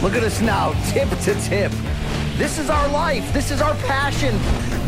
Look 0.00 0.14
at 0.14 0.22
us 0.22 0.40
now, 0.40 0.74
tip 0.92 1.08
to 1.08 1.34
tip. 1.40 1.72
This 2.36 2.60
is 2.60 2.70
our 2.70 2.88
life. 2.90 3.32
This 3.32 3.50
is 3.50 3.60
our 3.60 3.74
passion. 3.78 4.32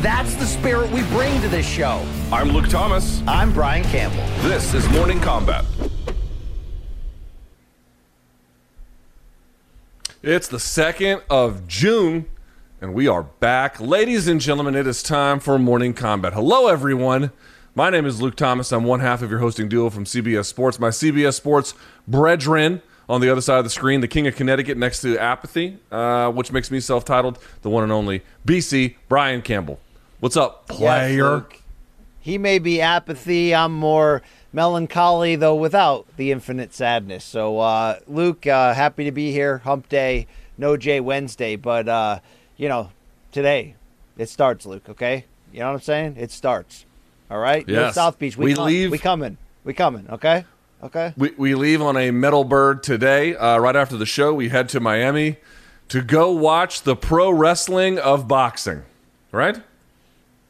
That's 0.02 0.36
the 0.36 0.46
spirit 0.46 0.88
we 0.92 1.02
bring 1.08 1.40
to 1.40 1.48
this 1.48 1.66
show. 1.66 2.06
I'm 2.30 2.50
Luke 2.50 2.68
Thomas. 2.68 3.20
I'm 3.26 3.52
Brian 3.52 3.82
Campbell. 3.82 4.24
This 4.48 4.72
is 4.72 4.88
Morning 4.90 5.18
Kombat. 5.18 5.64
It's 10.22 10.46
the 10.46 10.58
2nd 10.58 11.22
of 11.28 11.66
June, 11.66 12.26
and 12.80 12.94
we 12.94 13.08
are 13.08 13.24
back. 13.24 13.80
Ladies 13.80 14.28
and 14.28 14.40
gentlemen, 14.40 14.76
it 14.76 14.86
is 14.86 15.02
time 15.02 15.40
for 15.40 15.58
Morning 15.58 15.92
Kombat. 15.92 16.34
Hello, 16.34 16.68
everyone. 16.68 17.32
My 17.74 17.90
name 17.90 18.06
is 18.06 18.22
Luke 18.22 18.36
Thomas. 18.36 18.70
I'm 18.70 18.84
one 18.84 19.00
half 19.00 19.22
of 19.22 19.30
your 19.30 19.40
hosting 19.40 19.68
duo 19.68 19.90
from 19.90 20.04
CBS 20.04 20.44
Sports. 20.44 20.78
My 20.78 20.90
CBS 20.90 21.34
Sports 21.34 21.74
brethren 22.06 22.80
on 23.10 23.20
the 23.20 23.28
other 23.28 23.40
side 23.40 23.58
of 23.58 23.64
the 23.64 23.70
screen, 23.70 24.00
the 24.00 24.08
King 24.08 24.26
of 24.28 24.36
Connecticut 24.36 24.78
next 24.78 25.00
to 25.00 25.18
Apathy, 25.18 25.78
uh, 25.90 26.30
which 26.30 26.52
makes 26.52 26.70
me 26.70 26.78
self 26.78 27.04
titled 27.04 27.38
the 27.62 27.68
one 27.68 27.82
and 27.82 27.90
only 27.92 28.22
BC, 28.46 28.94
Brian 29.08 29.42
Campbell. 29.42 29.80
What's 30.20 30.36
up, 30.36 30.68
player? 30.68 31.30
Luke. 31.30 31.56
He 32.20 32.38
may 32.38 32.58
be 32.58 32.80
apathy. 32.80 33.54
I'm 33.54 33.72
more 33.72 34.22
melancholy, 34.52 35.36
though, 35.36 35.54
without 35.54 36.06
the 36.16 36.30
infinite 36.30 36.72
sadness. 36.74 37.24
So, 37.24 37.58
uh, 37.58 37.98
Luke, 38.06 38.46
uh, 38.46 38.74
happy 38.74 39.04
to 39.04 39.10
be 39.12 39.32
here. 39.32 39.58
Hump 39.58 39.88
day, 39.88 40.26
no 40.58 40.76
Jay 40.76 41.00
Wednesday, 41.00 41.56
but 41.56 41.88
uh, 41.88 42.20
you 42.56 42.68
know, 42.68 42.90
today 43.32 43.74
it 44.18 44.28
starts, 44.28 44.66
Luke. 44.66 44.88
Okay, 44.88 45.24
you 45.52 45.60
know 45.60 45.66
what 45.68 45.72
I'm 45.74 45.80
saying? 45.80 46.16
It 46.18 46.30
starts. 46.30 46.84
All 47.30 47.38
right. 47.38 47.66
No 47.66 47.74
Yes. 47.86 47.94
South 47.94 48.18
Beach. 48.18 48.36
We, 48.36 48.46
We 48.46 48.54
come- 48.54 48.66
leave- 48.66 48.90
We 48.90 48.98
coming. 48.98 49.36
We 49.64 49.72
coming. 49.72 50.06
Okay. 50.10 50.44
Okay. 50.82 51.12
We, 51.16 51.32
we 51.36 51.54
leave 51.54 51.82
on 51.82 51.96
a 51.96 52.10
metal 52.10 52.44
bird 52.44 52.82
today. 52.82 53.36
Uh, 53.36 53.58
right 53.58 53.76
after 53.76 53.96
the 53.96 54.06
show, 54.06 54.32
we 54.32 54.48
head 54.48 54.68
to 54.70 54.80
Miami 54.80 55.36
to 55.88 56.00
go 56.00 56.30
watch 56.30 56.82
the 56.82 56.96
pro 56.96 57.30
wrestling 57.30 57.98
of 57.98 58.26
boxing. 58.26 58.82
Right? 59.32 59.60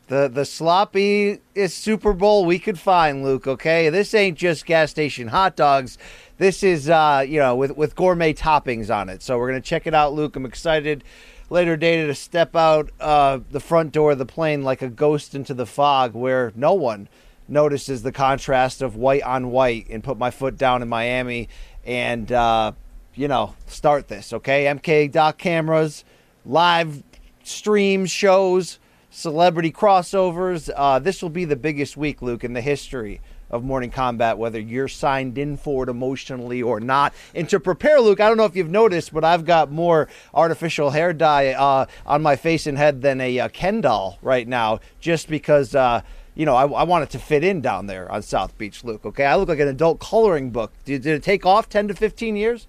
The 0.07 0.29
the 0.29 0.43
sloppiest 0.43 1.71
Super 1.71 2.13
Bowl 2.13 2.45
we 2.45 2.59
could 2.59 2.79
find, 2.81 3.23
Luke. 3.23 3.47
Okay, 3.47 3.91
this 3.91 4.13
ain't 4.13 4.37
just 4.37 4.67
gas 4.67 4.91
station 4.91 5.29
hot 5.29 5.55
dogs. 5.55 5.99
This 6.39 6.63
is 6.65 6.89
uh, 6.89 7.25
you 7.27 7.39
know 7.39 7.55
with 7.55 7.77
with 7.77 7.95
gourmet 7.95 8.35
toppings 8.35 8.95
on 8.95 9.09
it. 9.09 9.23
So 9.23 9.39
we're 9.39 9.47
gonna 9.49 9.61
check 9.61 9.87
it 9.87 9.95
out, 9.95 10.13
Luke. 10.13 10.35
I'm 10.35 10.47
excited. 10.47 11.05
Later 11.49 11.77
date 11.77 12.07
to 12.07 12.15
step 12.15 12.57
out 12.57 12.91
uh, 12.99 13.39
the 13.51 13.61
front 13.61 13.93
door 13.93 14.13
of 14.13 14.19
the 14.19 14.27
plane 14.27 14.63
like 14.63 14.83
a 14.83 14.89
ghost 14.89 15.35
into 15.35 15.55
the 15.55 15.67
fog, 15.67 16.15
where 16.15 16.53
no 16.57 16.75
one 16.75 17.09
notices 17.51 18.03
the 18.03 18.13
contrast 18.13 18.83
of 18.83 18.97
white 18.97 19.23
on 19.23 19.51
white, 19.51 19.89
and 19.91 20.03
put 20.03 20.19
my 20.19 20.31
foot 20.31 20.57
down 20.57 20.83
in 20.83 20.89
Miami 20.89 21.49
and 21.85 22.31
uh, 22.31 22.73
you 23.15 23.29
know 23.29 23.55
start 23.67 24.09
this. 24.09 24.33
Okay, 24.33 24.65
MK 24.65 25.11
doc 25.13 25.39
cameras, 25.39 26.05
live 26.45 27.03
stream 27.43 28.07
shows 28.07 28.79
celebrity 29.11 29.73
crossovers. 29.73 30.71
Uh, 30.75 30.99
this 30.99 31.23
will 31.23 31.31
be 31.31 31.45
the 31.45 31.57
biggest 31.57 31.97
week, 31.97 32.23
Luke, 32.23 32.45
in 32.45 32.53
the 32.53 32.61
history 32.61 33.21
of 33.51 33.65
Morning 33.65 33.91
Kombat, 33.91 34.37
whether 34.37 34.61
you're 34.61 34.89
signed 34.89 35.37
in 35.37 35.57
for 35.57 35.83
it 35.83 35.89
emotionally 35.89 36.63
or 36.63 36.79
not. 36.79 37.13
And 37.35 37.49
to 37.49 37.59
prepare, 37.59 38.01
Luke, 38.01 38.21
I 38.21 38.29
don't 38.29 38.37
know 38.37 38.45
if 38.45 38.55
you've 38.55 38.71
noticed, 38.71 39.13
but 39.13 39.25
I've 39.25 39.45
got 39.45 39.73
more 39.73 40.09
artificial 40.33 40.91
hair 40.91 41.13
dye 41.13 41.49
uh, 41.49 41.87
on 42.07 42.23
my 42.23 42.37
face 42.37 42.69
and 42.69 42.79
head 42.79 43.03
than 43.03 43.21
a 43.21 43.41
uh, 43.41 43.49
Ken 43.49 43.81
doll 43.81 44.19
right 44.23 44.47
now, 44.47 44.81
just 45.01 45.29
because. 45.29 45.75
Uh, 45.75 46.03
you 46.35 46.47
know, 46.47 46.55
I, 46.55 46.63
I 46.67 46.83
want 46.85 47.05
it 47.05 47.11
to 47.11 47.19
fit 47.19 47.45
in 47.45 47.61
down 47.61 47.87
there 47.87 48.11
on 48.11 48.23
South 48.23 48.57
Beach, 48.57 48.85
Luke. 48.85 49.05
Okay, 49.05 49.25
I 49.25 49.37
look 49.37 49.49
like 49.49 49.59
an 49.59 49.69
adult 49.69 50.01
coloring 50.01 50.51
book. 50.51 50.73
Did, 50.85 51.03
did 51.03 51.15
it 51.15 51.23
take 51.23 51.45
off 51.45 51.69
ten 51.69 51.89
to 51.89 51.95
fifteen 51.95 52.37
years? 52.37 52.67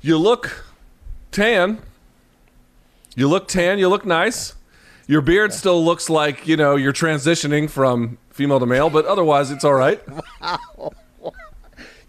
You 0.00 0.16
look 0.16 0.64
tan. 1.30 1.80
You 3.14 3.28
look 3.28 3.48
tan. 3.48 3.78
You 3.78 3.88
look 3.88 4.04
nice. 4.04 4.54
Your 5.06 5.20
beard 5.20 5.52
still 5.52 5.84
looks 5.84 6.08
like, 6.08 6.46
you 6.46 6.56
know, 6.56 6.76
you're 6.76 6.92
transitioning 6.92 7.68
from 7.68 8.18
female 8.30 8.60
to 8.60 8.66
male, 8.66 8.90
but 8.90 9.04
otherwise 9.06 9.50
it's 9.50 9.64
all 9.64 9.74
right. 9.74 10.00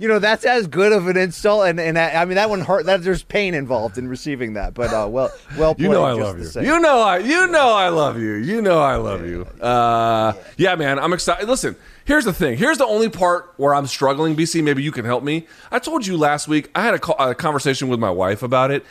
You 0.02 0.08
know, 0.08 0.18
that's 0.18 0.46
as 0.46 0.66
good 0.66 0.94
of 0.94 1.06
an 1.06 1.16
insult, 1.16 1.68
and, 1.68 1.80
and 1.80 1.96
I, 1.96 2.24
I 2.24 2.26
mean 2.26 2.34
that 2.34 2.50
one 2.50 2.62
hurt. 2.62 2.88
That 2.88 3.04
there's 3.04 3.22
pain 3.22 3.54
involved 3.54 4.00
in 4.00 4.08
receiving 4.08 4.54
that, 4.54 4.74
but 4.74 4.92
uh, 4.92 5.08
well, 5.08 5.32
well 5.60 5.76
played. 5.76 5.86
You 5.86 5.92
know 5.92 6.04
I 6.04 6.14
love 6.14 6.40
you. 6.40 6.46
same. 6.46 6.66
You 6.66 6.80
know 6.80 7.02
I 7.02 7.20
you 7.20 7.46
know 7.46 7.72
I 7.72 7.90
love 7.90 8.20
you. 8.20 8.34
You 8.34 8.64
know 8.64 8.80
I 8.80 8.96
love 8.96 9.28
you. 9.28 9.44
Uh, 9.62 10.34
yeah, 10.58 10.74
man, 10.74 10.98
I'm 10.98 11.14
excited. 11.14 11.48
Listen, 11.48 11.76
here's 12.04 12.26
the 12.26 12.34
thing. 12.34 12.58
Here's 12.58 12.80
the 12.80 12.86
only 12.88 13.10
part 13.10 13.54
where 13.58 13.76
I'm 13.76 13.86
struggling. 13.86 14.36
BC, 14.36 14.64
maybe 14.64 14.82
you 14.82 14.92
can 14.92 15.06
help 15.06 15.24
me. 15.24 15.46
I 15.72 15.78
told 15.78 16.08
you 16.08 16.18
last 16.18 16.48
week. 16.48 16.72
I 16.74 16.82
had 16.82 16.96
a, 16.96 17.00
co- 17.00 17.14
a 17.14 17.36
conversation 17.36 17.88
with 17.88 18.00
my 18.00 18.10
wife 18.10 18.42
about 18.42 18.72
it. 18.72 18.84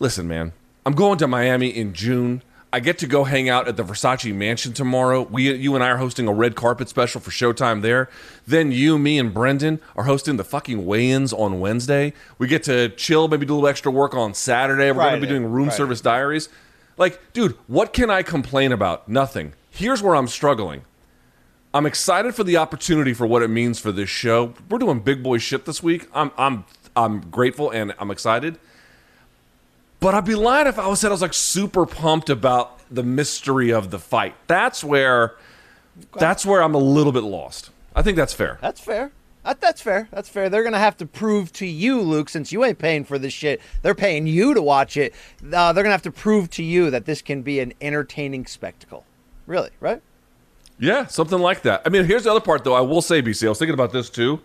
Listen, 0.00 0.26
man, 0.26 0.52
I'm 0.84 0.94
going 0.94 1.18
to 1.18 1.28
Miami 1.28 1.68
in 1.68 1.94
June. 1.94 2.42
I 2.72 2.78
get 2.78 2.98
to 2.98 3.06
go 3.08 3.24
hang 3.24 3.48
out 3.48 3.66
at 3.66 3.76
the 3.76 3.82
Versace 3.82 4.32
Mansion 4.32 4.72
tomorrow. 4.72 5.22
We, 5.22 5.52
you 5.52 5.74
and 5.74 5.82
I 5.82 5.88
are 5.88 5.96
hosting 5.96 6.28
a 6.28 6.32
red 6.32 6.54
carpet 6.54 6.88
special 6.88 7.20
for 7.20 7.30
Showtime 7.30 7.82
there. 7.82 8.08
Then 8.46 8.70
you, 8.70 8.96
me, 8.96 9.18
and 9.18 9.34
Brendan 9.34 9.80
are 9.96 10.04
hosting 10.04 10.36
the 10.36 10.44
fucking 10.44 10.86
weigh-ins 10.86 11.32
on 11.32 11.58
Wednesday. 11.58 12.12
We 12.38 12.46
get 12.46 12.62
to 12.64 12.90
chill, 12.90 13.26
maybe 13.26 13.44
do 13.44 13.54
a 13.54 13.56
little 13.56 13.68
extra 13.68 13.90
work 13.90 14.14
on 14.14 14.34
Saturday. 14.34 14.92
We're 14.92 15.02
going 15.02 15.14
to 15.16 15.20
be 15.20 15.26
doing 15.26 15.46
room 15.46 15.66
Friday. 15.66 15.76
service 15.76 16.00
diaries. 16.00 16.48
Like, 16.96 17.32
dude, 17.32 17.56
what 17.66 17.92
can 17.92 18.08
I 18.08 18.22
complain 18.22 18.70
about? 18.70 19.08
Nothing. 19.08 19.54
Here's 19.70 20.00
where 20.00 20.14
I'm 20.14 20.28
struggling. 20.28 20.82
I'm 21.74 21.86
excited 21.86 22.34
for 22.34 22.44
the 22.44 22.56
opportunity 22.56 23.14
for 23.14 23.26
what 23.26 23.42
it 23.42 23.48
means 23.48 23.78
for 23.78 23.90
this 23.90 24.10
show. 24.10 24.54
We're 24.68 24.78
doing 24.78 25.00
big 25.00 25.22
boy 25.22 25.38
shit 25.38 25.64
this 25.64 25.82
week. 25.82 26.08
I'm 26.12 26.32
I'm 26.36 26.64
I'm 26.96 27.30
grateful 27.30 27.70
and 27.70 27.94
I'm 27.98 28.10
excited. 28.10 28.58
But 30.00 30.14
I'd 30.14 30.24
be 30.24 30.34
lying 30.34 30.66
if 30.66 30.78
I 30.78 30.88
was 30.88 30.98
said 31.00 31.08
I 31.08 31.12
was 31.12 31.22
like 31.22 31.34
super 31.34 31.84
pumped 31.86 32.30
about 32.30 32.80
the 32.90 33.02
mystery 33.02 33.70
of 33.70 33.90
the 33.90 33.98
fight. 33.98 34.34
That's 34.46 34.82
where 34.82 35.36
that's 36.18 36.46
where 36.46 36.62
I'm 36.62 36.74
a 36.74 36.78
little 36.78 37.12
bit 37.12 37.22
lost. 37.22 37.70
I 37.94 38.02
think 38.02 38.16
that's 38.16 38.32
fair. 38.32 38.58
That's 38.62 38.80
fair. 38.80 39.12
That's 39.42 39.82
fair. 39.82 40.08
That's 40.10 40.28
fair. 40.28 40.48
They're 40.48 40.62
gonna 40.62 40.78
have 40.78 40.96
to 40.98 41.06
prove 41.06 41.52
to 41.54 41.66
you, 41.66 42.00
Luke, 42.00 42.28
since 42.28 42.52
you 42.52 42.64
ain't 42.64 42.78
paying 42.78 43.04
for 43.04 43.18
this 43.18 43.32
shit. 43.32 43.60
They're 43.82 43.94
paying 43.94 44.26
you 44.26 44.54
to 44.54 44.62
watch 44.62 44.96
it. 44.96 45.14
Uh, 45.52 45.72
they're 45.72 45.84
gonna 45.84 45.94
have 45.94 46.02
to 46.02 46.10
prove 46.10 46.50
to 46.50 46.62
you 46.62 46.90
that 46.90 47.04
this 47.04 47.20
can 47.20 47.42
be 47.42 47.60
an 47.60 47.74
entertaining 47.80 48.46
spectacle. 48.46 49.04
Really, 49.46 49.70
right? 49.80 50.02
Yeah, 50.78 51.06
something 51.06 51.38
like 51.38 51.62
that. 51.62 51.82
I 51.84 51.90
mean, 51.90 52.06
here's 52.06 52.24
the 52.24 52.30
other 52.30 52.40
part, 52.40 52.64
though. 52.64 52.74
I 52.74 52.80
will 52.80 53.02
say, 53.02 53.20
BC, 53.20 53.46
I 53.46 53.50
was 53.50 53.58
thinking 53.58 53.74
about 53.74 53.92
this 53.92 54.08
too. 54.08 54.40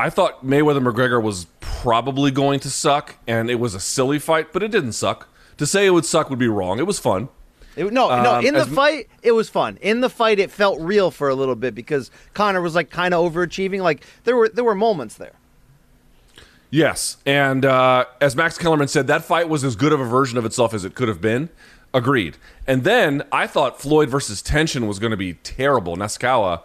I 0.00 0.08
thought 0.08 0.44
Mayweather 0.44 0.80
McGregor 0.80 1.22
was 1.22 1.46
probably 1.60 2.30
going 2.30 2.58
to 2.60 2.70
suck, 2.70 3.16
and 3.26 3.50
it 3.50 3.56
was 3.56 3.74
a 3.74 3.80
silly 3.80 4.18
fight, 4.18 4.52
but 4.52 4.62
it 4.62 4.70
didn't 4.70 4.92
suck. 4.94 5.28
To 5.58 5.66
say 5.66 5.86
it 5.86 5.90
would 5.90 6.06
suck 6.06 6.30
would 6.30 6.38
be 6.38 6.48
wrong. 6.48 6.78
It 6.78 6.86
was 6.86 6.98
fun. 6.98 7.28
It, 7.76 7.92
no, 7.92 8.08
no. 8.22 8.36
Um, 8.36 8.44
In 8.44 8.54
the 8.54 8.64
fight, 8.64 9.08
it 9.22 9.32
was 9.32 9.50
fun. 9.50 9.78
In 9.82 10.00
the 10.00 10.08
fight, 10.08 10.38
it 10.38 10.50
felt 10.50 10.80
real 10.80 11.10
for 11.10 11.28
a 11.28 11.34
little 11.34 11.54
bit 11.54 11.74
because 11.74 12.10
Connor 12.32 12.62
was 12.62 12.74
like 12.74 12.88
kind 12.88 13.12
of 13.12 13.30
overachieving. 13.30 13.80
Like 13.82 14.04
there 14.24 14.36
were 14.36 14.48
there 14.48 14.64
were 14.64 14.74
moments 14.74 15.16
there. 15.16 15.34
Yes, 16.70 17.18
and 17.26 17.64
uh, 17.64 18.06
as 18.20 18.34
Max 18.34 18.56
Kellerman 18.56 18.88
said, 18.88 19.06
that 19.08 19.24
fight 19.24 19.48
was 19.48 19.64
as 19.64 19.76
good 19.76 19.92
of 19.92 20.00
a 20.00 20.04
version 20.04 20.38
of 20.38 20.44
itself 20.46 20.72
as 20.72 20.84
it 20.84 20.94
could 20.94 21.08
have 21.08 21.20
been. 21.20 21.50
Agreed. 21.92 22.36
And 22.66 22.84
then 22.84 23.24
I 23.32 23.46
thought 23.46 23.80
Floyd 23.80 24.08
versus 24.08 24.40
Tenshin 24.42 24.86
was 24.86 24.98
going 24.98 25.10
to 25.10 25.16
be 25.16 25.34
terrible, 25.34 25.96
Nasukawa, 25.96 26.62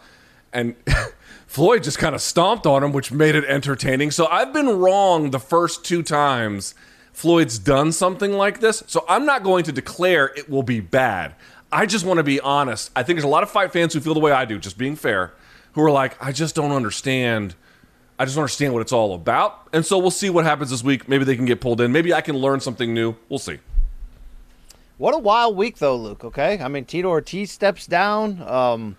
and 0.53 0.75
Floyd 1.56 1.84
just 1.84 2.00
kind 2.00 2.13
of 2.13 2.19
stomped 2.19 2.68
on 2.68 2.84
him, 2.84 2.92
which 2.92 3.13
made 3.13 3.34
it 3.34 3.46
entertaining. 3.46 4.12
So 4.12 4.28
I've 4.28 4.52
been 4.52 4.68
wrong 4.68 5.31
the 5.31 5.40
first 5.40 5.86
two 5.86 6.04
times 6.04 6.75
Floyd's 7.13 7.57
done 7.57 7.94
something 7.94 8.34
like 8.34 8.60
this. 8.60 8.84
So 8.88 9.06
I'm 9.07 9.25
not 9.25 9.42
going 9.42 9.63
to 9.63 9.72
declare 9.72 10.34
it 10.36 10.50
will 10.50 10.63
be 10.63 10.81
bad. 10.81 11.34
I 11.72 11.86
just 11.86 12.06
want 12.06 12.18
to 12.18 12.24
be 12.24 12.42
honest. 12.42 12.92
I 12.94 13.04
think 13.04 13.16
there's 13.16 13.24
a 13.24 13.30
lot 13.30 13.42
of 13.42 13.50
fight 13.50 13.72
fans 13.72 13.94
who 13.94 14.02
feel 14.02 14.13
the 14.13 14.19
way 14.19 14.34
I 14.34 14.44
do, 14.44 14.60
just 14.60 14.78
being 14.78 14.98
fair, 14.98 15.31
who 15.72 15.81
are 15.81 15.92
like, 15.92 16.22
I 16.22 16.34
just 16.34 16.56
don't 16.56 16.74
understand. 16.74 17.56
I 18.19 18.25
just 18.25 18.36
don't 18.36 18.42
understand 18.42 18.74
what 18.74 18.81
it's 18.81 18.92
all 18.92 19.13
about. 19.16 19.69
And 19.72 19.86
so 19.86 19.98
we'll 19.98 20.12
see 20.12 20.30
what 20.30 20.44
happens 20.44 20.72
this 20.72 20.84
week. 20.84 21.07
Maybe 21.07 21.24
they 21.24 21.38
can 21.38 21.46
get 21.46 21.62
pulled 21.62 21.80
in. 21.80 21.94
Maybe 21.94 22.13
I 22.13 22.19
can 22.19 22.36
learn 22.36 22.60
something 22.60 22.94
new. 22.94 23.16
We'll 23.30 23.40
see. 23.40 23.60
What 24.98 25.13
a 25.13 25.19
wild 25.19 25.56
week, 25.56 25.78
though, 25.78 25.96
Luke. 25.96 26.25
Okay, 26.25 26.60
I 26.60 26.68
mean 26.68 26.84
Tito 26.84 27.07
Ortiz 27.07 27.50
steps 27.50 27.88
down. 27.88 28.42
Um, 28.42 28.98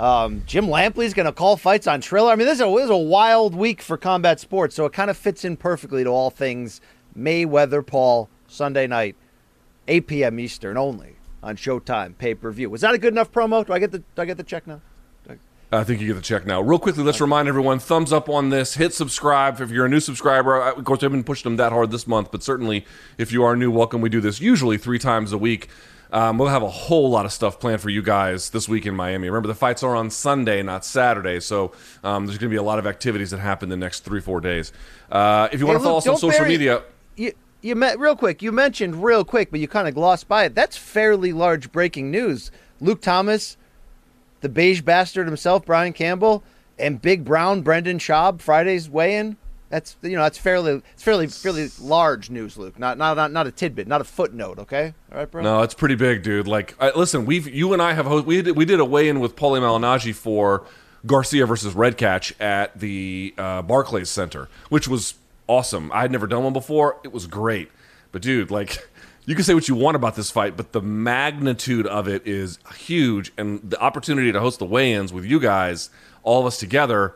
um, 0.00 0.42
Jim 0.46 0.66
Lampley's 0.66 1.12
going 1.12 1.26
to 1.26 1.32
call 1.32 1.58
fights 1.58 1.86
on 1.86 2.00
Triller. 2.00 2.32
I 2.32 2.36
mean, 2.36 2.46
this 2.46 2.56
is, 2.56 2.62
a, 2.62 2.70
this 2.74 2.84
is 2.84 2.90
a 2.90 2.96
wild 2.96 3.54
week 3.54 3.82
for 3.82 3.98
combat 3.98 4.40
sports, 4.40 4.74
so 4.74 4.86
it 4.86 4.94
kind 4.94 5.10
of 5.10 5.16
fits 5.18 5.44
in 5.44 5.58
perfectly 5.58 6.02
to 6.04 6.10
all 6.10 6.30
things 6.30 6.80
Mayweather 7.16 7.86
Paul 7.86 8.30
Sunday 8.48 8.86
night, 8.86 9.14
8 9.88 10.06
p.m. 10.06 10.40
Eastern 10.40 10.78
only 10.78 11.16
on 11.42 11.56
Showtime 11.56 12.16
pay 12.16 12.34
per 12.34 12.50
view. 12.50 12.70
Was 12.70 12.80
that 12.80 12.94
a 12.94 12.98
good 12.98 13.12
enough 13.12 13.30
promo? 13.30 13.66
Do 13.66 13.74
I 13.74 13.78
get 13.78 13.92
the 13.92 13.98
do 13.98 14.22
I 14.22 14.24
get 14.24 14.38
the 14.38 14.42
check 14.42 14.66
now? 14.66 14.80
I 15.72 15.84
think 15.84 16.00
you 16.00 16.08
get 16.08 16.14
the 16.14 16.20
check 16.22 16.46
now. 16.46 16.60
Real 16.60 16.80
quickly, 16.80 17.04
let's 17.04 17.20
remind 17.20 17.46
everyone: 17.48 17.78
thumbs 17.78 18.12
up 18.12 18.28
on 18.28 18.50
this, 18.50 18.74
hit 18.74 18.92
subscribe 18.92 19.60
if 19.60 19.70
you're 19.70 19.86
a 19.86 19.88
new 19.88 20.00
subscriber. 20.00 20.60
Of 20.60 20.84
course, 20.84 21.00
I 21.02 21.06
haven't 21.06 21.24
pushed 21.24 21.44
them 21.44 21.56
that 21.56 21.70
hard 21.72 21.90
this 21.92 22.06
month, 22.08 22.32
but 22.32 22.42
certainly 22.42 22.84
if 23.18 23.30
you 23.30 23.44
are 23.44 23.54
new, 23.54 23.70
welcome. 23.70 24.00
We 24.00 24.08
do 24.08 24.20
this 24.20 24.40
usually 24.40 24.78
three 24.78 24.98
times 24.98 25.32
a 25.32 25.38
week. 25.38 25.68
Um, 26.12 26.38
we'll 26.38 26.48
have 26.48 26.64
a 26.64 26.68
whole 26.68 27.08
lot 27.08 27.24
of 27.24 27.32
stuff 27.32 27.60
planned 27.60 27.80
for 27.80 27.88
you 27.88 28.02
guys 28.02 28.50
this 28.50 28.68
week 28.68 28.84
in 28.84 28.96
Miami. 28.96 29.28
Remember, 29.28 29.46
the 29.46 29.54
fights 29.54 29.84
are 29.84 29.94
on 29.94 30.10
Sunday, 30.10 30.60
not 30.60 30.84
Saturday, 30.84 31.38
so 31.38 31.70
um, 32.02 32.26
there's 32.26 32.36
going 32.36 32.50
to 32.50 32.52
be 32.52 32.56
a 32.58 32.64
lot 32.64 32.80
of 32.80 32.86
activities 32.88 33.30
that 33.30 33.38
happen 33.38 33.68
the 33.68 33.76
next 33.76 34.00
three, 34.00 34.20
four 34.20 34.40
days. 34.40 34.72
Uh, 35.12 35.48
if 35.52 35.60
you 35.60 35.66
want 35.68 35.76
Hey, 35.78 35.82
to 35.82 35.84
follow 35.84 35.98
us 35.98 36.06
on 36.08 36.16
social 36.16 36.40
bury- 36.40 36.48
media, 36.48 36.82
You 37.16 37.32
you 37.62 37.76
met 37.76 38.00
real 38.00 38.16
quick. 38.16 38.42
You 38.42 38.50
mentioned 38.50 39.04
real 39.04 39.24
quick, 39.24 39.52
but 39.52 39.60
you 39.60 39.68
kind 39.68 39.86
of 39.86 39.94
glossed 39.94 40.26
by 40.26 40.46
it. 40.46 40.54
That's 40.56 40.76
fairly 40.76 41.32
large 41.32 41.70
breaking 41.70 42.10
news. 42.10 42.50
Luke 42.80 43.02
Thomas, 43.02 43.56
the 44.40 44.48
beige 44.48 44.80
bastard 44.82 45.26
himself, 45.26 45.64
Brian 45.64 45.92
Campbell, 45.92 46.42
and 46.78 47.00
Big 47.00 47.24
Brown 47.24 47.62
Brendan 47.62 47.98
Schaub 47.98 48.40
Friday's 48.40 48.88
weigh-in. 48.88 49.36
That's 49.68 49.96
you 50.02 50.16
know 50.16 50.22
that's 50.22 50.38
fairly 50.38 50.82
it's 50.92 51.02
fairly 51.02 51.28
fairly 51.28 51.68
large 51.80 52.28
news, 52.28 52.58
Luke. 52.58 52.76
Not 52.78 52.98
not 52.98 53.16
not, 53.16 53.30
not 53.30 53.46
a 53.46 53.52
tidbit, 53.52 53.86
not 53.86 54.00
a 54.00 54.04
footnote. 54.04 54.58
Okay, 54.58 54.94
all 55.12 55.18
right, 55.18 55.30
bro. 55.30 55.42
No, 55.42 55.62
it's 55.62 55.74
pretty 55.74 55.94
big, 55.94 56.24
dude. 56.24 56.48
Like, 56.48 56.74
I, 56.80 56.90
listen, 56.90 57.24
we've 57.24 57.46
you 57.46 57.72
and 57.72 57.80
I 57.80 57.92
have 57.92 58.06
ho- 58.06 58.22
we 58.22 58.42
did, 58.42 58.56
we 58.56 58.64
did 58.64 58.80
a 58.80 58.84
weigh 58.84 59.08
in 59.08 59.20
with 59.20 59.36
Paulie 59.36 59.60
Malignaggi 59.60 60.12
for 60.12 60.66
Garcia 61.06 61.46
versus 61.46 61.74
Redkach 61.74 62.32
at 62.40 62.80
the 62.80 63.32
uh, 63.38 63.62
Barclays 63.62 64.10
Center, 64.10 64.48
which 64.70 64.88
was 64.88 65.14
awesome. 65.46 65.92
I 65.92 66.02
had 66.02 66.10
never 66.10 66.26
done 66.26 66.42
one 66.42 66.52
before. 66.52 66.98
It 67.04 67.12
was 67.12 67.28
great, 67.28 67.70
but 68.10 68.22
dude, 68.22 68.50
like. 68.50 68.89
You 69.26 69.34
can 69.34 69.44
say 69.44 69.54
what 69.54 69.68
you 69.68 69.74
want 69.74 69.96
about 69.96 70.16
this 70.16 70.30
fight, 70.30 70.56
but 70.56 70.72
the 70.72 70.80
magnitude 70.80 71.86
of 71.86 72.08
it 72.08 72.26
is 72.26 72.58
huge, 72.76 73.32
and 73.38 73.60
the 73.62 73.78
opportunity 73.80 74.32
to 74.32 74.40
host 74.40 74.58
the 74.58 74.64
weigh-ins 74.66 75.12
with 75.12 75.24
you 75.24 75.38
guys, 75.38 75.90
all 76.22 76.40
of 76.40 76.46
us 76.46 76.58
together, 76.58 77.14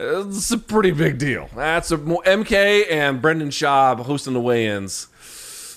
it's 0.00 0.50
a 0.50 0.58
pretty 0.58 0.90
big 0.90 1.18
deal. 1.18 1.48
That's 1.54 1.92
a 1.92 1.98
MK 1.98 2.90
and 2.90 3.20
Brendan 3.22 3.50
Schaub 3.50 4.00
hosting 4.00 4.32
the 4.32 4.40
weigh-ins. 4.40 5.08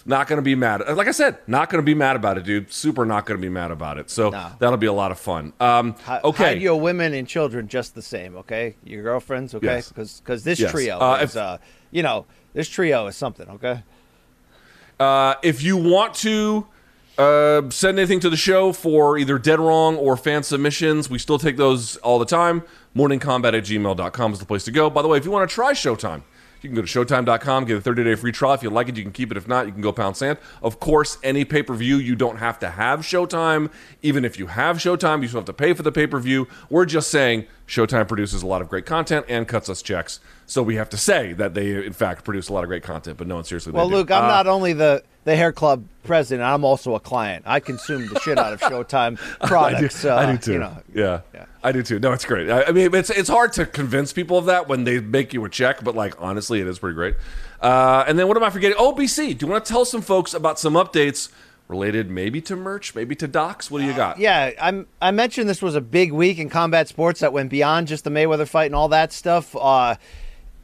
Not 0.08 0.28
going 0.28 0.38
to 0.38 0.44
be 0.44 0.54
mad. 0.54 0.84
Like 0.96 1.08
I 1.08 1.12
said, 1.12 1.40
not 1.48 1.70
going 1.72 1.82
to 1.82 1.86
be 1.86 1.96
mad 1.96 2.16
about 2.16 2.38
it, 2.38 2.44
dude. 2.46 2.72
Super 2.72 3.06
not 3.06 3.26
going 3.26 3.40
to 3.40 3.42
be 3.42 3.50
mad 3.50 3.72
about 3.72 3.98
it. 3.98 4.12
So 4.12 4.30
No. 4.30 4.52
that'll 4.60 4.78
be 4.78 4.86
a 4.86 4.94
lot 4.94 5.12
of 5.12 5.18
fun. 5.20 5.52
Um, 5.60 5.96
okay. 6.24 6.44
hide 6.54 6.62
your 6.62 6.80
women 6.80 7.14
and 7.16 7.28
children 7.28 7.68
just 7.68 7.96
the 7.96 8.04
same. 8.04 8.36
Okay, 8.38 8.76
your 8.84 9.02
girlfriends. 9.02 9.56
Okay, 9.56 9.66
Yes. 9.66 9.90
because 9.92 10.44
this 10.44 10.60
Yes. 10.60 10.70
trio 10.72 11.00
Uh, 11.00 11.20
is 11.24 11.32
if- 11.32 11.38
uh, 11.42 11.58
you 11.90 12.04
know 12.04 12.28
this 12.54 12.70
trio 12.70 13.08
is 13.08 13.16
something. 13.16 13.50
Okay. 13.50 13.82
Uh, 15.00 15.36
if 15.44 15.62
you 15.62 15.78
want 15.78 16.14
to 16.16 16.68
uh, 17.18 17.70
send 17.70 17.98
anything 17.98 18.20
to 18.22 18.30
the 18.30 18.38
show 18.38 18.72
for 18.72 19.18
either 19.18 19.38
dead 19.38 19.60
wrong 19.60 19.98
or 19.98 20.18
fan 20.18 20.44
submissions, 20.44 21.10
we 21.10 21.20
still 21.20 21.40
take 21.40 21.58
those 21.58 21.98
all 21.98 22.20
the 22.20 22.26
time. 22.26 22.64
Morningkombat 22.96 23.58
at 23.58 23.64
gmail.com 23.64 24.34
is 24.34 24.40
the 24.40 24.46
place 24.46 24.64
to 24.66 24.72
go. 24.72 24.90
By 24.90 25.02
the 25.02 25.08
way, 25.08 25.18
if 25.18 25.26
you 25.26 25.32
want 25.32 25.50
to 25.50 25.54
try 25.54 25.74
Showtime, 25.74 26.24
you 26.62 26.70
can 26.70 26.76
go 26.76 26.82
to 26.82 27.06
showtime.com, 27.06 27.66
get 27.66 27.78
a 27.78 27.82
30 27.82 28.04
day 28.04 28.16
free 28.16 28.32
trial. 28.32 28.54
If 28.54 28.64
you 28.64 28.70
like 28.72 28.90
it, 28.90 28.98
you 28.98 29.04
can 29.04 29.12
keep 29.12 29.30
it. 29.30 29.38
If 29.38 29.48
not, 29.48 29.68
you 29.68 29.72
can 29.72 29.82
go 29.82 29.92
pound 29.92 30.18
sand. 30.18 30.40
Of 30.64 30.80
course, 30.80 31.18
any 31.24 31.46
pay 31.46 31.62
per 31.62 31.76
view, 31.76 31.98
you 31.98 32.16
don't 32.16 32.38
have 32.38 32.58
to 32.60 32.72
have 32.72 33.02
Showtime. 33.02 33.72
Even 34.02 34.26
if 34.26 34.40
you 34.40 34.48
have 34.48 34.78
Showtime, 34.78 35.22
you 35.22 35.28
still 35.28 35.42
have 35.42 35.46
to 35.46 35.54
pay 35.54 35.74
for 35.74 35.84
the 35.84 35.92
pay 35.92 36.08
per 36.08 36.20
view. 36.20 36.48
We're 36.70 36.86
just 36.86 37.12
saying 37.12 37.46
Showtime 37.68 38.08
produces 38.08 38.42
a 38.42 38.48
lot 38.48 38.62
of 38.62 38.70
great 38.70 38.86
content 38.86 39.26
and 39.30 39.48
cuts 39.48 39.70
us 39.70 39.82
checks. 39.82 40.20
So 40.48 40.62
we 40.62 40.76
have 40.76 40.90
to 40.90 40.98
say 40.98 41.34
that 41.34 41.56
they, 41.56 41.86
in 41.86 41.94
fact, 41.94 42.24
produce 42.24 42.50
a 42.50 42.54
lot 42.54 42.64
of 42.64 42.68
great 42.68 42.84
content, 42.84 43.18
but 43.18 43.26
no 43.28 43.36
one 43.36 43.44
seriously. 43.44 43.72
Well, 43.72 43.90
do. 43.90 43.96
Luke, 43.96 44.12
I'm 44.12 44.26
Uh, 44.26 44.28
not 44.28 44.48
only 44.48 44.74
the 44.74 45.04
the 45.24 45.36
hair 45.36 45.52
club 45.52 45.86
president, 46.04 46.48
I'm 46.48 46.64
also 46.64 46.94
a 46.94 47.00
client. 47.00 47.46
I 47.48 47.60
consume 47.60 48.08
the 48.08 48.20
shit 48.20 48.38
out 48.38 48.54
of 48.54 48.60
Showtime 48.62 49.18
products. 49.48 50.06
I 50.06 50.10
do, 50.10 50.14
uh, 50.14 50.18
I 50.18 50.32
do 50.34 50.38
too. 50.38 50.54
You 50.54 50.60
know, 50.60 50.78
yeah. 50.94 51.22
Yeah. 51.34 51.46
I 51.64 51.72
do 51.72 51.82
too. 51.82 51.98
No, 52.00 52.12
it's 52.12 52.26
great. 52.26 52.48
I, 52.52 52.66
I 52.66 52.72
mean, 52.72 52.94
it's 52.94 53.10
it's 53.10 53.30
hard 53.30 53.54
to 53.54 53.66
convince 53.66 54.14
people 54.14 54.38
of 54.38 54.46
that 54.46 54.68
when 54.68 54.84
they 54.84 55.00
make 55.00 55.34
you 55.34 55.44
a 55.46 55.50
check, 55.50 55.84
but 55.84 55.96
like 55.96 56.14
honestly, 56.22 56.62
it 56.62 56.68
is 56.68 56.78
pretty 56.78 56.94
great. 56.94 57.16
Uh, 57.60 58.06
and 58.08 58.20
then 58.20 58.28
what 58.28 58.38
am 58.38 58.44
I 58.44 58.52
forgetting? 58.52 58.78
Oh, 58.80 58.94
BC. 58.94 59.36
Do 59.38 59.46
you 59.48 59.52
want 59.52 59.66
to 59.66 59.72
tell 59.72 59.84
some 59.86 60.02
folks 60.04 60.36
about 60.36 60.60
some 60.60 60.74
updates 60.76 61.30
related, 61.68 62.12
maybe 62.12 62.40
to 62.42 62.56
merch, 62.56 62.94
maybe 62.94 63.16
to 63.16 63.28
docs? 63.28 63.72
What 63.72 63.80
do 63.80 63.86
you 63.86 63.94
got? 63.94 64.20
yeah. 64.20 64.52
I'm. 64.62 64.86
I 65.02 65.10
mentioned 65.10 65.50
this 65.50 65.64
was 65.64 65.74
a 65.74 65.82
big 65.82 66.12
week 66.12 66.38
in 66.38 66.50
combat 66.50 66.88
sports 66.88 67.22
that 67.22 67.34
went 67.34 67.50
beyond 67.50 67.88
just 67.88 68.04
the 68.04 68.12
Mayweather 68.12 68.48
fight 68.48 68.68
and 68.68 68.76
all 68.76 68.90
that 68.90 69.12
stuff. 69.12 69.56
Uh, 69.56 69.96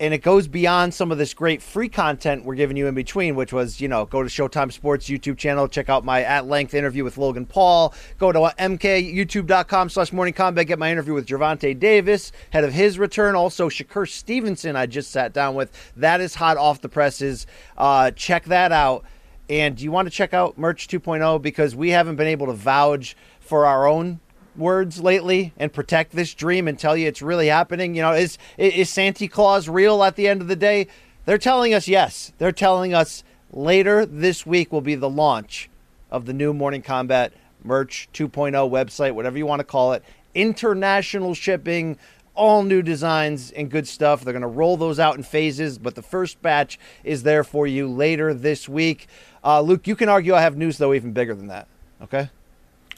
and 0.02 0.16
it 0.16 0.24
goes 0.24 0.48
beyond 0.48 0.96
some 0.96 1.12
of 1.12 1.20
this 1.20 1.36
great 1.36 1.62
free 1.62 1.88
content 1.88 2.44
we're 2.44 2.56
giving 2.56 2.76
you 2.76 2.88
in 2.88 2.96
between, 2.96 3.36
which 3.36 3.54
was, 3.54 3.80
you 3.80 3.88
know, 3.88 4.04
go 4.08 4.24
to 4.24 4.30
Showtime 4.30 4.74
Sports 4.74 5.08
YouTube 5.08 5.38
channel, 5.38 5.68
check 5.68 5.90
out 5.90 6.04
my 6.04 6.24
at 6.24 6.48
length 6.48 6.74
interview 6.74 7.04
with 7.04 7.20
Logan 7.20 7.46
Paul, 7.46 7.94
go 8.18 8.32
to 8.32 8.40
mkyoutube.com 8.40 9.90
slash 9.90 10.12
morning 10.12 10.34
kombat, 10.34 10.66
get 10.66 10.80
my 10.80 10.92
interview 10.92 11.14
with 11.14 11.28
Gervonta 11.28 11.78
Davis, 11.78 12.32
head 12.50 12.64
of 12.64 12.74
his 12.74 12.98
return. 12.98 13.36
Also, 13.36 13.70
Shakur 13.70 14.10
Stevenson, 14.10 14.76
I 14.76 14.88
just 14.88 15.12
sat 15.12 15.34
down 15.34 15.54
with. 15.54 15.72
That 15.96 16.20
is 16.20 16.34
hot 16.34 16.58
off 16.58 16.82
the 16.82 16.90
presses. 16.90 17.46
Uh, 17.78 18.10
check 18.10 18.46
that 18.46 18.72
out. 18.72 19.06
And 19.50 19.78
do 19.78 19.84
you 19.84 19.92
want 19.92 20.08
to 20.08 20.12
check 20.12 20.34
out 20.34 20.58
Merch 20.58 20.88
2.0? 20.88 21.40
Because 21.44 21.76
we 21.76 21.92
haven't 21.92 22.16
been 22.16 22.26
able 22.26 22.48
to 22.48 22.54
vouch 22.54 23.16
for 23.40 23.68
our 23.68 23.86
own 23.86 24.20
words 24.62 25.02
lately 25.02 25.54
and 25.58 25.74
protect 25.74 26.14
this 26.14 26.34
dream 26.34 26.68
and 26.68 26.80
tell 26.80 26.96
you 26.96 27.08
it's 27.08 27.22
really 27.22 27.48
happening. 27.48 27.96
You 27.96 28.04
know, 28.04 28.14
is 28.14 28.38
is 28.58 28.90
Santa 28.90 29.28
Claus 29.28 29.68
real 29.68 30.04
at 30.04 30.16
the 30.16 30.28
end 30.28 30.42
of 30.42 30.48
the 30.48 30.56
day? 30.56 30.88
They're 31.26 31.38
telling 31.38 31.74
us 31.74 31.88
yes. 31.88 32.32
They're 32.38 32.54
telling 32.54 32.94
us 32.94 33.24
later 33.52 34.06
this 34.06 34.46
week 34.46 34.72
will 34.72 34.82
be 34.82 34.96
the 34.96 35.10
launch 35.10 35.70
of 36.10 36.26
the 36.26 36.34
new 36.34 36.54
Morning 36.54 36.82
Kombat 36.82 37.32
Merch 37.64 38.10
2.0 38.14 38.52
website, 38.70 39.14
whatever 39.14 39.38
you 39.38 39.46
want 39.46 39.60
to 39.60 39.66
call 39.66 39.94
it. 39.94 40.04
International 40.34 41.34
shipping, 41.34 41.98
all 42.34 42.64
new 42.64 42.82
designs 42.82 43.52
and 43.52 43.70
good 43.70 43.88
stuff. 43.88 44.24
They're 44.24 44.34
going 44.34 44.42
to 44.42 44.48
roll 44.48 44.78
those 44.78 45.00
out 45.00 45.16
in 45.16 45.24
phases, 45.24 45.78
but 45.78 45.96
the 45.96 46.02
first 46.02 46.42
batch 46.42 46.80
is 47.04 47.24
there 47.24 47.44
for 47.44 47.68
you 47.68 47.88
later 47.88 48.34
this 48.34 48.68
week. 48.68 49.08
Uh, 49.44 49.62
Luke, 49.62 49.88
you 49.88 49.96
can 49.96 50.10
argue 50.10 50.34
I 50.34 50.42
have 50.42 50.58
news 50.58 50.78
though 50.78 50.94
even 50.94 51.12
bigger 51.12 51.36
than 51.36 51.48
that. 51.48 51.68
Okay, 52.02 52.30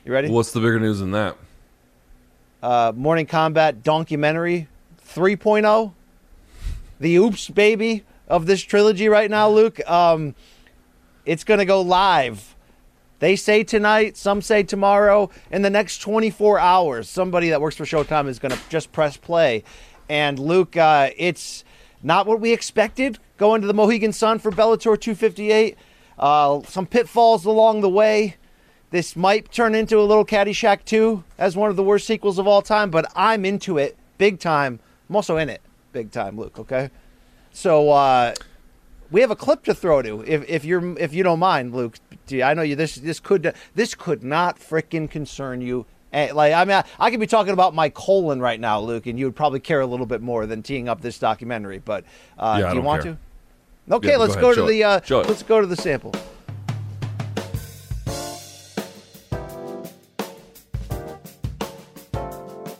you 0.06 0.14
ready? 0.14 0.30
What's 0.30 0.52
the 0.52 0.60
bigger 0.60 0.80
news 0.80 1.00
than 1.00 1.12
that? 1.12 1.36
Uh, 2.64 2.94
Morning 2.96 3.26
Kombat 3.26 3.84
documentary 3.84 4.70
3.0, 5.06 5.92
the 6.98 7.18
oops 7.18 7.50
baby 7.50 8.06
of 8.30 8.46
this 8.46 8.62
trilogy 8.62 9.10
right 9.10 9.30
now, 9.30 9.50
Luke. 9.50 9.86
Um, 9.86 10.34
it's 11.26 11.44
going 11.44 11.58
to 11.58 11.66
go 11.66 11.82
live. 11.82 12.56
They 13.20 13.36
say 13.36 13.66
tonight, 13.66 14.16
some 14.16 14.42
say 14.42 14.64
tomorrow. 14.64 15.30
In 15.52 15.62
the 15.62 15.70
next 15.70 15.98
24 15.98 16.58
hours, 16.58 17.10
somebody 17.10 17.50
that 17.50 17.60
works 17.60 17.76
for 17.76 17.84
Showtime 17.84 18.30
is 18.30 18.40
going 18.40 18.54
to 18.54 18.60
just 18.70 18.94
press 18.94 19.18
play. 19.18 19.66
And 20.08 20.40
Luke, 20.40 20.78
uh, 20.78 21.10
it's 21.18 21.66
not 22.02 22.28
what 22.28 22.40
we 22.40 22.54
expected 22.54 23.20
going 23.38 23.60
to 23.60 23.68
the 23.68 23.74
Mohegan 23.74 24.14
Sun 24.14 24.40
for 24.40 24.52
Bellator 24.52 24.98
258. 24.98 25.78
Uh, 26.18 26.62
some 26.62 26.86
pitfalls 26.86 27.44
along 27.44 27.82
the 27.82 27.90
way. 27.90 28.38
This 28.94 29.16
might 29.16 29.52
turn 29.52 29.74
into 29.74 29.98
a 30.00 30.04
little 30.06 30.24
Caddyshack 30.24 30.86
2 30.86 31.24
as 31.40 31.56
one 31.58 31.72
of 31.72 31.76
the 31.76 31.82
worst 31.84 32.06
sequels 32.06 32.38
of 32.38 32.46
all 32.46 32.62
time, 32.62 32.92
but 32.92 33.12
I'm 33.16 33.44
into 33.44 33.80
it 33.80 33.98
big 34.20 34.38
time. 34.38 34.80
I'm 35.10 35.16
also 35.16 35.36
in 35.38 35.50
it 35.50 35.64
big 35.94 36.12
time, 36.12 36.38
Luke, 36.38 36.60
okay? 36.60 36.92
So 37.52 37.90
uh, 37.90 38.36
we 39.10 39.22
have 39.22 39.32
a 39.32 39.36
clip 39.36 39.64
to 39.64 39.74
throw 39.74 40.04
to 40.04 40.22
if, 40.28 40.48
if 40.48 40.64
you're 40.64 40.96
if 41.00 41.12
you 41.12 41.24
don't 41.24 41.40
mind, 41.40 41.74
Luke. 41.74 41.98
I 42.32 42.54
know 42.54 42.62
you 42.62 42.76
this 42.76 42.94
this 42.94 43.20
could 43.20 43.56
this 43.74 43.96
could 43.96 44.24
not 44.24 44.60
frickin' 44.60 45.10
concern 45.10 45.60
you. 45.62 45.88
Eh, 46.12 46.32
Like 46.32 46.54
I 46.54 46.64
mean, 46.64 46.76
I, 46.78 46.84
I 47.00 47.10
could 47.10 47.20
be 47.20 47.26
talking 47.26 47.54
about 47.54 47.74
my 47.74 47.90
colon 47.90 48.42
right 48.42 48.60
now, 48.60 48.80
Luke, 48.80 49.08
and 49.08 49.18
you 49.18 49.26
would 49.26 49.36
probably 49.36 49.60
care 49.60 49.82
a 49.82 49.88
little 49.88 50.06
bit 50.06 50.22
more 50.22 50.46
than 50.46 50.62
teeing 50.62 50.88
up 50.88 51.02
this 51.02 51.18
documentary. 51.18 51.80
But 51.80 52.04
uh, 52.38 52.58
Yeah, 52.62 52.70
do 52.70 52.76
you 52.76 52.82
want 52.84 53.02
care. 53.02 53.18
to? 53.88 53.96
Okay, 53.96 54.10
Yeah, 54.12 54.18
let's 54.18 54.34
ahead. 54.34 54.42
go, 54.42 54.54
Show 54.54 54.68
to 54.68 54.72
the 54.72 54.84
uh, 54.84 55.00
let's 55.28 55.42
go 55.42 55.62
to 55.62 55.66
the 55.66 55.76
sample. 55.76 56.14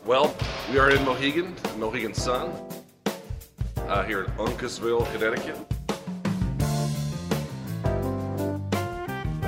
Well, 0.06 0.36
we 0.70 0.78
are 0.78 0.90
in 0.90 1.02
Mohegan, 1.06 1.56
Mohegan 1.78 2.12
Sun, 2.12 2.52
uh, 3.88 4.04
here 4.04 4.24
in 4.24 4.30
Uncasville, 4.32 5.10
Connecticut. 5.12 5.56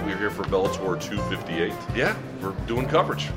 We're 0.07 0.17
here 0.17 0.31
for 0.31 0.45
Bellator 0.45 0.99
258. 0.99 1.75
Yeah, 1.95 2.17
we're 2.41 2.53
doing 2.67 2.89
coverage. 2.89 3.29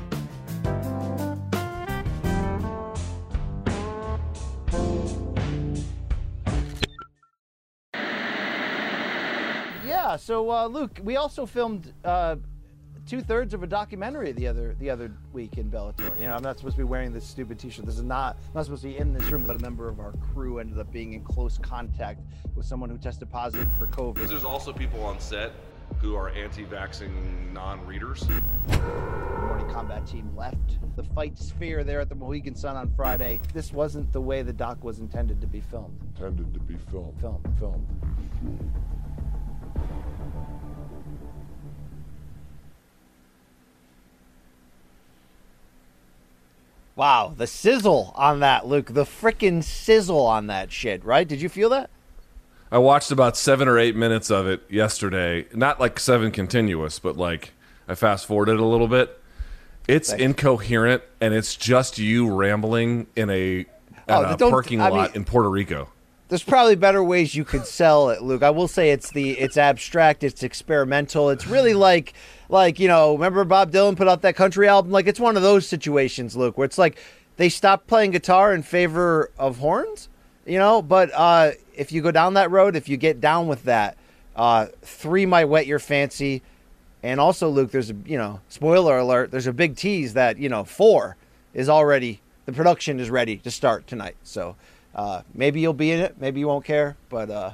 Yeah. 9.86 10.16
So, 10.16 10.50
uh, 10.50 10.66
Luke, 10.68 11.00
we 11.04 11.18
also 11.18 11.44
filmed 11.44 11.92
uh, 12.02 12.36
two 13.10 13.20
thirds 13.20 13.54
of 13.54 13.64
a 13.64 13.66
documentary 13.66 14.30
the 14.30 14.46
other 14.46 14.76
the 14.78 14.88
other 14.88 15.10
week 15.32 15.58
in 15.58 15.68
Bellator. 15.68 16.16
You 16.20 16.28
know, 16.28 16.34
I'm 16.36 16.44
not 16.44 16.58
supposed 16.58 16.76
to 16.76 16.82
be 16.82 16.84
wearing 16.84 17.12
this 17.12 17.26
stupid 17.26 17.58
T-shirt. 17.58 17.84
This 17.84 17.98
is 17.98 18.04
not. 18.04 18.36
I'm 18.36 18.54
not 18.54 18.66
supposed 18.66 18.82
to 18.82 18.88
be 18.88 18.98
in 18.98 19.12
this 19.12 19.28
room, 19.32 19.44
but 19.44 19.56
a 19.56 19.58
member 19.58 19.88
of 19.88 19.98
our 19.98 20.12
crew 20.32 20.60
ended 20.60 20.78
up 20.78 20.92
being 20.92 21.14
in 21.14 21.24
close 21.24 21.58
contact 21.58 22.20
with 22.54 22.64
someone 22.66 22.88
who 22.88 22.96
tested 22.96 23.28
positive 23.28 23.68
for 23.72 23.86
COVID. 23.86 24.28
There's 24.28 24.44
also 24.44 24.72
people 24.72 25.02
on 25.02 25.18
set 25.18 25.50
who 25.98 26.14
are 26.14 26.28
anti-vaxxing 26.28 27.52
non-readers. 27.52 28.20
The 28.68 28.78
morning 28.78 29.66
kombat 29.66 30.08
team 30.08 30.30
left 30.36 30.78
the 30.94 31.02
fight 31.02 31.36
sphere 31.36 31.82
there 31.82 32.00
at 32.00 32.08
the 32.08 32.14
Mohegan 32.14 32.54
Sun 32.54 32.76
on 32.76 32.92
Friday. 32.94 33.40
This 33.52 33.72
wasn't 33.72 34.12
the 34.12 34.20
way 34.20 34.42
the 34.42 34.52
doc 34.52 34.84
was 34.84 35.00
intended 35.00 35.40
to 35.40 35.48
be 35.48 35.60
filmed. 35.60 35.98
intended 36.14 36.54
to 36.54 36.60
be 36.60 36.76
filmed. 36.76 37.20
Filmed, 37.20 37.44
filmed. 37.58 37.88
Wow, 47.00 47.32
the 47.34 47.46
sizzle 47.46 48.12
on 48.14 48.40
that, 48.40 48.66
Luke. 48.66 48.92
The 48.92 49.04
frickin' 49.04 49.64
sizzle 49.64 50.26
on 50.26 50.48
that 50.48 50.70
shit, 50.70 51.02
right? 51.02 51.26
Did 51.26 51.40
you 51.40 51.48
feel 51.48 51.70
that? 51.70 51.88
I 52.70 52.76
watched 52.76 53.10
about 53.10 53.38
seven 53.38 53.68
or 53.68 53.78
eight 53.78 53.96
minutes 53.96 54.30
of 54.30 54.46
it 54.46 54.60
yesterday. 54.68 55.46
Not 55.54 55.80
like 55.80 55.98
seven 55.98 56.30
continuous, 56.30 56.98
but 56.98 57.16
like 57.16 57.54
I 57.88 57.94
fast 57.94 58.26
forwarded 58.26 58.60
a 58.60 58.66
little 58.66 58.86
bit. 58.86 59.18
It's 59.88 60.10
Thanks. 60.10 60.22
incoherent 60.22 61.02
and 61.22 61.32
it's 61.32 61.56
just 61.56 61.96
you 61.98 62.30
rambling 62.34 63.06
in 63.16 63.30
a, 63.30 63.64
Oh, 64.06 64.22
a 64.22 64.36
parking 64.36 64.82
I 64.82 64.90
lot 64.90 65.14
mean- 65.14 65.22
in 65.22 65.24
Puerto 65.24 65.48
Rico. 65.48 65.88
There's 66.28 66.42
probably 66.44 66.76
better 66.76 67.02
ways 67.02 67.34
you 67.34 67.44
could 67.46 67.64
sell 67.64 68.10
it, 68.10 68.20
Luke. 68.20 68.42
I 68.42 68.50
will 68.50 68.68
say 68.68 68.90
it's 68.90 69.10
the 69.10 69.30
it's 69.38 69.56
abstract, 69.56 70.22
it's 70.22 70.42
experimental. 70.42 71.30
It's 71.30 71.46
really 71.46 71.72
like 71.74 72.12
like, 72.50 72.80
you 72.80 72.88
know, 72.88 73.14
remember 73.14 73.44
Bob 73.44 73.70
Dylan 73.70 73.96
put 73.96 74.08
out 74.08 74.22
that 74.22 74.36
country 74.36 74.68
album? 74.68 74.90
Like 74.90 75.06
it's 75.06 75.20
one 75.20 75.36
of 75.36 75.42
those 75.42 75.66
situations, 75.66 76.36
Luke, 76.36 76.58
where 76.58 76.64
it's 76.64 76.78
like 76.78 76.98
they 77.36 77.48
stopped 77.48 77.86
playing 77.86 78.10
guitar 78.10 78.52
in 78.52 78.62
favor 78.62 79.30
of 79.38 79.58
horns, 79.58 80.08
you 80.44 80.58
know, 80.58 80.82
but 80.82 81.10
uh 81.14 81.52
if 81.74 81.92
you 81.92 82.02
go 82.02 82.10
down 82.10 82.34
that 82.34 82.50
road, 82.50 82.76
if 82.76 82.88
you 82.88 82.96
get 82.96 83.20
down 83.20 83.46
with 83.46 83.64
that, 83.64 83.96
uh 84.36 84.66
3 84.82 85.26
might 85.26 85.44
wet 85.46 85.66
your 85.66 85.78
fancy. 85.78 86.42
And 87.02 87.18
also, 87.18 87.48
Luke, 87.48 87.70
there's 87.70 87.90
a 87.90 87.96
you 88.04 88.18
know, 88.18 88.40
spoiler 88.48 88.98
alert, 88.98 89.30
there's 89.30 89.46
a 89.46 89.52
big 89.52 89.76
tease 89.76 90.14
that, 90.14 90.38
you 90.38 90.48
know, 90.48 90.64
4 90.64 91.16
is 91.54 91.68
already 91.68 92.20
the 92.46 92.52
production 92.52 92.98
is 92.98 93.10
ready 93.10 93.36
to 93.38 93.50
start 93.50 93.86
tonight. 93.86 94.16
So 94.24 94.56
uh, 94.94 95.22
maybe 95.34 95.60
you'll 95.60 95.72
be 95.72 95.92
in 95.92 96.00
it, 96.00 96.20
maybe 96.20 96.40
you 96.40 96.48
won't 96.48 96.64
care, 96.64 96.96
but 97.08 97.30
uh, 97.30 97.52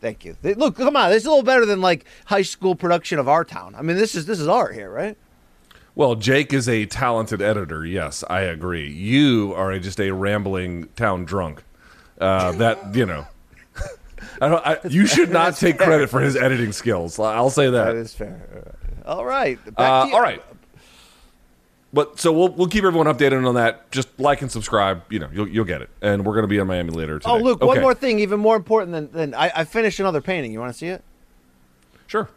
thank 0.00 0.24
you. 0.24 0.36
Th- 0.42 0.56
Look, 0.56 0.76
come 0.76 0.96
on, 0.96 1.10
this 1.10 1.22
is 1.22 1.26
a 1.26 1.30
little 1.30 1.44
better 1.44 1.66
than 1.66 1.80
like 1.80 2.04
high 2.26 2.42
school 2.42 2.74
production 2.74 3.18
of 3.18 3.28
our 3.28 3.44
town. 3.44 3.74
I 3.74 3.82
mean, 3.82 3.96
this 3.96 4.14
is 4.14 4.26
this 4.26 4.40
is 4.40 4.48
art 4.48 4.74
here, 4.74 4.90
right? 4.90 5.16
Well, 5.94 6.14
Jake 6.14 6.52
is 6.52 6.68
a 6.68 6.86
talented 6.86 7.42
editor. 7.42 7.84
Yes, 7.84 8.22
I 8.30 8.42
agree. 8.42 8.88
You 8.88 9.52
are 9.56 9.72
a, 9.72 9.80
just 9.80 9.98
a 10.00 10.12
rambling 10.12 10.88
town 10.96 11.24
drunk. 11.24 11.64
Uh, 12.20 12.52
that 12.52 12.94
you 12.94 13.04
know, 13.06 13.26
I 14.40 14.48
don't. 14.48 14.66
I, 14.66 14.78
you 14.88 15.06
should 15.06 15.30
not 15.30 15.56
take 15.56 15.78
credit 15.78 16.08
for 16.10 16.20
his 16.20 16.36
editing 16.36 16.72
skills. 16.72 17.18
I'll 17.18 17.50
say 17.50 17.70
that. 17.70 17.84
That 17.86 17.96
is 17.96 18.14
fair. 18.14 18.74
All 19.06 19.24
right, 19.24 19.62
back 19.64 19.74
Uh, 19.76 20.02
to 20.04 20.08
you. 20.08 20.14
all 20.14 20.20
right. 20.22 20.42
But 21.92 22.20
so 22.20 22.32
we'll 22.32 22.48
we'll 22.48 22.68
keep 22.68 22.84
everyone 22.84 23.06
updated 23.06 23.46
on 23.46 23.54
that. 23.54 23.90
Just 23.90 24.08
like 24.20 24.42
and 24.42 24.52
subscribe. 24.52 25.02
You 25.10 25.20
know, 25.20 25.30
you'll 25.32 25.48
you'll 25.48 25.64
get 25.64 25.80
it. 25.80 25.88
And 26.02 26.24
we're 26.24 26.34
gonna 26.34 26.46
be 26.46 26.58
in 26.58 26.66
Miami 26.66 26.90
later 26.90 27.14
oh, 27.14 27.18
today. 27.18 27.30
Oh, 27.30 27.38
Luke, 27.38 27.62
one 27.62 27.80
more 27.80 27.94
thing, 27.94 28.18
even 28.18 28.40
more 28.40 28.56
important 28.56 28.92
than 28.92 29.10
than 29.10 29.34
I, 29.34 29.50
I 29.54 29.64
finished 29.64 29.98
another 29.98 30.20
painting. 30.20 30.52
You 30.52 30.60
want 30.60 30.72
to 30.72 30.78
see 30.78 30.88
it? 30.88 31.02
Sure. 32.06 32.28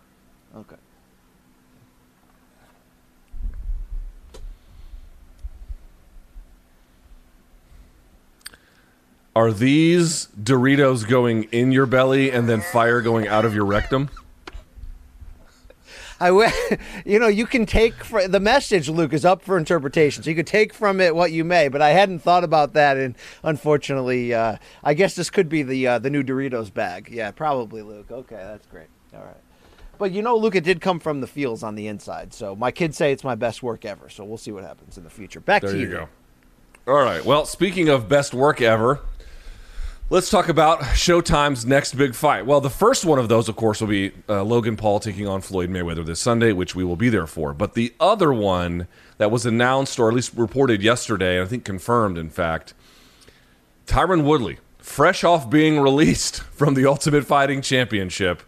Okay. 0.56 0.76
Are 9.34 9.54
these 9.54 10.28
Doritos 10.42 11.08
going 11.08 11.44
in 11.46 11.72
your 11.72 11.86
belly 11.86 12.32
and 12.32 12.50
then 12.50 12.60
fire 12.60 13.02
going 13.02 13.30
out 13.30 13.46
of 13.46 13.56
your 13.56 13.64
rectum? 13.64 14.10
I, 16.22 16.78
you 17.06 17.18
know, 17.20 17.28
you 17.28 17.46
can 17.46 17.66
take 17.66 17.96
fr- 18.04 18.28
the 18.28 18.40
message, 18.40 18.88
Luke, 18.90 19.12
is 19.14 19.26
up 19.26 19.42
for 19.42 19.58
interpretation. 19.58 20.24
So 20.24 20.30
you 20.30 20.36
could 20.36 20.48
take 20.48 20.74
from 20.74 21.02
it 21.02 21.16
what 21.16 21.32
you 21.32 21.44
may. 21.44 21.68
But 21.68 21.82
I 21.82 21.90
hadn't 21.90 22.20
thought 22.20 22.44
about 22.44 22.74
that, 22.74 22.98
and 22.98 23.16
unfortunately, 23.44 24.34
uh, 24.34 24.58
I 24.84 24.94
guess 24.94 25.16
this 25.16 25.30
could 25.30 25.50
be 25.50 25.64
the 25.64 25.88
uh, 25.88 26.00
the 26.00 26.10
new 26.10 26.24
Doritos 26.24 26.74
bag. 26.74 27.10
Yeah, 27.12 27.32
probably, 27.32 27.82
Luke. 27.82 28.12
Okay, 28.12 28.36
that's 28.36 28.68
great. 28.68 28.88
All 29.14 29.22
right. 29.24 29.38
But 29.98 30.12
you 30.12 30.22
know, 30.22 30.36
Luke, 30.38 30.56
it 30.56 30.64
did 30.64 30.82
come 30.82 31.00
from 31.00 31.22
the 31.22 31.28
feels 31.28 31.64
on 31.64 31.76
the 31.76 31.88
inside. 31.88 32.34
So 32.34 32.56
my 32.56 32.72
kids 32.72 32.98
say 32.98 33.12
it's 33.12 33.24
my 33.24 33.36
best 33.36 33.62
work 33.62 33.86
ever. 33.86 34.10
So 34.10 34.24
we'll 34.24 34.38
see 34.38 34.52
what 34.52 34.64
happens 34.64 34.98
in 34.98 35.04
the 35.04 35.10
future. 35.10 35.40
Back 35.40 35.62
There 35.62 35.72
to 35.74 35.78
you 35.78 35.88
There 35.88 36.00
you. 36.02 36.08
go. 36.88 36.92
All 36.94 37.04
right. 37.04 37.24
Well, 37.24 37.46
speaking 37.46 37.90
of 37.90 38.10
best 38.10 38.34
work 38.34 38.62
ever, 38.62 39.02
let's 40.12 40.30
talk 40.30 40.50
about 40.50 40.82
Showtime's 40.82 41.66
next 41.66 41.94
big 41.94 42.14
fight. 42.14 42.46
Well, 42.46 42.60
the 42.60 42.70
first 42.70 43.06
one 43.06 43.18
of 43.18 43.30
those, 43.30 43.48
of 43.48 43.56
course, 43.56 43.80
will 43.80 43.88
be 43.88 44.12
uh, 44.28 44.44
Logan 44.44 44.76
Paul 44.76 45.00
taking 45.00 45.26
on 45.26 45.40
Floyd 45.40 45.70
Mayweather 45.70 46.06
this 46.06 46.20
Sunday, 46.20 46.52
which 46.52 46.76
we 46.76 46.84
will 46.84 46.98
be 46.98 47.08
there 47.08 47.26
for. 47.26 47.54
But 47.54 47.76
the 47.76 47.94
other 47.98 48.34
one 48.34 48.90
that 49.20 49.32
was 49.32 49.46
announced, 49.46 49.98
or 50.00 50.10
at 50.10 50.14
least 50.14 50.34
reported 50.36 50.84
yesterday, 50.84 51.38
and 51.38 51.46
I 51.46 51.50
think 51.50 51.64
confirmed, 51.64 52.18
in 52.18 52.30
fact, 52.30 52.74
Tyron 53.88 54.26
Woodley, 54.26 54.60
fresh 54.80 55.24
off 55.24 55.50
being 55.50 55.80
released 55.80 56.42
from 56.52 56.74
the 56.74 56.86
Ultimate 56.86 57.26
Fighting 57.26 57.62
Championship, 57.62 58.44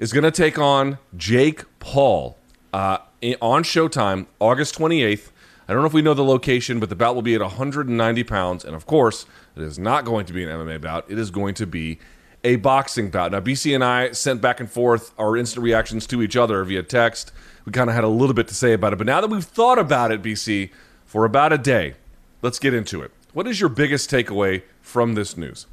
is 0.00 0.12
going 0.12 0.24
to 0.24 0.32
take 0.32 0.58
on 0.58 0.98
Jake 1.16 1.62
Paul 1.78 2.36
uh, 2.72 2.98
on 3.40 3.62
Showtime 3.62 4.26
August 4.40 4.76
28th. 4.76 5.30
I 5.68 5.72
don't 5.72 5.82
know 5.82 5.88
if 5.88 5.92
we 5.92 6.02
know 6.02 6.14
the 6.14 6.24
location, 6.24 6.80
but 6.80 6.88
the 6.88 6.96
bout 6.96 7.14
will 7.14 7.22
be 7.22 7.34
at 7.36 7.40
190 7.40 8.24
pounds. 8.24 8.64
And 8.64 8.74
of 8.74 8.86
course, 8.86 9.24
it 9.56 9.62
is 9.62 9.78
not 9.78 10.04
going 10.04 10.26
to 10.26 10.32
be 10.32 10.44
an 10.44 10.50
MMA 10.50 10.80
bout. 10.80 11.10
It 11.10 11.18
is 11.18 11.30
going 11.30 11.54
to 11.54 11.66
be 11.66 11.98
a 12.44 12.56
boxing 12.56 13.10
bout. 13.10 13.32
Now, 13.32 13.40
BC 13.40 13.74
and 13.74 13.82
I 13.82 14.12
sent 14.12 14.40
back 14.40 14.60
and 14.60 14.70
forth 14.70 15.12
our 15.18 15.36
instant 15.36 15.64
reactions 15.64 16.06
to 16.08 16.22
each 16.22 16.36
other 16.36 16.62
via 16.64 16.82
text. 16.82 17.32
We 17.64 17.72
kind 17.72 17.90
of 17.90 17.96
had 17.96 18.04
a 18.04 18.08
little 18.08 18.34
bit 18.34 18.48
to 18.48 18.54
say 18.54 18.72
about 18.72 18.92
it. 18.92 18.96
But 18.96 19.06
now 19.06 19.20
that 19.20 19.28
we've 19.28 19.44
thought 19.44 19.78
about 19.78 20.12
it, 20.12 20.22
BC, 20.22 20.70
for 21.04 21.24
about 21.24 21.52
a 21.52 21.58
day, 21.58 21.94
let's 22.42 22.58
get 22.58 22.74
into 22.74 23.02
it. 23.02 23.10
What 23.32 23.46
is 23.46 23.58
your 23.58 23.68
biggest 23.68 24.10
takeaway 24.10 24.62
from 24.80 25.14
this 25.14 25.36
news? 25.36 25.66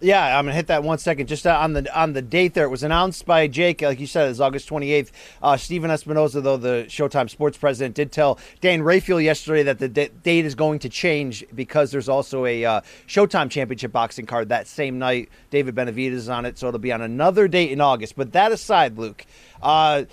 Yeah, 0.00 0.38
I'm 0.38 0.44
gonna 0.44 0.54
hit 0.54 0.68
that 0.68 0.84
one 0.84 0.98
second. 0.98 1.26
Just 1.26 1.44
uh, 1.44 1.58
on 1.58 1.72
the 1.72 1.98
on 1.98 2.12
the 2.12 2.22
date 2.22 2.54
there, 2.54 2.64
it 2.64 2.68
was 2.68 2.84
announced 2.84 3.26
by 3.26 3.48
Jake, 3.48 3.82
like 3.82 3.98
you 3.98 4.06
said, 4.06 4.30
it's 4.30 4.38
August 4.38 4.68
28th. 4.68 5.10
Uh, 5.42 5.56
Stephen 5.56 5.90
Espinoza, 5.90 6.40
though 6.40 6.56
the 6.56 6.84
Showtime 6.88 7.28
Sports 7.28 7.58
president, 7.58 7.96
did 7.96 8.12
tell 8.12 8.38
Dan 8.60 8.82
Rafael 8.82 9.20
yesterday 9.20 9.64
that 9.64 9.80
the 9.80 9.88
da- 9.88 10.10
date 10.22 10.44
is 10.44 10.54
going 10.54 10.78
to 10.80 10.88
change 10.88 11.44
because 11.52 11.90
there's 11.90 12.08
also 12.08 12.46
a 12.46 12.64
uh, 12.64 12.80
Showtime 13.08 13.50
Championship 13.50 13.90
boxing 13.90 14.24
card 14.24 14.50
that 14.50 14.68
same 14.68 15.00
night. 15.00 15.30
David 15.50 15.74
Benavidez 15.74 16.12
is 16.12 16.28
on 16.28 16.46
it, 16.46 16.58
so 16.58 16.68
it'll 16.68 16.78
be 16.78 16.92
on 16.92 17.02
another 17.02 17.48
date 17.48 17.72
in 17.72 17.80
August. 17.80 18.14
But 18.16 18.32
that 18.34 18.52
aside, 18.52 18.98
Luke. 18.98 19.26
Uh, 19.60 20.04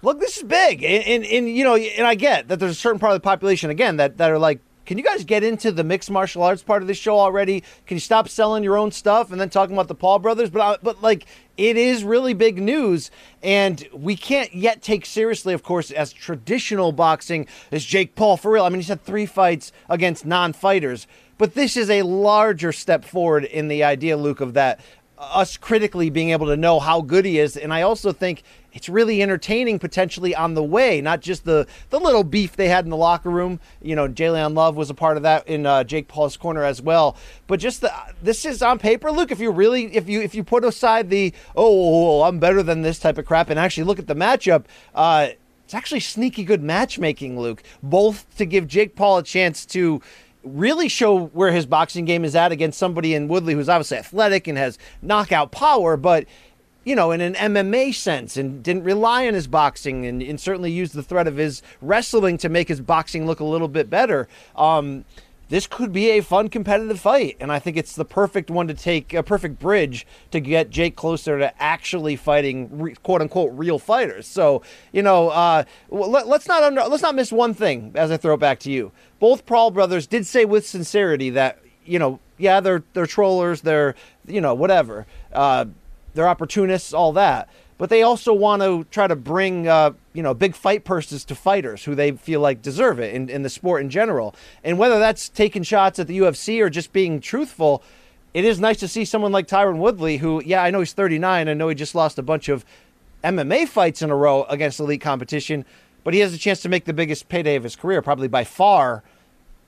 look, 0.00 0.20
this 0.20 0.38
is 0.38 0.42
big, 0.42 0.82
and, 0.82 1.04
and, 1.04 1.24
and 1.26 1.54
you 1.54 1.64
know, 1.64 1.76
and 1.76 2.06
I 2.06 2.14
get 2.14 2.48
that 2.48 2.60
there's 2.60 2.72
a 2.72 2.74
certain 2.74 2.98
part 2.98 3.12
of 3.12 3.16
the 3.16 3.24
population 3.24 3.68
again 3.68 3.98
that 3.98 4.16
that 4.16 4.30
are 4.30 4.38
like, 4.38 4.60
can 4.86 4.96
you 4.96 5.04
guys 5.04 5.24
get 5.24 5.42
into 5.42 5.72
the 5.72 5.84
mixed 5.84 6.10
martial 6.10 6.42
arts 6.42 6.62
part 6.62 6.80
of 6.80 6.88
this 6.88 6.96
show 6.96 7.18
already? 7.18 7.62
Can 7.86 7.96
you 7.96 8.00
stop 8.00 8.28
selling 8.28 8.62
your 8.62 8.78
own 8.78 8.92
stuff 8.92 9.32
and 9.32 9.40
then 9.40 9.50
talking 9.50 9.74
about 9.74 9.88
the 9.88 9.94
Paul 9.94 10.20
brothers? 10.20 10.48
But 10.48 10.62
I, 10.62 10.76
but 10.82 11.02
like, 11.02 11.26
it 11.56 11.76
is 11.76 12.04
really 12.04 12.34
big 12.34 12.58
news, 12.58 13.10
and 13.42 13.86
we 13.92 14.16
can't 14.16 14.54
yet 14.54 14.82
take 14.82 15.04
seriously, 15.04 15.54
of 15.54 15.62
course, 15.62 15.90
as 15.90 16.12
traditional 16.12 16.92
boxing 16.92 17.46
as 17.72 17.84
Jake 17.84 18.14
Paul 18.14 18.36
for 18.36 18.52
real. 18.52 18.64
I 18.64 18.68
mean, 18.68 18.78
he's 18.78 18.88
had 18.88 19.02
three 19.02 19.26
fights 19.26 19.72
against 19.88 20.24
non-fighters, 20.24 21.06
but 21.38 21.54
this 21.54 21.76
is 21.76 21.90
a 21.90 22.02
larger 22.02 22.72
step 22.72 23.04
forward 23.04 23.44
in 23.44 23.68
the 23.68 23.82
idea, 23.82 24.16
Luke, 24.16 24.40
of 24.40 24.54
that 24.54 24.80
us 25.18 25.56
critically 25.56 26.10
being 26.10 26.30
able 26.30 26.46
to 26.46 26.56
know 26.56 26.78
how 26.78 27.00
good 27.00 27.24
he 27.24 27.38
is. 27.38 27.56
And 27.56 27.72
I 27.72 27.82
also 27.82 28.12
think 28.12 28.42
it's 28.72 28.88
really 28.88 29.22
entertaining 29.22 29.78
potentially 29.78 30.34
on 30.34 30.54
the 30.54 30.62
way, 30.62 31.00
not 31.00 31.20
just 31.20 31.44
the 31.44 31.66
the 31.90 31.98
little 31.98 32.24
beef 32.24 32.56
they 32.56 32.68
had 32.68 32.84
in 32.84 32.90
the 32.90 32.96
locker 32.96 33.30
room. 33.30 33.58
You 33.80 33.96
know, 33.96 34.08
J'Leon 34.08 34.54
Love 34.54 34.76
was 34.76 34.90
a 34.90 34.94
part 34.94 35.16
of 35.16 35.22
that 35.22 35.48
in 35.48 35.64
uh, 35.64 35.84
Jake 35.84 36.08
Paul's 36.08 36.36
corner 36.36 36.64
as 36.64 36.82
well. 36.82 37.16
But 37.46 37.60
just 37.60 37.80
the 37.80 37.92
this 38.22 38.44
is 38.44 38.62
on 38.62 38.78
paper. 38.78 39.10
Look, 39.10 39.30
if 39.30 39.40
you 39.40 39.50
really 39.50 39.94
if 39.94 40.08
you 40.08 40.20
if 40.20 40.34
you 40.34 40.44
put 40.44 40.64
aside 40.64 41.08
the 41.08 41.32
oh 41.54 42.22
I'm 42.22 42.38
better 42.38 42.62
than 42.62 42.82
this 42.82 42.98
type 42.98 43.16
of 43.16 43.24
crap 43.24 43.48
and 43.48 43.58
actually 43.58 43.84
look 43.84 43.98
at 43.98 44.06
the 44.06 44.14
matchup. 44.14 44.64
Uh, 44.94 45.28
it's 45.66 45.74
actually 45.74 45.98
sneaky 45.98 46.44
good 46.44 46.62
matchmaking, 46.62 47.40
Luke. 47.40 47.60
Both 47.82 48.36
to 48.36 48.46
give 48.46 48.68
Jake 48.68 48.94
Paul 48.94 49.18
a 49.18 49.22
chance 49.24 49.66
to, 49.66 50.00
really 50.46 50.88
show 50.88 51.26
where 51.26 51.52
his 51.52 51.66
boxing 51.66 52.04
game 52.04 52.24
is 52.24 52.34
at 52.36 52.52
against 52.52 52.78
somebody 52.78 53.14
in 53.14 53.28
Woodley 53.28 53.54
who's 53.54 53.68
obviously 53.68 53.98
athletic 53.98 54.46
and 54.46 54.56
has 54.56 54.78
knockout 55.02 55.50
power, 55.50 55.96
but 55.96 56.26
you 56.84 56.94
know, 56.94 57.10
in 57.10 57.20
an 57.20 57.34
MMA 57.34 57.92
sense, 57.92 58.36
and 58.36 58.62
didn't 58.62 58.84
rely 58.84 59.26
on 59.26 59.34
his 59.34 59.48
boxing, 59.48 60.06
and, 60.06 60.22
and 60.22 60.40
certainly 60.40 60.70
used 60.70 60.94
the 60.94 61.02
threat 61.02 61.26
of 61.26 61.36
his 61.36 61.60
wrestling 61.82 62.38
to 62.38 62.48
make 62.48 62.68
his 62.68 62.80
boxing 62.80 63.26
look 63.26 63.40
a 63.40 63.44
little 63.44 63.66
bit 63.66 63.90
better. 63.90 64.28
Um, 64.54 65.04
this 65.48 65.66
could 65.66 65.92
be 65.92 66.10
a 66.10 66.22
fun 66.22 66.48
competitive 66.48 66.98
fight, 66.98 67.36
and 67.38 67.52
I 67.52 67.58
think 67.58 67.76
it's 67.76 67.94
the 67.94 68.04
perfect 68.04 68.50
one 68.50 68.66
to 68.66 68.74
take, 68.74 69.14
a 69.14 69.22
perfect 69.22 69.58
bridge 69.60 70.06
to 70.32 70.40
get 70.40 70.70
Jake 70.70 70.96
closer 70.96 71.38
to 71.38 71.62
actually 71.62 72.16
fighting 72.16 72.96
quote 73.02 73.22
unquote 73.22 73.52
real 73.54 73.78
fighters. 73.78 74.26
So 74.26 74.62
you 74.92 75.02
know, 75.02 75.28
uh, 75.28 75.64
let, 75.88 76.26
us 76.26 76.48
not 76.48 76.62
under, 76.62 76.82
let's 76.82 77.02
not 77.02 77.14
miss 77.14 77.30
one 77.30 77.54
thing 77.54 77.92
as 77.94 78.10
I 78.10 78.16
throw 78.16 78.34
it 78.34 78.40
back 78.40 78.58
to 78.60 78.70
you. 78.70 78.92
Both 79.20 79.46
Paul 79.46 79.70
brothers 79.70 80.06
did 80.06 80.26
say 80.26 80.44
with 80.44 80.66
sincerity 80.66 81.30
that 81.30 81.60
you 81.84 81.98
know, 81.98 82.18
yeah, 82.38 82.60
they're 82.60 82.82
they're 82.92 83.06
trollers, 83.06 83.60
they're 83.60 83.94
you 84.26 84.40
know 84.40 84.54
whatever. 84.54 85.06
Uh, 85.32 85.66
they're 86.14 86.28
opportunists, 86.28 86.92
all 86.92 87.12
that. 87.12 87.48
But 87.78 87.90
they 87.90 88.02
also 88.02 88.32
want 88.32 88.62
to 88.62 88.84
try 88.90 89.06
to 89.06 89.16
bring, 89.16 89.68
uh, 89.68 89.92
you 90.14 90.22
know, 90.22 90.32
big 90.32 90.54
fight 90.54 90.84
purses 90.84 91.24
to 91.26 91.34
fighters 91.34 91.84
who 91.84 91.94
they 91.94 92.12
feel 92.12 92.40
like 92.40 92.62
deserve 92.62 92.98
it 92.98 93.14
in, 93.14 93.28
in 93.28 93.42
the 93.42 93.50
sport 93.50 93.82
in 93.82 93.90
general. 93.90 94.34
And 94.64 94.78
whether 94.78 94.98
that's 94.98 95.28
taking 95.28 95.62
shots 95.62 95.98
at 95.98 96.06
the 96.06 96.18
UFC 96.18 96.60
or 96.60 96.70
just 96.70 96.92
being 96.92 97.20
truthful, 97.20 97.82
it 98.32 98.44
is 98.44 98.58
nice 98.58 98.78
to 98.78 98.88
see 98.88 99.04
someone 99.04 99.32
like 99.32 99.46
Tyron 99.46 99.76
Woodley, 99.78 100.18
who, 100.18 100.42
yeah, 100.44 100.62
I 100.62 100.70
know 100.70 100.80
he's 100.80 100.94
39. 100.94 101.48
I 101.48 101.54
know 101.54 101.68
he 101.68 101.74
just 101.74 101.94
lost 101.94 102.18
a 102.18 102.22
bunch 102.22 102.48
of 102.48 102.64
MMA 103.22 103.68
fights 103.68 104.02
in 104.02 104.10
a 104.10 104.16
row 104.16 104.44
against 104.44 104.80
elite 104.80 105.00
competition, 105.00 105.64
but 106.04 106.14
he 106.14 106.20
has 106.20 106.32
a 106.32 106.38
chance 106.38 106.60
to 106.62 106.68
make 106.68 106.84
the 106.84 106.92
biggest 106.92 107.28
payday 107.28 107.56
of 107.56 107.64
his 107.64 107.76
career, 107.76 108.00
probably 108.00 108.28
by 108.28 108.44
far 108.44 109.02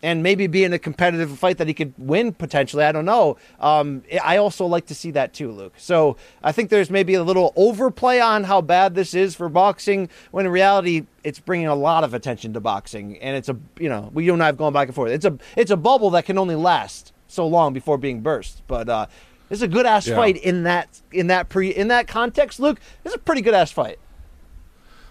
and 0.02 0.22
maybe 0.22 0.46
be 0.46 0.64
in 0.64 0.72
a 0.72 0.78
competitive 0.78 1.36
fight 1.38 1.58
that 1.58 1.66
he 1.66 1.74
could 1.74 1.92
win 1.98 2.32
potentially. 2.32 2.84
I 2.84 2.92
don't 2.92 3.04
know. 3.04 3.36
Um, 3.60 4.02
I 4.22 4.36
also 4.36 4.64
like 4.66 4.86
to 4.86 4.94
see 4.94 5.10
that 5.12 5.34
too, 5.34 5.50
Luke. 5.50 5.74
So 5.76 6.16
I 6.42 6.52
think 6.52 6.70
there's 6.70 6.90
maybe 6.90 7.14
a 7.14 7.22
little 7.22 7.52
overplay 7.56 8.20
on 8.20 8.44
how 8.44 8.60
bad 8.60 8.94
this 8.94 9.14
is 9.14 9.34
for 9.34 9.48
boxing, 9.48 10.08
when 10.30 10.46
in 10.46 10.52
reality 10.52 11.06
it's 11.24 11.40
bringing 11.40 11.66
a 11.66 11.74
lot 11.74 12.04
of 12.04 12.14
attention 12.14 12.52
to 12.54 12.60
boxing, 12.60 13.18
and 13.18 13.36
it's 13.36 13.48
a 13.48 13.56
you 13.78 13.88
know 13.88 14.10
we 14.12 14.24
you 14.24 14.32
and 14.32 14.42
I 14.42 14.46
have 14.46 14.56
gone 14.56 14.72
back 14.72 14.88
and 14.88 14.94
forth. 14.94 15.10
It's 15.10 15.24
a 15.24 15.36
it's 15.56 15.70
a 15.70 15.76
bubble 15.76 16.10
that 16.10 16.24
can 16.24 16.38
only 16.38 16.54
last 16.54 17.12
so 17.26 17.46
long 17.46 17.72
before 17.72 17.98
being 17.98 18.20
burst. 18.20 18.62
But 18.66 18.88
uh, 18.88 19.06
it's 19.50 19.62
a 19.62 19.68
good 19.68 19.86
ass 19.86 20.06
yeah. 20.06 20.16
fight 20.16 20.36
in 20.36 20.64
that 20.64 21.00
in 21.12 21.28
that 21.28 21.48
pre 21.48 21.70
in 21.70 21.88
that 21.88 22.06
context, 22.06 22.60
Luke. 22.60 22.80
It's 23.04 23.14
a 23.14 23.18
pretty 23.18 23.42
good 23.42 23.54
ass 23.54 23.70
fight. 23.70 23.98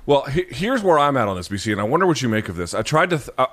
Well, 0.06 0.24
he, 0.24 0.46
here's 0.50 0.82
where 0.82 0.98
I'm 0.98 1.17
at 1.17 1.27
on 1.27 1.36
this, 1.36 1.50
BC, 1.50 1.74
and 1.74 1.82
I 1.82 1.84
wonder 1.84 2.08
what 2.08 2.22
you 2.22 2.29
make 2.29 2.48
of 2.48 2.56
this. 2.56 2.74
I 2.74 2.82
tried 2.82 3.10
to. 3.10 3.17
Th- 3.17 3.29
uh, 3.38 3.48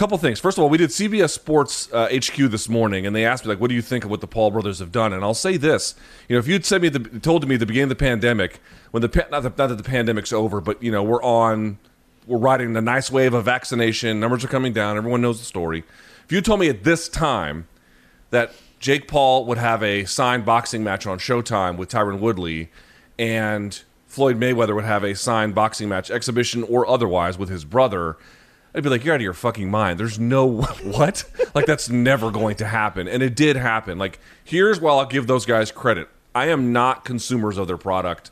couple 0.00 0.16
things. 0.16 0.40
First 0.40 0.56
of 0.56 0.64
all, 0.64 0.70
we 0.70 0.78
did 0.78 0.88
CBS 0.88 1.28
Sports 1.28 1.92
uh, 1.92 2.08
HQ 2.08 2.34
this 2.50 2.70
morning, 2.70 3.06
and 3.06 3.14
they 3.14 3.26
asked 3.26 3.44
me 3.44 3.50
like, 3.50 3.60
"What 3.60 3.68
do 3.68 3.74
you 3.74 3.82
think 3.82 4.02
of 4.02 4.10
what 4.10 4.22
the 4.22 4.26
Paul 4.26 4.50
brothers 4.50 4.78
have 4.78 4.90
done?" 4.90 5.12
And 5.12 5.22
I'll 5.22 5.34
say 5.34 5.58
this: 5.58 5.94
you 6.26 6.34
know, 6.34 6.40
if 6.40 6.48
you'd 6.48 6.64
said 6.64 6.80
me 6.80 6.88
the, 6.88 7.20
told 7.20 7.46
me 7.46 7.56
at 7.56 7.60
the 7.60 7.66
beginning 7.66 7.92
of 7.92 7.98
the 7.98 8.02
pandemic, 8.02 8.60
when 8.92 9.02
the 9.02 9.26
not, 9.30 9.42
the, 9.42 9.50
not 9.50 9.68
that 9.68 9.76
the 9.76 9.84
pandemic's 9.84 10.32
over, 10.32 10.62
but 10.62 10.82
you 10.82 10.90
know, 10.90 11.02
we're 11.02 11.22
on, 11.22 11.78
we're 12.26 12.38
riding 12.38 12.72
the 12.72 12.80
nice 12.80 13.10
wave 13.10 13.34
of 13.34 13.44
vaccination, 13.44 14.18
numbers 14.18 14.42
are 14.42 14.48
coming 14.48 14.72
down, 14.72 14.96
everyone 14.96 15.20
knows 15.20 15.38
the 15.38 15.44
story. 15.44 15.84
If 16.24 16.32
you 16.32 16.40
told 16.40 16.60
me 16.60 16.70
at 16.70 16.82
this 16.82 17.06
time 17.06 17.68
that 18.30 18.54
Jake 18.78 19.06
Paul 19.06 19.44
would 19.44 19.58
have 19.58 19.82
a 19.82 20.06
signed 20.06 20.46
boxing 20.46 20.82
match 20.82 21.06
on 21.06 21.18
Showtime 21.18 21.76
with 21.76 21.90
Tyron 21.90 22.20
Woodley, 22.20 22.70
and 23.18 23.82
Floyd 24.06 24.40
Mayweather 24.40 24.74
would 24.74 24.84
have 24.84 25.04
a 25.04 25.14
signed 25.14 25.54
boxing 25.54 25.90
match, 25.90 26.10
exhibition 26.10 26.62
or 26.62 26.88
otherwise, 26.88 27.36
with 27.36 27.50
his 27.50 27.66
brother 27.66 28.16
I'd 28.74 28.82
be 28.82 28.88
like, 28.88 29.04
you're 29.04 29.14
out 29.14 29.20
of 29.20 29.22
your 29.22 29.34
fucking 29.34 29.70
mind. 29.70 29.98
There's 29.98 30.18
no 30.18 30.46
what? 30.82 31.24
like 31.54 31.66
that's 31.66 31.88
never 31.88 32.30
going 32.30 32.56
to 32.56 32.66
happen. 32.66 33.08
And 33.08 33.22
it 33.22 33.34
did 33.34 33.56
happen. 33.56 33.98
Like 33.98 34.18
here's 34.44 34.80
why 34.80 34.92
I'll 34.92 35.06
give 35.06 35.26
those 35.26 35.46
guys 35.46 35.70
credit. 35.70 36.08
I 36.34 36.46
am 36.48 36.72
not 36.72 37.04
consumers 37.04 37.58
of 37.58 37.66
their 37.66 37.76
product. 37.76 38.30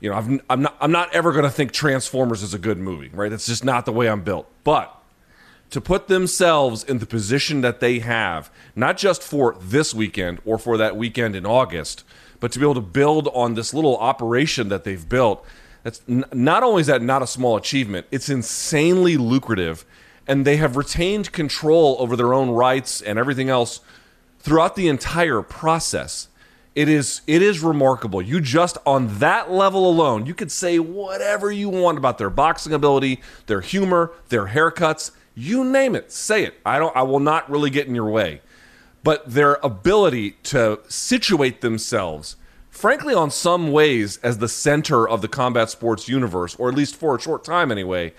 You 0.00 0.10
know, 0.10 0.16
i 0.16 0.52
am 0.52 0.62
not. 0.62 0.76
I'm 0.80 0.92
not 0.92 1.12
ever 1.12 1.32
going 1.32 1.44
to 1.44 1.50
think 1.50 1.72
Transformers 1.72 2.42
is 2.42 2.54
a 2.54 2.58
good 2.58 2.78
movie, 2.78 3.10
right? 3.12 3.30
That's 3.30 3.46
just 3.46 3.64
not 3.64 3.84
the 3.84 3.92
way 3.92 4.08
I'm 4.08 4.22
built. 4.22 4.48
But 4.62 4.94
to 5.70 5.80
put 5.80 6.08
themselves 6.08 6.84
in 6.84 6.98
the 6.98 7.06
position 7.06 7.60
that 7.62 7.80
they 7.80 7.98
have, 7.98 8.50
not 8.76 8.96
just 8.96 9.22
for 9.22 9.56
this 9.60 9.92
weekend 9.92 10.40
or 10.44 10.58
for 10.58 10.76
that 10.76 10.96
weekend 10.96 11.34
in 11.36 11.44
August, 11.44 12.04
but 12.40 12.52
to 12.52 12.58
be 12.58 12.64
able 12.64 12.74
to 12.74 12.80
build 12.80 13.28
on 13.34 13.54
this 13.54 13.74
little 13.74 13.96
operation 13.98 14.68
that 14.68 14.84
they've 14.84 15.08
built 15.08 15.44
that's 15.82 16.02
n- 16.08 16.24
not 16.32 16.62
only 16.62 16.80
is 16.80 16.86
that 16.86 17.02
not 17.02 17.22
a 17.22 17.26
small 17.26 17.56
achievement, 17.56 18.06
it's 18.10 18.28
insanely 18.28 19.16
lucrative, 19.16 19.84
and 20.26 20.44
they 20.44 20.56
have 20.56 20.76
retained 20.76 21.32
control 21.32 21.96
over 21.98 22.16
their 22.16 22.34
own 22.34 22.50
rights 22.50 23.00
and 23.00 23.18
everything 23.18 23.48
else 23.48 23.80
throughout 24.38 24.76
the 24.76 24.88
entire 24.88 25.42
process. 25.42 26.28
It 26.74 26.88
is 26.88 27.22
it 27.26 27.42
is 27.42 27.60
remarkable. 27.60 28.22
You 28.22 28.40
just 28.40 28.78
on 28.86 29.18
that 29.18 29.50
level 29.50 29.88
alone, 29.88 30.26
you 30.26 30.34
could 30.34 30.52
say 30.52 30.78
whatever 30.78 31.50
you 31.50 31.68
want 31.68 31.98
about 31.98 32.18
their 32.18 32.30
boxing 32.30 32.72
ability, 32.72 33.20
their 33.46 33.60
humor, 33.60 34.12
their 34.28 34.48
haircuts, 34.48 35.10
you 35.34 35.64
name 35.64 35.96
it. 35.96 36.12
Say 36.12 36.44
it. 36.44 36.54
I 36.64 36.78
don't 36.78 36.94
I 36.96 37.02
will 37.02 37.20
not 37.20 37.50
really 37.50 37.70
get 37.70 37.88
in 37.88 37.94
your 37.94 38.08
way. 38.08 38.42
But 39.02 39.28
their 39.28 39.54
ability 39.62 40.32
to 40.44 40.80
situate 40.88 41.62
themselves 41.62 42.36
frankly, 42.78 43.12
on 43.12 43.30
some 43.30 43.72
ways, 43.72 44.18
as 44.22 44.38
the 44.38 44.48
center 44.48 45.08
of 45.08 45.20
the 45.20 45.28
combat 45.28 45.68
sports 45.68 46.08
universe, 46.08 46.54
or 46.56 46.68
at 46.68 46.74
least 46.74 46.94
for 46.94 47.16
a 47.16 47.20
short 47.20 47.42
time 47.42 47.72
anyway, 47.72 48.12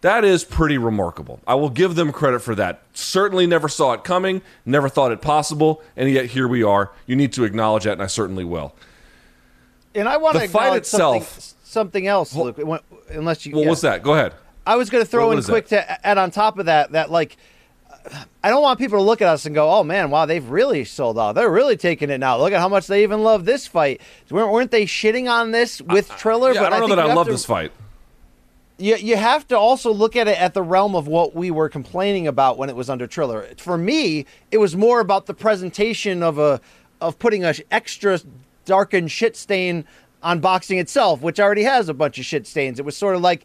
that 0.00 0.24
is 0.24 0.44
pretty 0.44 0.78
remarkable. 0.78 1.40
I 1.46 1.56
will 1.56 1.70
give 1.70 1.96
them 1.96 2.12
credit 2.12 2.40
for 2.40 2.54
that. 2.54 2.82
Certainly 2.92 3.48
never 3.48 3.68
saw 3.68 3.92
it 3.94 4.04
coming, 4.04 4.42
never 4.64 4.88
thought 4.88 5.10
it 5.10 5.20
possible, 5.20 5.82
and 5.96 6.08
yet 6.08 6.26
here 6.26 6.46
we 6.46 6.62
are. 6.62 6.92
You 7.06 7.16
need 7.16 7.32
to 7.32 7.44
acknowledge 7.44 7.84
that, 7.84 7.94
and 7.94 8.02
I 8.02 8.06
certainly 8.06 8.44
will. 8.44 8.74
And 9.94 10.08
I 10.08 10.18
want 10.18 10.38
to 10.38 10.46
fight 10.46 10.76
itself. 10.76 11.40
Something, 11.40 11.58
something 11.64 12.06
else, 12.06 12.32
well, 12.32 12.52
Luke. 12.56 12.84
Unless 13.10 13.46
you. 13.46 13.54
Well, 13.54 13.62
yeah. 13.62 13.68
what's 13.68 13.80
that? 13.80 14.02
Go 14.02 14.14
ahead. 14.14 14.34
I 14.66 14.76
was 14.76 14.90
going 14.90 15.02
to 15.02 15.10
throw 15.10 15.28
what, 15.28 15.36
what 15.36 15.44
in 15.44 15.50
quick 15.50 15.68
that? 15.68 16.02
to 16.02 16.06
add 16.06 16.18
on 16.18 16.30
top 16.30 16.58
of 16.58 16.66
that 16.66 16.92
that 16.92 17.10
like 17.10 17.36
I 18.42 18.50
don't 18.50 18.62
want 18.62 18.78
people 18.78 18.98
to 18.98 19.02
look 19.02 19.20
at 19.20 19.28
us 19.28 19.46
and 19.46 19.54
go, 19.54 19.70
"Oh 19.70 19.82
man, 19.82 20.10
wow, 20.10 20.26
they've 20.26 20.48
really 20.48 20.84
sold 20.84 21.18
out. 21.18 21.34
They're 21.34 21.50
really 21.50 21.76
taking 21.76 22.10
it 22.10 22.18
now. 22.18 22.38
Look 22.38 22.52
at 22.52 22.60
how 22.60 22.68
much 22.68 22.86
they 22.86 23.02
even 23.02 23.22
love 23.22 23.44
this 23.44 23.66
fight." 23.66 24.00
Weren't 24.30 24.70
they 24.70 24.86
shitting 24.86 25.30
on 25.30 25.50
this 25.50 25.80
with 25.80 26.08
Triller? 26.10 26.52
Yeah, 26.52 26.62
but 26.62 26.72
I 26.72 26.80
don't 26.80 26.92
I 26.92 26.94
know 26.94 27.02
that 27.02 27.10
I 27.10 27.14
love 27.14 27.26
to, 27.26 27.32
this 27.32 27.44
fight. 27.44 27.72
You 28.78 28.96
you 28.96 29.16
have 29.16 29.48
to 29.48 29.58
also 29.58 29.92
look 29.92 30.16
at 30.16 30.28
it 30.28 30.40
at 30.40 30.54
the 30.54 30.62
realm 30.62 30.94
of 30.94 31.08
what 31.08 31.34
we 31.34 31.50
were 31.50 31.68
complaining 31.68 32.26
about 32.26 32.58
when 32.58 32.68
it 32.68 32.76
was 32.76 32.88
under 32.88 33.06
Triller. 33.06 33.46
For 33.56 33.76
me, 33.76 34.26
it 34.50 34.58
was 34.58 34.76
more 34.76 35.00
about 35.00 35.26
the 35.26 35.34
presentation 35.34 36.22
of 36.22 36.38
a 36.38 36.60
of 37.00 37.18
putting 37.18 37.44
a 37.44 37.54
extra 37.70 38.20
darkened 38.64 39.10
shit 39.10 39.36
stain 39.36 39.84
on 40.22 40.40
boxing 40.40 40.78
itself, 40.78 41.20
which 41.20 41.38
already 41.38 41.62
has 41.62 41.88
a 41.88 41.94
bunch 41.94 42.18
of 42.18 42.24
shit 42.24 42.46
stains. 42.46 42.78
It 42.78 42.84
was 42.84 42.96
sort 42.96 43.14
of 43.16 43.22
like 43.22 43.44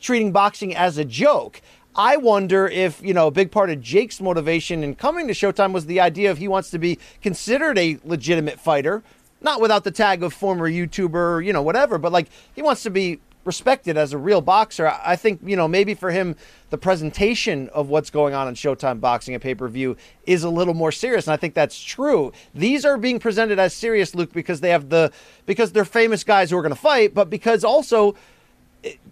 treating 0.00 0.32
boxing 0.32 0.74
as 0.74 0.98
a 0.98 1.04
joke. 1.04 1.60
I 1.96 2.18
wonder 2.18 2.68
if, 2.68 3.02
you 3.02 3.14
know, 3.14 3.26
a 3.26 3.30
big 3.30 3.50
part 3.50 3.70
of 3.70 3.80
Jake's 3.80 4.20
motivation 4.20 4.84
in 4.84 4.94
coming 4.94 5.26
to 5.28 5.32
Showtime 5.32 5.72
was 5.72 5.86
the 5.86 6.00
idea 6.00 6.30
of 6.30 6.36
he 6.36 6.46
wants 6.46 6.70
to 6.70 6.78
be 6.78 6.98
considered 7.22 7.78
a 7.78 7.98
legitimate 8.04 8.60
fighter, 8.60 9.02
not 9.40 9.62
without 9.62 9.84
the 9.84 9.90
tag 9.90 10.22
of 10.22 10.34
former 10.34 10.70
YouTuber, 10.70 11.44
you 11.44 11.54
know, 11.54 11.62
whatever, 11.62 11.96
but 11.96 12.12
like 12.12 12.28
he 12.54 12.60
wants 12.60 12.82
to 12.82 12.90
be 12.90 13.18
respected 13.46 13.96
as 13.96 14.12
a 14.12 14.18
real 14.18 14.42
boxer. 14.42 14.88
I 14.88 15.16
think, 15.16 15.40
you 15.42 15.56
know, 15.56 15.68
maybe 15.68 15.94
for 15.94 16.10
him, 16.10 16.36
the 16.68 16.76
presentation 16.76 17.70
of 17.70 17.88
what's 17.88 18.10
going 18.10 18.34
on 18.34 18.48
in 18.48 18.54
Showtime 18.54 19.00
boxing 19.00 19.34
and 19.34 19.42
pay 19.42 19.54
per 19.54 19.68
view 19.68 19.96
is 20.26 20.42
a 20.42 20.50
little 20.50 20.74
more 20.74 20.92
serious. 20.92 21.26
And 21.26 21.32
I 21.32 21.36
think 21.38 21.54
that's 21.54 21.80
true. 21.80 22.32
These 22.54 22.84
are 22.84 22.98
being 22.98 23.20
presented 23.20 23.58
as 23.58 23.72
serious, 23.72 24.14
Luke, 24.14 24.32
because 24.32 24.60
they 24.60 24.70
have 24.70 24.90
the, 24.90 25.12
because 25.46 25.72
they're 25.72 25.84
famous 25.86 26.24
guys 26.24 26.50
who 26.50 26.58
are 26.58 26.62
going 26.62 26.74
to 26.74 26.80
fight, 26.80 27.14
but 27.14 27.30
because 27.30 27.64
also 27.64 28.16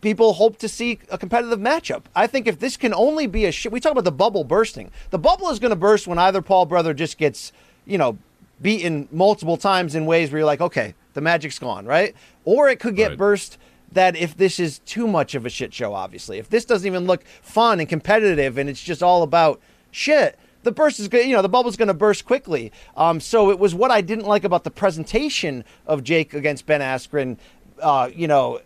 people 0.00 0.34
hope 0.34 0.58
to 0.58 0.68
see 0.68 0.98
a 1.10 1.18
competitive 1.18 1.58
matchup. 1.58 2.04
I 2.14 2.26
think 2.26 2.46
if 2.46 2.58
this 2.58 2.76
can 2.76 2.94
only 2.94 3.26
be 3.26 3.44
a 3.46 3.52
shit, 3.52 3.72
we 3.72 3.80
talk 3.80 3.92
about 3.92 4.04
the 4.04 4.12
bubble 4.12 4.44
bursting. 4.44 4.90
The 5.10 5.18
bubble 5.18 5.50
is 5.50 5.58
going 5.58 5.70
to 5.70 5.76
burst 5.76 6.06
when 6.06 6.18
either 6.18 6.42
Paul 6.42 6.66
brother 6.66 6.94
just 6.94 7.18
gets, 7.18 7.52
you 7.86 7.98
know, 7.98 8.18
beaten 8.60 9.08
multiple 9.10 9.56
times 9.56 9.94
in 9.94 10.06
ways 10.06 10.30
where 10.30 10.38
you're 10.38 10.46
like, 10.46 10.60
okay, 10.60 10.94
the 11.14 11.20
magic's 11.20 11.58
gone, 11.58 11.86
right? 11.86 12.14
Or 12.44 12.68
it 12.68 12.80
could 12.80 12.96
get 12.96 13.10
right. 13.10 13.18
burst 13.18 13.58
that 13.92 14.16
if 14.16 14.36
this 14.36 14.58
is 14.58 14.80
too 14.80 15.06
much 15.06 15.34
of 15.34 15.46
a 15.46 15.50
shit 15.50 15.72
show, 15.72 15.94
obviously, 15.94 16.38
if 16.38 16.48
this 16.48 16.64
doesn't 16.64 16.86
even 16.86 17.06
look 17.06 17.24
fun 17.42 17.80
and 17.80 17.88
competitive 17.88 18.58
and 18.58 18.68
it's 18.68 18.82
just 18.82 19.02
all 19.02 19.22
about 19.22 19.60
shit, 19.90 20.38
the 20.64 20.72
burst 20.72 20.98
is 20.98 21.08
going 21.08 21.28
you 21.28 21.36
know 21.36 21.42
the 21.42 21.48
bubble's 21.48 21.76
going 21.76 21.88
to 21.88 21.94
burst 21.94 22.24
quickly 22.24 22.72
um, 22.96 23.20
so 23.20 23.50
it 23.50 23.58
was 23.58 23.74
what 23.74 23.90
i 23.90 24.00
didn't 24.00 24.26
like 24.26 24.44
about 24.44 24.64
the 24.64 24.70
presentation 24.70 25.62
of 25.86 26.02
jake 26.02 26.32
against 26.32 26.66
ben 26.66 26.80
askren 26.80 27.36
uh, 27.82 28.10
you 28.14 28.26
know 28.26 28.60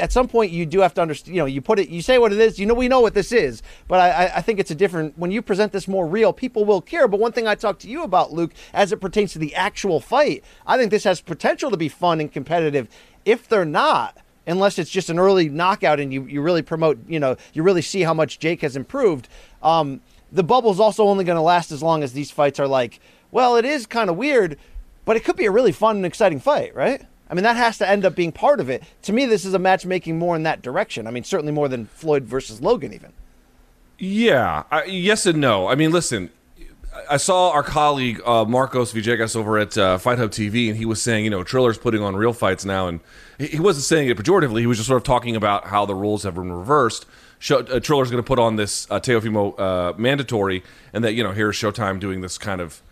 at 0.00 0.12
some 0.12 0.28
point 0.28 0.50
you 0.50 0.66
do 0.66 0.80
have 0.80 0.94
to 0.94 1.02
understand 1.02 1.34
you 1.34 1.42
know 1.42 1.46
you 1.46 1.60
put 1.60 1.78
it 1.78 1.88
you 1.88 2.02
say 2.02 2.18
what 2.18 2.32
it 2.32 2.38
is 2.38 2.58
you 2.58 2.66
know 2.66 2.74
we 2.74 2.88
know 2.88 3.00
what 3.00 3.14
this 3.14 3.32
is. 3.32 3.62
But 3.88 4.00
I, 4.00 4.36
I 4.36 4.40
think 4.40 4.58
it's 4.58 4.70
a 4.70 4.74
different 4.74 5.18
when 5.18 5.30
you 5.30 5.42
present 5.42 5.72
this 5.72 5.88
more 5.88 6.06
real 6.06 6.32
people 6.32 6.64
will 6.64 6.80
care. 6.80 7.08
But 7.08 7.20
one 7.20 7.32
thing 7.32 7.46
i 7.46 7.54
talked 7.54 7.82
to 7.82 7.88
you 7.88 8.02
about 8.02 8.32
luke 8.32 8.52
as 8.72 8.92
it 8.92 9.00
pertains 9.00 9.32
to 9.32 9.38
the 9.38 9.54
actual 9.54 10.00
fight 10.00 10.44
i 10.66 10.76
think 10.76 10.90
this 10.90 11.04
has 11.04 11.20
potential 11.20 11.70
to 11.70 11.76
be 11.76 11.88
fun 11.88 12.20
and 12.20 12.32
competitive. 12.32 12.88
If 13.24 13.48
they're 13.48 13.64
not 13.64 14.18
unless 14.46 14.78
it's 14.78 14.90
just 14.90 15.10
an 15.10 15.18
early 15.18 15.48
knockout 15.48 15.98
and 15.98 16.12
you, 16.12 16.22
you 16.24 16.40
really 16.40 16.62
promote 16.62 16.98
you 17.08 17.18
know 17.18 17.36
you 17.52 17.62
really 17.62 17.82
see 17.82 18.02
how 18.02 18.14
much 18.14 18.38
jake 18.38 18.62
has 18.62 18.76
improved 18.76 19.28
um, 19.62 20.00
the 20.32 20.44
bubble's 20.44 20.80
also 20.80 21.04
only 21.04 21.24
going 21.24 21.36
to 21.36 21.42
last 21.42 21.72
as 21.72 21.82
long 21.82 22.02
as 22.02 22.12
these 22.12 22.30
fights 22.30 22.58
are 22.58 22.68
like, 22.68 23.00
well, 23.30 23.56
it 23.56 23.64
is 23.64 23.86
kind 23.86 24.10
of 24.10 24.16
weird, 24.16 24.58
but 25.04 25.16
it 25.16 25.24
could 25.24 25.36
be 25.36 25.46
a 25.46 25.50
really 25.50 25.72
fun 25.72 25.96
and 25.96 26.06
exciting 26.06 26.40
fight, 26.40 26.74
right? 26.74 27.02
I 27.28 27.34
mean, 27.34 27.42
that 27.44 27.56
has 27.56 27.78
to 27.78 27.88
end 27.88 28.04
up 28.04 28.14
being 28.14 28.32
part 28.32 28.60
of 28.60 28.70
it. 28.70 28.82
To 29.02 29.12
me, 29.12 29.26
this 29.26 29.44
is 29.44 29.54
a 29.54 29.58
match 29.58 29.84
making 29.84 30.18
more 30.18 30.36
in 30.36 30.44
that 30.44 30.62
direction. 30.62 31.06
I 31.06 31.10
mean, 31.10 31.24
certainly 31.24 31.52
more 31.52 31.68
than 31.68 31.86
Floyd 31.86 32.24
versus 32.24 32.60
Logan, 32.60 32.92
even. 32.92 33.12
Yeah, 33.98 34.64
I, 34.70 34.84
yes 34.84 35.26
and 35.26 35.40
no. 35.40 35.68
I 35.68 35.74
mean, 35.74 35.90
listen, 35.90 36.30
I 37.10 37.16
saw 37.16 37.50
our 37.50 37.62
colleague 37.62 38.20
uh, 38.24 38.44
Marcos 38.44 38.92
Villegas 38.92 39.36
over 39.36 39.58
at 39.58 39.76
uh, 39.76 39.98
Fight 39.98 40.18
Hub 40.18 40.30
TV, 40.30 40.68
and 40.68 40.76
he 40.76 40.84
was 40.84 41.02
saying, 41.02 41.24
you 41.24 41.30
know, 41.30 41.42
Triller's 41.42 41.78
putting 41.78 42.02
on 42.02 42.16
real 42.16 42.32
fights 42.32 42.64
now, 42.64 42.88
and 42.88 43.00
he 43.38 43.46
he 43.46 43.60
wasn't 43.60 43.84
saying 43.84 44.08
it 44.08 44.16
pejoratively. 44.16 44.60
He 44.60 44.66
was 44.66 44.78
just 44.78 44.88
sort 44.88 45.00
of 45.00 45.04
talking 45.04 45.36
about 45.36 45.66
how 45.66 45.86
the 45.86 45.94
rules 45.94 46.22
have 46.22 46.34
been 46.34 46.52
reversed. 46.52 47.06
Show, 47.38 47.58
uh, 47.58 47.80
Triller's 47.80 48.10
going 48.10 48.22
to 48.22 48.26
put 48.26 48.38
on 48.38 48.56
this 48.56 48.86
uh, 48.90 48.98
Teofimo 48.98 49.58
uh, 49.58 49.92
mandatory, 49.96 50.62
and 50.92 51.04
that 51.04 51.14
you 51.14 51.22
know 51.22 51.32
here's 51.32 51.56
Showtime 51.56 52.00
doing 52.00 52.20
this 52.20 52.38
kind 52.38 52.60
of 52.60 52.82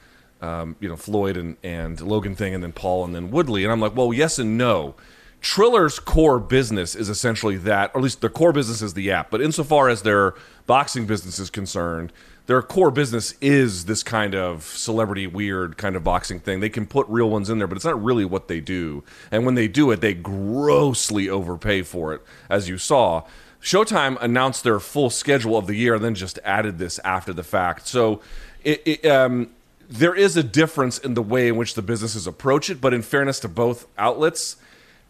um, 0.45 0.77
you 0.81 0.89
know 0.89 0.97
Floyd 0.97 1.37
and 1.37 1.57
and 1.63 2.01
Logan 2.01 2.35
thing, 2.35 2.55
and 2.55 2.63
then 2.63 2.73
Paul 2.73 3.05
and 3.05 3.15
then 3.15 3.31
Woodley, 3.31 3.65
and 3.65 3.73
I'm 3.73 3.81
like, 3.81 3.97
well, 3.97 4.13
yes 4.13 4.39
and 4.39 4.59
no. 4.59 4.95
Triller's 5.41 5.99
core 5.99 6.41
business 6.41 6.95
is 6.95 7.11
essentially 7.11 7.59
that, 7.59 7.91
or 7.95 7.99
at 7.99 8.03
least 8.03 8.23
their 8.23 8.31
core 8.31 8.53
business 8.53 8.81
is 8.81 8.95
the 8.95 9.11
app. 9.11 9.31
But 9.31 9.43
insofar 9.43 9.91
as 9.91 10.01
their 10.01 10.33
boxing 10.67 11.07
business 11.07 11.39
is 11.39 11.51
concerned, 11.51 12.15
their 12.47 12.63
core 12.63 12.91
business 12.91 13.35
is 13.43 13.85
this 13.85 14.03
kind 14.03 14.35
of 14.35 14.63
celebrity 14.65 15.27
weird 15.27 15.77
kind 15.77 15.97
of 15.97 16.05
boxing 16.05 16.41
thing. 16.41 16.61
They 16.61 16.71
can 16.71 16.87
put 16.87 17.07
real 17.09 17.29
ones 17.29 17.51
in 17.51 17.59
there, 17.59 17.67
but 17.67 17.77
it's 17.77 17.85
not 17.85 18.03
really 18.03 18.25
what 18.25 18.49
they 18.49 18.61
do. 18.61 19.05
And 19.31 19.45
when 19.45 19.55
they 19.55 19.69
do 19.69 19.91
it, 19.91 20.01
they 20.01 20.15
grossly 20.15 21.29
overpay 21.29 21.83
for 21.83 22.15
it, 22.15 22.23
as 22.49 22.69
you 22.71 22.79
saw. 22.79 23.25
Showtime 23.61 24.17
announced 24.23 24.65
their 24.65 24.81
full 24.81 25.11
schedule 25.11 25.59
of 25.59 25.67
the 25.67 25.75
year 25.75 25.95
and 25.95 26.05
then 26.05 26.15
just 26.15 26.39
added 26.43 26.79
this 26.79 26.99
after 27.01 27.35
the 27.35 27.45
fact. 27.45 27.87
So 27.87 28.21
it, 28.63 28.83
it, 28.87 29.07
um, 29.07 29.51
there 29.88 30.14
is 30.14 30.37
a 30.37 30.42
difference 30.42 30.99
in 30.99 31.14
the 31.14 31.23
way 31.23 31.49
in 31.49 31.57
which 31.57 31.75
the 31.75 31.83
businesses 31.83 32.27
approach 32.27 32.70
it, 32.70 32.81
but 32.81 32.94
in 32.94 33.03
fairness 33.03 33.40
to 33.40 33.49
both 33.49 33.87
outlets, 33.99 34.57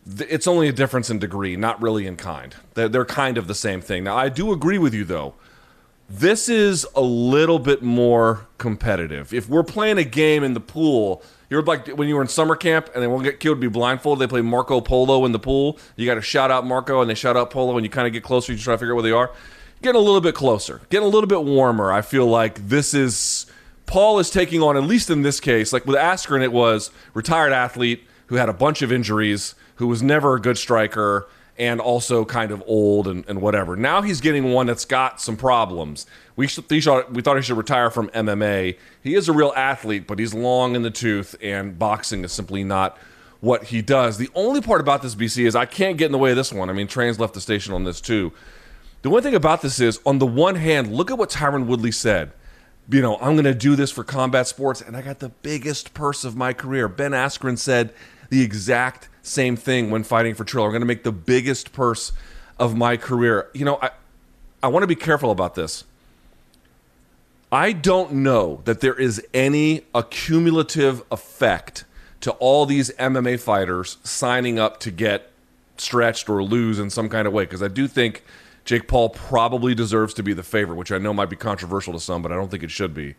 it's 0.06 0.46
only 0.46 0.68
a 0.68 0.72
difference 0.72 1.10
in 1.10 1.18
degree, 1.18 1.56
not 1.56 1.80
really 1.80 2.06
in 2.06 2.16
kind. 2.16 2.54
They're, 2.74 2.88
they're 2.88 3.04
kind 3.04 3.38
of 3.38 3.46
the 3.46 3.54
same 3.54 3.80
thing. 3.80 4.04
Now, 4.04 4.16
I 4.16 4.28
do 4.28 4.52
agree 4.52 4.78
with 4.78 4.94
you, 4.94 5.04
though. 5.04 5.34
This 6.08 6.48
is 6.50 6.86
a 6.94 7.00
little 7.00 7.58
bit 7.58 7.82
more 7.82 8.46
competitive. 8.58 9.32
If 9.32 9.48
we're 9.48 9.62
playing 9.62 9.96
a 9.96 10.04
game 10.04 10.44
in 10.44 10.52
the 10.52 10.60
pool, 10.60 11.22
you're 11.48 11.62
like 11.62 11.88
when 11.88 12.08
you 12.08 12.16
were 12.16 12.22
in 12.22 12.28
summer 12.28 12.56
camp 12.56 12.90
and 12.94 13.02
they 13.02 13.06
won't 13.06 13.24
get 13.24 13.40
killed, 13.40 13.58
be 13.58 13.68
blindfolded. 13.68 14.28
They 14.28 14.30
play 14.30 14.42
Marco 14.42 14.82
Polo 14.82 15.24
in 15.24 15.32
the 15.32 15.38
pool. 15.38 15.78
You 15.96 16.04
got 16.04 16.16
to 16.16 16.22
shout 16.22 16.50
out 16.50 16.66
Marco 16.66 17.00
and 17.00 17.08
they 17.08 17.14
shout 17.14 17.36
out 17.36 17.50
Polo, 17.50 17.76
and 17.76 17.86
you 17.86 17.90
kind 17.90 18.06
of 18.06 18.12
get 18.12 18.22
closer. 18.22 18.52
You 18.52 18.58
try 18.58 18.74
to 18.74 18.78
figure 18.78 18.92
out 18.92 18.96
where 18.96 19.02
they 19.02 19.12
are. 19.12 19.30
Getting 19.80 20.00
a 20.00 20.04
little 20.04 20.20
bit 20.20 20.34
closer, 20.34 20.82
getting 20.90 21.06
a 21.06 21.10
little 21.10 21.28
bit 21.28 21.42
warmer. 21.44 21.90
I 21.90 22.02
feel 22.02 22.26
like 22.26 22.68
this 22.68 22.92
is 22.92 23.46
Paul 23.86 24.18
is 24.18 24.30
taking 24.30 24.62
on, 24.62 24.76
at 24.76 24.84
least 24.84 25.10
in 25.10 25.22
this 25.22 25.40
case, 25.40 25.72
like 25.72 25.86
with 25.86 25.96
Askren, 25.96 26.42
it 26.42 26.52
was 26.52 26.90
retired 27.12 27.52
athlete 27.52 28.04
who 28.26 28.36
had 28.36 28.48
a 28.48 28.52
bunch 28.52 28.82
of 28.82 28.90
injuries, 28.90 29.54
who 29.76 29.86
was 29.86 30.02
never 30.02 30.34
a 30.34 30.40
good 30.40 30.56
striker, 30.56 31.28
and 31.58 31.80
also 31.80 32.24
kind 32.24 32.50
of 32.50 32.62
old 32.66 33.06
and, 33.06 33.24
and 33.28 33.40
whatever. 33.40 33.76
Now 33.76 34.02
he's 34.02 34.20
getting 34.20 34.52
one 34.52 34.66
that's 34.66 34.84
got 34.84 35.20
some 35.20 35.36
problems. 35.36 36.06
We, 36.36 36.48
we 36.68 36.80
thought 36.80 37.36
he 37.36 37.42
should 37.42 37.56
retire 37.56 37.90
from 37.90 38.08
MMA. 38.10 38.76
He 39.02 39.14
is 39.14 39.28
a 39.28 39.32
real 39.32 39.52
athlete, 39.54 40.06
but 40.06 40.18
he's 40.18 40.34
long 40.34 40.74
in 40.74 40.82
the 40.82 40.90
tooth, 40.90 41.36
and 41.40 41.78
boxing 41.78 42.24
is 42.24 42.32
simply 42.32 42.64
not 42.64 42.98
what 43.40 43.64
he 43.64 43.82
does. 43.82 44.16
The 44.16 44.30
only 44.34 44.60
part 44.60 44.80
about 44.80 45.02
this, 45.02 45.14
BC, 45.14 45.46
is 45.46 45.54
I 45.54 45.66
can't 45.66 45.96
get 45.96 46.06
in 46.06 46.12
the 46.12 46.18
way 46.18 46.30
of 46.30 46.36
this 46.36 46.52
one. 46.52 46.70
I 46.70 46.72
mean, 46.72 46.88
Train's 46.88 47.20
left 47.20 47.34
the 47.34 47.40
station 47.40 47.72
on 47.72 47.84
this 47.84 48.00
too. 48.00 48.32
The 49.02 49.10
one 49.10 49.22
thing 49.22 49.34
about 49.34 49.60
this 49.60 49.80
is, 49.80 50.00
on 50.06 50.18
the 50.18 50.26
one 50.26 50.54
hand, 50.54 50.92
look 50.92 51.10
at 51.10 51.18
what 51.18 51.28
Tyron 51.28 51.66
Woodley 51.66 51.92
said 51.92 52.32
you 52.90 53.00
know, 53.00 53.16
I'm 53.16 53.34
going 53.34 53.44
to 53.44 53.54
do 53.54 53.76
this 53.76 53.90
for 53.90 54.04
combat 54.04 54.46
sports, 54.46 54.80
and 54.80 54.96
I 54.96 55.02
got 55.02 55.18
the 55.18 55.30
biggest 55.30 55.94
purse 55.94 56.24
of 56.24 56.36
my 56.36 56.52
career. 56.52 56.88
Ben 56.88 57.12
Askren 57.12 57.58
said 57.58 57.94
the 58.30 58.42
exact 58.42 59.08
same 59.22 59.56
thing 59.56 59.90
when 59.90 60.04
fighting 60.04 60.34
for 60.34 60.44
Triller. 60.44 60.68
I'm 60.68 60.72
going 60.72 60.80
to 60.80 60.86
make 60.86 61.04
the 61.04 61.12
biggest 61.12 61.72
purse 61.72 62.12
of 62.58 62.76
my 62.76 62.96
career. 62.96 63.48
You 63.54 63.64
know, 63.64 63.78
I, 63.80 63.90
I 64.62 64.68
want 64.68 64.82
to 64.82 64.86
be 64.86 64.96
careful 64.96 65.30
about 65.30 65.54
this. 65.54 65.84
I 67.50 67.72
don't 67.72 68.12
know 68.12 68.60
that 68.64 68.80
there 68.80 68.94
is 68.94 69.24
any 69.32 69.82
accumulative 69.94 71.02
effect 71.10 71.84
to 72.20 72.32
all 72.32 72.66
these 72.66 72.90
MMA 72.92 73.38
fighters 73.38 73.98
signing 74.02 74.58
up 74.58 74.80
to 74.80 74.90
get 74.90 75.30
stretched 75.76 76.28
or 76.28 76.42
lose 76.42 76.78
in 76.78 76.90
some 76.90 77.08
kind 77.08 77.26
of 77.26 77.32
way, 77.32 77.44
because 77.44 77.62
I 77.62 77.68
do 77.68 77.86
think 77.86 78.24
Jake 78.64 78.88
Paul 78.88 79.10
probably 79.10 79.74
deserves 79.74 80.14
to 80.14 80.22
be 80.22 80.32
the 80.32 80.42
favorite, 80.42 80.76
which 80.76 80.92
I 80.92 80.98
know 80.98 81.12
might 81.12 81.30
be 81.30 81.36
controversial 81.36 81.92
to 81.92 82.00
some, 82.00 82.22
but 82.22 82.32
I 82.32 82.34
don't 82.34 82.50
think 82.50 82.62
it 82.62 82.70
should 82.70 82.94
be. 82.94 83.14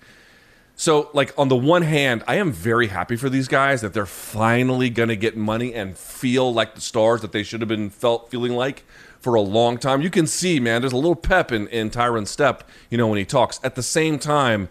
So, 0.77 1.09
like, 1.13 1.33
on 1.37 1.47
the 1.47 1.55
one 1.55 1.83
hand, 1.83 2.23
I 2.27 2.35
am 2.35 2.51
very 2.51 2.87
happy 2.87 3.15
for 3.15 3.29
these 3.29 3.47
guys 3.47 3.79
that 3.81 3.93
they're 3.93 4.05
finally 4.05 4.89
going 4.89 5.07
to 5.07 5.15
get 5.15 5.37
money 5.37 5.73
and 5.73 5.97
feel 5.97 6.53
like 6.53 6.75
the 6.75 6.81
stars 6.81 7.21
that 7.21 7.31
they 7.31 7.43
should 7.43 7.61
have 7.61 7.69
been 7.69 7.89
felt 7.89 8.29
feeling 8.29 8.53
like 8.53 8.83
for 9.21 9.35
a 9.35 9.41
long 9.41 9.77
time. 9.77 10.01
You 10.01 10.09
can 10.09 10.27
see, 10.27 10.59
man, 10.59 10.81
there's 10.81 10.91
a 10.91 10.97
little 10.97 11.15
pep 11.15 11.51
in, 11.53 11.67
in 11.69 11.89
Tyron's 11.91 12.29
step, 12.29 12.69
you 12.89 12.97
know, 12.97 13.07
when 13.07 13.17
he 13.17 13.23
talks. 13.23 13.59
At 13.63 13.75
the 13.75 13.83
same 13.83 14.19
time, 14.19 14.67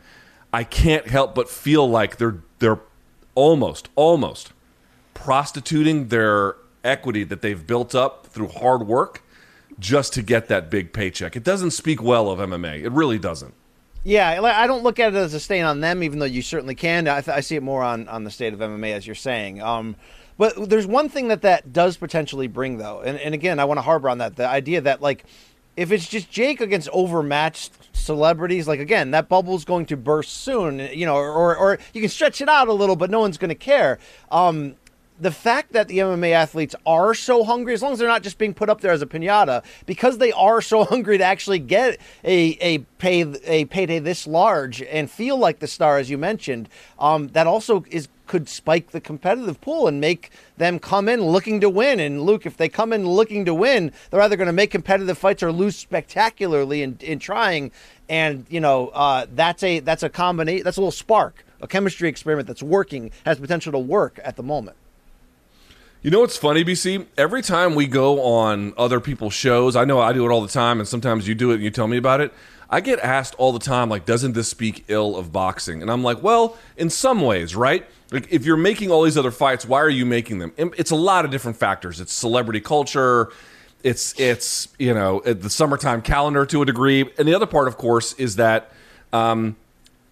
I 0.53 0.63
can't 0.63 1.07
help 1.07 1.35
but 1.35 1.49
feel 1.49 1.89
like 1.89 2.19
they're 2.19 2.37
they're 2.59 2.81
almost, 3.35 3.89
almost 3.97 4.53
prostituting 5.15 6.09
their 6.09 6.57
equity 6.85 7.25
that 7.25 7.41
they've 7.41 7.67
built 7.67 7.95
up 7.95 8.27
through 8.27 8.49
hard 8.49 8.87
work 8.87 9.23
just 9.79 10.13
to 10.15 10.23
get 10.23 10.49
that 10.49 10.71
big 10.71 10.93
paycheck. 10.93 11.37
It 11.37 11.45
doesn't 11.45 11.73
speak 11.73 12.03
well 12.03 12.31
of 12.31 12.39
MMA. 12.39 12.83
It 12.83 12.93
really 12.93 13.19
doesn't. 13.19 13.55
Yeah, 14.05 14.43
I 14.43 14.67
don't 14.67 14.83
look 14.83 15.01
at 15.01 15.15
it 15.15 15.17
as 15.17 15.33
a 15.33 15.41
stain 15.41 15.65
on 15.65 15.81
them, 15.81 16.03
even 16.03 16.19
though 16.19 16.27
you 16.27 16.43
certainly 16.43 16.75
can. 16.75 17.09
I, 17.09 17.23
th- 17.23 17.35
I 17.35 17.41
see 17.41 17.57
it 17.57 17.63
more 17.63 17.83
on, 17.83 18.07
on 18.09 18.25
the 18.25 18.31
state 18.31 18.53
of 18.53 18.61
MMA, 18.61 18.93
as 18.93 19.07
you're 19.07 19.15
saying. 19.15 19.63
Um, 19.63 19.97
but 20.37 20.69
there's 20.69 20.87
one 20.87 21.09
thing 21.09 21.29
that 21.29 21.43
that 21.43 21.73
does 21.73 21.97
potentially 21.97 22.47
bring, 22.47 22.77
though, 22.77 23.01
and, 23.01 23.19
and 23.19 23.35
again, 23.35 23.59
I 23.59 23.65
want 23.65 23.79
to 23.79 23.83
harbor 23.83 24.11
on 24.11 24.19
that 24.19 24.37
the 24.37 24.47
idea 24.47 24.81
that 24.83 25.01
like 25.01 25.25
if 25.77 25.91
it's 25.91 26.09
just 26.09 26.31
Jake 26.31 26.61
against 26.61 26.89
overmatched 26.93 27.73
celebrities, 27.93 28.69
like 28.69 28.81
again, 28.81 29.13
that 29.13 29.29
bubble's 29.29 29.65
going 29.65 29.87
to 29.87 29.97
burst 29.97 30.33
soon, 30.33 30.79
you 30.93 31.07
know, 31.07 31.17
or 31.17 31.57
or 31.57 31.79
you 31.93 32.01
can 32.01 32.11
stretch 32.11 32.41
it 32.41 32.49
out 32.49 32.69
a 32.69 32.73
little, 32.73 32.97
but 32.97 33.11
no 33.11 33.21
one's 33.21 33.39
going 33.39 33.49
to 33.49 33.55
care. 33.55 33.99
Um, 34.31 34.77
the 35.20 35.31
fact 35.31 35.72
that 35.72 35.88
the 35.88 35.98
MMA 35.98 36.33
athletes 36.33 36.74
are 36.85 37.14
so 37.14 37.44
hungry, 37.44 37.72
as 37.72 37.83
long 37.83 37.92
as 37.92 37.98
they're 37.98 38.09
not 38.09 38.22
just 38.22 38.38
being 38.38 38.55
put 38.55 38.68
up 38.68 38.81
there 38.81 38.90
as 38.90 39.03
a 39.03 39.07
pinata, 39.07 39.64
because 39.87 40.18
they 40.18 40.33
are 40.33 40.61
so 40.61 40.85
hungry 40.85 41.18
to 41.18 41.24
actually 41.24 41.59
get 41.59 42.00
a 42.24 42.57
a 42.61 42.79
pay 42.98 43.22
a 43.44 43.64
payday 43.66 43.98
this 43.98 44.27
large 44.27 44.83
and 44.83 45.11
feel 45.11 45.37
like 45.37 45.61
the 45.61 45.66
star, 45.66 45.98
as 45.98 46.11
you 46.11 46.18
mentioned, 46.18 46.68
um, 46.98 47.29
that 47.29 47.46
also 47.46 47.85
is 47.90 48.09
could 48.27 48.48
spike 48.48 48.90
the 48.90 49.00
competitive 49.00 49.61
pool 49.61 49.87
and 49.87 50.00
make 50.00 50.31
them 50.57 50.79
come 50.79 51.09
in 51.09 51.20
looking 51.20 51.61
to 51.61 51.68
win. 51.68 52.00
And 52.00 52.22
Luke, 52.22 52.46
if 52.46 52.57
they 52.57 52.70
come 52.70 52.92
in 52.92 53.07
looking 53.07 53.44
to 53.44 53.53
win, 53.53 53.92
they're 54.11 54.22
either 54.22 54.37
going 54.37 54.46
to 54.46 54.53
make 54.53 54.70
competitive 54.70 55.18
fights 55.18 55.42
or 55.42 55.53
lose 55.53 55.77
spectacularly 55.77 56.83
in, 56.83 56.96
in 57.00 57.18
trying. 57.18 57.70
And 58.09 58.46
you 58.48 58.61
know 58.61 58.88
uh, 58.88 59.27
that's 59.33 59.62
a 59.62 59.81
that's 59.81 60.03
a 60.03 60.09
combination. 60.09 60.64
That's 60.64 60.77
a 60.77 60.81
little 60.81 60.90
spark, 60.90 61.44
a 61.61 61.68
chemistry 61.68 62.09
experiment 62.09 62.48
that's 62.48 62.62
working, 62.62 63.12
has 63.24 63.38
potential 63.38 63.72
to 63.72 63.79
work 63.79 64.18
at 64.24 64.37
the 64.37 64.42
moment. 64.42 64.77
You 66.05 66.11
know 66.11 66.21
what's 66.21 66.37
funny, 66.37 66.62
BC? 66.67 67.07
Every 67.17 67.40
time 67.40 67.75
we 67.75 67.87
go 67.87 68.21
on 68.21 68.75
other 68.77 69.01
people's 69.01 69.33
shows, 69.33 69.75
I 69.75 69.87
know 69.87 70.01
I 70.01 70.12
do 70.12 70.27
it 70.27 70.31
all 70.31 70.43
the 70.43 70.49
time, 70.49 70.79
and 70.79 70.87
sometimes 70.87 71.27
you 71.27 71.35
do 71.35 71.51
it 71.51 71.55
and 71.55 71.62
you 71.62 71.71
tell 71.71 71.88
me 71.88 71.97
about 71.97 72.21
it. 72.21 72.31
I 72.69 72.83
get 72.83 72.99
asked 72.99 73.35
all 73.37 73.53
the 73.53 73.59
time, 73.59 73.88
like, 73.88 74.05
doesn't 74.05 74.33
this 74.33 74.47
speak 74.47 74.85
ill 74.88 75.17
of 75.17 75.33
boxing? 75.33 75.81
And 75.81 75.90
I'm 75.90 76.03
like, 76.03 76.23
well, 76.23 76.59
in 76.77 76.90
some 76.90 77.23
ways, 77.23 77.57
right? 77.57 77.87
Like, 78.11 78.31
if 78.31 78.45
you're 78.45 78.59
making 78.59 78.90
all 78.90 79.03
these 79.03 79.17
other 79.17 79.31
fights, 79.31 79.64
why 79.64 79.79
are 79.79 79.88
you 79.88 80.05
making 80.05 80.40
them? 80.40 80.53
It's 80.59 80.90
a 80.90 80.95
lot 80.95 81.25
of 81.25 81.31
different 81.31 81.57
factors. 81.57 82.03
It's 82.03 82.12
celebrity 82.12 82.61
culture. 82.61 83.33
It's 83.83 84.12
it's 84.21 84.69
you 84.79 84.93
know 84.93 85.21
the 85.21 85.49
summertime 85.49 86.03
calendar 86.03 86.45
to 86.45 86.61
a 86.61 86.67
degree, 86.67 87.11
and 87.17 87.27
the 87.27 87.35
other 87.35 87.47
part, 87.47 87.67
of 87.67 87.79
course, 87.79 88.12
is 88.14 88.37
that 88.37 88.73
um, 89.14 89.57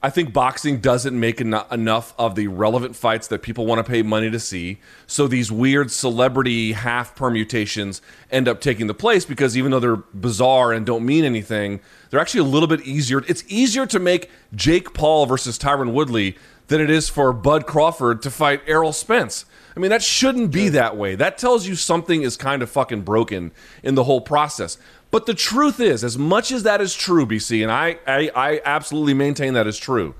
I 0.04 0.10
think 0.10 0.32
boxing 0.32 0.80
doesn't 0.80 1.18
make 1.18 1.40
en- 1.40 1.54
enough 1.70 2.12
of 2.18 2.34
the 2.34 2.48
relevant 2.48 2.96
fights 2.96 3.28
that 3.28 3.40
people 3.40 3.66
want 3.66 3.78
to 3.78 3.88
pay 3.88 4.02
money 4.02 4.30
to 4.30 4.40
see. 4.40 4.80
So 5.06 5.28
these 5.28 5.52
weird 5.52 5.92
celebrity 5.92 6.72
half 6.72 7.14
permutations 7.14 8.02
end 8.28 8.48
up 8.48 8.60
taking 8.60 8.88
the 8.88 8.94
place 8.94 9.24
because 9.24 9.56
even 9.56 9.70
though 9.70 9.78
they're 9.78 9.96
bizarre 9.96 10.72
and 10.72 10.84
don't 10.84 11.06
mean 11.06 11.24
anything, 11.24 11.80
they're 12.10 12.18
actually 12.18 12.40
a 12.40 12.44
little 12.44 12.66
bit 12.66 12.80
easier. 12.80 13.22
It's 13.28 13.44
easier 13.46 13.86
to 13.86 14.00
make 14.00 14.28
Jake 14.52 14.92
Paul 14.92 15.26
versus 15.26 15.56
Tyron 15.56 15.92
Woodley 15.92 16.36
than 16.66 16.80
it 16.80 16.90
is 16.90 17.08
for 17.08 17.32
Bud 17.32 17.66
Crawford 17.66 18.22
to 18.22 18.30
fight 18.30 18.62
Errol 18.66 18.92
Spence. 18.92 19.44
I 19.76 19.80
mean, 19.80 19.90
that 19.90 20.02
shouldn't 20.02 20.50
be 20.50 20.68
that 20.70 20.96
way. 20.96 21.14
That 21.14 21.38
tells 21.38 21.66
you 21.66 21.76
something 21.76 22.22
is 22.22 22.36
kind 22.36 22.60
of 22.60 22.70
fucking 22.70 23.02
broken 23.02 23.52
in 23.82 23.94
the 23.94 24.04
whole 24.04 24.20
process. 24.20 24.78
But 25.12 25.26
the 25.26 25.34
truth 25.34 25.78
is, 25.78 26.02
as 26.02 26.16
much 26.16 26.50
as 26.50 26.62
that 26.62 26.80
is 26.80 26.94
true, 26.94 27.26
BC, 27.26 27.62
and 27.62 27.70
I, 27.70 27.98
I, 28.06 28.30
I 28.34 28.60
absolutely 28.64 29.12
maintain 29.12 29.52
that 29.52 29.66
is 29.66 29.78
true, 29.78 30.14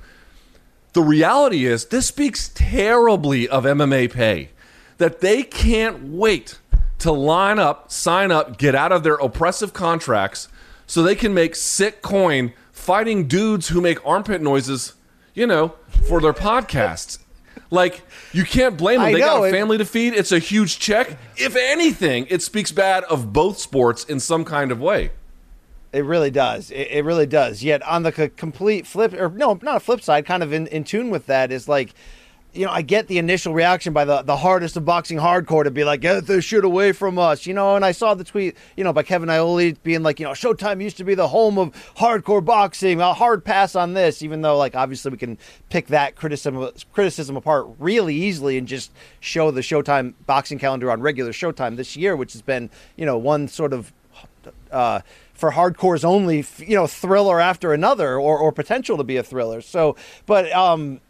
the 0.93 1.01
reality 1.01 1.65
is 1.65 1.87
this 1.87 2.07
speaks 2.07 2.51
terribly 2.55 3.49
of 3.49 3.65
MMA 3.65 4.13
pay. 4.13 4.51
That 4.99 5.21
they 5.21 5.43
can't 5.43 6.05
wait 6.05 6.59
to 6.99 7.11
line 7.11 7.59
up, 7.59 7.91
sign 7.91 8.31
up, 8.31 8.59
get 8.59 8.75
out 8.75 8.93
of 8.93 9.03
their 9.03 9.15
oppressive 9.15 9.73
contracts 9.73 10.49
so 10.87 11.03
they 11.03 11.17
can 11.17 11.33
make 11.33 11.57
sick 11.57 12.03
coin 12.03 12.53
fighting 12.71 13.27
dudes 13.27 13.69
who 13.69 13.81
make 13.81 14.05
armpit 14.07 14.43
noises, 14.43 14.93
you 15.33 15.47
know, 15.47 15.75
for 16.07 16.21
their 16.21 16.35
podcasts. 16.35 17.19
Like 17.73 18.03
you 18.33 18.45
can't 18.45 18.77
blame 18.77 18.99
them. 19.01 19.09
I 19.09 19.13
They 19.15 19.19
got 19.19 19.39
know, 19.39 19.45
a 19.45 19.49
it- 19.49 19.53
family 19.53 19.79
to 19.79 19.85
feed. 19.85 20.13
It's 20.15 20.31
a 20.31 20.39
huge 20.39 20.79
check. 20.79 21.17
If 21.37 21.57
anything, 21.57 22.27
it 22.29 22.43
speaks 22.43 22.71
bad 22.71 23.03
of 23.05 23.33
both 23.33 23.59
sports 23.59 24.05
in 24.05 24.21
some 24.21 24.45
kind 24.45 24.71
of 24.71 24.79
way. 24.79 25.11
It 25.93 26.05
really 26.05 26.31
does. 26.31 26.71
It, 26.71 26.89
it 26.91 27.05
really 27.05 27.27
does. 27.27 27.63
Yet 27.63 27.83
on 27.83 28.03
the 28.03 28.13
c- 28.13 28.29
complete 28.29 28.87
flip, 28.87 29.13
or 29.15 29.29
no, 29.31 29.59
not 29.63 29.77
a 29.77 29.81
flip 29.81 30.01
side, 30.03 30.25
kind 30.27 30.43
of 30.43 30.53
in, 30.53 30.67
in 30.69 30.85
tune 30.85 31.11
with 31.11 31.27
that 31.27 31.51
is 31.53 31.67
like, 31.69 31.95
you 32.55 32.67
know, 32.67 32.73
I 32.73 32.83
get 32.83 33.07
the 33.09 33.19
initial 33.19 33.55
reaction 33.55 33.93
by 33.95 34.05
the, 34.05 34.23
the 34.23 34.37
hardest 34.37 34.77
of 34.77 34.85
boxing 34.85 35.17
hardcore 35.17 35.65
to 35.65 35.71
be 35.71 35.85
like, 35.85 36.03
get 36.03 36.27
this 36.27 36.45
shit 36.45 36.65
away 36.65 36.93
from 36.93 37.19
us, 37.19 37.47
you 37.47 37.55
know. 37.55 37.77
And 37.77 37.85
I 37.85 37.93
saw 37.93 38.15
the 38.15 38.25
tweet, 38.25 38.57
you 38.77 38.85
know, 38.85 38.93
by 38.93 39.03
Kevin 39.03 39.31
Iole 39.31 39.77
being 39.83 40.03
like, 40.03 40.21
you 40.21 40.25
know, 40.25 40.33
Showtime 40.33 40.83
used 40.83 40.99
to 40.99 41.05
be 41.05 41.15
the 41.15 41.29
home 41.29 41.59
of 41.59 41.73
hardcore 41.97 42.45
boxing. 42.45 43.01
A 43.01 43.15
hard 43.15 43.43
pass 43.45 43.75
on 43.75 43.95
this, 43.95 44.23
even 44.23 44.43
though 44.43 44.59
like 44.59 44.75
obviously 44.75 45.11
we 45.11 45.17
can 45.17 45.39
pick 45.71 45.87
that 45.87 46.15
criticism 46.15 46.69
criticism 46.93 47.37
apart 47.37 47.69
really 47.79 48.15
easily 48.15 48.59
and 48.59 48.69
just 48.69 48.93
show 49.21 49.51
the 49.51 49.63
Showtime 49.63 50.13
boxing 50.27 50.59
calendar 50.59 50.91
on 50.91 51.01
regular 51.01 51.33
Showtime 51.33 51.77
this 51.77 51.97
year, 51.97 52.15
which 52.17 52.35
has 52.35 52.43
been, 52.43 52.69
you 52.97 53.07
know, 53.07 53.17
one 53.17 53.49
sort 53.49 53.73
of 53.73 53.93
uh, 54.71 55.01
for 55.33 55.53
hardcores 55.53 56.05
only, 56.05 56.45
you 56.59 56.77
know, 56.77 56.87
thriller 56.87 57.41
after 57.41 57.73
another, 57.73 58.15
or, 58.19 58.39
or 58.39 58.53
potential 58.53 58.97
to 58.99 59.05
be 59.05 59.17
a 59.17 59.23
thriller. 59.23 59.61
So, 59.61 59.97
but 60.27 60.53
um, 60.53 61.01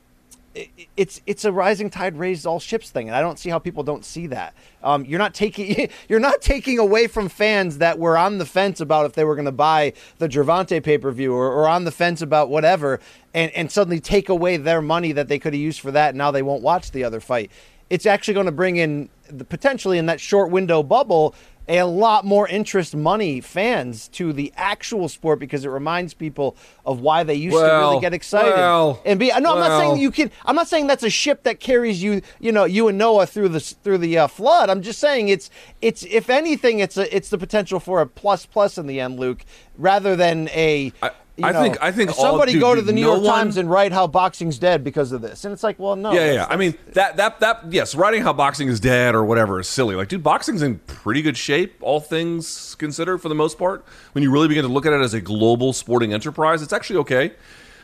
it's 0.96 1.20
it's 1.26 1.44
a 1.44 1.52
rising 1.52 1.88
tide 1.88 2.16
raises 2.16 2.44
all 2.44 2.60
ships 2.60 2.90
thing, 2.90 3.08
and 3.08 3.16
I 3.16 3.20
don't 3.20 3.38
see 3.38 3.48
how 3.48 3.58
people 3.58 3.82
don't 3.82 4.04
see 4.04 4.26
that. 4.28 4.54
Um, 4.82 5.04
you're 5.04 5.18
not 5.18 5.34
taking 5.34 5.88
you're 6.08 6.20
not 6.20 6.42
taking 6.42 6.78
away 6.78 7.06
from 7.06 7.28
fans 7.28 7.78
that 7.78 7.98
were 7.98 8.18
on 8.18 8.38
the 8.38 8.46
fence 8.46 8.80
about 8.80 9.06
if 9.06 9.12
they 9.12 9.24
were 9.24 9.34
going 9.34 9.46
to 9.46 9.52
buy 9.52 9.92
the 10.18 10.28
Gervonta 10.28 10.82
pay 10.82 10.98
per 10.98 11.10
view, 11.10 11.32
or, 11.32 11.50
or 11.50 11.68
on 11.68 11.84
the 11.84 11.90
fence 11.90 12.20
about 12.20 12.50
whatever, 12.50 13.00
and 13.32 13.50
and 13.52 13.70
suddenly 13.70 14.00
take 14.00 14.28
away 14.28 14.56
their 14.56 14.82
money 14.82 15.12
that 15.12 15.28
they 15.28 15.38
could 15.38 15.54
have 15.54 15.60
used 15.60 15.80
for 15.80 15.90
that. 15.90 16.10
And 16.10 16.18
now 16.18 16.30
they 16.30 16.42
won't 16.42 16.62
watch 16.62 16.90
the 16.90 17.04
other 17.04 17.20
fight. 17.20 17.50
It's 17.88 18.06
actually 18.06 18.34
going 18.34 18.46
to 18.46 18.52
bring 18.52 18.76
in 18.76 19.10
the, 19.28 19.44
potentially 19.44 19.98
in 19.98 20.06
that 20.06 20.20
short 20.20 20.50
window 20.50 20.82
bubble 20.82 21.34
a 21.68 21.82
lot 21.82 22.24
more 22.24 22.48
interest 22.48 22.94
money 22.96 23.40
fans 23.40 24.08
to 24.08 24.32
the 24.32 24.52
actual 24.56 25.08
sport 25.08 25.38
because 25.38 25.64
it 25.64 25.68
reminds 25.68 26.12
people 26.14 26.56
of 26.84 27.00
why 27.00 27.22
they 27.22 27.34
used 27.34 27.56
to 27.56 27.62
really 27.62 28.00
get 28.00 28.12
excited. 28.12 28.50
well, 28.52 29.00
and 29.04 29.20
be 29.20 29.28
no 29.28 29.34
i'm 29.34 29.42
not 29.42 29.78
saying 29.78 29.96
you 29.98 30.10
can 30.10 30.30
i'm 30.44 30.56
not 30.56 30.66
saying 30.66 30.86
that's 30.88 31.04
a 31.04 31.10
ship 31.10 31.44
that 31.44 31.60
carries 31.60 32.02
you 32.02 32.20
you 32.40 32.50
know 32.50 32.64
you 32.64 32.88
and 32.88 32.98
noah 32.98 33.26
through 33.26 33.48
the 33.48 33.60
through 33.60 33.98
the 33.98 34.18
uh, 34.18 34.26
flood. 34.26 34.70
I'm 34.70 34.82
just 34.82 34.98
saying 34.98 35.28
it's 35.28 35.50
it's 35.80 36.02
if 36.04 36.28
anything 36.30 36.80
it's 36.80 36.96
a 36.96 37.14
it's 37.14 37.28
the 37.30 37.38
potential 37.38 37.78
for 37.80 38.00
a 38.00 38.06
plus 38.06 38.44
plus 38.46 38.76
in 38.76 38.86
the 38.86 39.00
end 39.00 39.18
luke 39.20 39.44
rather 39.78 40.16
than 40.16 40.48
a 40.50 40.92
I- 41.02 41.10
you 41.36 41.46
I 41.46 41.52
know, 41.52 41.62
think- 41.62 41.78
I 41.82 41.90
think 41.92 42.10
all- 42.10 42.16
somebody 42.24 42.52
dude, 42.52 42.60
go 42.60 42.74
to 42.74 42.82
the 42.82 42.92
New 42.92 43.02
no 43.02 43.12
York 43.14 43.22
one- 43.24 43.32
Times 43.38 43.56
and 43.56 43.70
write 43.70 43.92
how 43.92 44.06
boxing's 44.06 44.58
dead 44.58 44.84
because 44.84 45.12
of 45.12 45.22
this, 45.22 45.44
and 45.44 45.52
it's 45.52 45.62
like, 45.62 45.78
well, 45.78 45.96
no, 45.96 46.12
Yeah, 46.12 46.20
yeah, 46.26 46.26
that's- 46.32 46.48
I 46.50 46.56
mean 46.56 46.74
that 46.92 47.16
that 47.16 47.40
that 47.40 47.60
yes, 47.70 47.94
writing 47.94 48.22
how 48.22 48.32
boxing 48.32 48.68
is 48.68 48.80
dead 48.80 49.14
or 49.14 49.24
whatever 49.24 49.58
is 49.60 49.66
silly. 49.68 49.94
Like, 49.96 50.08
dude, 50.08 50.22
boxing's 50.22 50.62
in 50.62 50.78
pretty 50.86 51.22
good 51.22 51.36
shape, 51.36 51.74
all 51.80 52.00
things 52.00 52.74
considered, 52.78 53.18
for 53.18 53.28
the 53.28 53.34
most 53.34 53.58
part. 53.58 53.84
When 54.12 54.22
you 54.22 54.30
really 54.30 54.48
begin 54.48 54.62
to 54.64 54.68
look 54.70 54.84
at 54.86 54.92
it 54.92 55.00
as 55.00 55.14
a 55.14 55.20
global 55.20 55.72
sporting 55.72 56.12
enterprise, 56.12 56.60
it's 56.62 56.72
actually 56.72 56.98
okay. 57.00 57.32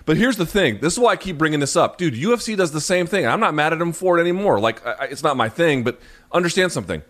But 0.05 0.17
here's 0.17 0.37
the 0.39 0.47
thing. 0.47 0.79
This 0.81 0.95
is 0.95 0.99
why 0.99 1.13
I 1.13 1.17
keep 1.17 1.37
bringing 1.37 1.61
this 1.61 1.77
up, 1.77 1.99
dude. 1.99 2.15
UFC 2.15 2.57
does 2.57 2.73
the 2.73 2.81
same 2.81 3.07
thing. 3.07 3.27
I'm 3.27 3.41
not 3.41 3.53
mad 3.55 3.75
at 3.75 3.79
them 3.79 3.93
for 3.93 4.19
it 4.19 4.23
anymore. 4.23 4.59
Like, 4.59 4.87
I- 4.87 5.05
it's 5.05 5.23
not 5.23 5.37
my 5.37 5.49
thing, 5.51 5.83
but 5.85 6.01
understand 6.33 6.73
something. 6.73 7.03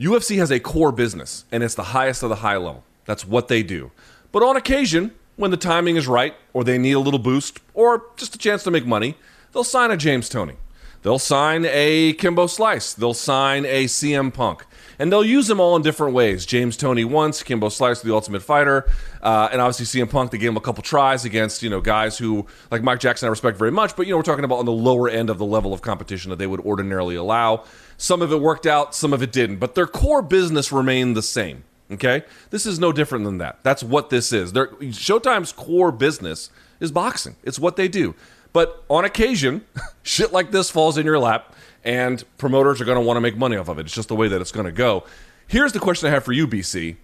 UFC 0.00 0.38
has 0.38 0.50
a 0.50 0.58
core 0.58 0.90
business, 0.92 1.44
and 1.52 1.62
it's 1.62 1.74
the 1.74 1.82
highest 1.84 2.22
of 2.22 2.28
the 2.28 2.36
high 2.36 2.56
level. 2.56 2.82
That's 3.06 3.24
what 3.26 3.48
they 3.48 3.62
do. 3.62 3.92
But 4.32 4.42
on 4.42 4.56
occasion, 4.56 5.12
when 5.40 5.50
the 5.50 5.56
timing 5.56 5.96
is 5.96 6.06
right, 6.06 6.34
or 6.52 6.64
they 6.64 6.76
need 6.76 6.92
a 6.92 7.00
little 7.00 7.18
boost, 7.18 7.60
or 7.72 8.04
just 8.16 8.34
a 8.34 8.38
chance 8.38 8.62
to 8.64 8.70
make 8.70 8.84
money, 8.84 9.16
they'll 9.52 9.64
sign 9.64 9.90
a 9.90 9.96
James 9.96 10.28
Toney. 10.28 10.56
They'll 11.02 11.18
sign 11.18 11.64
a 11.66 12.12
Kimbo 12.12 12.46
Slice. 12.46 12.92
They'll 12.92 13.14
sign 13.14 13.64
a 13.64 13.86
CM 13.86 14.34
Punk. 14.34 14.66
And 14.98 15.10
they'll 15.10 15.24
use 15.24 15.46
them 15.46 15.58
all 15.58 15.74
in 15.76 15.80
different 15.80 16.12
ways. 16.12 16.44
James 16.44 16.76
Toney 16.76 17.06
once, 17.06 17.42
Kimbo 17.42 17.70
Slice, 17.70 18.02
the 18.02 18.12
Ultimate 18.12 18.42
Fighter, 18.42 18.86
uh, 19.22 19.48
and 19.50 19.62
obviously 19.62 19.86
CM 19.86 20.10
Punk. 20.10 20.30
They 20.30 20.36
gave 20.36 20.50
him 20.50 20.58
a 20.58 20.60
couple 20.60 20.82
tries 20.82 21.24
against 21.24 21.62
you 21.62 21.70
know 21.70 21.80
guys 21.80 22.18
who 22.18 22.46
like 22.70 22.82
Mike 22.82 23.00
Jackson. 23.00 23.26
I 23.26 23.30
respect 23.30 23.56
very 23.56 23.70
much, 23.70 23.96
but 23.96 24.06
you 24.06 24.12
know 24.12 24.18
we're 24.18 24.24
talking 24.24 24.44
about 24.44 24.58
on 24.58 24.66
the 24.66 24.72
lower 24.72 25.08
end 25.08 25.30
of 25.30 25.38
the 25.38 25.46
level 25.46 25.72
of 25.72 25.80
competition 25.80 26.28
that 26.28 26.36
they 26.36 26.46
would 26.46 26.60
ordinarily 26.60 27.16
allow. 27.16 27.64
Some 27.96 28.20
of 28.20 28.30
it 28.30 28.42
worked 28.42 28.66
out, 28.66 28.94
some 28.94 29.14
of 29.14 29.22
it 29.22 29.32
didn't, 29.32 29.56
but 29.56 29.74
their 29.74 29.86
core 29.86 30.20
business 30.20 30.70
remained 30.70 31.16
the 31.16 31.22
same. 31.22 31.64
Okay, 31.92 32.22
this 32.50 32.66
is 32.66 32.78
no 32.78 32.92
different 32.92 33.24
than 33.24 33.38
that. 33.38 33.58
That's 33.62 33.82
what 33.82 34.10
this 34.10 34.32
is. 34.32 34.52
Their, 34.52 34.68
Showtime's 34.68 35.52
core 35.52 35.90
business 35.90 36.50
is 36.78 36.92
boxing. 36.92 37.36
It's 37.42 37.58
what 37.58 37.76
they 37.76 37.88
do. 37.88 38.14
But 38.52 38.84
on 38.88 39.04
occasion, 39.04 39.64
shit 40.02 40.32
like 40.32 40.52
this 40.52 40.70
falls 40.70 40.96
in 40.96 41.04
your 41.04 41.18
lap, 41.18 41.54
and 41.84 42.22
promoters 42.38 42.80
are 42.80 42.84
going 42.84 42.96
to 42.96 43.02
want 43.02 43.16
to 43.16 43.20
make 43.20 43.36
money 43.36 43.56
off 43.56 43.68
of 43.68 43.78
it. 43.78 43.86
It's 43.86 43.94
just 43.94 44.08
the 44.08 44.16
way 44.16 44.28
that 44.28 44.40
it's 44.40 44.52
going 44.52 44.66
to 44.66 44.72
go. 44.72 45.04
Here's 45.48 45.72
the 45.72 45.80
question 45.80 46.08
I 46.08 46.12
have 46.12 46.24
for 46.24 46.32
you, 46.32 46.46
BC. 46.46 46.96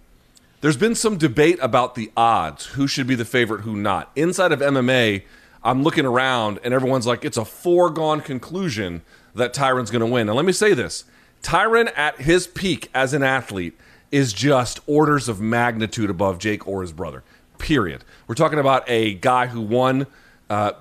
There's 0.61 0.77
been 0.77 0.95
some 0.95 1.17
debate 1.17 1.59
about 1.61 1.95
the 1.95 2.11
odds, 2.15 2.67
who 2.67 2.87
should 2.87 3.07
be 3.07 3.15
the 3.15 3.25
favorite, 3.25 3.61
who 3.61 3.75
not. 3.75 4.11
Inside 4.15 4.51
of 4.51 4.59
MMA, 4.59 5.23
I'm 5.63 5.83
looking 5.83 6.05
around, 6.05 6.59
and 6.63 6.73
everyone's 6.73 7.05
like, 7.05 7.25
it's 7.25 7.37
a 7.37 7.45
foregone 7.45 8.21
conclusion 8.21 9.01
that 9.35 9.53
Tyron's 9.53 9.91
going 9.91 9.99
to 9.99 10.07
win. 10.07 10.29
And 10.29 10.35
let 10.35 10.45
me 10.45 10.53
say 10.53 10.73
this 10.73 11.03
Tyron, 11.43 11.91
at 11.95 12.21
his 12.21 12.47
peak 12.47 12.89
as 12.93 13.13
an 13.13 13.21
athlete, 13.21 13.77
is 14.11 14.33
just 14.33 14.79
orders 14.87 15.27
of 15.27 15.41
magnitude 15.41 16.09
above 16.09 16.39
Jake 16.39 16.67
or 16.67 16.81
his 16.81 16.91
brother. 16.91 17.23
Period. 17.57 18.03
We're 18.27 18.35
talking 18.35 18.59
about 18.59 18.83
a 18.87 19.15
guy 19.15 19.47
who 19.47 19.61
won 19.61 20.07
uh, 20.49 20.71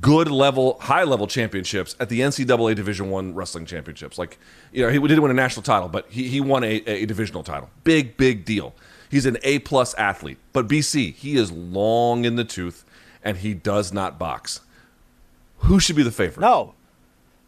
good 0.00 0.30
level, 0.30 0.78
high 0.80 1.02
level 1.02 1.26
championships 1.26 1.96
at 1.98 2.08
the 2.08 2.20
NCAA 2.20 2.76
Division 2.76 3.10
One 3.10 3.34
wrestling 3.34 3.66
championships. 3.66 4.18
Like, 4.18 4.38
you 4.72 4.84
know, 4.84 4.90
he 4.90 4.98
didn't 5.00 5.22
win 5.22 5.30
a 5.30 5.34
national 5.34 5.62
title, 5.62 5.88
but 5.88 6.06
he, 6.10 6.28
he 6.28 6.40
won 6.40 6.62
a, 6.62 6.76
a 6.86 7.06
divisional 7.06 7.42
title. 7.42 7.70
Big, 7.82 8.16
big 8.16 8.44
deal. 8.44 8.74
He's 9.10 9.26
an 9.26 9.38
A 9.42 9.58
plus 9.60 9.94
athlete. 9.94 10.38
But 10.52 10.68
BC, 10.68 11.14
he 11.14 11.36
is 11.36 11.50
long 11.50 12.24
in 12.24 12.36
the 12.36 12.44
tooth, 12.44 12.84
and 13.24 13.38
he 13.38 13.54
does 13.54 13.92
not 13.92 14.18
box. 14.18 14.60
Who 15.58 15.80
should 15.80 15.96
be 15.96 16.04
the 16.04 16.12
favorite? 16.12 16.42
No, 16.42 16.74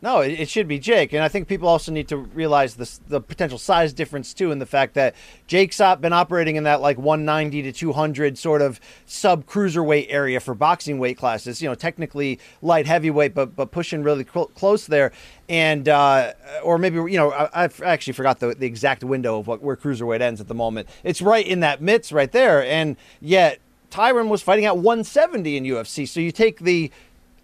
no, 0.03 0.21
it, 0.21 0.33
it 0.33 0.49
should 0.49 0.67
be 0.67 0.81
Jake, 0.81 1.13
and 1.13 1.23
I 1.23 1.29
think 1.29 1.47
people 1.47 1.69
also 1.69 1.93
need 1.93 2.09
to 2.09 2.17
realize 2.17 2.75
this, 2.75 2.99
the 3.07 3.21
potential 3.21 3.57
size 3.57 3.93
difference 3.93 4.35
too, 4.35 4.51
in 4.51 4.59
the 4.59 4.67
fact 4.67 4.95
that 4.95 5.15
Jake's 5.47 5.81
been 6.01 6.13
operating 6.13 6.57
in 6.57 6.65
that 6.65 6.81
like 6.81 6.99
190 6.99 7.63
to 7.63 7.73
200 7.73 8.37
sort 8.37 8.63
of 8.63 8.81
sub 9.07 9.47
cruiserweight 9.47 10.07
area 10.09 10.41
for 10.41 10.55
boxing 10.55 10.99
weight 10.99 11.17
classes. 11.17 11.63
You 11.63 11.69
know, 11.69 11.77
technically 11.77 12.41
light 12.61 12.87
heavyweight, 12.87 13.33
but 13.33 13.55
but 13.55 13.71
pushing 13.71 14.03
really 14.03 14.25
cl- 14.25 14.47
close 14.47 14.89
there, 14.89 15.13
and 15.49 15.89
uh, 15.89 16.33
or 16.65 16.79
maybe 16.79 16.97
you 16.97 17.17
know 17.17 17.31
I, 17.31 17.65
I 17.65 17.69
actually 17.85 18.15
forgot 18.15 18.41
the, 18.41 18.55
the 18.55 18.67
exact 18.67 19.05
window 19.05 19.39
of 19.39 19.47
what 19.47 19.63
where 19.63 19.77
cruiserweight 19.77 20.21
ends 20.21 20.41
at 20.41 20.49
the 20.49 20.55
moment. 20.55 20.89
It's 21.05 21.23
right 21.23 21.47
in 21.47 21.61
that 21.61 21.81
midst 21.81 22.11
right 22.11 22.33
there, 22.33 22.65
and 22.65 22.97
yet 23.21 23.61
Tyron 23.93 24.29
was 24.29 24.43
fighting 24.43 24.65
at 24.65 24.77
170 24.77 25.57
in 25.57 25.65
UFC. 25.65 26.09
So 26.09 26.19
you 26.19 26.33
take 26.33 26.61
the 26.61 26.91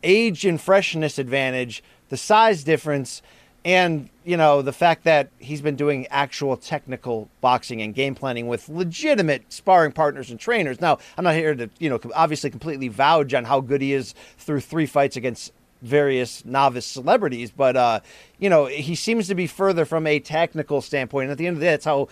age 0.02 0.44
and 0.44 0.60
freshness 0.60 1.18
advantage, 1.18 1.82
the 2.08 2.16
size 2.16 2.64
difference, 2.64 3.22
and 3.64 4.08
you 4.24 4.36
know 4.36 4.62
the 4.62 4.72
fact 4.72 5.04
that 5.04 5.30
he's 5.38 5.60
been 5.60 5.76
doing 5.76 6.06
actual 6.08 6.56
technical 6.56 7.28
boxing 7.40 7.82
and 7.82 7.94
game 7.94 8.14
planning 8.14 8.46
with 8.46 8.68
legitimate 8.68 9.52
sparring 9.52 9.92
partners 9.92 10.30
and 10.30 10.38
trainers. 10.38 10.80
Now, 10.80 10.98
I'm 11.16 11.24
not 11.24 11.34
here 11.34 11.54
to 11.54 11.70
you 11.78 11.90
know 11.90 12.00
obviously 12.14 12.50
completely 12.50 12.88
vouch 12.88 13.34
on 13.34 13.44
how 13.44 13.60
good 13.60 13.82
he 13.82 13.92
is 13.92 14.14
through 14.38 14.60
three 14.60 14.86
fights 14.86 15.16
against 15.16 15.52
various 15.82 16.44
novice 16.44 16.86
celebrities, 16.86 17.50
but 17.50 17.76
uh, 17.76 18.00
you 18.38 18.48
know 18.48 18.66
he 18.66 18.94
seems 18.94 19.28
to 19.28 19.34
be 19.34 19.46
further 19.46 19.84
from 19.84 20.06
a 20.06 20.20
technical 20.20 20.80
standpoint. 20.80 21.24
And 21.24 21.32
at 21.32 21.38
the 21.38 21.46
end 21.46 21.56
of 21.56 21.60
the 21.60 21.66
day, 21.66 21.72
that's 21.72 21.84
how 21.84 22.08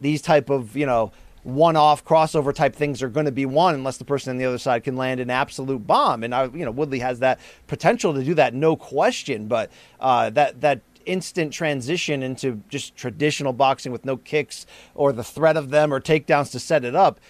these 0.00 0.22
type 0.22 0.50
of 0.50 0.76
you 0.76 0.86
know 0.86 1.12
one-off 1.46 2.04
crossover 2.04 2.52
type 2.52 2.74
things 2.74 3.02
are 3.02 3.08
going 3.08 3.26
to 3.26 3.32
be 3.32 3.46
won 3.46 3.74
unless 3.74 3.98
the 3.98 4.04
person 4.04 4.30
on 4.30 4.36
the 4.36 4.44
other 4.44 4.58
side 4.58 4.82
can 4.82 4.96
land 4.96 5.20
an 5.20 5.30
absolute 5.30 5.86
bomb. 5.86 6.24
And 6.24 6.34
I, 6.34 6.46
you 6.46 6.64
know, 6.64 6.72
Woodley 6.72 6.98
has 6.98 7.20
that 7.20 7.38
potential 7.68 8.12
to 8.14 8.24
do 8.24 8.34
that, 8.34 8.52
no 8.52 8.74
question. 8.74 9.46
But 9.46 9.70
uh, 10.00 10.30
that 10.30 10.60
that 10.62 10.80
instant 11.04 11.52
transition 11.52 12.20
into 12.24 12.62
just 12.68 12.96
traditional 12.96 13.52
boxing 13.52 13.92
with 13.92 14.04
no 14.04 14.16
kicks 14.16 14.66
or 14.96 15.12
the 15.12 15.22
threat 15.22 15.56
of 15.56 15.70
them 15.70 15.94
or 15.94 16.00
takedowns 16.00 16.50
to 16.50 16.58
set 16.58 16.84
it 16.84 16.96
up, 16.96 17.20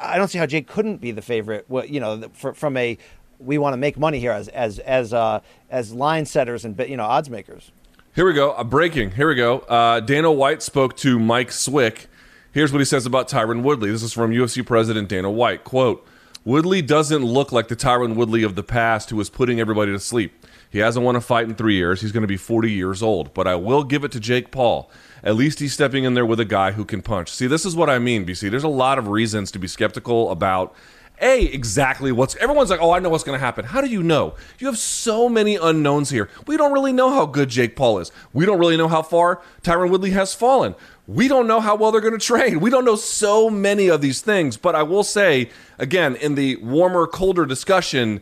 I 0.00 0.16
don't 0.16 0.28
see 0.28 0.38
how 0.38 0.46
Jake 0.46 0.66
couldn't 0.66 0.96
be 0.96 1.10
the 1.10 1.20
favorite. 1.20 1.66
You 1.68 2.00
know, 2.00 2.30
for, 2.32 2.54
from 2.54 2.78
a 2.78 2.96
we 3.38 3.58
want 3.58 3.74
to 3.74 3.76
make 3.76 3.98
money 3.98 4.20
here 4.20 4.32
as 4.32 4.48
as 4.48 4.78
as 4.78 5.12
uh, 5.12 5.40
as 5.70 5.92
line 5.92 6.24
setters 6.24 6.64
and 6.64 6.78
you 6.88 6.96
know 6.96 7.04
odds 7.04 7.28
makers. 7.28 7.72
Here 8.14 8.24
we 8.24 8.32
go. 8.32 8.64
Breaking. 8.64 9.10
Here 9.10 9.28
we 9.28 9.34
go. 9.34 9.58
Uh, 9.58 10.00
Dana 10.00 10.32
White 10.32 10.62
spoke 10.62 10.96
to 10.98 11.18
Mike 11.18 11.52
Swick. 11.52 12.08
Here's 12.56 12.72
what 12.72 12.78
he 12.78 12.86
says 12.86 13.04
about 13.04 13.28
Tyron 13.28 13.60
Woodley. 13.60 13.90
This 13.90 14.02
is 14.02 14.14
from 14.14 14.30
UFC 14.30 14.64
President 14.64 15.10
Dana 15.10 15.30
White. 15.30 15.62
Quote, 15.62 16.06
Woodley 16.42 16.80
doesn't 16.80 17.22
look 17.22 17.52
like 17.52 17.68
the 17.68 17.76
Tyron 17.76 18.14
Woodley 18.14 18.42
of 18.42 18.54
the 18.54 18.62
past 18.62 19.10
who 19.10 19.16
was 19.16 19.28
putting 19.28 19.60
everybody 19.60 19.92
to 19.92 19.98
sleep. 19.98 20.32
He 20.70 20.78
hasn't 20.78 21.04
won 21.04 21.16
a 21.16 21.20
fight 21.20 21.46
in 21.46 21.54
three 21.54 21.74
years. 21.74 22.00
He's 22.00 22.12
going 22.12 22.22
to 22.22 22.26
be 22.26 22.38
40 22.38 22.72
years 22.72 23.02
old. 23.02 23.34
But 23.34 23.46
I 23.46 23.56
will 23.56 23.84
give 23.84 24.04
it 24.04 24.12
to 24.12 24.20
Jake 24.20 24.52
Paul. 24.52 24.90
At 25.22 25.36
least 25.36 25.60
he's 25.60 25.74
stepping 25.74 26.04
in 26.04 26.14
there 26.14 26.24
with 26.24 26.40
a 26.40 26.46
guy 26.46 26.72
who 26.72 26.86
can 26.86 27.02
punch. 27.02 27.30
See, 27.30 27.46
this 27.46 27.66
is 27.66 27.76
what 27.76 27.90
I 27.90 27.98
mean, 27.98 28.24
BC. 28.24 28.50
There's 28.50 28.64
a 28.64 28.68
lot 28.68 28.96
of 28.98 29.08
reasons 29.08 29.50
to 29.50 29.58
be 29.58 29.68
skeptical 29.68 30.30
about 30.30 30.74
a 31.20 31.44
exactly 31.46 32.12
what's 32.12 32.36
everyone's 32.36 32.70
like, 32.70 32.80
oh, 32.80 32.90
I 32.90 32.98
know 32.98 33.08
what's 33.08 33.24
going 33.24 33.38
to 33.38 33.44
happen. 33.44 33.64
How 33.64 33.80
do 33.80 33.88
you 33.88 34.02
know? 34.02 34.34
You 34.58 34.66
have 34.66 34.78
so 34.78 35.28
many 35.28 35.56
unknowns 35.56 36.10
here. 36.10 36.28
We 36.46 36.56
don't 36.56 36.72
really 36.72 36.92
know 36.92 37.10
how 37.10 37.26
good 37.26 37.48
Jake 37.48 37.76
Paul 37.76 37.98
is. 37.98 38.12
We 38.32 38.46
don't 38.46 38.58
really 38.58 38.76
know 38.76 38.88
how 38.88 39.02
far 39.02 39.42
Tyron 39.62 39.90
Woodley 39.90 40.10
has 40.10 40.34
fallen. 40.34 40.74
We 41.06 41.28
don't 41.28 41.46
know 41.46 41.60
how 41.60 41.76
well 41.76 41.92
they're 41.92 42.00
going 42.00 42.18
to 42.18 42.24
train. 42.24 42.58
We 42.60 42.68
don't 42.70 42.84
know 42.84 42.96
so 42.96 43.48
many 43.48 43.88
of 43.88 44.00
these 44.00 44.20
things. 44.20 44.56
But 44.56 44.74
I 44.74 44.82
will 44.82 45.04
say 45.04 45.50
again, 45.78 46.16
in 46.16 46.34
the 46.34 46.56
warmer, 46.56 47.06
colder 47.06 47.46
discussion, 47.46 48.20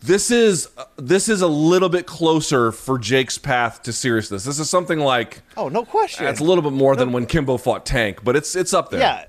this 0.00 0.30
is 0.30 0.68
this 0.96 1.28
is 1.28 1.40
a 1.42 1.46
little 1.48 1.88
bit 1.88 2.06
closer 2.06 2.72
for 2.72 2.98
Jake's 2.98 3.38
path 3.38 3.82
to 3.84 3.92
seriousness. 3.92 4.44
This 4.44 4.58
is 4.58 4.68
something 4.70 4.98
like 5.00 5.42
Oh, 5.56 5.68
no 5.68 5.84
question. 5.84 6.26
it's 6.26 6.40
a 6.40 6.44
little 6.44 6.62
bit 6.62 6.72
more 6.72 6.94
than 6.96 7.12
when 7.12 7.26
Kimbo 7.26 7.56
fought 7.58 7.84
Tank, 7.86 8.20
but 8.24 8.36
it's 8.36 8.54
it's 8.56 8.72
up 8.74 8.90
there. 8.90 9.00
Yeah. 9.00 9.24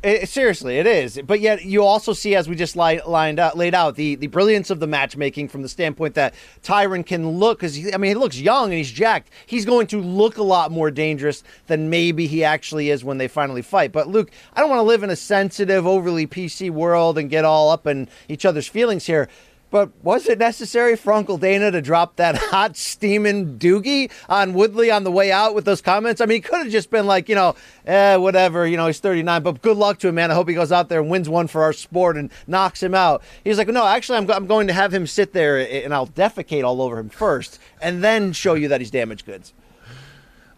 It, 0.00 0.28
seriously, 0.28 0.78
it 0.78 0.86
is. 0.86 1.20
But 1.26 1.40
yet, 1.40 1.64
you 1.64 1.82
also 1.82 2.12
see, 2.12 2.36
as 2.36 2.48
we 2.48 2.54
just 2.54 2.76
li- 2.76 3.00
lined 3.04 3.40
out, 3.40 3.58
laid 3.58 3.74
out, 3.74 3.96
the, 3.96 4.14
the 4.14 4.28
brilliance 4.28 4.70
of 4.70 4.78
the 4.78 4.86
matchmaking 4.86 5.48
from 5.48 5.62
the 5.62 5.68
standpoint 5.68 6.14
that 6.14 6.34
Tyron 6.62 7.04
can 7.04 7.28
look, 7.28 7.58
because 7.58 7.92
I 7.92 7.96
mean, 7.96 8.10
he 8.10 8.14
looks 8.14 8.38
young 8.38 8.66
and 8.66 8.74
he's 8.74 8.92
jacked. 8.92 9.30
He's 9.46 9.64
going 9.64 9.88
to 9.88 10.00
look 10.00 10.36
a 10.36 10.42
lot 10.44 10.70
more 10.70 10.92
dangerous 10.92 11.42
than 11.66 11.90
maybe 11.90 12.28
he 12.28 12.44
actually 12.44 12.90
is 12.90 13.02
when 13.02 13.18
they 13.18 13.26
finally 13.26 13.62
fight. 13.62 13.90
But 13.90 14.06
Luke, 14.06 14.30
I 14.54 14.60
don't 14.60 14.70
want 14.70 14.78
to 14.78 14.84
live 14.84 15.02
in 15.02 15.10
a 15.10 15.16
sensitive, 15.16 15.84
overly 15.84 16.28
PC 16.28 16.70
world 16.70 17.18
and 17.18 17.28
get 17.28 17.44
all 17.44 17.68
up 17.70 17.84
in 17.88 18.08
each 18.28 18.44
other's 18.44 18.68
feelings 18.68 19.06
here. 19.06 19.28
But 19.70 19.90
was 20.02 20.28
it 20.28 20.38
necessary 20.38 20.96
for 20.96 21.12
Uncle 21.12 21.36
Dana 21.36 21.70
to 21.70 21.82
drop 21.82 22.16
that 22.16 22.36
hot 22.38 22.76
steaming 22.76 23.58
doogie 23.58 24.10
on 24.28 24.54
Woodley 24.54 24.90
on 24.90 25.04
the 25.04 25.10
way 25.12 25.30
out 25.30 25.54
with 25.54 25.64
those 25.64 25.82
comments? 25.82 26.20
I 26.20 26.26
mean, 26.26 26.36
he 26.36 26.40
could 26.40 26.58
have 26.60 26.70
just 26.70 26.90
been 26.90 27.06
like, 27.06 27.28
you 27.28 27.34
know, 27.34 27.54
eh, 27.86 28.16
whatever, 28.16 28.66
you 28.66 28.76
know, 28.76 28.86
he's 28.86 29.00
39, 29.00 29.42
but 29.42 29.62
good 29.62 29.76
luck 29.76 29.98
to 30.00 30.08
him, 30.08 30.14
man. 30.14 30.30
I 30.30 30.34
hope 30.34 30.48
he 30.48 30.54
goes 30.54 30.72
out 30.72 30.88
there 30.88 31.00
and 31.00 31.10
wins 31.10 31.28
one 31.28 31.48
for 31.48 31.62
our 31.62 31.72
sport 31.72 32.16
and 32.16 32.30
knocks 32.46 32.82
him 32.82 32.94
out. 32.94 33.22
He's 33.44 33.58
like, 33.58 33.68
no, 33.68 33.86
actually, 33.86 34.18
I'm, 34.18 34.26
go- 34.26 34.34
I'm 34.34 34.46
going 34.46 34.68
to 34.68 34.72
have 34.72 34.92
him 34.92 35.06
sit 35.06 35.32
there 35.32 35.58
and 35.58 35.92
I'll 35.92 36.06
defecate 36.06 36.64
all 36.64 36.80
over 36.80 36.98
him 36.98 37.10
first 37.10 37.58
and 37.82 38.02
then 38.02 38.32
show 38.32 38.54
you 38.54 38.68
that 38.68 38.80
he's 38.80 38.90
damaged 38.90 39.26
goods. 39.26 39.52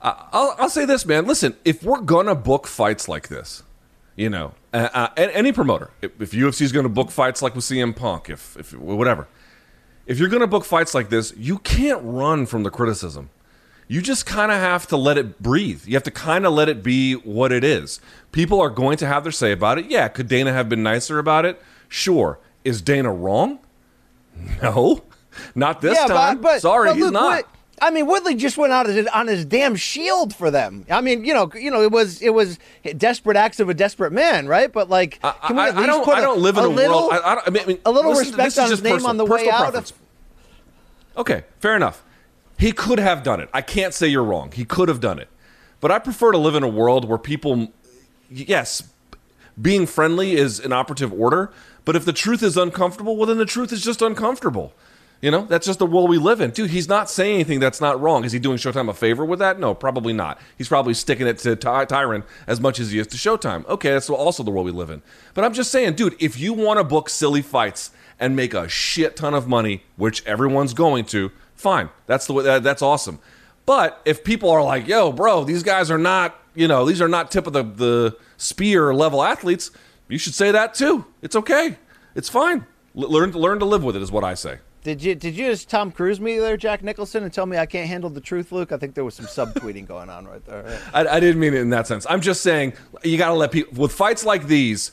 I'll, 0.03 0.55
I'll 0.59 0.71
say 0.71 0.85
this, 0.85 1.05
man. 1.05 1.27
Listen, 1.27 1.57
if 1.65 1.83
we're 1.83 2.01
gonna 2.01 2.35
book 2.35 2.67
fights 2.67 3.07
like 3.07 3.29
this, 3.29 3.63
you 4.17 4.31
know, 4.31 4.55
uh, 4.73 4.89
uh, 4.93 5.09
any 5.17 5.53
promoter, 5.53 5.91
if, 6.01 6.17
UFC 6.19 6.63
is 6.63 6.73
gonna 6.73 6.89
book 6.89 7.11
fights 7.11 7.43
like 7.43 7.55
with 7.55 7.65
CM 7.65 7.95
Punk, 7.95 8.31
if, 8.31 8.57
if 8.57 8.73
whatever, 8.75 9.29
if 10.07 10.19
you're 10.19 10.29
gonna 10.29 10.47
book 10.47 10.65
fights 10.65 10.95
like 10.95 11.09
this, 11.11 11.35
you 11.37 11.59
can't 11.59 12.01
run 12.03 12.47
from 12.47 12.63
the 12.63 12.71
criticism. 12.71 13.31
You 13.89 14.01
just 14.01 14.25
kind 14.25 14.53
of 14.53 14.59
have 14.59 14.87
to 14.89 14.97
let 14.97 15.19
it 15.19 15.43
breathe. 15.43 15.85
You 15.85 15.95
have 15.95 16.05
to 16.05 16.13
kind 16.13 16.47
of 16.47 16.53
let 16.53 16.69
it 16.69 16.81
be 16.81 17.15
what 17.15 17.51
it 17.51 17.65
is. 17.65 18.01
People 18.31 18.61
are 18.61 18.71
going 18.71 18.97
to 18.99 19.07
have 19.09 19.25
their 19.25 19.33
say 19.33 19.51
about 19.51 19.79
it. 19.79 19.91
Yeah, 19.91 20.07
could 20.07 20.29
Dana 20.29 20.53
have 20.53 20.69
been 20.69 20.85
nicer 20.85 21.19
about 21.19 21.45
it? 21.45 21.61
Sure. 21.89 22.39
Is 22.65 22.81
Dana 22.83 23.13
wrong? 23.13 23.59
No, 24.63 25.03
not 25.55 25.81
this 25.81 25.99
yeah, 25.99 26.07
time. 26.07 26.37
but, 26.37 26.43
but 26.43 26.61
Sorry, 26.61 26.91
but 26.91 26.97
he's 26.97 27.11
not. 27.11 27.37
Wood- 27.37 27.60
I 27.83 27.91
mean, 27.91 28.07
Woodley 28.07 28.35
just 28.35 28.59
went 28.59 28.73
out 28.73 28.87
on 29.15 29.27
his 29.27 29.45
damn 29.47 29.75
shield 29.75 30.35
for 30.35 30.51
them. 30.51 30.85
I 30.91 31.01
mean, 31.01 31.25
you 31.25 31.33
know, 31.33 31.51
you 31.55 31.71
know, 31.71 31.83
it 31.83 31.91
was 31.91 32.21
it 32.21 32.31
was 32.31 32.59
desperate 32.97 33.37
acts 33.37 33.59
of 33.59 33.69
a 33.69 33.75
desperate 33.75 34.13
man, 34.13 34.47
right? 34.47 34.71
But 34.71 34.91
like, 34.91 35.21
can 35.23 35.57
we 35.57 35.63
I, 35.63 35.69
at 35.69 35.75
I 35.75 35.79
least 35.79 35.87
don't. 35.87 36.05
put 36.05 36.19
I 36.19 36.21
don't 36.21 36.41
live 36.43 36.59
in 36.59 36.65
a, 36.65 36.69
little, 36.69 37.09
world. 37.09 37.13
I, 37.13 37.35
I, 37.35 37.43
I 37.47 37.51
mean, 37.51 37.79
a 37.87 37.91
little 37.91 38.13
listen, 38.13 38.35
respect 38.37 38.59
on 38.59 38.71
his 38.71 38.83
name 38.83 38.95
personal- 38.95 39.11
on 39.11 39.17
the 39.17 39.25
way 39.25 39.49
out. 39.49 39.61
preference. 39.61 39.93
Okay, 41.17 41.45
fair 41.59 41.75
enough. 41.75 42.03
He 42.59 42.73
could 42.73 42.99
have 42.99 43.23
done 43.23 43.41
it. 43.41 43.49
I 43.55 43.63
can't 43.63 43.95
say 43.95 44.07
you're 44.09 44.25
wrong. 44.25 44.53
He 44.53 44.65
could 44.67 44.89
have 44.89 45.01
done 45.01 45.19
it. 45.19 45.29
But 45.81 45.91
I 45.91 45.99
prefer 45.99 46.33
to 46.33 46.39
live 46.39 46.55
in 46.55 46.63
a 46.63 46.69
world 46.69 47.09
where 47.09 47.17
people, 47.17 47.73
yes, 48.31 48.83
being 49.61 49.87
friendly 49.87 50.33
is 50.35 50.61
an 50.61 50.73
operative 50.73 51.13
order. 51.13 51.51
But 51.87 51.97
if 51.97 52.05
the 52.05 52.13
truth 52.13 52.43
is 52.43 52.59
uncomfortable, 52.59 53.17
well, 53.17 53.27
then 53.27 53.39
the 53.39 53.47
truth 53.47 53.73
is 53.73 53.83
just 53.83 54.03
uncomfortable. 54.03 54.75
You 55.21 55.31
know, 55.31 55.43
that's 55.43 55.67
just 55.67 55.79
the 55.79 55.87
world 55.87 56.09
we 56.09 56.17
live 56.17 56.41
in. 56.41 56.51
Dude, 56.51 56.71
he's 56.71 56.89
not 56.89 57.11
saying 57.11 57.35
anything 57.35 57.61
that's 57.61 57.81
not 57.81 58.01
wrong. 58.01 58.25
Is 58.25 58.33
he 58.33 58.39
doing 58.39 58.57
Showtime 58.57 58.89
a 58.89 58.95
favor 58.95 59.23
with 59.23 59.39
that? 59.41 59.59
No, 59.59 59.75
probably 59.75 60.15
not. 60.15 60.41
He's 60.57 60.69
probably 60.69 60.95
sticking 60.95 61.27
it 61.27 61.37
to 61.39 61.57
Ty- 61.57 61.85
Tyron 61.87 62.25
as 62.47 62.59
much 62.59 62.81
as 62.81 62.91
he 62.91 62.99
is 62.99 63.07
to 63.09 63.19
Showtime. 63.19 63.67
Okay, 63.69 63.91
that's 63.91 64.09
also 64.09 64.43
the 64.43 64.51
world 64.51 64.65
we 64.65 64.73
live 64.73 64.89
in. 64.89 65.03
But 65.35 65.45
I'm 65.45 65.53
just 65.53 65.71
saying, 65.71 65.95
dude, 65.95 66.17
if 66.21 66.39
you 66.41 66.55
want 66.55 66.79
to 66.79 66.85
book 66.85 67.11
silly 67.11 67.43
fights 67.43 67.91
and 68.19 68.35
make 68.35 68.55
a 68.55 68.67
shit 68.67 69.15
ton 69.17 69.35
of 69.35 69.47
money, 69.47 69.83
which 69.97 70.25
everyone's 70.25 70.73
going 70.73 71.05
to, 71.07 71.31
fine. 71.55 71.91
That's 72.07 72.27
the 72.27 72.33
way, 72.33 72.45
that, 72.45 72.63
that's 72.63 72.81
awesome. 72.81 73.19
But 73.67 74.01
if 74.07 74.25
people 74.25 74.49
are 74.49 74.63
like, 74.63 74.89
yo, 74.89 75.13
bro, 75.13 75.45
these 75.45 75.63
guys 75.63 75.91
are 75.91 75.99
not, 75.99 76.35
you 76.55 76.67
know, 76.67 76.87
these 76.87 77.03
are 77.03 77.09
not 77.09 77.31
tip 77.31 77.47
of 77.47 77.53
the, 77.53 77.63
the 77.63 78.17
spear 78.39 78.95
level 78.95 79.23
athletes, 79.23 79.71
you 80.09 80.17
should 80.17 80.35
say 80.35 80.51
that 80.51 80.73
too. 80.73 81.05
It's 81.21 81.37
okay. 81.37 81.77
It's 82.15 82.31
fine. 82.31 82.65
L- 82.97 83.11
learn, 83.11 83.33
learn 83.33 83.59
to 83.59 83.67
live 83.67 83.85
with 83.85 83.97
it, 83.97 84.03
is 84.03 84.11
what 84.11 84.25
I 84.25 84.33
say. 84.33 84.59
Did 84.83 85.03
you 85.03 85.15
did 85.15 85.37
you 85.37 85.47
just 85.47 85.69
Tom 85.69 85.93
Cruise 85.93 86.21
me 86.21 86.39
there, 86.39 86.57
Jack 86.57 86.83
Nicholson, 86.83 87.23
and 87.23 87.33
tell 87.33 87.45
me 87.45 87.59
I 87.59 87.67
can't 87.67 87.87
handle 87.87 88.09
the 88.09 88.21
truth, 88.21 88.51
Luke? 88.51 88.73
I 88.73 88.79
think 88.79 88.95
there 88.95 89.05
was 89.05 89.15
some 89.15 89.27
subtweeting 89.27 89.87
going 89.87 90.09
on 90.09 90.27
right 90.27 90.45
there. 90.47 90.81
I, 90.95 91.07
I 91.07 91.21
didn't 91.21 91.39
mean 91.39 91.53
it 91.53 91.61
in 91.61 91.71
that 91.71 91.87
sense. 91.87 92.07
I'm 92.09 92.23
just 92.23 92.41
saying 92.41 92.73
you 93.05 93.19
got 93.19 93.29
to 93.29 93.35
let 93.35 93.53
people 93.53 93.81
with 93.83 93.93
fights 93.93 94.25
like 94.25 94.47
these. 94.47 94.93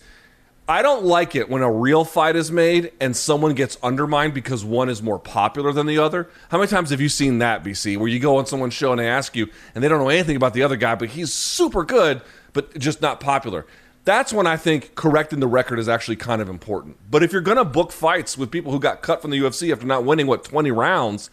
I 0.69 0.81
don't 0.81 1.05
like 1.05 1.33
it 1.33 1.49
when 1.49 1.61
a 1.61 1.71
real 1.71 2.03
fight 2.03 2.35
is 2.35 2.51
made 2.51 2.91
and 2.99 3.15
someone 3.15 3.53
gets 3.53 3.77
undermined 3.81 4.33
because 4.33 4.65
one 4.65 4.89
is 4.89 5.01
more 5.01 5.17
popular 5.17 5.71
than 5.71 5.85
the 5.85 5.97
other. 5.99 6.29
How 6.49 6.57
many 6.57 6.67
times 6.67 6.89
have 6.89 6.99
you 6.99 7.07
seen 7.07 7.37
that, 7.37 7.63
BC, 7.63 7.95
where 7.95 8.09
you 8.09 8.19
go 8.19 8.35
on 8.35 8.45
someone's 8.45 8.73
show 8.73 8.91
and 8.91 8.99
they 8.99 9.07
ask 9.07 9.33
you 9.37 9.47
and 9.73 9.81
they 9.81 9.87
don't 9.87 9.99
know 9.99 10.09
anything 10.09 10.35
about 10.35 10.53
the 10.53 10.63
other 10.63 10.75
guy, 10.75 10.95
but 10.95 11.07
he's 11.07 11.31
super 11.31 11.85
good, 11.85 12.21
but 12.51 12.77
just 12.77 13.01
not 13.01 13.21
popular? 13.21 13.65
That's 14.07 14.31
when 14.31 14.47
I 14.47 14.55
think 14.55 14.95
correcting 14.95 15.41
the 15.41 15.47
record 15.47 15.79
is 15.79 15.89
actually 15.89 16.15
kind 16.15 16.41
of 16.41 16.47
important. 16.47 16.95
But 17.11 17.23
if 17.23 17.33
you're 17.33 17.41
going 17.41 17.57
to 17.57 17.65
book 17.65 17.91
fights 17.91 18.37
with 18.37 18.49
people 18.49 18.71
who 18.71 18.79
got 18.79 19.01
cut 19.01 19.21
from 19.21 19.31
the 19.31 19.37
UFC 19.37 19.69
after 19.69 19.85
not 19.85 20.05
winning 20.05 20.27
what 20.27 20.45
20 20.45 20.71
rounds, 20.71 21.29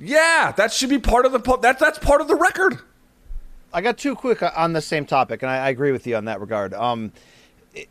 yeah, 0.00 0.52
that 0.56 0.72
should 0.72 0.90
be 0.90 0.98
part 0.98 1.26
of 1.26 1.30
the 1.30 1.38
that 1.58 1.78
that's 1.78 2.00
part 2.00 2.20
of 2.20 2.26
the 2.26 2.34
record. 2.34 2.80
I 3.72 3.82
got 3.82 3.98
two 3.98 4.16
quick 4.16 4.42
uh, 4.42 4.50
on 4.56 4.72
the 4.72 4.82
same 4.82 5.06
topic, 5.06 5.42
and 5.42 5.50
I, 5.50 5.58
I 5.58 5.68
agree 5.68 5.92
with 5.92 6.04
you 6.08 6.16
on 6.16 6.24
that 6.24 6.40
regard. 6.40 6.74
Um, 6.74 7.12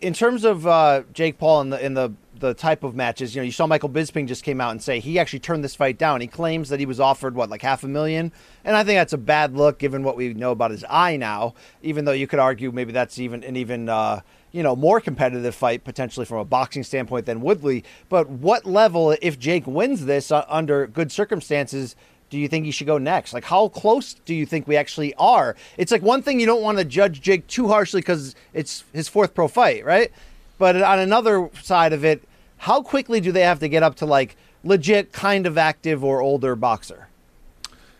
in 0.01 0.11
terms 0.11 0.43
of 0.43 0.67
uh, 0.67 1.03
Jake 1.13 1.37
Paul 1.37 1.61
and 1.61 1.71
the 1.71 1.85
in 1.85 1.93
the 1.93 2.11
the 2.41 2.53
type 2.53 2.83
of 2.83 2.95
matches, 2.95 3.33
you 3.33 3.41
know, 3.41 3.45
you 3.45 3.51
saw 3.51 3.65
Michael 3.65 3.89
Bisping 3.89 4.27
just 4.27 4.43
came 4.43 4.59
out 4.59 4.71
and 4.71 4.81
say 4.81 4.99
he 4.99 5.17
actually 5.17 5.39
turned 5.39 5.63
this 5.63 5.75
fight 5.75 5.97
down. 5.97 6.19
He 6.19 6.27
claims 6.27 6.69
that 6.69 6.79
he 6.79 6.85
was 6.85 6.99
offered 6.99 7.35
what 7.35 7.49
like 7.49 7.61
half 7.61 7.83
a 7.83 7.87
million, 7.87 8.31
and 8.65 8.75
I 8.75 8.83
think 8.83 8.97
that's 8.97 9.13
a 9.13 9.17
bad 9.17 9.55
look 9.55 9.79
given 9.79 10.03
what 10.03 10.17
we 10.17 10.33
know 10.33 10.51
about 10.51 10.71
his 10.71 10.83
eye 10.89 11.15
now. 11.15 11.53
Even 11.81 12.05
though 12.05 12.11
you 12.11 12.27
could 12.27 12.39
argue 12.39 12.71
maybe 12.71 12.91
that's 12.91 13.19
even 13.19 13.43
an 13.43 13.55
even 13.55 13.87
uh, 13.87 14.21
you 14.51 14.63
know 14.63 14.75
more 14.75 14.99
competitive 14.99 15.55
fight 15.55 15.83
potentially 15.83 16.25
from 16.25 16.39
a 16.39 16.45
boxing 16.45 16.83
standpoint 16.83 17.25
than 17.25 17.41
Woodley. 17.41 17.85
But 18.09 18.29
what 18.29 18.65
level, 18.65 19.15
if 19.21 19.39
Jake 19.39 19.65
wins 19.65 20.05
this 20.05 20.31
uh, 20.31 20.45
under 20.49 20.87
good 20.87 21.11
circumstances? 21.11 21.95
do 22.31 22.37
you 22.37 22.47
think 22.47 22.63
he 22.63 22.71
should 22.71 22.87
go 22.87 22.97
next? 22.97 23.33
Like, 23.33 23.43
how 23.43 23.67
close 23.67 24.13
do 24.13 24.33
you 24.33 24.45
think 24.45 24.65
we 24.65 24.77
actually 24.77 25.13
are? 25.15 25.57
It's 25.77 25.91
like 25.91 26.01
one 26.01 26.21
thing 26.21 26.39
you 26.39 26.45
don't 26.45 26.61
want 26.61 26.77
to 26.77 26.85
judge 26.85 27.19
Jake 27.19 27.45
too 27.47 27.67
harshly 27.67 27.99
because 27.99 28.35
it's 28.53 28.85
his 28.93 29.09
fourth 29.09 29.33
pro 29.33 29.49
fight, 29.49 29.83
right? 29.83 30.13
But 30.57 30.81
on 30.81 30.99
another 30.99 31.49
side 31.61 31.91
of 31.91 32.05
it, 32.05 32.23
how 32.61 32.83
quickly 32.83 33.19
do 33.19 33.31
they 33.31 33.41
have 33.41 33.59
to 33.59 33.67
get 33.67 33.81
up 33.81 33.95
to 33.95 34.05
like 34.05 34.37
legit, 34.63 35.11
kind 35.11 35.47
of 35.47 35.57
active 35.57 36.03
or 36.03 36.21
older 36.21 36.55
boxer? 36.55 37.07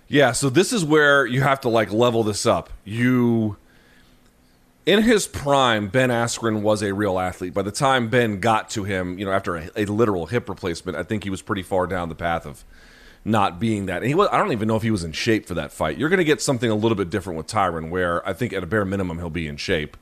Yeah, 0.08 0.34
so 0.34 0.52
this 0.52 0.72
is 0.72 0.86
where 0.86 1.26
you 1.26 1.42
have 1.42 1.62
to 1.62 1.70
like 1.70 1.92
level 1.92 2.22
this 2.22 2.46
up. 2.46 2.70
You 2.86 3.58
in 4.86 5.02
his 5.02 5.26
prime, 5.26 5.88
Ben 5.88 6.10
Askren 6.10 6.62
was 6.62 6.84
a 6.84 6.94
real 6.94 7.18
athlete. 7.18 7.56
By 7.56 7.64
the 7.64 7.72
time 7.72 8.10
Ben 8.10 8.40
got 8.40 8.70
to 8.72 8.84
him, 8.84 9.18
you 9.18 9.26
know, 9.26 9.32
after 9.32 9.56
a, 9.56 9.70
a 9.76 9.86
literal 9.86 10.28
hip 10.28 10.48
replacement, 10.48 10.96
I 10.96 11.02
think 11.02 11.24
he 11.24 11.32
was 11.32 11.42
pretty 11.42 11.64
far 11.64 11.88
down 11.88 12.10
the 12.10 12.16
path 12.16 12.46
of 12.46 12.64
not 13.26 13.60
being 13.60 13.88
that. 13.88 13.98
And 13.98 14.08
he 14.08 14.14
was 14.14 14.30
I 14.32 14.38
don't 14.38 14.52
even 14.52 14.68
know 14.68 14.76
if 14.76 14.84
he 14.84 14.92
was 14.92 15.04
in 15.04 15.12
shape 15.12 15.48
for 15.48 15.56
that 15.56 15.72
fight. 15.72 15.98
You're 15.98 16.10
going 16.10 16.20
to 16.20 16.24
get 16.24 16.40
something 16.40 16.70
a 16.70 16.76
little 16.76 16.96
bit 16.96 17.10
different 17.10 17.38
with 17.38 17.48
Tyron 17.48 17.90
where 17.90 18.28
I 18.30 18.34
think 18.34 18.54
at 18.54 18.62
a 18.62 18.68
bare 18.68 18.86
minimum 18.86 19.18
he'll 19.18 19.32
be 19.32 19.48
in 19.48 19.58
shape. 19.58 19.98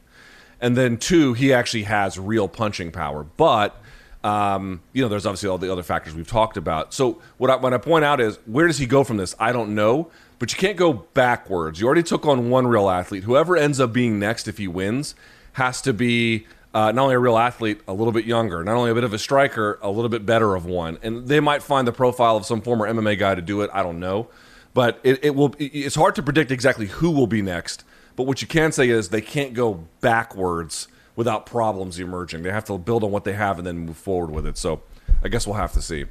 And 0.59 0.75
then 0.75 0.97
two, 0.97 1.31
he 1.33 1.53
actually 1.53 1.83
has 1.83 2.19
real 2.19 2.49
punching 2.49 2.91
power. 2.91 3.23
But 3.23 3.81
um, 4.23 4.81
you 4.93 5.01
know, 5.01 5.07
there's 5.07 5.25
obviously 5.25 5.49
all 5.49 5.57
the 5.57 5.71
other 5.71 5.83
factors 5.83 6.13
we've 6.13 6.27
talked 6.27 6.57
about. 6.57 6.93
So 6.93 7.21
what 7.37 7.49
I, 7.49 7.55
what 7.55 7.73
I 7.73 7.77
point 7.77 8.03
out 8.05 8.19
is, 8.19 8.37
where 8.45 8.67
does 8.67 8.77
he 8.77 8.85
go 8.85 9.03
from 9.03 9.17
this? 9.17 9.35
I 9.39 9.51
don't 9.53 9.73
know, 9.75 10.09
but 10.39 10.51
you 10.51 10.57
can't 10.59 10.77
go 10.77 10.93
backwards. 10.93 11.79
You 11.79 11.85
already 11.85 12.03
took 12.03 12.25
on 12.25 12.49
one 12.49 12.67
real 12.67 12.89
athlete. 12.89 13.23
Whoever 13.23 13.55
ends 13.55 13.79
up 13.79 13.93
being 13.93 14.19
next, 14.19 14.47
if 14.47 14.57
he 14.57 14.67
wins, 14.67 15.15
has 15.53 15.81
to 15.83 15.93
be 15.93 16.45
uh, 16.73 16.91
not 16.91 17.03
only 17.03 17.15
a 17.15 17.19
real 17.19 17.37
athlete, 17.37 17.81
a 17.87 17.93
little 17.93 18.11
bit 18.13 18.25
younger, 18.25 18.63
not 18.63 18.75
only 18.75 18.91
a 18.91 18.93
bit 18.93 19.03
of 19.03 19.13
a 19.13 19.17
striker, 19.19 19.79
a 19.81 19.89
little 19.89 20.09
bit 20.09 20.25
better 20.25 20.53
of 20.55 20.65
one. 20.65 20.97
And 21.01 21.27
they 21.27 21.39
might 21.39 21.63
find 21.63 21.87
the 21.87 21.91
profile 21.93 22.35
of 22.37 22.45
some 22.45 22.61
former 22.61 22.87
MMA 22.87 23.17
guy 23.17 23.35
to 23.35 23.41
do 23.41 23.61
it. 23.61 23.69
I 23.73 23.81
don't 23.83 23.99
know, 23.99 24.27
but 24.73 24.99
it, 25.03 25.23
it 25.23 25.35
will. 25.35 25.55
it- 25.57 25.71
It's 25.73 25.95
hard 25.95 26.13
to 26.15 26.23
predict 26.23 26.51
exactly 26.51 26.87
who 26.87 27.09
will 27.09 27.25
be 27.27 27.41
next. 27.41 27.83
But 28.15 28.23
what 28.27 28.41
you 28.41 28.47
can 28.49 28.71
say 28.73 28.89
is 28.89 29.09
they 29.09 29.21
can't 29.21 29.53
go 29.53 29.85
backwards 30.01 30.87
without 31.19 31.45
problems 31.45 31.99
emerging. 31.99 32.43
They 32.43 32.49
have 32.49 32.63
to 32.63 32.77
build 32.77 33.03
on 33.03 33.11
what 33.11 33.25
they 33.25 33.33
have 33.33 33.57
and 33.57 33.67
then 33.67 33.79
move 33.79 33.97
forward 33.97 34.31
with 34.31 34.47
it. 34.47 34.57
So 34.57 34.81
I 35.21 35.27
guess 35.27 35.45
we'll 35.45 35.57
have 35.57 35.73
to 35.73 35.81
see. 35.81 36.05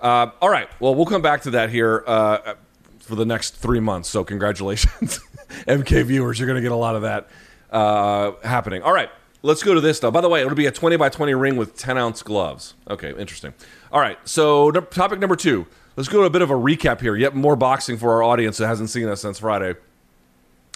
Uh, 0.00 0.30
all 0.40 0.48
right. 0.48 0.68
Well, 0.78 0.94
we'll 0.94 1.06
come 1.06 1.22
back 1.22 1.42
to 1.42 1.50
that 1.50 1.70
here 1.70 2.04
uh, 2.06 2.54
for 3.00 3.16
the 3.16 3.26
next 3.26 3.56
three 3.56 3.80
months. 3.80 4.08
So 4.08 4.22
congratulations, 4.22 5.18
MK 5.66 6.04
viewers. 6.04 6.38
You're 6.38 6.46
going 6.46 6.54
to 6.54 6.62
get 6.62 6.70
a 6.70 6.76
lot 6.76 6.94
of 6.94 7.02
that 7.02 7.28
uh, 7.72 8.30
happening. 8.44 8.80
All 8.82 8.92
right. 8.92 9.10
let's 9.42 9.64
go 9.64 9.74
to 9.74 9.80
this 9.80 9.98
though. 9.98 10.12
By 10.12 10.20
the 10.20 10.28
way, 10.28 10.42
it'll 10.42 10.54
be 10.54 10.66
a 10.66 10.70
20 10.70 10.94
by 10.94 11.08
20 11.08 11.34
ring 11.34 11.56
with 11.56 11.76
10 11.76 11.98
ounce 11.98 12.22
gloves. 12.22 12.74
Okay, 12.88 13.12
interesting. 13.18 13.52
All 13.90 14.00
right, 14.00 14.18
so 14.24 14.70
topic 14.70 15.18
number 15.18 15.34
two. 15.34 15.66
Let's 15.96 16.08
go 16.08 16.20
to 16.20 16.26
a 16.26 16.30
bit 16.30 16.42
of 16.42 16.52
a 16.52 16.54
recap 16.54 17.00
here. 17.00 17.16
Yet 17.16 17.34
more 17.34 17.56
boxing 17.56 17.96
for 17.96 18.12
our 18.12 18.22
audience 18.22 18.58
that 18.58 18.68
hasn't 18.68 18.90
seen 18.90 19.08
us 19.08 19.20
since 19.20 19.40
Friday 19.40 19.74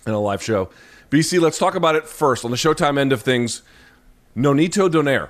in 0.04 0.12
a 0.12 0.18
live 0.18 0.42
show. 0.42 0.68
BC, 1.12 1.38
let's 1.42 1.58
talk 1.58 1.74
about 1.74 1.94
it 1.94 2.06
first 2.06 2.42
on 2.42 2.50
the 2.50 2.56
Showtime 2.56 2.98
end 2.98 3.12
of 3.12 3.20
things. 3.20 3.60
Nonito 4.34 4.88
Donaire 4.88 5.28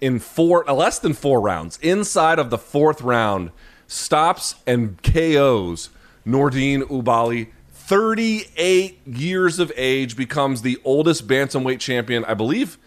in 0.00 0.20
four, 0.20 0.68
uh, 0.70 0.72
less 0.72 1.00
than 1.00 1.14
four 1.14 1.40
rounds, 1.40 1.80
inside 1.82 2.38
of 2.38 2.48
the 2.50 2.58
fourth 2.58 3.02
round, 3.02 3.50
stops 3.88 4.54
and 4.68 5.02
KOs 5.02 5.90
Nordine 6.24 6.82
Oubaali. 6.82 7.48
38 7.72 9.00
years 9.04 9.58
of 9.58 9.72
age, 9.76 10.16
becomes 10.16 10.62
the 10.62 10.78
oldest 10.84 11.26
bantamweight 11.26 11.80
champion, 11.80 12.24
I 12.24 12.34
believe, 12.34 12.78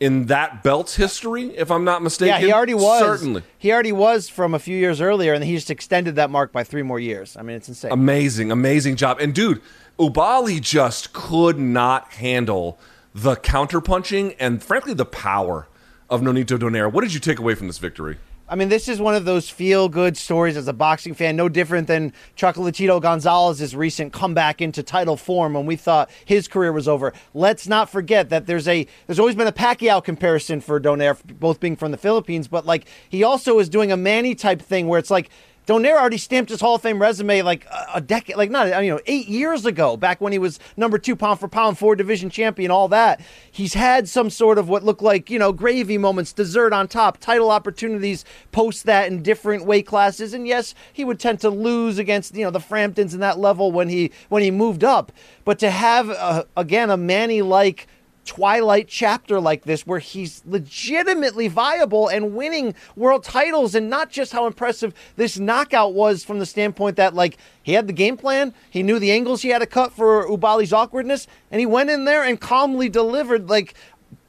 in 0.00 0.26
that 0.26 0.64
belt's 0.64 0.96
history, 0.96 1.56
if 1.56 1.70
I'm 1.70 1.84
not 1.84 2.02
mistaken. 2.02 2.40
Yeah, 2.40 2.46
he 2.46 2.52
already 2.52 2.74
was. 2.74 3.00
Certainly. 3.00 3.42
He 3.56 3.72
already 3.72 3.92
was 3.92 4.28
from 4.28 4.52
a 4.52 4.58
few 4.58 4.76
years 4.76 5.00
earlier, 5.00 5.32
and 5.32 5.44
he 5.44 5.54
just 5.54 5.70
extended 5.70 6.16
that 6.16 6.28
mark 6.30 6.50
by 6.50 6.64
three 6.64 6.82
more 6.82 6.98
years. 6.98 7.36
I 7.36 7.42
mean, 7.42 7.56
it's 7.56 7.68
insane. 7.68 7.92
Amazing, 7.92 8.50
amazing 8.50 8.96
job. 8.96 9.20
And 9.20 9.32
dude, 9.32 9.60
Oubaali 9.98 10.60
just 10.60 11.12
could 11.12 11.58
not 11.58 12.12
handle 12.12 12.78
the 13.12 13.34
counterpunching 13.34 14.36
and 14.38 14.62
frankly 14.62 14.94
the 14.94 15.04
power 15.04 15.66
of 16.08 16.20
Nonito 16.20 16.56
Donaire. 16.56 16.90
What 16.90 17.02
did 17.02 17.12
you 17.12 17.18
take 17.18 17.40
away 17.40 17.56
from 17.56 17.66
this 17.66 17.78
victory? 17.78 18.18
I 18.48 18.54
mean, 18.54 18.68
this 18.68 18.86
is 18.88 19.00
one 19.00 19.16
of 19.16 19.24
those 19.24 19.50
feel 19.50 19.88
good 19.88 20.16
stories 20.16 20.56
as 20.56 20.68
a 20.68 20.72
boxing 20.72 21.14
fan, 21.14 21.34
no 21.34 21.48
different 21.48 21.88
than 21.88 22.12
Chocolatito 22.36 23.02
Gonzalez's 23.02 23.74
recent 23.74 24.12
comeback 24.12 24.62
into 24.62 24.84
title 24.84 25.16
form 25.16 25.52
when 25.52 25.66
we 25.66 25.74
thought 25.74 26.08
his 26.24 26.46
career 26.46 26.72
was 26.72 26.86
over. 26.86 27.12
Let's 27.34 27.66
not 27.66 27.90
forget 27.90 28.30
that 28.30 28.46
there's 28.46 28.68
a 28.68 28.86
there's 29.06 29.18
always 29.18 29.34
been 29.34 29.48
a 29.48 29.52
Pacquiao 29.52 30.02
comparison 30.02 30.60
for 30.60 30.80
Donaire, 30.80 31.18
both 31.40 31.58
being 31.58 31.74
from 31.74 31.90
the 31.90 31.98
Philippines, 31.98 32.46
but 32.46 32.64
like 32.64 32.86
he 33.08 33.24
also 33.24 33.58
is 33.58 33.68
doing 33.68 33.90
a 33.90 33.96
Manny 33.96 34.36
type 34.36 34.62
thing 34.62 34.86
where 34.86 35.00
it's 35.00 35.10
like 35.10 35.28
Donaire 35.68 36.00
already 36.00 36.16
stamped 36.16 36.48
his 36.50 36.62
Hall 36.62 36.76
of 36.76 36.82
Fame 36.82 37.00
resume 37.00 37.42
like 37.42 37.66
a, 37.66 37.86
a 37.96 38.00
decade, 38.00 38.36
like 38.36 38.50
not 38.50 38.82
you 38.82 38.90
know 38.90 39.00
eight 39.04 39.28
years 39.28 39.66
ago, 39.66 39.98
back 39.98 40.18
when 40.18 40.32
he 40.32 40.38
was 40.38 40.58
number 40.78 40.96
two 40.96 41.14
pound 41.14 41.38
for 41.38 41.46
pound, 41.46 41.76
four 41.76 41.94
division 41.94 42.30
champion, 42.30 42.70
all 42.70 42.88
that. 42.88 43.20
He's 43.50 43.74
had 43.74 44.08
some 44.08 44.30
sort 44.30 44.56
of 44.56 44.70
what 44.70 44.82
looked 44.82 45.02
like 45.02 45.28
you 45.28 45.38
know 45.38 45.52
gravy 45.52 45.98
moments, 45.98 46.32
dessert 46.32 46.72
on 46.72 46.88
top, 46.88 47.18
title 47.18 47.50
opportunities 47.50 48.24
post 48.50 48.84
that 48.84 49.08
in 49.08 49.22
different 49.22 49.66
weight 49.66 49.86
classes, 49.86 50.32
and 50.32 50.48
yes, 50.48 50.74
he 50.90 51.04
would 51.04 51.20
tend 51.20 51.38
to 51.40 51.50
lose 51.50 51.98
against 51.98 52.34
you 52.34 52.44
know 52.44 52.50
the 52.50 52.60
Framptons 52.60 53.12
and 53.12 53.22
that 53.22 53.38
level 53.38 53.70
when 53.70 53.90
he 53.90 54.10
when 54.30 54.42
he 54.42 54.50
moved 54.50 54.82
up, 54.82 55.12
but 55.44 55.58
to 55.58 55.70
have 55.70 56.08
uh, 56.08 56.44
again 56.56 56.88
a 56.88 56.96
Manny 56.96 57.42
like 57.42 57.86
twilight 58.28 58.86
chapter 58.88 59.40
like 59.40 59.64
this 59.64 59.86
where 59.86 59.98
he's 59.98 60.42
legitimately 60.44 61.48
viable 61.48 62.08
and 62.08 62.34
winning 62.34 62.74
world 62.94 63.24
titles 63.24 63.74
and 63.74 63.88
not 63.88 64.10
just 64.10 64.32
how 64.32 64.46
impressive 64.46 64.92
this 65.16 65.38
knockout 65.38 65.94
was 65.94 66.22
from 66.22 66.38
the 66.38 66.44
standpoint 66.44 66.96
that 66.96 67.14
like 67.14 67.38
he 67.62 67.72
had 67.72 67.86
the 67.86 67.92
game 67.92 68.18
plan 68.18 68.52
he 68.68 68.82
knew 68.82 68.98
the 68.98 69.10
angles 69.10 69.40
he 69.40 69.48
had 69.48 69.60
to 69.60 69.66
cut 69.66 69.94
for 69.94 70.28
Oubaali's 70.28 70.74
awkwardness 70.74 71.26
and 71.50 71.58
he 71.58 71.64
went 71.64 71.88
in 71.88 72.04
there 72.04 72.22
and 72.22 72.38
calmly 72.38 72.90
delivered 72.90 73.48
like 73.48 73.72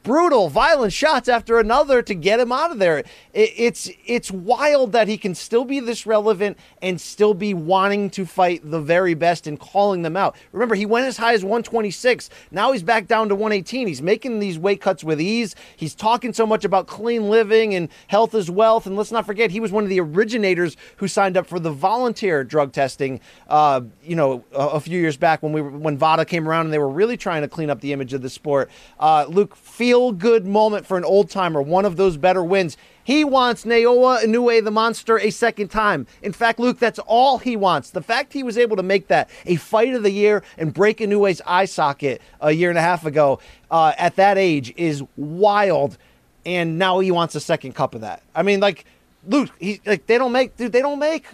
brutal, 0.02 0.48
violent 0.48 0.92
shots 0.92 1.28
after 1.28 1.58
another 1.58 2.02
to 2.02 2.14
get 2.14 2.40
him 2.40 2.52
out 2.52 2.70
of 2.70 2.78
there. 2.78 2.98
It, 2.98 3.08
it's 3.56 3.90
it's 4.06 4.30
wild 4.30 4.92
that 4.92 5.08
he 5.08 5.18
can 5.18 5.34
still 5.34 5.64
be 5.64 5.80
this 5.80 6.06
relevant 6.06 6.58
and 6.82 7.00
still 7.00 7.34
be 7.34 7.54
wanting 7.54 8.10
to 8.10 8.24
fight 8.24 8.68
the 8.68 8.80
very 8.80 9.14
best 9.14 9.46
and 9.46 9.58
calling 9.58 10.02
them 10.02 10.16
out. 10.16 10.36
Remember, 10.52 10.74
he 10.74 10.86
went 10.86 11.06
as 11.06 11.16
high 11.16 11.34
as 11.34 11.44
126. 11.44 12.30
Now 12.50 12.72
he's 12.72 12.82
back 12.82 13.06
down 13.06 13.28
to 13.28 13.34
118. 13.34 13.86
He's 13.86 14.02
making 14.02 14.38
these 14.38 14.58
weight 14.58 14.80
cuts 14.80 15.04
with 15.04 15.20
ease. 15.20 15.54
He's 15.76 15.94
talking 15.94 16.32
so 16.32 16.46
much 16.46 16.64
about 16.64 16.86
clean 16.86 17.28
living 17.28 17.74
and 17.74 17.88
health 18.06 18.34
is 18.34 18.50
wealth. 18.50 18.86
And 18.86 18.96
let's 18.96 19.12
not 19.12 19.26
forget, 19.26 19.50
he 19.50 19.60
was 19.60 19.72
one 19.72 19.84
of 19.84 19.90
the 19.90 20.00
originators 20.00 20.76
who 20.96 21.08
signed 21.08 21.36
up 21.36 21.46
for 21.46 21.60
the 21.60 21.70
volunteer 21.70 22.44
drug 22.44 22.72
testing. 22.72 23.20
Uh, 23.48 23.82
you 24.02 24.16
know, 24.16 24.44
a, 24.52 24.68
a, 24.68 24.80
few 24.80 24.98
years 24.98 25.16
back 25.16 25.42
when 25.42 25.52
we 25.52 25.60
were, 25.60 25.70
when 25.70 25.98
VADA 25.98 26.24
came 26.24 26.48
around 26.48 26.66
and 26.66 26.72
they 26.72 26.78
were 26.78 26.88
really 26.88 27.16
trying 27.16 27.42
to 27.42 27.48
clean 27.48 27.70
up 27.70 27.80
the 27.80 27.92
image 27.92 28.12
of 28.12 28.22
the 28.22 28.30
sport. 28.30 28.70
Uh, 28.98 29.26
Luke 29.28 29.54
feel 29.90 30.12
good 30.12 30.46
moment 30.46 30.86
for 30.86 30.96
an 30.96 31.02
old 31.02 31.28
timer, 31.28 31.60
one 31.60 31.84
of 31.84 31.96
those 31.96 32.16
better 32.16 32.44
wins. 32.44 32.76
He 33.02 33.24
wants 33.24 33.64
Naoya 33.64 34.22
Inoue, 34.22 34.62
the 34.62 34.70
monster, 34.70 35.18
a 35.18 35.30
second 35.30 35.66
time. 35.66 36.06
In 36.22 36.32
fact, 36.32 36.60
Luke, 36.60 36.78
that's 36.78 37.00
all 37.08 37.38
he 37.38 37.56
wants. 37.56 37.90
The 37.90 38.00
fact 38.00 38.32
he 38.32 38.44
was 38.44 38.56
able 38.56 38.76
to 38.76 38.84
make 38.84 39.08
that 39.08 39.28
a 39.46 39.56
fight 39.56 39.92
of 39.94 40.04
the 40.04 40.12
year 40.12 40.44
and 40.56 40.72
break 40.72 40.98
Inoue's 40.98 41.42
eye 41.44 41.64
socket 41.64 42.22
a 42.40 42.52
year 42.52 42.68
and 42.68 42.78
a 42.78 42.82
half 42.82 43.04
ago 43.04 43.40
uh, 43.68 43.94
at 43.98 44.14
that 44.14 44.38
age 44.38 44.72
is 44.76 45.02
wild. 45.16 45.98
And 46.46 46.78
now 46.78 47.00
he 47.00 47.10
wants 47.10 47.34
a 47.34 47.40
second 47.40 47.74
cup 47.74 47.96
of 47.96 48.02
that. 48.02 48.22
I 48.32 48.44
mean, 48.44 48.60
like, 48.60 48.84
Luke, 49.26 49.50
he 49.58 49.80
like 49.84 50.06
they 50.06 50.18
don't 50.18 50.30
make, 50.30 50.56
dude, 50.56 50.70
they 50.70 50.82
don't 50.82 51.00
make 51.00 51.26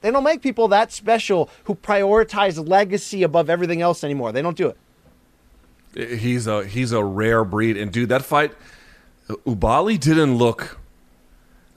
they 0.00 0.12
don't 0.12 0.22
make 0.22 0.42
people 0.42 0.68
that 0.68 0.92
special 0.92 1.50
who 1.64 1.74
prioritize 1.74 2.66
legacy 2.68 3.24
above 3.24 3.50
everything 3.50 3.82
else 3.82 4.04
anymore. 4.04 4.30
They 4.30 4.42
don't 4.42 4.56
do 4.56 4.68
it. 4.68 4.78
He's 5.96 6.46
a 6.46 6.66
he's 6.66 6.92
a 6.92 7.02
rare 7.02 7.42
breed, 7.42 7.78
and 7.78 7.90
dude, 7.90 8.10
that 8.10 8.22
fight, 8.22 8.52
Oubaali 9.28 9.98
didn't 9.98 10.36
look. 10.36 10.78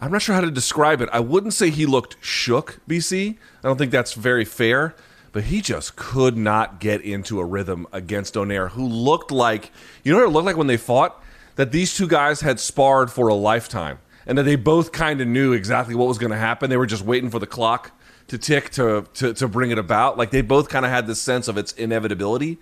I'm 0.02 0.12
not 0.12 0.22
sure 0.22 0.36
how 0.36 0.42
to 0.42 0.52
describe 0.52 1.02
it. 1.02 1.08
I 1.14 1.22
wouldn't 1.22 1.54
say 1.54 1.70
he 1.70 1.86
looked 1.86 2.18
shook, 2.20 2.80
BC. 2.88 3.38
I 3.64 3.68
don't 3.68 3.78
think 3.78 3.92
that's 3.92 4.14
very 4.14 4.44
fair, 4.44 4.94
but 5.32 5.46
he 5.46 5.62
just 5.62 5.96
could 5.96 6.36
not 6.36 6.82
get 6.82 7.02
into 7.02 7.40
a 7.40 7.46
rhythm 7.46 7.88
against 7.94 8.34
Donaire, 8.34 8.72
who 8.72 8.86
looked 8.86 9.32
like 9.32 9.72
you 10.04 10.12
know 10.12 10.20
what 10.20 10.28
it 10.28 10.32
looked 10.32 10.46
like 10.46 10.58
when 10.58 10.68
they 10.68 10.78
fought. 10.78 11.24
That 11.56 11.72
these 11.72 11.96
two 11.96 12.08
guys 12.08 12.42
had 12.42 12.60
sparred 12.60 13.12
for 13.12 13.30
a 13.30 13.34
lifetime, 13.34 14.00
and 14.26 14.38
that 14.38 14.44
they 14.44 14.58
both 14.58 14.92
kind 14.92 15.22
of 15.22 15.28
knew 15.28 15.54
exactly 15.54 15.96
what 15.96 16.10
was 16.10 16.18
going 16.18 16.32
to 16.32 16.38
happen. 16.38 16.70
They 16.70 16.78
were 16.78 16.86
just 16.86 17.04
waiting 17.04 17.30
for 17.30 17.40
the 17.40 17.48
clock 17.48 17.92
to 18.28 18.38
tick 18.38 18.70
to 18.72 19.06
to, 19.14 19.34
to 19.34 19.48
bring 19.48 19.72
it 19.72 19.78
about. 19.78 20.18
Like 20.18 20.32
they 20.32 20.42
both 20.42 20.68
kind 20.68 20.86
of 20.86 20.92
had 20.92 21.08
this 21.08 21.22
sense 21.22 21.48
of 21.48 21.58
its 21.58 21.72
inevitability. 21.72 22.58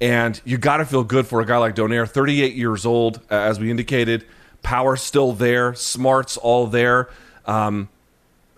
And 0.00 0.40
you 0.44 0.58
got 0.58 0.78
to 0.78 0.84
feel 0.84 1.04
good 1.04 1.26
for 1.26 1.40
a 1.40 1.46
guy 1.46 1.58
like 1.58 1.74
Donaire, 1.74 2.08
38 2.08 2.54
years 2.54 2.84
old, 2.84 3.20
as 3.30 3.60
we 3.60 3.70
indicated. 3.70 4.24
Power 4.62 4.96
still 4.96 5.32
there, 5.32 5.74
smarts 5.74 6.36
all 6.36 6.66
there. 6.66 7.08
Um, 7.46 7.88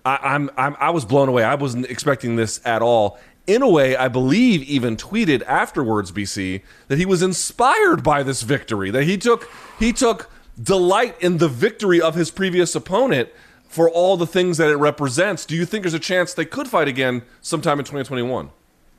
I, 0.05 0.18
I'm, 0.22 0.51
I'm 0.57 0.76
I 0.78 0.91
was 0.91 1.05
blown 1.05 1.28
away. 1.28 1.45
I 1.45 1.55
wasn't 1.55 1.87
expecting 1.87 2.37
this 2.37 2.61
at 2.64 2.82
all. 2.82 3.18
In 3.47 3.62
a 3.62 3.68
way, 3.68 3.95
I 3.95 4.09
believe, 4.09 4.62
even 4.62 4.97
tweeted 4.97 5.43
afterwards, 5.47 6.12
BC, 6.12 6.62
that 6.89 6.99
he 6.99 7.05
was 7.05 7.22
inspired 7.22 8.03
by 8.03 8.22
this 8.22 8.43
victory. 8.43 8.91
That 8.91 9.05
he 9.05 9.18
took 9.18 9.51
he 9.78 9.93
took 9.93 10.30
delight 10.61 11.16
in 11.20 11.39
the 11.39 11.49
victory 11.49 12.01
of 12.01 12.14
his 12.14 12.30
previous 12.30 12.74
opponent 12.74 13.28
for 13.66 13.91
all 13.91 14.16
the 14.16 14.26
things 14.26 14.57
that 14.59 14.70
it 14.70 14.76
represents. 14.76 15.45
Do 15.45 15.57
you 15.57 15.66
think 15.66 15.82
there's 15.82 15.95
a 15.95 15.99
chance 15.99 16.32
they 16.32 16.45
could 16.45 16.68
fight 16.68 16.89
again 16.89 17.22
sometime 17.41 17.78
in 17.78 17.85
2021? 17.85 18.51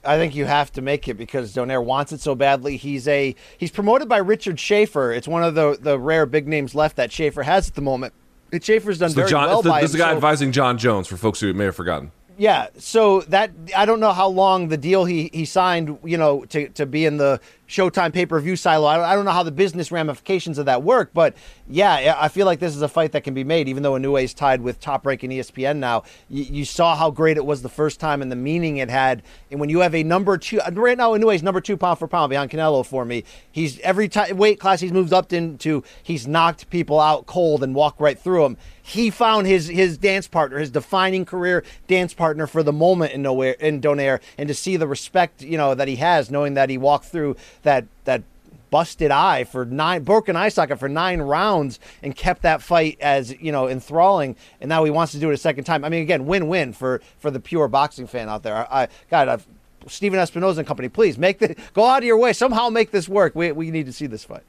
I 0.05 0.17
think 0.17 0.35
you 0.35 0.45
have 0.45 0.71
to 0.73 0.81
make 0.81 1.07
it 1.07 1.15
because 1.15 1.53
Donaire 1.55 1.83
wants 1.83 2.11
it 2.11 2.21
so 2.21 2.35
badly. 2.35 2.77
He's 2.77 3.07
a 3.07 3.35
he's 3.57 3.71
promoted 3.71 4.07
by 4.07 4.17
Richard 4.17 4.59
Schaefer. 4.59 5.11
It's 5.11 5.27
one 5.27 5.43
of 5.43 5.55
the 5.55 5.77
the 5.79 5.97
rare 5.99 6.25
big 6.25 6.47
names 6.47 6.75
left 6.75 6.95
that 6.97 7.11
Schaefer 7.11 7.43
has 7.43 7.67
at 7.69 7.75
the 7.75 7.81
moment. 7.81 8.13
And 8.51 8.63
Schaefer's 8.63 8.99
done 8.99 9.09
So 9.09 9.15
very 9.15 9.29
John, 9.29 9.47
well 9.47 9.61
the, 9.61 9.69
by 9.69 9.81
this 9.81 9.91
is 9.91 9.97
guy 9.97 10.09
so- 10.11 10.15
advising 10.15 10.51
Jon 10.51 10.77
Jones 10.77 11.07
for 11.07 11.17
folks 11.17 11.39
who 11.39 11.53
may 11.53 11.65
have 11.65 11.75
forgotten. 11.75 12.11
yeah, 12.37 12.67
so 12.77 13.21
that 13.21 13.51
I 13.75 13.85
don't 13.85 13.99
know 13.99 14.11
how 14.13 14.27
long 14.27 14.67
the 14.67 14.77
deal 14.77 15.05
he 15.05 15.29
he 15.33 15.45
signed, 15.45 15.97
you 16.03 16.17
know, 16.17 16.45
to 16.45 16.69
to 16.69 16.85
be 16.85 17.05
in 17.05 17.17
the 17.17 17.39
Showtime 17.67 18.13
pay 18.13 18.25
per 18.25 18.39
view 18.39 18.55
silo. 18.55 18.85
I 18.85 18.97
don't, 18.97 19.05
I 19.05 19.15
don't 19.15 19.25
know 19.25 19.31
how 19.31 19.43
the 19.43 19.51
business 19.51 19.91
ramifications 19.91 20.57
of 20.57 20.67
that 20.67 20.83
work, 20.83 21.11
but 21.13 21.35
yeah, 21.67 22.15
I 22.19 22.27
feel 22.27 22.45
like 22.45 22.59
this 22.59 22.75
is 22.75 22.81
a 22.81 22.87
fight 22.87 23.11
that 23.13 23.23
can 23.23 23.33
be 23.33 23.43
made, 23.43 23.67
even 23.67 23.81
though 23.81 23.93
Inoue 23.93 24.23
is 24.23 24.33
tied 24.35 24.61
with 24.61 24.79
top 24.79 25.05
ranking 25.05 25.31
ESPN 25.31 25.77
now. 25.77 26.03
You, 26.29 26.43
you 26.43 26.65
saw 26.65 26.95
how 26.95 27.09
great 27.09 27.37
it 27.37 27.45
was 27.45 27.63
the 27.63 27.69
first 27.69 27.99
time 27.99 28.21
and 28.21 28.31
the 28.31 28.35
meaning 28.35 28.77
it 28.77 28.89
had. 28.89 29.23
And 29.49 29.59
when 29.59 29.69
you 29.69 29.79
have 29.79 29.95
a 29.95 30.03
number 30.03 30.37
two, 30.37 30.61
uh, 30.61 30.69
right 30.73 30.97
now 30.97 31.11
Inoue's 31.11 31.41
number 31.41 31.61
two 31.61 31.75
pound 31.75 31.97
for 31.97 32.07
pound 32.07 32.29
behind 32.29 32.51
Canelo 32.51 32.85
for 32.85 33.03
me. 33.03 33.23
He's 33.51 33.79
every 33.79 34.09
weight 34.31 34.59
class 34.59 34.79
he's 34.79 34.93
moved 34.93 35.13
up 35.13 35.33
into, 35.33 35.83
he's 36.03 36.27
knocked 36.27 36.69
people 36.69 36.99
out 36.99 37.25
cold 37.25 37.63
and 37.63 37.73
walked 37.73 37.99
right 37.99 38.19
through 38.19 38.43
them. 38.43 38.57
He 38.87 39.09
found 39.09 39.47
his 39.47 39.67
his 39.67 39.97
dance 39.97 40.27
partner, 40.27 40.59
his 40.59 40.69
defining 40.69 41.25
career 41.25 41.63
dance 41.87 42.13
partner 42.13 42.45
for 42.45 42.61
the 42.61 42.71
moment 42.71 43.13
in 43.13 43.23
nowhere 43.23 43.53
in 43.53 43.81
Donaire, 43.81 44.19
and 44.37 44.47
to 44.47 44.53
see 44.53 44.77
the 44.77 44.87
respect 44.87 45.41
you 45.41 45.57
know 45.57 45.73
that 45.73 45.87
he 45.87 45.95
has, 45.95 46.29
knowing 46.29 46.53
that 46.53 46.69
he 46.69 46.77
walked 46.77 47.05
through 47.05 47.35
that 47.65 47.85
that 48.05 48.23
busted 48.71 49.11
eye 49.11 49.43
for 49.43 49.63
nine 49.63 50.03
broken 50.03 50.35
eye 50.35 50.49
socket 50.49 50.79
for 50.79 50.89
nine 50.89 51.21
rounds 51.21 51.79
and 52.01 52.15
kept 52.15 52.41
that 52.41 52.61
fight 52.61 52.97
as 52.99 53.31
you 53.39 53.51
know 53.51 53.67
enthralling 53.69 54.35
and 54.59 54.67
now 54.67 54.83
he 54.83 54.91
wants 54.91 55.11
to 55.11 55.19
do 55.19 55.29
it 55.29 55.33
a 55.33 55.37
second 55.37 55.63
time 55.63 55.85
i 55.85 55.89
mean 55.89 56.01
again 56.01 56.25
win-win 56.25 56.73
for 56.73 56.99
for 57.19 57.29
the 57.29 57.39
pure 57.39 57.67
boxing 57.67 58.07
fan 58.07 58.27
out 58.27 58.43
there 58.43 58.55
i, 58.55 58.83
I 58.83 58.87
god 59.09 59.27
I've, 59.29 59.47
Stephen 59.87 60.19
Espinoza 60.19 60.57
and 60.57 60.67
company, 60.67 60.89
please 60.89 61.17
make 61.17 61.39
the 61.39 61.55
go 61.73 61.85
out 61.85 61.99
of 61.99 62.05
your 62.05 62.17
way. 62.17 62.33
Somehow 62.33 62.69
make 62.69 62.91
this 62.91 63.07
work. 63.07 63.35
We, 63.35 63.51
we 63.51 63.71
need 63.71 63.85
to 63.85 63.93
see 63.93 64.07
this 64.07 64.23
fight. 64.23 64.43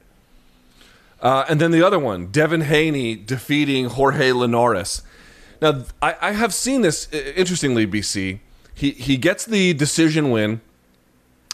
Uh, 1.21 1.45
and 1.49 1.59
then 1.59 1.71
the 1.71 1.83
other 1.83 1.99
one, 1.99 2.27
Devin 2.27 2.61
Haney 2.61 3.15
defeating 3.15 3.85
Jorge 3.85 4.31
Linares. 4.31 5.01
Now, 5.61 5.83
I, 6.01 6.15
I 6.21 6.31
have 6.33 6.53
seen 6.53 6.81
this, 6.81 7.11
interestingly, 7.11 7.87
BC. 7.87 8.39
He, 8.73 8.91
he 8.91 9.17
gets 9.17 9.43
the 9.45 9.73
decision 9.73 10.29
win. 10.29 10.61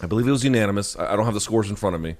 I 0.01 0.07
believe 0.07 0.27
it 0.27 0.31
was 0.31 0.43
unanimous. 0.43 0.97
I 0.97 1.15
don't 1.15 1.25
have 1.25 1.33
the 1.33 1.41
scores 1.41 1.69
in 1.69 1.75
front 1.75 1.95
of 1.95 2.01
me. 2.01 2.17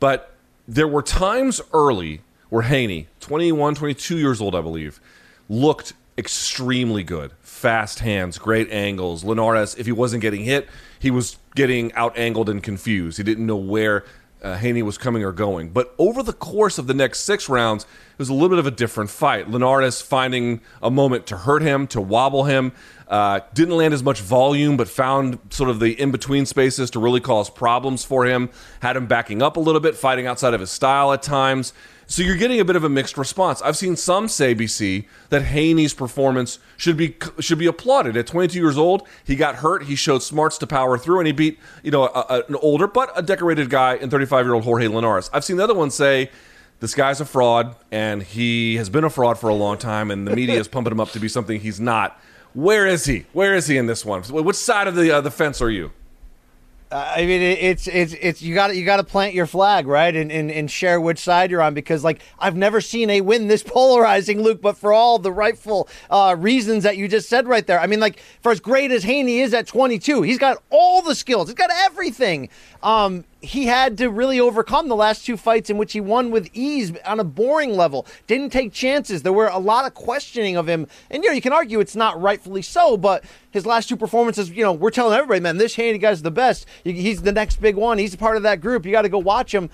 But 0.00 0.34
there 0.66 0.88
were 0.88 1.02
times 1.02 1.60
early 1.72 2.22
where 2.48 2.62
Haney, 2.62 3.08
21, 3.20 3.74
22 3.74 4.18
years 4.18 4.40
old, 4.40 4.54
I 4.54 4.60
believe, 4.60 5.00
looked 5.48 5.92
extremely 6.16 7.02
good. 7.02 7.32
Fast 7.40 8.00
hands, 8.00 8.38
great 8.38 8.70
angles. 8.70 9.24
Linares, 9.24 9.74
if 9.76 9.86
he 9.86 9.92
wasn't 9.92 10.22
getting 10.22 10.44
hit, 10.44 10.68
he 10.98 11.10
was 11.10 11.38
getting 11.54 11.92
out 11.94 12.16
angled 12.18 12.48
and 12.48 12.62
confused. 12.62 13.18
He 13.18 13.24
didn't 13.24 13.46
know 13.46 13.56
where 13.56 14.04
uh, 14.42 14.56
Haney 14.56 14.82
was 14.82 14.98
coming 14.98 15.24
or 15.24 15.32
going. 15.32 15.70
But 15.70 15.94
over 15.98 16.22
the 16.22 16.32
course 16.32 16.78
of 16.78 16.86
the 16.86 16.94
next 16.94 17.20
six 17.20 17.48
rounds, 17.48 17.84
it 17.84 18.18
was 18.18 18.28
a 18.28 18.34
little 18.34 18.50
bit 18.50 18.58
of 18.58 18.66
a 18.66 18.70
different 18.70 19.10
fight. 19.10 19.50
Linares 19.50 20.00
finding 20.00 20.60
a 20.82 20.90
moment 20.90 21.26
to 21.26 21.36
hurt 21.36 21.62
him, 21.62 21.86
to 21.88 22.00
wobble 22.00 22.44
him. 22.44 22.72
Uh, 23.08 23.40
didn't 23.54 23.76
land 23.76 23.94
as 23.94 24.02
much 24.02 24.20
volume, 24.20 24.76
but 24.76 24.88
found 24.88 25.38
sort 25.50 25.70
of 25.70 25.80
the 25.80 25.98
in 26.00 26.10
between 26.10 26.44
spaces 26.44 26.90
to 26.90 26.98
really 26.98 27.20
cause 27.20 27.48
problems 27.48 28.04
for 28.04 28.26
him. 28.26 28.50
Had 28.80 28.96
him 28.96 29.06
backing 29.06 29.42
up 29.42 29.56
a 29.56 29.60
little 29.60 29.80
bit, 29.80 29.96
fighting 29.96 30.26
outside 30.26 30.54
of 30.54 30.60
his 30.60 30.70
style 30.70 31.12
at 31.12 31.22
times. 31.22 31.72
So 32.10 32.22
you're 32.22 32.36
getting 32.36 32.58
a 32.58 32.64
bit 32.64 32.74
of 32.74 32.84
a 32.84 32.88
mixed 32.88 33.18
response. 33.18 33.60
I've 33.60 33.76
seen 33.76 33.94
some 33.94 34.28
say, 34.28 34.54
BC, 34.54 35.04
that 35.28 35.42
Haney's 35.42 35.92
performance 35.92 36.58
should 36.78 36.96
be 36.96 37.14
should 37.38 37.58
be 37.58 37.66
applauded. 37.66 38.16
At 38.16 38.26
22 38.26 38.58
years 38.58 38.78
old, 38.78 39.06
he 39.24 39.36
got 39.36 39.56
hurt. 39.56 39.84
He 39.84 39.94
showed 39.94 40.22
smarts 40.22 40.56
to 40.58 40.66
power 40.66 40.96
through, 40.96 41.18
and 41.20 41.26
he 41.26 41.32
beat 41.34 41.58
you 41.82 41.90
know 41.90 42.04
a, 42.04 42.24
a, 42.30 42.44
an 42.48 42.56
older 42.56 42.86
but 42.86 43.12
a 43.14 43.20
decorated 43.20 43.68
guy 43.68 43.96
in 43.96 44.08
35 44.08 44.46
year 44.46 44.54
old 44.54 44.64
Jorge 44.64 44.88
Linares. 44.88 45.28
I've 45.34 45.44
seen 45.44 45.58
the 45.58 45.64
other 45.64 45.74
one 45.74 45.90
say. 45.90 46.30
This 46.80 46.94
guy's 46.94 47.20
a 47.20 47.24
fraud, 47.24 47.74
and 47.90 48.22
he 48.22 48.76
has 48.76 48.88
been 48.88 49.02
a 49.02 49.10
fraud 49.10 49.36
for 49.36 49.48
a 49.50 49.54
long 49.54 49.78
time, 49.78 50.12
and 50.12 50.28
the 50.28 50.36
media 50.36 50.60
is 50.60 50.68
pumping 50.68 50.92
him 50.92 51.00
up 51.00 51.10
to 51.10 51.18
be 51.18 51.28
something 51.28 51.58
he's 51.58 51.80
not. 51.80 52.16
Where 52.54 52.86
is 52.86 53.04
he? 53.04 53.26
Where 53.32 53.56
is 53.56 53.66
he 53.66 53.76
in 53.76 53.86
this 53.86 54.04
one? 54.04 54.22
Which 54.22 54.54
side 54.54 54.86
of 54.86 54.94
the 54.94 55.10
uh, 55.10 55.20
the 55.20 55.32
fence 55.32 55.60
are 55.60 55.70
you? 55.70 55.90
I 56.90 57.26
mean, 57.26 57.42
it's 57.42 57.86
it's 57.86 58.14
it's 58.14 58.40
you 58.40 58.54
got 58.54 58.74
you 58.74 58.84
got 58.84 58.96
to 58.96 59.04
plant 59.04 59.34
your 59.34 59.46
flag 59.46 59.86
right 59.86 60.14
and, 60.14 60.32
and 60.32 60.50
and 60.50 60.70
share 60.70 60.98
which 61.00 61.18
side 61.18 61.50
you're 61.50 61.60
on 61.60 61.74
because 61.74 62.02
like 62.02 62.22
I've 62.38 62.56
never 62.56 62.80
seen 62.80 63.10
a 63.10 63.20
win 63.20 63.46
this 63.46 63.62
polarizing, 63.66 64.42
Luke. 64.42 64.62
But 64.62 64.78
for 64.78 64.92
all 64.92 65.18
the 65.18 65.32
rightful 65.32 65.88
uh, 66.10 66.34
reasons 66.38 66.84
that 66.84 66.96
you 66.96 67.06
just 67.06 67.28
said 67.28 67.46
right 67.46 67.66
there, 67.66 67.78
I 67.78 67.86
mean, 67.86 68.00
like 68.00 68.20
for 68.40 68.52
as 68.52 68.60
great 68.60 68.90
as 68.90 69.02
Haney 69.02 69.40
is 69.40 69.52
at 69.52 69.66
22, 69.66 70.22
he's 70.22 70.38
got 70.38 70.62
all 70.70 71.02
the 71.02 71.14
skills, 71.14 71.48
he's 71.48 71.54
got 71.54 71.70
everything. 71.72 72.48
Um, 72.82 73.24
he 73.40 73.66
had 73.66 73.96
to 73.98 74.10
really 74.10 74.40
overcome 74.40 74.88
the 74.88 74.96
last 74.96 75.24
two 75.24 75.36
fights 75.36 75.70
in 75.70 75.78
which 75.78 75.92
he 75.92 76.00
won 76.00 76.30
with 76.30 76.50
ease 76.52 76.92
on 77.04 77.20
a 77.20 77.24
boring 77.24 77.76
level. 77.76 78.06
Didn't 78.26 78.50
take 78.50 78.72
chances. 78.72 79.22
There 79.22 79.32
were 79.32 79.46
a 79.46 79.58
lot 79.58 79.86
of 79.86 79.94
questioning 79.94 80.56
of 80.56 80.68
him, 80.68 80.88
and 81.10 81.22
you 81.22 81.30
know 81.30 81.34
you 81.34 81.40
can 81.40 81.52
argue 81.52 81.78
it's 81.78 81.94
not 81.94 82.20
rightfully 82.20 82.62
so, 82.62 82.96
but 82.96 83.24
his 83.50 83.64
last 83.64 83.88
two 83.88 83.96
performances, 83.96 84.50
you 84.50 84.64
know, 84.64 84.72
we're 84.72 84.90
telling 84.90 85.16
everybody, 85.16 85.40
man, 85.40 85.56
this 85.56 85.76
Haney 85.76 85.98
guy's 85.98 86.22
the 86.22 86.30
best. 86.30 86.66
He's 86.82 87.22
the 87.22 87.32
next 87.32 87.60
big 87.60 87.76
one. 87.76 87.98
He's 87.98 88.14
a 88.14 88.18
part 88.18 88.36
of 88.36 88.42
that 88.42 88.60
group. 88.60 88.84
You 88.84 88.92
got 88.92 89.02
to 89.02 89.08
go 89.08 89.18
watch 89.18 89.54
him. 89.54 89.70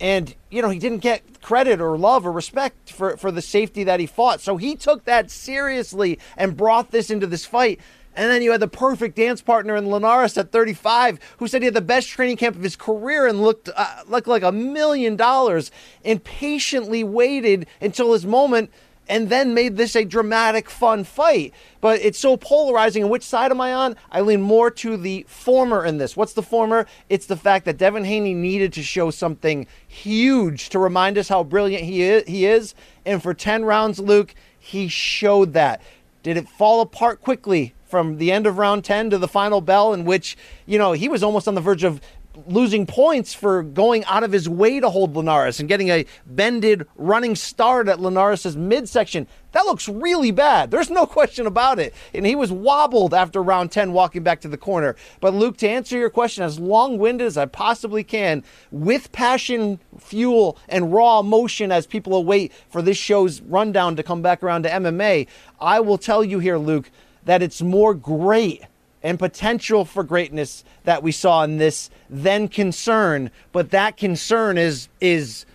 And 0.00 0.34
you 0.50 0.60
know 0.60 0.70
he 0.70 0.80
didn't 0.80 0.98
get 0.98 1.40
credit 1.40 1.80
or 1.80 1.96
love 1.96 2.26
or 2.26 2.32
respect 2.32 2.90
for 2.90 3.16
for 3.16 3.30
the 3.30 3.40
safety 3.40 3.84
that 3.84 4.00
he 4.00 4.06
fought. 4.06 4.40
So 4.40 4.56
he 4.56 4.74
took 4.74 5.04
that 5.04 5.30
seriously 5.30 6.18
and 6.36 6.56
brought 6.56 6.90
this 6.90 7.10
into 7.10 7.28
this 7.28 7.46
fight. 7.46 7.78
And 8.16 8.30
then 8.30 8.42
you 8.42 8.52
had 8.52 8.60
the 8.60 8.68
perfect 8.68 9.16
dance 9.16 9.42
partner 9.42 9.76
in 9.76 9.90
Linares 9.90 10.38
at 10.38 10.52
35, 10.52 11.18
who 11.38 11.48
said 11.48 11.62
he 11.62 11.66
had 11.66 11.74
the 11.74 11.80
best 11.80 12.08
training 12.08 12.36
camp 12.36 12.56
of 12.56 12.62
his 12.62 12.76
career 12.76 13.26
and 13.26 13.42
looked 13.42 13.68
uh, 13.74 14.02
looked 14.06 14.28
like 14.28 14.42
a 14.42 14.52
million 14.52 15.16
dollars, 15.16 15.70
and 16.04 16.22
patiently 16.22 17.02
waited 17.02 17.66
until 17.80 18.12
his 18.12 18.24
moment, 18.24 18.70
and 19.08 19.28
then 19.28 19.52
made 19.52 19.76
this 19.76 19.96
a 19.96 20.04
dramatic, 20.04 20.70
fun 20.70 21.04
fight. 21.04 21.52
But 21.80 22.00
it's 22.00 22.18
so 22.18 22.36
polarizing. 22.36 23.02
And 23.02 23.10
which 23.10 23.24
side 23.24 23.50
am 23.50 23.60
I 23.60 23.74
on? 23.74 23.96
I 24.10 24.20
lean 24.20 24.40
more 24.40 24.70
to 24.70 24.96
the 24.96 25.26
former 25.28 25.84
in 25.84 25.98
this. 25.98 26.16
What's 26.16 26.32
the 26.32 26.42
former? 26.42 26.86
It's 27.08 27.26
the 27.26 27.36
fact 27.36 27.64
that 27.66 27.78
Devin 27.78 28.04
Haney 28.04 28.34
needed 28.34 28.72
to 28.74 28.82
show 28.82 29.10
something 29.10 29.66
huge 29.86 30.68
to 30.70 30.78
remind 30.78 31.18
us 31.18 31.28
how 31.28 31.42
brilliant 31.44 31.84
he 31.84 32.02
is. 32.02 32.24
He 32.26 32.46
is. 32.46 32.74
And 33.04 33.22
for 33.22 33.34
10 33.34 33.64
rounds, 33.64 33.98
Luke, 33.98 34.34
he 34.58 34.88
showed 34.88 35.52
that. 35.52 35.82
Did 36.24 36.36
it 36.36 36.48
fall 36.48 36.80
apart 36.80 37.20
quickly? 37.22 37.74
from 37.94 38.18
the 38.18 38.32
end 38.32 38.44
of 38.44 38.58
round 38.58 38.84
10 38.84 39.10
to 39.10 39.18
the 39.18 39.28
final 39.28 39.60
bell, 39.60 39.94
in 39.94 40.04
which, 40.04 40.36
you 40.66 40.76
know, 40.78 40.90
he 40.90 41.08
was 41.08 41.22
almost 41.22 41.46
on 41.46 41.54
the 41.54 41.60
verge 41.60 41.84
of 41.84 42.00
losing 42.46 42.86
points 42.86 43.32
for 43.34 43.62
going 43.62 44.04
out 44.04 44.24
of 44.24 44.32
his 44.32 44.48
way 44.48 44.80
to 44.80 44.90
hold 44.90 45.16
Linares 45.16 45.60
and 45.60 45.68
getting 45.68 45.88
a 45.88 46.06
bended 46.26 46.86
running 46.96 47.36
start 47.36 47.88
at 47.88 48.00
Linares' 48.00 48.56
midsection. 48.56 49.26
That 49.52 49.66
looks 49.66 49.88
really 49.88 50.30
bad. 50.30 50.70
There's 50.70 50.90
no 50.90 51.06
question 51.14 51.46
about 51.46 51.78
it. 51.78 51.94
And 52.12 52.26
he 52.26 52.34
was 52.34 52.50
wobbled 52.50 53.14
after 53.14 53.42
round 53.42 53.70
10 53.70 53.92
walking 53.92 54.22
back 54.22 54.40
to 54.42 54.48
the 54.48 54.56
corner. 54.56 54.96
But 55.20 55.34
Luke, 55.34 55.56
to 55.58 55.68
answer 55.68 55.96
your 55.96 56.10
question 56.10 56.44
as 56.44 56.58
long-winded 56.58 57.26
as 57.26 57.36
I 57.36 57.46
possibly 57.46 58.04
can, 58.04 58.42
with 58.70 59.12
passion, 59.12 59.80
fuel, 59.98 60.58
and 60.68 60.92
raw 60.92 61.20
emotion 61.20 61.70
as 61.70 61.86
people 61.86 62.14
await 62.14 62.52
for 62.68 62.82
this 62.82 62.96
show's 62.96 63.40
rundown 63.42 63.96
to 63.96 64.02
come 64.02 64.22
back 64.22 64.42
around 64.42 64.64
to 64.64 64.70
MMA, 64.70 65.28
I 65.60 65.80
will 65.80 65.98
tell 65.98 66.24
you 66.24 66.40
here, 66.40 66.58
Luke, 66.58 66.90
that 67.24 67.42
it's 67.42 67.62
more 67.62 67.94
great 67.94 68.64
and 69.04 69.18
potential 69.18 69.84
for 69.84 70.02
greatness 70.02 70.64
that 70.84 71.02
we 71.02 71.12
saw 71.12 71.44
in 71.44 71.58
this 71.58 71.90
then 72.10 72.48
concern. 72.48 73.30
But 73.52 73.70
that 73.70 73.96
concern 73.96 74.58
is 74.58 74.88
is 75.00 75.46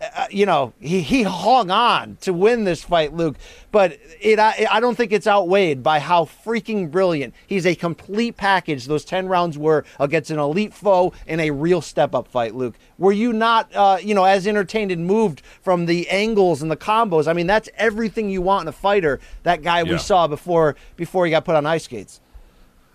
uh, 0.00 0.26
you 0.30 0.44
know 0.46 0.72
he, 0.80 1.00
he 1.02 1.22
hung 1.22 1.70
on 1.70 2.16
to 2.22 2.32
win 2.32 2.64
this 2.64 2.82
fight, 2.82 3.14
Luke. 3.14 3.36
But 3.70 3.98
it 4.20 4.38
I, 4.38 4.66
I 4.70 4.80
don't 4.80 4.96
think 4.96 5.12
it's 5.12 5.26
outweighed 5.26 5.82
by 5.82 5.98
how 5.98 6.24
freaking 6.24 6.90
brilliant 6.90 7.34
he's 7.46 7.66
a 7.66 7.74
complete 7.74 8.36
package. 8.38 8.86
Those 8.86 9.04
ten 9.04 9.28
rounds 9.28 9.58
were 9.58 9.84
against 10.00 10.30
an 10.30 10.38
elite 10.38 10.72
foe 10.72 11.12
in 11.26 11.40
a 11.40 11.50
real 11.50 11.82
step 11.82 12.14
up 12.14 12.26
fight, 12.28 12.54
Luke. 12.54 12.74
Were 12.98 13.12
you 13.12 13.32
not 13.34 13.70
uh, 13.74 13.98
you 14.02 14.14
know 14.14 14.24
as 14.24 14.46
entertained 14.46 14.90
and 14.90 15.06
moved 15.06 15.42
from 15.60 15.84
the 15.86 16.08
angles 16.08 16.62
and 16.62 16.70
the 16.70 16.76
combos? 16.76 17.28
I 17.28 17.34
mean 17.34 17.46
that's 17.46 17.68
everything 17.76 18.30
you 18.30 18.40
want 18.40 18.62
in 18.62 18.68
a 18.68 18.72
fighter. 18.72 19.20
That 19.42 19.62
guy 19.62 19.82
Yeah. 19.82 19.92
we 19.92 19.98
saw 19.98 20.26
before 20.26 20.74
before 20.96 21.26
he 21.26 21.30
got 21.30 21.44
put 21.44 21.54
on 21.54 21.66
ice 21.66 21.84
skates. 21.84 22.20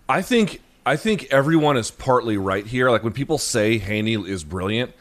I 0.09 0.23
think 0.23 0.61
I 0.87 0.95
think 0.95 1.27
everyone 1.31 1.77
is 1.77 1.91
partly 1.91 2.35
right 2.35 2.65
here. 2.65 2.89
Like 2.89 3.03
when 3.03 3.13
people 3.13 3.37
say 3.37 3.77
Haney 3.77 4.15
is 4.15 4.43
brilliant, 4.43 4.91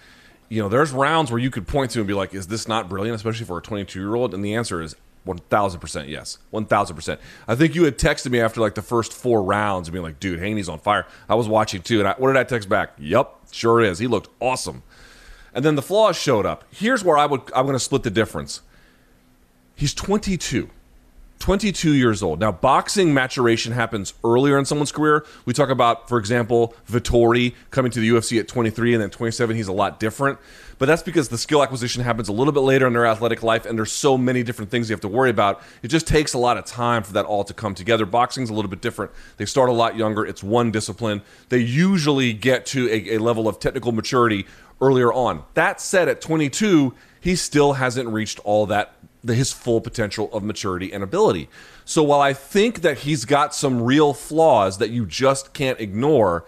you 0.51 0.61
know, 0.61 0.69
there's 0.69 0.93
rounds 0.93 1.31
where 1.31 1.41
you 1.41 1.51
could 1.51 1.67
point 1.67 1.93
to 1.93 2.01
and 2.01 2.07
be 2.07 2.13
like, 2.13 2.35
"Is 2.35 2.49
this 2.49 2.69
not 2.69 2.91
brilliant?" 2.91 3.17
Especially 3.17 3.47
for 3.47 3.57
a 3.57 3.63
22 3.63 3.99
year 3.99 4.15
old, 4.15 4.35
and 4.35 4.45
the 4.45 4.55
answer 4.55 4.83
is 4.83 4.95
1,000 5.25 5.81
percent 5.81 6.09
yes, 6.09 6.39
1,000 6.51 6.95
percent. 6.95 7.21
I 7.49 7.55
think 7.55 7.75
you 7.75 7.85
had 7.85 7.97
texted 7.99 8.31
me 8.31 8.39
after 8.39 8.61
like 8.61 8.75
the 8.75 8.83
first 8.83 9.15
four 9.15 9.43
rounds 9.43 9.89
and 9.89 9.95
being 9.95 10.05
like, 10.05 10.21
"Dude, 10.21 10.41
Haney's 10.41 10.69
on 10.69 10.79
fire." 10.79 11.07
I 11.27 11.35
was 11.37 11.49
watching 11.49 11.81
too, 11.81 12.01
and 12.01 12.09
I, 12.09 12.15
what 12.19 12.29
did 12.29 12.37
I 12.37 12.45
text 12.45 12.69
back? 12.69 12.93
Yup, 12.99 13.41
sure 13.51 13.81
is. 13.81 13.99
He 13.99 14.07
looked 14.07 14.29
awesome. 14.41 14.83
And 15.55 15.65
then 15.65 15.75
the 15.75 15.83
flaws 15.83 16.17
showed 16.17 16.45
up. 16.45 16.65
Here's 16.71 17.03
where 17.03 17.17
I 17.17 17.25
would 17.25 17.41
I'm 17.57 17.65
going 17.65 17.73
to 17.73 17.81
split 17.81 18.03
the 18.03 18.11
difference. 18.11 18.61
He's 19.75 19.95
22. 19.95 20.69
22 21.39 21.93
years 21.93 22.23
old. 22.23 22.41
Now, 22.41 22.53
boxing 22.53 23.15
maturation 23.15 23.73
happens 23.73 24.15
earlier 24.25 24.59
in 24.59 24.65
someone's 24.65 24.93
career. 24.93 25.25
We 25.45 25.53
talk 25.53 25.71
about, 25.71 26.09
for 26.09 26.19
example, 26.19 26.75
Vettori 26.91 27.55
coming 27.71 27.93
to 27.93 28.01
the 28.01 28.09
UFC 28.11 28.41
at 28.41 28.49
23 28.49 28.95
and 28.95 29.03
then 29.03 29.11
27. 29.11 29.57
He's 29.57 29.69
a 29.69 29.73
lot 29.73 30.01
different. 30.01 30.39
But 30.79 30.87
that's 30.87 31.03
because 31.03 31.29
the 31.29 31.39
skill 31.39 31.63
acquisition 31.63 32.03
happens 32.03 32.29
a 32.29 32.33
little 32.33 32.53
bit 32.53 32.61
later 32.61 32.87
in 32.87 32.93
their 32.93 33.07
athletic 33.07 33.43
life, 33.43 33.67
and 33.67 33.77
there's 33.77 33.91
so 33.93 34.17
many 34.17 34.43
different 34.43 34.71
things 34.71 34.89
you 34.89 34.95
have 34.95 35.01
to 35.01 35.09
worry 35.09 35.31
about. 35.31 35.61
It 35.83 35.89
just 35.89 36.07
takes 36.07 36.35
a 36.35 36.39
lot 36.39 36.57
of 36.57 36.65
time 36.65 37.03
for 37.03 37.13
that 37.15 37.25
all 37.25 37.45
to 37.45 37.55
come 37.55 37.75
together. 37.75 38.07
Boxing's 38.07 38.51
a 38.51 38.55
little 38.55 38.71
bit 38.71 38.81
different. 38.81 39.11
They 39.39 39.45
start 39.45 39.69
a 39.69 39.73
lot 39.73 39.97
younger, 39.97 40.25
it's 40.25 40.43
one 40.43 40.71
discipline. 40.71 41.23
They 41.49 41.59
usually 41.59 42.33
get 42.33 42.65
to 42.67 42.89
a, 42.89 43.17
a 43.17 43.19
level 43.19 43.49
of 43.49 43.59
technical 43.59 43.93
maturity 43.93 44.47
earlier 44.81 45.13
on. 45.13 45.43
That 45.55 45.81
said, 45.81 46.09
at 46.09 46.21
22, 46.21 46.95
he 47.21 47.35
still 47.35 47.75
hasn't 47.75 48.09
reached 48.09 48.39
all 48.41 48.67
that 48.67 48.98
the, 49.23 49.35
his 49.35 49.53
full 49.53 49.81
potential 49.81 50.31
of 50.33 50.43
maturity 50.43 50.93
and 50.93 51.03
ability. 51.03 51.49
So 51.85 52.03
while 52.03 52.21
I 52.21 52.33
think 52.33 52.83
that 52.83 52.99
he's 52.99 53.25
got 53.25 53.55
some 53.55 53.83
real 53.83 54.15
flaws 54.15 54.79
that 54.79 54.91
you 54.91 55.07
just 55.07 55.53
can't 55.53 55.81
ignore, 55.81 56.45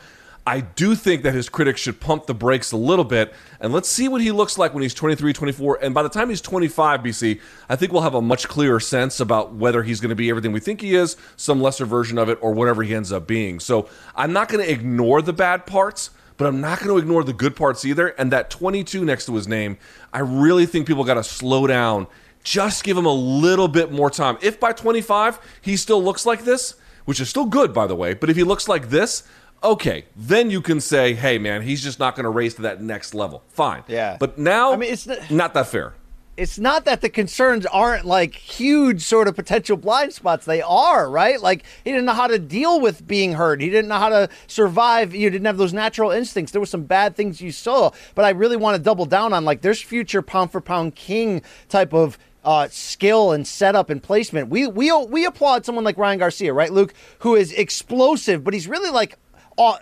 I 0.46 0.60
do 0.60 0.94
think 0.94 1.22
that 1.22 1.34
his 1.34 1.48
critics 1.48 1.80
should 1.80 2.00
pump 2.00 2.26
the 2.26 2.34
brakes 2.34 2.72
a 2.72 2.76
little 2.76 3.04
bit 3.04 3.32
and 3.60 3.72
let's 3.72 3.88
see 3.88 4.08
what 4.08 4.20
he 4.22 4.32
looks 4.32 4.56
like 4.56 4.72
when 4.72 4.82
he's 4.82 4.94
23, 4.94 5.32
24. 5.32 5.78
And 5.82 5.94
by 5.94 6.02
the 6.02 6.08
time 6.08 6.30
he's 6.30 6.40
25, 6.40 7.00
BC, 7.00 7.40
I 7.68 7.76
think 7.76 7.92
we'll 7.92 8.02
have 8.02 8.14
a 8.14 8.22
much 8.22 8.48
clearer 8.48 8.80
sense 8.80 9.20
about 9.20 9.54
whether 9.54 9.82
he's 9.82 10.00
going 10.00 10.08
to 10.08 10.16
be 10.16 10.30
everything 10.30 10.52
we 10.52 10.60
think 10.60 10.80
he 10.80 10.94
is, 10.94 11.16
some 11.36 11.60
lesser 11.60 11.84
version 11.84 12.16
of 12.18 12.28
it, 12.28 12.38
or 12.40 12.52
whatever 12.52 12.82
he 12.82 12.94
ends 12.94 13.12
up 13.12 13.26
being. 13.26 13.60
So 13.60 13.88
I'm 14.16 14.32
not 14.32 14.48
going 14.48 14.64
to 14.64 14.70
ignore 14.70 15.20
the 15.22 15.32
bad 15.32 15.66
parts 15.66 16.10
but 16.40 16.46
I'm 16.46 16.62
not 16.62 16.78
going 16.78 16.88
to 16.88 16.96
ignore 16.96 17.22
the 17.22 17.34
good 17.34 17.54
parts 17.54 17.84
either. 17.84 18.08
And 18.08 18.32
that 18.32 18.48
22 18.48 19.04
next 19.04 19.26
to 19.26 19.34
his 19.34 19.46
name, 19.46 19.76
I 20.10 20.20
really 20.20 20.64
think 20.64 20.86
people 20.86 21.04
got 21.04 21.14
to 21.14 21.22
slow 21.22 21.66
down. 21.66 22.06
Just 22.42 22.84
give 22.84 22.96
him 22.96 23.06
a 23.06 23.12
little 23.12 23.68
bit 23.68 23.92
more 23.92 24.10
time. 24.10 24.38
If 24.40 24.58
by 24.58 24.72
25 24.72 25.38
he 25.60 25.76
still 25.76 26.02
looks 26.02 26.24
like 26.24 26.44
this, 26.44 26.74
which 27.04 27.20
is 27.20 27.28
still 27.28 27.44
good, 27.46 27.72
by 27.74 27.86
the 27.86 27.94
way, 27.96 28.14
but 28.14 28.30
if 28.30 28.36
he 28.36 28.44
looks 28.44 28.68
like 28.68 28.88
this, 28.90 29.24
okay, 29.62 30.06
then 30.16 30.50
you 30.50 30.60
can 30.62 30.80
say, 30.80 31.12
hey, 31.14 31.36
man, 31.38 31.62
he's 31.62 31.82
just 31.82 31.98
not 31.98 32.14
going 32.16 32.24
to 32.24 32.30
raise 32.30 32.54
to 32.54 32.62
that 32.62 32.80
next 32.82 33.14
level. 33.14 33.42
Fine. 33.48 33.82
Yeah. 33.88 34.16
But 34.18 34.38
now, 34.38 34.72
I 34.72 34.76
mean, 34.76 34.92
it's 34.92 35.06
not- 35.06 35.30
not 35.30 35.54
that 35.54 35.66
fair. 35.66 35.92
it's 36.38 36.58
not 36.58 36.86
that 36.86 37.02
the 37.02 37.10
concerns 37.10 37.66
aren't 37.66 38.06
like 38.06 38.34
huge 38.34 39.02
sort 39.02 39.28
of 39.28 39.36
potential 39.36 39.76
blind 39.76 40.14
spots. 40.14 40.46
They 40.46 40.62
are, 40.62 41.10
right? 41.10 41.38
Like 41.38 41.64
he 41.84 41.90
didn't 41.90 42.06
know 42.06 42.14
how 42.14 42.28
to 42.28 42.38
deal 42.38 42.80
with 42.80 43.06
being 43.06 43.34
hurt. 43.34 43.60
He 43.60 43.68
didn't 43.68 43.88
know 43.88 43.98
how 43.98 44.08
to 44.08 44.28
survive. 44.46 45.14
You 45.14 45.28
didn't 45.28 45.44
have 45.44 45.58
those 45.58 45.74
natural 45.74 46.10
instincts. 46.10 46.52
There 46.52 46.60
were 46.60 46.66
some 46.66 46.84
bad 46.84 47.14
things 47.14 47.42
you 47.42 47.52
saw, 47.52 47.90
but 48.14 48.24
I 48.24 48.30
really 48.30 48.56
want 48.56 48.76
to 48.78 48.82
double 48.82 49.04
down 49.04 49.34
on 49.34 49.44
like 49.44 49.60
there's 49.60 49.82
future 49.82 50.22
pound 50.22 50.50
for 50.50 50.62
pound 50.62 50.94
king 50.94 51.42
type 51.68 51.92
of 51.92 52.16
uh, 52.44 52.68
skill 52.68 53.32
and 53.32 53.46
setup 53.46 53.90
and 53.90 54.02
placement. 54.02 54.48
We 54.48 54.66
we 54.66 54.92
we 54.92 55.24
applaud 55.24 55.64
someone 55.64 55.84
like 55.84 55.98
Ryan 55.98 56.18
Garcia, 56.18 56.52
right, 56.52 56.72
Luke, 56.72 56.94
who 57.20 57.34
is 57.34 57.52
explosive, 57.52 58.44
but 58.44 58.54
he's 58.54 58.68
really 58.68 58.90
like 58.90 59.16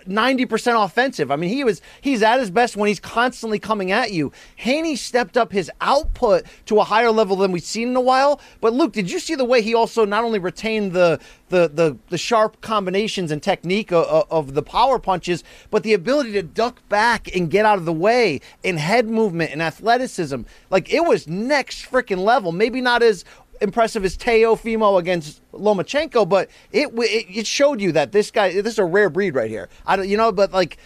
ninety 0.07 0.47
percent 0.47 0.77
offensive. 0.79 1.31
I 1.31 1.37
mean, 1.37 1.51
he 1.51 1.65
was 1.65 1.81
he's 2.01 2.23
at 2.23 2.41
his 2.41 2.51
best 2.51 2.77
when 2.77 2.89
he's 2.89 3.01
constantly 3.01 3.59
coming 3.59 3.93
at 3.93 4.13
you. 4.13 4.33
Haney 4.57 4.97
stepped 4.97 5.37
up 5.37 5.53
his 5.53 5.71
output 5.81 6.45
to 6.67 6.81
a 6.81 6.85
higher 6.85 7.11
level 7.11 7.37
than 7.37 7.53
we've 7.53 7.63
seen 7.63 7.89
in 7.89 7.97
a 7.97 8.01
while. 8.01 8.41
But 8.61 8.73
Luke, 8.73 8.93
did 8.93 9.11
you 9.11 9.19
see 9.19 9.35
the 9.35 9.45
way 9.45 9.63
he 9.63 9.75
also 9.75 10.05
not 10.05 10.25
only 10.25 10.39
retained 10.39 10.93
the 10.93 11.21
the 11.49 11.69
the, 11.69 11.97
the 12.09 12.19
sharp 12.19 12.61
combinations 12.61 13.31
and 13.31 13.43
technique 13.43 13.93
of, 13.93 14.27
of 14.31 14.55
the 14.55 14.63
power 14.63 14.99
punches, 14.99 15.45
but 15.71 15.83
the 15.83 15.95
ability 15.95 16.33
to 16.33 16.43
duck 16.43 16.87
back 16.89 17.35
and 17.35 17.51
get 17.51 17.65
out 17.65 17.79
of 17.79 17.85
the 17.85 17.93
way 17.93 18.41
in 18.63 18.77
head 18.77 19.09
movement 19.09 19.53
and 19.53 19.63
athleticism? 19.63 20.43
Like 20.71 20.93
it 20.93 21.05
was 21.05 21.29
next 21.29 21.91
freaking 21.91 22.25
level. 22.25 22.53
Maybe 22.53 22.81
not 22.81 23.03
as 23.03 23.25
impressive 23.61 24.05
as 24.05 24.17
Teofimo 24.17 24.99
against 24.99 25.41
Lomachenko, 25.53 26.29
but 26.29 26.49
it, 26.73 26.89
it, 26.95 27.27
it 27.39 27.47
showed 27.47 27.81
you 27.81 27.93
that 27.93 28.13
this 28.13 28.31
guy 28.31 28.53
this 28.53 28.75
is 28.75 28.79
a 28.79 28.85
rare 28.85 29.11
breed 29.11 29.35
right 29.35 29.51
here. 29.51 29.69
I 29.87 29.97
don't 29.97 30.09
you 30.09 30.17
know, 30.17 30.33
but 30.33 30.53
like 30.53 30.79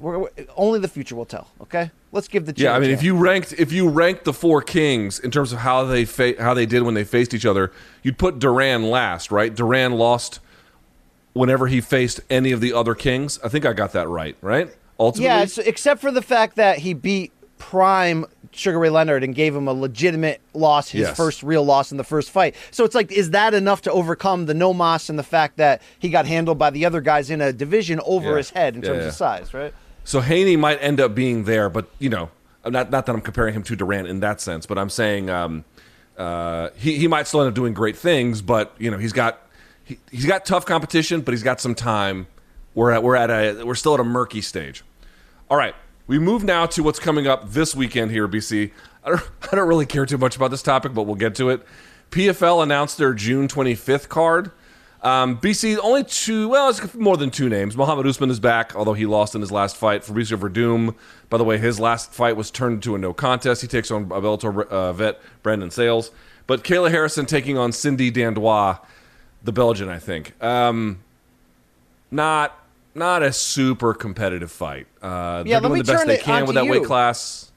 we're, 0.00 0.18
we're, 0.18 0.30
only 0.56 0.78
the 0.80 0.88
future 0.88 1.14
will 1.14 1.26
tell. 1.26 1.48
Okay, 1.60 1.90
let's 2.12 2.28
give 2.28 2.46
the 2.46 2.54
yeah. 2.56 2.74
I 2.74 2.78
mean, 2.78 2.90
if 2.90 3.02
you 3.02 3.16
ranked 3.16 3.52
if 3.54 3.72
you 3.72 3.88
ranked 3.88 4.24
the 4.24 4.32
four 4.32 4.62
kings 4.62 5.18
in 5.18 5.30
terms 5.30 5.52
of 5.52 5.60
how 5.60 5.84
they 5.84 6.04
fa- 6.04 6.40
how 6.40 6.54
they 6.54 6.66
did 6.66 6.82
when 6.82 6.94
they 6.94 7.04
faced 7.04 7.34
each 7.34 7.46
other, 7.46 7.72
you'd 8.02 8.18
put 8.18 8.38
Duran 8.38 8.84
last, 8.84 9.30
right? 9.30 9.54
Duran 9.54 9.92
lost 9.92 10.40
whenever 11.32 11.66
he 11.66 11.80
faced 11.80 12.20
any 12.28 12.52
of 12.52 12.60
the 12.60 12.72
other 12.72 12.94
kings. 12.94 13.38
I 13.42 13.48
think 13.48 13.64
I 13.64 13.72
got 13.72 13.92
that 13.92 14.08
right, 14.08 14.36
right? 14.40 14.74
Ultimately, 14.98 15.62
yeah. 15.62 15.64
except 15.68 16.00
for 16.00 16.12
the 16.12 16.22
fact 16.22 16.56
that 16.56 16.78
he 16.78 16.94
beat 16.94 17.32
prime 17.58 18.26
Sugar 18.52 18.78
Ray 18.78 18.90
Leonard 18.90 19.24
and 19.24 19.34
gave 19.34 19.54
him 19.54 19.66
a 19.66 19.72
legitimate 19.72 20.40
loss, 20.54 20.90
his 20.90 21.02
yes. 21.02 21.16
first 21.16 21.42
real 21.42 21.64
loss 21.64 21.90
in 21.90 21.96
the 21.96 22.04
first 22.04 22.30
fight. 22.30 22.54
So 22.70 22.84
it's 22.84 22.94
like, 22.94 23.10
is 23.10 23.30
that 23.30 23.54
enough 23.54 23.82
to 23.82 23.92
overcome 23.92 24.46
the 24.46 24.54
no 24.54 24.74
mas 24.74 25.08
and 25.10 25.18
the 25.18 25.24
fact 25.24 25.56
that 25.56 25.82
he 25.98 26.08
got 26.08 26.26
handled 26.26 26.58
by 26.58 26.70
the 26.70 26.84
other 26.84 27.00
guys 27.00 27.30
in 27.30 27.40
a 27.40 27.52
division 27.52 28.00
over 28.04 28.30
yeah. 28.30 28.36
his 28.36 28.50
head 28.50 28.76
in 28.76 28.82
yeah, 28.82 28.88
terms 28.88 29.02
yeah. 29.02 29.08
of 29.08 29.14
size, 29.14 29.54
right? 29.54 29.74
So 30.04 30.20
Haney 30.20 30.56
might 30.56 30.78
end 30.82 31.00
up 31.00 31.14
being 31.14 31.44
there, 31.44 31.68
but 31.68 31.88
you 31.98 32.10
know, 32.10 32.30
not 32.64 32.90
not 32.90 33.06
that 33.06 33.14
I'm 33.14 33.20
comparing 33.20 33.54
him 33.54 33.62
to 33.64 33.76
Duran 33.76 34.06
in 34.06 34.20
that 34.20 34.40
sense, 34.40 34.66
but 34.66 34.78
I'm 34.78 34.90
saying 34.90 35.30
um, 35.30 35.64
uh, 36.16 36.70
he 36.76 36.98
he 36.98 37.08
might 37.08 37.26
still 37.26 37.40
end 37.40 37.48
up 37.48 37.54
doing 37.54 37.74
great 37.74 37.96
things, 37.96 38.42
but 38.42 38.74
you 38.78 38.90
know, 38.90 38.98
he's 38.98 39.12
got 39.12 39.40
he, 39.84 39.98
he's 40.10 40.26
got 40.26 40.44
tough 40.44 40.66
competition, 40.66 41.20
but 41.20 41.32
he's 41.32 41.42
got 41.42 41.60
some 41.60 41.74
time. 41.74 42.26
We're 42.74 42.90
at 42.90 43.02
we're 43.02 43.16
at 43.16 43.30
a 43.30 43.64
we're 43.64 43.74
still 43.74 43.94
at 43.94 44.00
a 44.00 44.04
murky 44.04 44.40
stage. 44.40 44.84
All 45.50 45.56
right. 45.56 45.74
We 46.06 46.18
move 46.18 46.44
now 46.44 46.66
to 46.66 46.82
what's 46.82 46.98
coming 46.98 47.26
up 47.26 47.50
this 47.50 47.74
weekend 47.74 48.10
here, 48.10 48.26
BC. 48.26 48.72
I 49.04 49.10
don't, 49.10 49.22
I 49.52 49.56
don't 49.56 49.68
really 49.68 49.86
care 49.86 50.06
too 50.06 50.18
much 50.18 50.36
about 50.36 50.50
this 50.50 50.62
topic, 50.62 50.94
but 50.94 51.04
we'll 51.04 51.14
get 51.14 51.34
to 51.36 51.50
it. 51.50 51.62
PFL 52.10 52.62
announced 52.62 52.98
their 52.98 53.14
June 53.14 53.48
25th 53.48 54.08
card. 54.08 54.50
Um, 55.02 55.38
BC, 55.38 55.78
only 55.82 56.04
two, 56.04 56.48
well, 56.48 56.68
it's 56.68 56.94
more 56.94 57.16
than 57.16 57.30
two 57.30 57.48
names. 57.48 57.76
Muhammad 57.76 58.06
Usman 58.06 58.30
is 58.30 58.38
back, 58.38 58.76
although 58.76 58.92
he 58.92 59.04
lost 59.04 59.34
in 59.34 59.40
his 59.40 59.50
last 59.50 59.76
fight. 59.76 60.02
Fabricio 60.02 60.38
Werdum, 60.38 60.94
by 61.28 61.38
the 61.38 61.44
way, 61.44 61.58
his 61.58 61.80
last 61.80 62.12
fight 62.12 62.36
was 62.36 62.52
turned 62.52 62.74
into 62.74 62.94
a 62.94 62.98
no 62.98 63.12
contest. 63.12 63.62
He 63.62 63.68
takes 63.68 63.90
on 63.90 64.04
a 64.04 64.20
Bellator 64.20 64.64
uh, 64.68 64.92
vet 64.92 65.20
Brandon 65.42 65.72
Sales. 65.72 66.12
But 66.46 66.62
Kayla 66.62 66.90
Harrison 66.90 67.26
taking 67.26 67.58
on 67.58 67.72
Cindy 67.72 68.12
Dandois, 68.12 68.78
the 69.42 69.52
Belgian, 69.52 69.88
I 69.88 69.98
think. 69.98 70.40
Um, 70.42 71.02
not 72.12 72.56
not 72.94 73.22
a 73.22 73.32
super 73.32 73.94
competitive 73.94 74.50
fight. 74.50 74.86
Uh, 75.00 75.42
yeah, 75.46 75.60
they're 75.60 75.68
doing 75.68 75.82
the 75.82 75.92
best 75.92 76.06
they 76.06 76.18
can 76.18 76.46
with 76.46 76.54
that 76.54 76.64
you. 76.64 76.70
weight 76.70 76.84
class. 76.84 77.52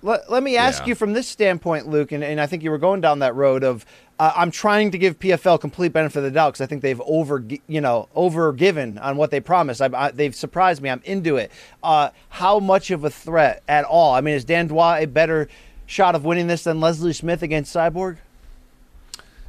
Let, 0.00 0.30
let 0.30 0.42
me 0.44 0.56
ask 0.56 0.82
yeah. 0.82 0.90
you 0.90 0.94
from 0.94 1.12
this 1.12 1.26
standpoint, 1.26 1.88
Luke, 1.88 2.12
and, 2.12 2.22
and 2.22 2.40
I 2.40 2.46
think 2.46 2.62
you 2.62 2.70
were 2.70 2.78
going 2.78 3.00
down 3.00 3.18
that 3.18 3.34
road 3.34 3.64
of 3.64 3.84
uh, 4.18 4.32
I'm 4.34 4.50
trying 4.50 4.92
to 4.92 4.98
give 4.98 5.18
PFL 5.18 5.60
complete 5.60 5.92
benefit 5.92 6.18
of 6.18 6.24
the 6.24 6.30
doubt 6.30 6.52
because 6.52 6.60
I 6.60 6.66
think 6.66 6.82
they've 6.82 7.00
over, 7.02 7.44
you 7.66 7.80
know, 7.80 8.08
over 8.14 8.52
given 8.52 8.98
on 8.98 9.16
what 9.16 9.30
they 9.30 9.40
promised. 9.40 9.82
I, 9.82 9.90
I, 9.92 10.10
they've 10.10 10.34
surprised 10.34 10.82
me. 10.82 10.90
I'm 10.90 11.02
into 11.04 11.36
it. 11.36 11.50
Uh, 11.82 12.10
how 12.28 12.58
much 12.60 12.90
of 12.90 13.04
a 13.04 13.10
threat 13.10 13.62
at 13.68 13.84
all? 13.84 14.14
I 14.14 14.20
mean, 14.20 14.34
is 14.34 14.44
Dan 14.44 14.68
Dandois 14.68 15.02
a 15.02 15.06
better 15.06 15.48
shot 15.86 16.14
of 16.14 16.24
winning 16.24 16.46
this 16.46 16.64
than 16.64 16.80
Leslie 16.80 17.12
Smith 17.12 17.42
against 17.42 17.74
Cyborg? 17.74 18.18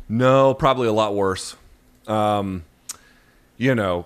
No, 0.07 0.53
probably 0.53 0.87
a 0.87 0.93
lot 0.93 1.15
worse. 1.15 1.55
Um, 2.07 2.63
you 3.57 3.75
know, 3.75 4.05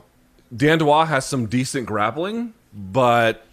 Dandois 0.56 1.08
has 1.08 1.26
some 1.26 1.48
decent 1.48 1.88
grappling, 1.88 2.54
but 2.74 3.46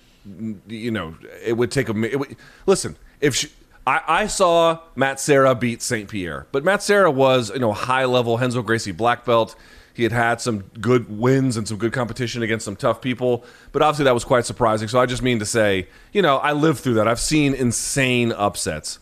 you 0.68 0.90
know 0.90 1.14
it 1.44 1.56
would 1.56 1.70
take 1.70 1.88
a. 1.88 1.92
Would, 1.92 2.36
listen, 2.66 2.96
if 3.20 3.34
she, 3.34 3.48
I, 3.86 4.02
I 4.06 4.26
saw 4.26 4.80
Matt 4.96 5.18
Serra 5.18 5.54
beat 5.54 5.82
St. 5.82 6.08
Pierre, 6.08 6.46
but 6.52 6.64
Matt 6.64 6.82
Serra 6.82 7.10
was 7.10 7.50
you 7.50 7.58
know 7.58 7.72
high 7.72 8.04
level 8.04 8.36
Renzo 8.36 8.62
Gracie 8.62 8.92
black 8.92 9.24
belt. 9.24 9.56
He 9.92 10.04
had 10.04 10.12
had 10.12 10.40
some 10.40 10.60
good 10.80 11.18
wins 11.18 11.56
and 11.56 11.66
some 11.66 11.76
good 11.76 11.92
competition 11.92 12.42
against 12.42 12.64
some 12.64 12.76
tough 12.76 13.02
people, 13.02 13.44
but 13.72 13.82
obviously 13.82 14.04
that 14.04 14.14
was 14.14 14.24
quite 14.24 14.46
surprising. 14.46 14.88
So 14.88 15.00
I 15.00 15.06
just 15.06 15.22
mean 15.22 15.40
to 15.40 15.44
say, 15.44 15.88
you 16.12 16.22
know, 16.22 16.38
I 16.38 16.52
lived 16.52 16.78
through 16.78 16.94
that. 16.94 17.08
I've 17.08 17.20
seen 17.20 17.54
insane 17.54 18.32
upsets. 18.32 18.98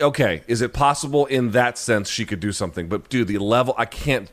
Okay, 0.00 0.42
is 0.46 0.62
it 0.62 0.72
possible 0.72 1.26
in 1.26 1.50
that 1.52 1.76
sense 1.76 2.08
she 2.08 2.24
could 2.24 2.40
do 2.40 2.52
something? 2.52 2.88
But 2.88 3.08
dude, 3.08 3.28
the 3.28 3.38
level 3.38 3.74
I 3.76 3.84
can't 3.84 4.30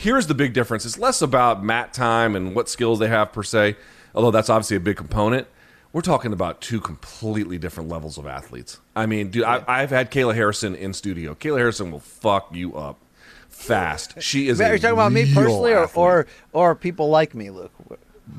here's 0.00 0.26
the 0.26 0.34
big 0.34 0.54
difference. 0.54 0.86
It's 0.86 0.98
less 0.98 1.20
about 1.20 1.62
mat 1.62 1.92
time 1.92 2.34
and 2.34 2.54
what 2.54 2.68
skills 2.68 2.98
they 2.98 3.08
have 3.08 3.32
per 3.32 3.42
se, 3.42 3.76
although 4.14 4.30
that's 4.30 4.48
obviously 4.48 4.76
a 4.76 4.80
big 4.80 4.96
component. 4.96 5.46
We're 5.92 6.00
talking 6.00 6.32
about 6.32 6.60
two 6.60 6.80
completely 6.80 7.58
different 7.58 7.90
levels 7.90 8.16
of 8.16 8.26
athletes. 8.26 8.80
I 8.96 9.06
mean, 9.06 9.30
dude, 9.30 9.44
I, 9.44 9.80
have 9.80 9.90
had 9.90 10.10
Kayla 10.10 10.34
Harrison 10.34 10.74
in 10.74 10.94
studio. 10.94 11.34
Kayla 11.34 11.58
Harrison 11.58 11.90
will 11.90 12.00
fuck 12.00 12.54
you 12.54 12.74
up 12.76 12.98
fast. 13.48 14.22
She 14.22 14.48
is. 14.48 14.60
Are 14.60 14.72
you 14.72 14.78
talking 14.78 14.94
about 14.94 15.12
me 15.12 15.32
personally, 15.34 15.72
or, 15.72 15.90
or 15.94 16.26
or 16.52 16.74
people 16.76 17.10
like 17.10 17.34
me, 17.34 17.50
Luke? 17.50 17.72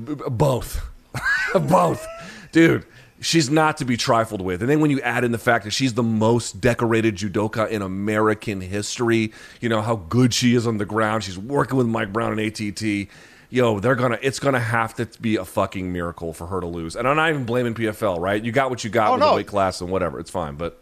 B- 0.05 0.16
both, 0.30 0.82
both, 1.53 2.07
dude 2.53 2.86
she's 3.22 3.49
not 3.49 3.78
to 3.78 3.86
be 3.86 3.95
trifled 3.95 4.41
with. 4.41 4.61
And 4.61 4.69
then 4.69 4.80
when 4.82 4.91
you 4.91 4.99
add 5.01 5.24
in 5.24 5.32
the 5.32 5.38
fact 5.38 5.63
that 5.63 5.72
she's 5.72 5.93
the 5.93 6.03
most 6.03 6.59
decorated 6.59 7.15
judoka 7.15 7.69
in 7.69 7.82
American 7.82 8.59
history, 8.59 9.32
you 9.61 9.69
know 9.69 9.82
how 9.82 9.95
good 9.95 10.34
she 10.34 10.55
is 10.55 10.67
on 10.67 10.78
the 10.78 10.86
ground. 10.86 11.24
She's 11.24 11.38
working 11.38 11.78
with 11.78 11.88
Mike 11.88 12.11
Brown 12.11 12.38
and 12.38 12.41
ATT. 12.41 13.07
Yo, 13.49 13.80
they're 13.80 13.95
gonna. 13.95 14.17
It's 14.22 14.39
gonna 14.39 14.59
have 14.59 14.95
to 14.95 15.07
be 15.19 15.36
a 15.36 15.45
fucking 15.45 15.91
miracle 15.91 16.34
for 16.34 16.47
her 16.47 16.61
to 16.61 16.67
lose. 16.67 16.95
And 16.95 17.07
I'm 17.07 17.17
not 17.17 17.30
even 17.30 17.45
blaming 17.45 17.74
PFL, 17.74 18.19
right? 18.19 18.43
You 18.43 18.51
got 18.51 18.69
what 18.69 18.84
you 18.84 18.89
got 18.89 19.09
oh, 19.09 19.11
with 19.13 19.19
no. 19.19 19.30
the 19.32 19.36
weight 19.38 19.47
class 19.47 19.82
and 19.82 19.89
whatever. 19.89 20.19
It's 20.19 20.32
fine, 20.32 20.55
but. 20.55 20.82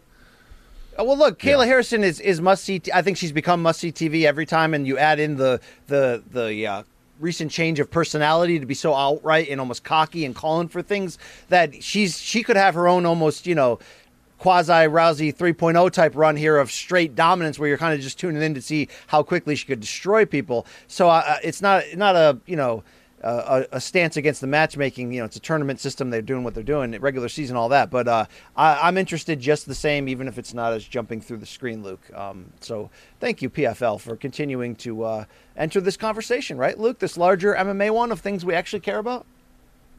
Uh, 0.98 1.04
well, 1.04 1.16
look, 1.16 1.38
Kayla 1.38 1.60
yeah. 1.60 1.66
Harrison 1.66 2.04
is, 2.04 2.20
is 2.20 2.40
must 2.40 2.64
see. 2.64 2.78
T- 2.78 2.92
I 2.92 3.02
think 3.02 3.16
she's 3.16 3.32
become 3.32 3.62
must 3.62 3.80
see 3.80 3.90
TV 3.90 4.24
every 4.24 4.46
time, 4.46 4.74
and 4.74 4.86
you 4.86 4.98
add 4.98 5.18
in 5.18 5.36
the 5.36 5.60
the 5.88 6.22
the 6.30 6.66
uh, 6.66 6.82
recent 7.20 7.52
change 7.52 7.78
of 7.78 7.90
personality 7.90 8.58
to 8.58 8.66
be 8.66 8.74
so 8.74 8.94
outright 8.94 9.48
and 9.48 9.60
almost 9.60 9.84
cocky 9.84 10.24
and 10.24 10.34
calling 10.34 10.68
for 10.68 10.82
things 10.82 11.18
that 11.48 11.82
she's 11.82 12.18
she 12.18 12.42
could 12.42 12.56
have 12.56 12.74
her 12.74 12.88
own 12.88 13.06
almost 13.06 13.46
you 13.46 13.54
know 13.54 13.78
quasi 14.38 14.72
Rousey 14.72 15.36
3.0 15.36 15.90
type 15.92 16.16
run 16.16 16.34
here 16.34 16.56
of 16.56 16.70
straight 16.70 17.14
dominance 17.14 17.58
where 17.58 17.68
you're 17.68 17.78
kind 17.78 17.94
of 17.94 18.00
just 18.00 18.18
tuning 18.18 18.42
in 18.42 18.54
to 18.54 18.62
see 18.62 18.88
how 19.06 19.22
quickly 19.22 19.54
she 19.54 19.66
could 19.66 19.80
destroy 19.80 20.24
people. 20.24 20.66
So 20.88 21.08
uh, 21.08 21.22
uh 21.26 21.36
it's 21.44 21.62
not 21.62 21.84
not 21.94 22.16
a 22.16 22.38
you 22.46 22.56
know 22.56 22.82
uh, 23.22 23.64
a, 23.72 23.76
a, 23.76 23.80
stance 23.80 24.16
against 24.16 24.40
the 24.40 24.46
matchmaking. 24.46 25.12
You 25.12 25.20
know, 25.20 25.26
it's 25.26 25.36
a 25.36 25.40
tournament 25.40 25.80
system. 25.80 26.10
They're 26.10 26.22
doing 26.22 26.44
what 26.44 26.54
they're 26.54 26.62
doing, 26.62 26.92
regular 27.00 27.28
season, 27.28 27.56
all 27.56 27.68
that. 27.68 27.90
But 27.90 28.08
uh, 28.08 28.26
I, 28.56 28.88
am 28.88 28.96
interested 28.96 29.40
just 29.40 29.66
the 29.66 29.74
same, 29.74 30.08
even 30.08 30.28
if 30.28 30.38
it's 30.38 30.54
not 30.54 30.72
as 30.72 30.84
jumping 30.84 31.20
through 31.20 31.38
the 31.38 31.46
screen, 31.46 31.82
Luke. 31.82 32.02
Um, 32.14 32.52
so 32.60 32.90
thank 33.18 33.42
you, 33.42 33.50
PFL, 33.50 34.00
for 34.00 34.16
continuing 34.16 34.74
to 34.76 35.04
uh, 35.04 35.24
enter 35.56 35.80
this 35.80 35.96
conversation, 35.96 36.56
right, 36.56 36.78
Luke? 36.78 36.98
This 36.98 37.16
larger 37.16 37.54
MMA 37.54 37.90
one 37.90 38.12
of 38.12 38.20
things 38.20 38.44
we 38.44 38.54
actually 38.54 38.80
care 38.80 38.98
about. 38.98 39.26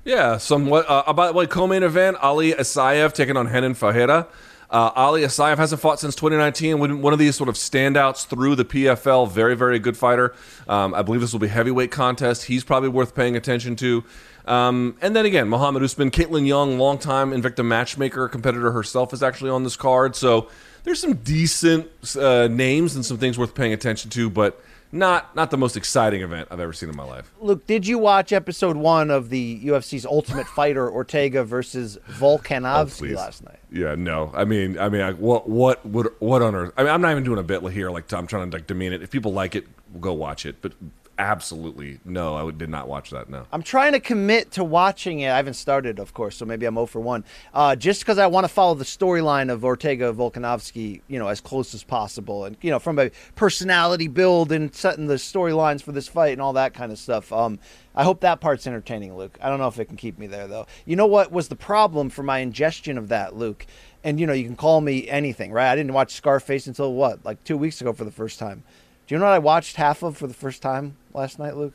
Yeah, 0.03 0.37
somewhat 0.37 0.89
uh, 0.89 1.03
about 1.05 1.35
like 1.35 1.49
co-main 1.51 1.83
event. 1.83 2.17
Ali 2.21 2.53
Isaev 2.53 3.13
taking 3.13 3.37
on 3.37 3.47
Renan 3.47 3.75
Ferreira. 3.75 4.27
Uh, 4.71 4.89
Ali 4.95 5.23
Isaev 5.23 5.57
hasn't 5.57 5.81
fought 5.81 5.99
since 5.99 6.15
2019. 6.15 7.01
One 7.01 7.11
of 7.11 7.19
these 7.19 7.35
sort 7.35 7.49
of 7.49 7.55
standouts 7.55 8.25
through 8.25 8.55
the 8.55 8.63
PFL. 8.63 9.29
Very, 9.29 9.53
very 9.55 9.79
good 9.79 9.97
fighter. 9.97 10.33
Um, 10.67 10.93
I 10.93 11.01
believe 11.01 11.19
this 11.19 11.33
will 11.33 11.41
be 11.41 11.49
heavyweight 11.49 11.91
contest. 11.91 12.45
He's 12.45 12.63
probably 12.63 12.87
worth 12.87 13.13
paying 13.13 13.35
attention 13.35 13.75
to. 13.77 14.05
Um, 14.45 14.97
and 15.01 15.13
then 15.13 15.25
again, 15.25 15.49
Muhammad 15.49 15.83
Usman, 15.83 16.09
Kaitlin 16.09 16.47
Young, 16.47 16.79
longtime 16.79 17.31
Invicta 17.31 17.65
matchmaker, 17.65 18.29
competitor 18.29 18.71
herself, 18.71 19.13
is 19.13 19.21
actually 19.21 19.49
on 19.49 19.63
this 19.63 19.75
card. 19.75 20.15
So 20.15 20.49
there's 20.83 21.01
some 21.01 21.15
decent 21.15 21.87
uh, 22.15 22.47
names 22.47 22.95
and 22.95 23.05
some 23.05 23.17
things 23.17 23.37
worth 23.37 23.53
paying 23.53 23.73
attention 23.73 24.09
to. 24.11 24.29
But 24.29 24.59
not 24.91 25.35
not 25.35 25.51
the 25.51 25.57
most 25.57 25.77
exciting 25.77 26.21
event 26.21 26.47
I've 26.51 26.59
ever 26.59 26.73
seen 26.73 26.89
in 26.89 26.95
my 26.95 27.03
life. 27.03 27.31
Luke, 27.39 27.65
did 27.65 27.87
you 27.87 27.97
watch 27.97 28.31
episode 28.31 28.75
one 28.75 29.09
of 29.09 29.29
the 29.29 29.59
UFC's 29.63 30.05
Ultimate 30.05 30.47
Fighter 30.55 30.89
Ortega 30.89 31.43
versus 31.43 31.97
Volkanovski 32.09 32.97
please. 32.97 33.15
last 33.15 33.43
night? 33.43 33.59
Yeah, 33.71 33.95
no. 33.95 34.31
I 34.33 34.45
mean, 34.45 34.77
I 34.77 34.89
mean, 34.89 35.01
I, 35.01 35.11
what 35.13 35.47
what 35.47 35.85
would 35.85 36.07
what 36.19 36.41
on 36.41 36.55
earth? 36.55 36.73
I 36.77 36.83
mean, 36.83 36.91
I'm 36.91 37.01
not 37.01 37.11
even 37.11 37.23
doing 37.23 37.39
a 37.39 37.43
bit 37.43 37.61
here. 37.71 37.89
Like 37.89 38.11
I'm 38.13 38.27
trying 38.27 38.49
to 38.49 38.57
like 38.57 38.67
demean 38.67 38.93
it. 38.93 39.01
If 39.01 39.11
people 39.11 39.33
like 39.33 39.55
it, 39.55 39.67
go 40.01 40.13
watch 40.13 40.45
it. 40.45 40.61
But 40.61 40.73
absolutely 41.21 41.99
no, 42.03 42.35
I 42.35 42.51
did 42.51 42.69
not 42.69 42.87
watch 42.87 43.11
that. 43.11 43.29
No. 43.29 43.45
I'm 43.51 43.63
trying 43.63 43.93
to 43.93 43.99
commit 43.99 44.51
to 44.51 44.63
watching 44.63 45.19
it. 45.19 45.29
I 45.29 45.37
haven't 45.37 45.53
started, 45.53 45.99
of 45.99 46.13
course, 46.13 46.35
so 46.37 46.45
maybe 46.45 46.65
I'm 46.65 46.75
0 46.75 46.85
for 46.87 46.99
1. 46.99 47.23
Uh, 47.53 47.75
just 47.75 48.01
because 48.01 48.17
I 48.17 48.27
want 48.27 48.45
to 48.45 48.47
follow 48.47 48.73
the 48.73 48.83
storyline 48.83 49.51
of 49.51 49.63
Ortega 49.63 50.13
Volkanovski, 50.13 51.01
you 51.07 51.19
know, 51.19 51.27
as 51.27 51.41
close 51.41 51.73
as 51.73 51.83
possible. 51.83 52.45
And, 52.45 52.57
you 52.61 52.71
know, 52.71 52.79
from 52.79 52.99
a 52.99 53.11
personality 53.35 54.07
build 54.07 54.51
and 54.51 54.73
setting 54.73 55.07
the 55.07 55.15
storylines 55.15 55.81
for 55.81 55.91
this 55.91 56.07
fight 56.07 56.33
and 56.33 56.41
all 56.41 56.53
that 56.53 56.73
kind 56.73 56.91
of 56.91 56.97
stuff. 56.97 57.31
Um, 57.31 57.59
I 57.95 58.03
hope 58.03 58.21
that 58.21 58.39
part's 58.39 58.67
entertaining, 58.67 59.15
Luke. 59.15 59.37
I 59.41 59.49
don't 59.49 59.59
know 59.59 59.67
if 59.67 59.79
it 59.79 59.85
can 59.85 59.97
keep 59.97 60.17
me 60.17 60.27
there, 60.27 60.47
though. 60.47 60.65
You 60.85 60.95
know 60.95 61.07
what 61.07 61.31
was 61.31 61.49
the 61.49 61.55
problem 61.55 62.09
for 62.09 62.23
my 62.23 62.39
ingestion 62.39 62.97
of 62.97 63.09
that, 63.09 63.35
Luke? 63.35 63.65
And, 64.03 64.19
you 64.19 64.25
know, 64.25 64.33
you 64.33 64.45
can 64.45 64.55
call 64.55 64.81
me 64.81 65.09
anything, 65.09 65.51
right? 65.51 65.71
I 65.71 65.75
didn't 65.75 65.93
watch 65.93 66.13
Scarface 66.13 66.67
until 66.67 66.93
what, 66.93 67.23
like 67.25 67.43
two 67.43 67.57
weeks 67.57 67.81
ago 67.81 67.93
for 67.93 68.03
the 68.03 68.11
first 68.11 68.39
time. 68.39 68.63
Do 69.11 69.15
you 69.15 69.19
know 69.19 69.25
what 69.25 69.33
I 69.33 69.39
watched 69.39 69.75
half 69.75 70.03
of 70.03 70.15
for 70.15 70.25
the 70.25 70.33
first 70.33 70.61
time 70.61 70.95
last 71.13 71.37
night, 71.37 71.57
Luke? 71.57 71.73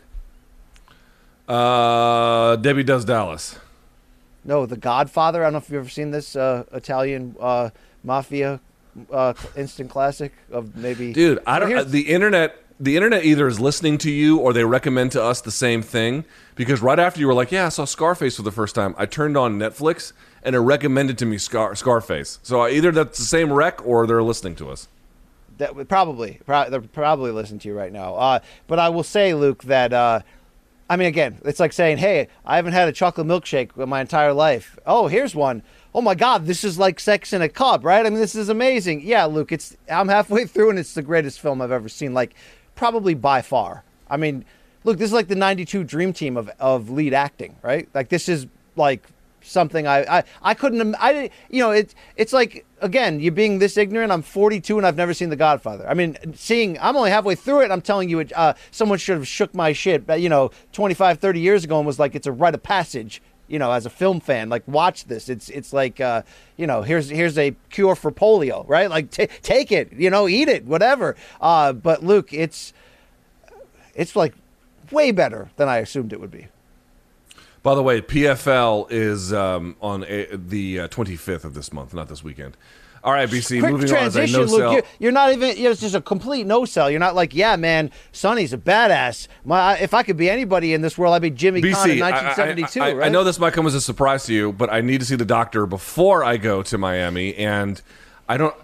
Uh, 1.46 2.56
Debbie 2.56 2.82
does 2.82 3.04
Dallas. 3.04 3.58
No, 4.42 4.64
The 4.64 4.78
Godfather. 4.78 5.42
I 5.42 5.48
don't 5.48 5.52
know 5.52 5.58
if 5.58 5.68
you've 5.68 5.80
ever 5.80 5.90
seen 5.90 6.12
this 6.12 6.34
uh, 6.34 6.64
Italian 6.72 7.36
uh, 7.38 7.68
mafia 8.02 8.58
uh, 9.12 9.34
instant 9.54 9.90
classic 9.90 10.32
of 10.50 10.76
maybe. 10.76 11.12
Dude, 11.12 11.40
I 11.46 11.58
don't. 11.58 11.76
Uh, 11.76 11.84
the 11.84 12.08
internet, 12.08 12.56
the 12.80 12.96
internet 12.96 13.26
either 13.26 13.46
is 13.48 13.60
listening 13.60 13.98
to 13.98 14.10
you 14.10 14.38
or 14.38 14.54
they 14.54 14.64
recommend 14.64 15.12
to 15.12 15.22
us 15.22 15.42
the 15.42 15.50
same 15.50 15.82
thing. 15.82 16.24
Because 16.54 16.80
right 16.80 16.98
after 16.98 17.20
you 17.20 17.26
were 17.26 17.34
like, 17.34 17.52
"Yeah, 17.52 17.66
I 17.66 17.68
saw 17.68 17.84
Scarface 17.84 18.36
for 18.36 18.44
the 18.44 18.50
first 18.50 18.74
time," 18.74 18.94
I 18.96 19.04
turned 19.04 19.36
on 19.36 19.58
Netflix 19.58 20.14
and 20.42 20.56
it 20.56 20.60
recommended 20.60 21.18
to 21.18 21.26
me 21.26 21.36
Scar- 21.36 21.74
Scarface. 21.74 22.38
So 22.42 22.66
either 22.66 22.92
that's 22.92 23.18
the 23.18 23.26
same 23.26 23.52
rec 23.52 23.86
or 23.86 24.06
they're 24.06 24.22
listening 24.22 24.54
to 24.54 24.70
us. 24.70 24.88
That 25.58 25.88
probably 25.88 26.40
pro- 26.44 26.70
they're 26.70 26.80
probably 26.80 27.30
listening 27.30 27.60
to 27.60 27.68
you 27.68 27.74
right 27.74 27.92
now. 27.92 28.14
Uh, 28.14 28.38
but 28.66 28.78
I 28.78 28.88
will 28.88 29.02
say, 29.02 29.34
Luke, 29.34 29.64
that 29.64 29.92
uh, 29.92 30.20
I 30.88 30.96
mean, 30.96 31.08
again, 31.08 31.38
it's 31.44 31.58
like 31.58 31.72
saying, 31.72 31.98
"Hey, 31.98 32.28
I 32.44 32.56
haven't 32.56 32.72
had 32.72 32.88
a 32.88 32.92
chocolate 32.92 33.26
milkshake 33.26 33.76
in 33.76 33.88
my 33.88 34.00
entire 34.00 34.32
life. 34.32 34.78
Oh, 34.86 35.08
here's 35.08 35.34
one. 35.34 35.62
Oh 35.94 36.00
my 36.00 36.14
God, 36.14 36.46
this 36.46 36.62
is 36.62 36.78
like 36.78 37.00
sex 37.00 37.32
in 37.32 37.42
a 37.42 37.48
cup, 37.48 37.84
right? 37.84 38.06
I 38.06 38.10
mean, 38.10 38.20
this 38.20 38.34
is 38.34 38.48
amazing. 38.48 39.00
Yeah, 39.02 39.24
Luke, 39.24 39.50
it's 39.50 39.76
I'm 39.90 40.08
halfway 40.08 40.44
through 40.46 40.70
and 40.70 40.78
it's 40.78 40.94
the 40.94 41.02
greatest 41.02 41.40
film 41.40 41.60
I've 41.60 41.72
ever 41.72 41.88
seen, 41.88 42.14
like 42.14 42.34
probably 42.74 43.14
by 43.14 43.42
far. 43.42 43.82
I 44.08 44.16
mean, 44.16 44.44
look, 44.84 44.98
this 44.98 45.06
is 45.06 45.12
like 45.12 45.28
the 45.28 45.34
'92 45.34 45.82
Dream 45.84 46.12
Team 46.12 46.36
of 46.36 46.50
of 46.60 46.90
lead 46.90 47.14
acting, 47.14 47.56
right? 47.62 47.88
Like 47.94 48.08
this 48.08 48.28
is 48.28 48.46
like 48.76 49.08
something 49.46 49.86
I 49.86 50.18
I, 50.18 50.24
I 50.42 50.54
couldn't 50.54 50.94
I 50.98 51.30
you 51.50 51.62
know 51.62 51.70
it's 51.70 51.94
it's 52.16 52.32
like 52.32 52.66
again 52.80 53.20
you 53.20 53.30
being 53.30 53.58
this 53.58 53.76
ignorant 53.76 54.12
I'm 54.12 54.22
42 54.22 54.76
and 54.76 54.86
I've 54.86 54.96
never 54.96 55.14
seen 55.14 55.30
The 55.30 55.36
Godfather. 55.36 55.88
I 55.88 55.94
mean 55.94 56.16
seeing 56.34 56.78
I'm 56.80 56.96
only 56.96 57.10
halfway 57.10 57.34
through 57.34 57.62
it 57.62 57.70
I'm 57.70 57.82
telling 57.82 58.08
you 58.08 58.20
it, 58.20 58.32
uh, 58.34 58.54
someone 58.70 58.98
should 58.98 59.16
have 59.16 59.28
shook 59.28 59.54
my 59.54 59.72
shit 59.72 60.04
you 60.18 60.28
know 60.28 60.50
25 60.72 61.18
30 61.18 61.40
years 61.40 61.64
ago 61.64 61.78
and 61.78 61.86
was 61.86 61.98
like 61.98 62.14
it's 62.14 62.26
a 62.26 62.32
rite 62.32 62.54
of 62.54 62.62
passage 62.62 63.22
you 63.48 63.58
know 63.58 63.70
as 63.72 63.86
a 63.86 63.90
film 63.90 64.20
fan 64.20 64.48
like 64.48 64.66
watch 64.66 65.06
this. 65.06 65.28
It's 65.28 65.48
it's 65.48 65.72
like 65.72 66.00
uh, 66.00 66.22
you 66.56 66.66
know 66.66 66.82
here's 66.82 67.08
here's 67.08 67.38
a 67.38 67.54
cure 67.70 67.94
for 67.94 68.10
polio 68.10 68.68
right? 68.68 68.90
Like 68.90 69.10
ta 69.10 69.26
take 69.42 69.72
it 69.72 69.92
you 69.92 70.10
know 70.10 70.28
eat 70.28 70.48
it 70.48 70.64
whatever. 70.64 71.16
Uh, 71.40 71.72
but 71.72 72.02
Luke 72.02 72.32
it's 72.32 72.72
it's 73.94 74.16
like 74.16 74.34
way 74.90 75.10
better 75.10 75.50
than 75.56 75.68
I 75.68 75.78
assumed 75.78 76.12
it 76.12 76.20
would 76.20 76.30
be 76.30 76.48
By 77.66 77.74
the 77.74 77.82
way, 77.82 78.00
PFL 78.00 78.92
is 78.92 79.32
um, 79.32 79.74
on 79.80 80.04
a, 80.04 80.36
the 80.36 80.82
uh, 80.82 80.88
25th 80.88 81.42
of 81.42 81.54
this 81.54 81.72
month, 81.72 81.92
not 81.94 82.08
this 82.08 82.22
weekend. 82.22 82.56
All 83.02 83.12
right, 83.12 83.28
BC, 83.28 83.58
quick 83.58 83.72
moving 83.72 83.88
transition, 83.88 84.40
on. 84.40 84.46
no 84.46 84.52
Luke. 84.52 84.60
sell. 84.60 84.72
You're, 84.72 84.82
you're 85.00 85.12
not 85.12 85.32
even. 85.32 85.56
You're 85.56 85.74
just 85.74 85.96
a 85.96 86.00
complete 86.00 86.46
no 86.46 86.64
sell. 86.64 86.88
You're 86.88 87.00
not 87.00 87.16
like, 87.16 87.34
yeah, 87.34 87.56
man. 87.56 87.90
Sonny's 88.12 88.52
a 88.52 88.56
badass. 88.56 89.26
My, 89.44 89.76
if 89.78 89.94
I 89.94 90.04
could 90.04 90.16
be 90.16 90.30
anybody 90.30 90.74
in 90.74 90.80
this 90.80 90.96
world, 90.96 91.12
I'd 91.16 91.22
be 91.22 91.30
Jimmy 91.30 91.58
in 91.58 91.64
BC, 91.64 92.00
I- 92.00 92.06
I- 92.06 92.10
1972. 92.12 92.80
I, 92.80 92.86
I, 92.86 92.92
right? 92.92 93.06
I 93.06 93.08
know 93.08 93.24
this 93.24 93.40
might 93.40 93.52
come 93.52 93.66
as 93.66 93.74
a 93.74 93.80
surprise 93.80 94.26
to 94.26 94.32
you, 94.32 94.52
but 94.52 94.72
I 94.72 94.80
need 94.80 95.00
to 95.00 95.06
see 95.06 95.16
the 95.16 95.24
doctor 95.24 95.66
before 95.66 96.22
I 96.22 96.36
go 96.36 96.62
to 96.62 96.78
Miami, 96.78 97.34
and 97.34 97.82
I 98.28 98.36
don't. 98.36 98.54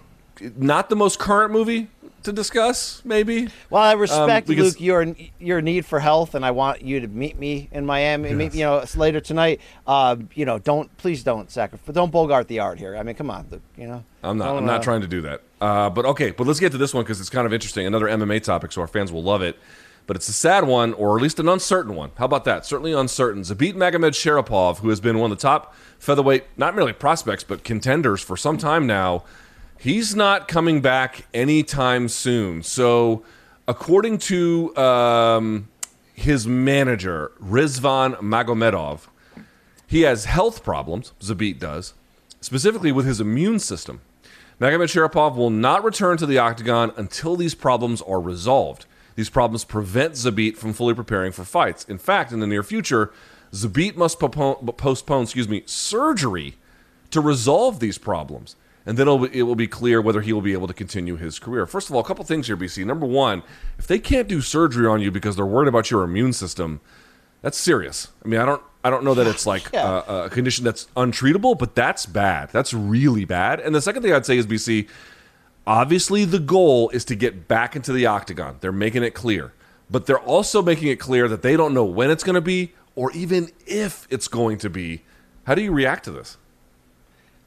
Not 0.56 0.90
the 0.90 0.96
most 0.96 1.18
current 1.18 1.52
movie 1.52 1.88
to 2.24 2.32
discuss, 2.32 3.02
maybe. 3.04 3.48
Well, 3.70 3.82
I 3.82 3.92
respect 3.92 4.48
Um, 4.48 4.56
Luke 4.56 4.80
your 4.80 5.14
your 5.38 5.60
need 5.60 5.84
for 5.86 6.00
health, 6.00 6.34
and 6.34 6.44
I 6.44 6.50
want 6.50 6.82
you 6.82 7.00
to 7.00 7.08
meet 7.08 7.38
me 7.38 7.68
in 7.72 7.86
Miami. 7.86 8.32
Meet, 8.34 8.54
you 8.54 8.64
know, 8.64 8.84
later 8.96 9.20
tonight. 9.20 9.60
Uh, 9.86 10.16
you 10.34 10.44
know, 10.44 10.58
don't 10.58 10.94
please 10.98 11.22
don't 11.24 11.50
sacrifice. 11.50 11.94
Don't 11.94 12.10
bogart 12.12 12.48
the 12.48 12.60
art 12.60 12.78
here. 12.78 12.96
I 12.96 13.02
mean, 13.02 13.14
come 13.14 13.30
on, 13.30 13.46
Luke. 13.50 13.62
You 13.76 13.86
know, 13.88 14.04
I'm 14.22 14.38
not. 14.38 14.56
I'm 14.56 14.66
not 14.66 14.82
trying 14.82 15.00
to 15.02 15.06
do 15.08 15.20
that. 15.22 15.42
Uh, 15.60 15.90
but 15.90 16.04
okay. 16.06 16.30
But 16.30 16.46
let's 16.46 16.60
get 16.60 16.72
to 16.72 16.78
this 16.78 16.92
one 16.94 17.04
because 17.04 17.20
it's 17.20 17.30
kind 17.30 17.46
of 17.46 17.52
interesting. 17.52 17.86
Another 17.86 18.06
MMA 18.06 18.42
topic, 18.42 18.72
so 18.72 18.80
our 18.80 18.86
fans 18.88 19.12
will 19.12 19.22
love 19.22 19.42
it. 19.42 19.56
But 20.04 20.16
it's 20.16 20.28
a 20.28 20.32
sad 20.32 20.64
one, 20.66 20.94
or 20.94 21.16
at 21.16 21.22
least 21.22 21.38
an 21.38 21.48
uncertain 21.48 21.94
one. 21.94 22.10
How 22.16 22.24
about 22.24 22.44
that? 22.44 22.66
Certainly 22.66 22.92
uncertain. 22.92 23.42
Zabit 23.42 23.74
Magomedsharipov, 23.74 24.78
who 24.78 24.88
has 24.88 25.00
been 25.00 25.18
one 25.20 25.30
of 25.30 25.38
the 25.38 25.42
top 25.42 25.76
featherweight, 26.00 26.44
not 26.56 26.74
merely 26.74 26.92
prospects, 26.92 27.44
but 27.44 27.62
contenders 27.62 28.20
for 28.20 28.36
some 28.36 28.58
time 28.58 28.84
now, 28.84 29.22
he's 29.82 30.14
not 30.14 30.46
coming 30.46 30.80
back 30.80 31.26
anytime 31.34 32.08
soon. 32.08 32.62
So, 32.62 33.24
according 33.66 34.18
to 34.18 34.76
um, 34.76 35.68
his 36.14 36.46
manager, 36.46 37.32
Rizvan 37.42 38.16
Magomedov, 38.20 39.08
he 39.88 40.02
has 40.02 40.26
health 40.26 40.62
problems, 40.62 41.12
Zabit 41.20 41.58
does, 41.58 41.94
specifically 42.40 42.92
with 42.92 43.06
his 43.06 43.20
immune 43.20 43.58
system. 43.58 44.00
Magomedsharipov 44.60 45.34
will 45.34 45.50
not 45.50 45.82
return 45.82 46.16
to 46.18 46.26
the 46.26 46.38
octagon 46.38 46.92
until 46.96 47.34
these 47.34 47.56
problems 47.56 48.00
are 48.02 48.20
resolved. 48.20 48.86
These 49.16 49.30
problems 49.30 49.64
prevent 49.64 50.14
Zabit 50.14 50.56
from 50.56 50.72
fully 50.72 50.94
preparing 50.94 51.32
for 51.32 51.42
fights. 51.42 51.84
In 51.84 51.98
fact, 51.98 52.30
in 52.30 52.38
the 52.38 52.46
near 52.46 52.62
future, 52.62 53.12
Zabit 53.52 53.96
must 53.96 54.20
postpone, 54.20 55.24
excuse 55.24 55.48
me, 55.48 55.64
surgery 55.66 56.54
to 57.10 57.20
resolve 57.20 57.80
these 57.80 57.98
problems. 57.98 58.54
And 58.84 58.98
then 58.98 59.06
it'll, 59.06 59.24
it 59.26 59.42
will 59.42 59.54
be 59.54 59.68
clear 59.68 60.00
whether 60.00 60.20
he 60.22 60.32
will 60.32 60.40
be 60.42 60.52
able 60.54 60.66
to 60.66 60.74
continue 60.74 61.16
his 61.16 61.38
career. 61.38 61.66
First 61.66 61.88
of 61.88 61.94
all, 61.94 62.00
a 62.00 62.04
couple 62.04 62.24
things 62.24 62.48
here, 62.48 62.56
BC. 62.56 62.84
Number 62.84 63.06
one, 63.06 63.42
if 63.78 63.86
they 63.86 63.98
can't 64.00 64.26
do 64.28 64.40
surgery 64.40 64.86
on 64.86 65.00
you 65.00 65.10
because 65.12 65.36
they're 65.36 65.46
worried 65.46 65.68
about 65.68 65.90
your 65.90 66.02
immune 66.02 66.32
system, 66.32 66.80
that's 67.42 67.56
serious. 67.58 68.08
I 68.24 68.28
mean, 68.28 68.40
I 68.40 68.44
don't, 68.44 68.62
I 68.82 68.90
don't 68.90 69.04
know 69.04 69.14
that 69.14 69.26
it's 69.28 69.46
like 69.46 69.70
Yeah. 69.72 69.84
uh, 69.88 70.24
a 70.26 70.30
condition 70.30 70.64
that's 70.64 70.86
untreatable, 70.96 71.56
but 71.56 71.76
that's 71.76 72.06
bad. 72.06 72.48
That's 72.50 72.74
really 72.74 73.24
bad. 73.24 73.60
And 73.60 73.72
the 73.74 73.80
second 73.80 74.02
thing 74.02 74.12
I'd 74.12 74.26
say 74.26 74.36
is, 74.36 74.46
BC, 74.48 74.88
obviously 75.66 76.24
the 76.24 76.38
goal 76.40 76.90
is 76.90 77.04
to 77.06 77.14
get 77.14 77.46
back 77.48 77.76
into 77.76 77.92
the 77.92 78.06
octagon. 78.06 78.56
They're 78.60 78.72
making 78.72 79.04
it 79.04 79.12
clear, 79.14 79.52
but 79.90 80.06
they're 80.06 80.18
also 80.18 80.62
making 80.62 80.88
it 80.88 80.96
clear 80.96 81.28
that 81.28 81.42
they 81.42 81.56
don't 81.56 81.74
know 81.74 81.84
when 81.84 82.10
it's 82.10 82.24
going 82.24 82.34
to 82.34 82.40
be 82.40 82.72
or 82.96 83.12
even 83.12 83.50
if 83.66 84.06
it's 84.10 84.28
going 84.28 84.58
to 84.58 84.70
be. 84.70 85.02
How 85.44 85.54
do 85.54 85.62
you 85.62 85.72
react 85.72 86.04
to 86.04 86.10
this? 86.10 86.36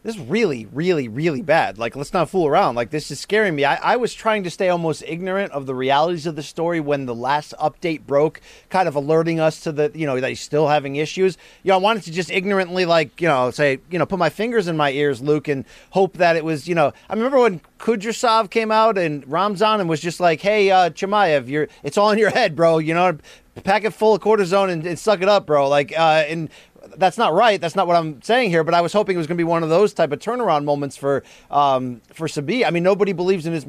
This 0.05 0.17
is 0.17 0.21
really, 0.21 0.67
really, 0.71 1.07
really 1.07 1.41
bad. 1.41 1.79
Like, 1.79 1.95
let's 1.95 2.13
not 2.13 2.29
fool 2.29 2.45
around. 2.45 2.75
Like, 2.75 2.91
this 2.91 3.09
is 3.09 3.19
scaring 3.19 3.55
me. 3.55 3.65
I, 3.65 3.93
I 3.93 3.95
was 3.95 4.13
trying 4.13 4.43
to 4.43 4.51
stay 4.51 4.69
almost 4.69 5.03
ignorant 5.07 5.51
of 5.51 5.65
the 5.65 5.73
realities 5.73 6.27
of 6.27 6.35
the 6.35 6.43
story 6.43 6.79
when 6.79 7.07
the 7.07 7.15
last 7.15 7.55
update 7.59 8.05
broke, 8.05 8.39
kind 8.69 8.87
of 8.87 8.95
alerting 8.95 9.39
us 9.39 9.61
to 9.61 9.71
the, 9.71 9.91
you 9.95 10.05
know, 10.05 10.19
that 10.19 10.29
he's 10.29 10.41
still 10.41 10.67
having 10.67 10.97
issues. 10.97 11.39
You 11.63 11.69
know, 11.69 11.77
I 11.77 11.79
wanted 11.79 12.03
to 12.03 12.11
just 12.11 12.29
ignorantly, 12.29 12.85
like, 12.85 13.19
you 13.19 13.27
know, 13.27 13.49
say, 13.49 13.79
you 13.89 13.97
know, 13.97 14.05
put 14.05 14.19
my 14.19 14.29
fingers 14.29 14.67
in 14.67 14.77
my 14.77 14.91
ears, 14.91 15.23
Luke, 15.23 15.47
and 15.47 15.65
hope 15.89 16.17
that 16.17 16.35
it 16.35 16.45
was, 16.45 16.67
you 16.67 16.75
know, 16.75 16.93
I 17.09 17.13
remember 17.15 17.39
when 17.39 17.59
Kudrasov 17.79 18.51
came 18.51 18.69
out 18.69 18.99
and 18.99 19.27
Ramzan 19.27 19.79
and 19.79 19.89
was 19.89 20.01
just 20.01 20.19
like, 20.19 20.39
hey, 20.39 20.69
uh, 20.69 20.91
Chimaev, 20.91 21.47
you're, 21.47 21.67
it's 21.81 21.97
all 21.97 22.11
in 22.11 22.19
your 22.19 22.29
head, 22.29 22.55
bro. 22.55 22.77
You 22.77 22.93
know, 22.93 23.17
pack 23.63 23.85
it 23.85 23.91
full 23.91 24.13
of 24.13 24.21
cortisone 24.21 24.69
and, 24.69 24.85
and 24.85 24.99
suck 24.99 25.23
it 25.23 25.29
up, 25.29 25.47
bro. 25.47 25.67
Like, 25.67 25.97
uh, 25.97 26.25
and 26.27 26.51
that's 26.97 27.17
not 27.17 27.33
right. 27.33 27.59
That's 27.59 27.75
not 27.75 27.87
what 27.87 27.95
I'm 27.95 28.21
saying 28.21 28.49
here. 28.49 28.63
But 28.63 28.73
I 28.73 28.81
was 28.81 28.93
hoping 28.93 29.15
it 29.15 29.17
was 29.17 29.27
going 29.27 29.37
to 29.37 29.41
be 29.41 29.47
one 29.47 29.63
of 29.63 29.69
those 29.69 29.93
type 29.93 30.11
of 30.11 30.19
turnaround 30.19 30.63
moments 30.63 30.97
for 30.97 31.23
um, 31.51 32.01
for 32.13 32.27
Zabit. 32.27 32.65
I 32.65 32.71
mean, 32.71 32.83
nobody 32.83 33.13
believes 33.13 33.45
in 33.45 33.53
his 33.53 33.65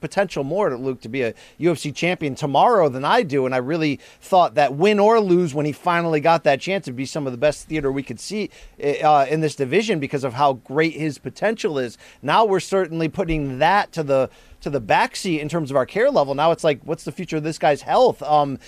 potential 0.00 0.44
more, 0.44 0.68
to 0.68 0.76
Luke, 0.76 1.00
to 1.02 1.08
be 1.08 1.22
a 1.22 1.34
UFC 1.60 1.94
champion 1.94 2.34
tomorrow 2.34 2.88
than 2.88 3.04
I 3.04 3.22
do. 3.22 3.46
And 3.46 3.54
I 3.54 3.58
really 3.58 4.00
thought 4.20 4.54
that 4.54 4.74
win 4.74 4.98
or 4.98 5.20
lose, 5.20 5.54
when 5.54 5.66
he 5.66 5.72
finally 5.72 6.20
got 6.20 6.44
that 6.44 6.60
chance, 6.60 6.86
would 6.86 6.96
be 6.96 7.06
some 7.06 7.26
of 7.26 7.32
the 7.32 7.38
best 7.38 7.68
theater 7.68 7.90
we 7.90 8.02
could 8.02 8.20
see 8.20 8.50
uh, 8.82 9.26
in 9.28 9.40
this 9.40 9.54
division 9.54 10.00
because 10.00 10.24
of 10.24 10.34
how 10.34 10.54
great 10.54 10.94
his 10.94 11.18
potential 11.18 11.78
is. 11.78 11.98
Now 12.22 12.44
we're 12.44 12.60
certainly 12.60 13.08
putting 13.08 13.58
that 13.58 13.92
to 13.92 14.02
the 14.02 14.30
to 14.62 14.70
the 14.70 14.80
backseat 14.80 15.40
in 15.40 15.48
terms 15.48 15.70
of 15.70 15.76
our 15.76 15.86
care 15.86 16.10
level. 16.10 16.34
Now 16.34 16.52
it's 16.52 16.64
like, 16.64 16.80
what's 16.84 17.04
the 17.04 17.12
future 17.12 17.36
of 17.36 17.42
this 17.42 17.58
guy's 17.58 17.82
health? 17.82 18.22
Um, 18.22 18.58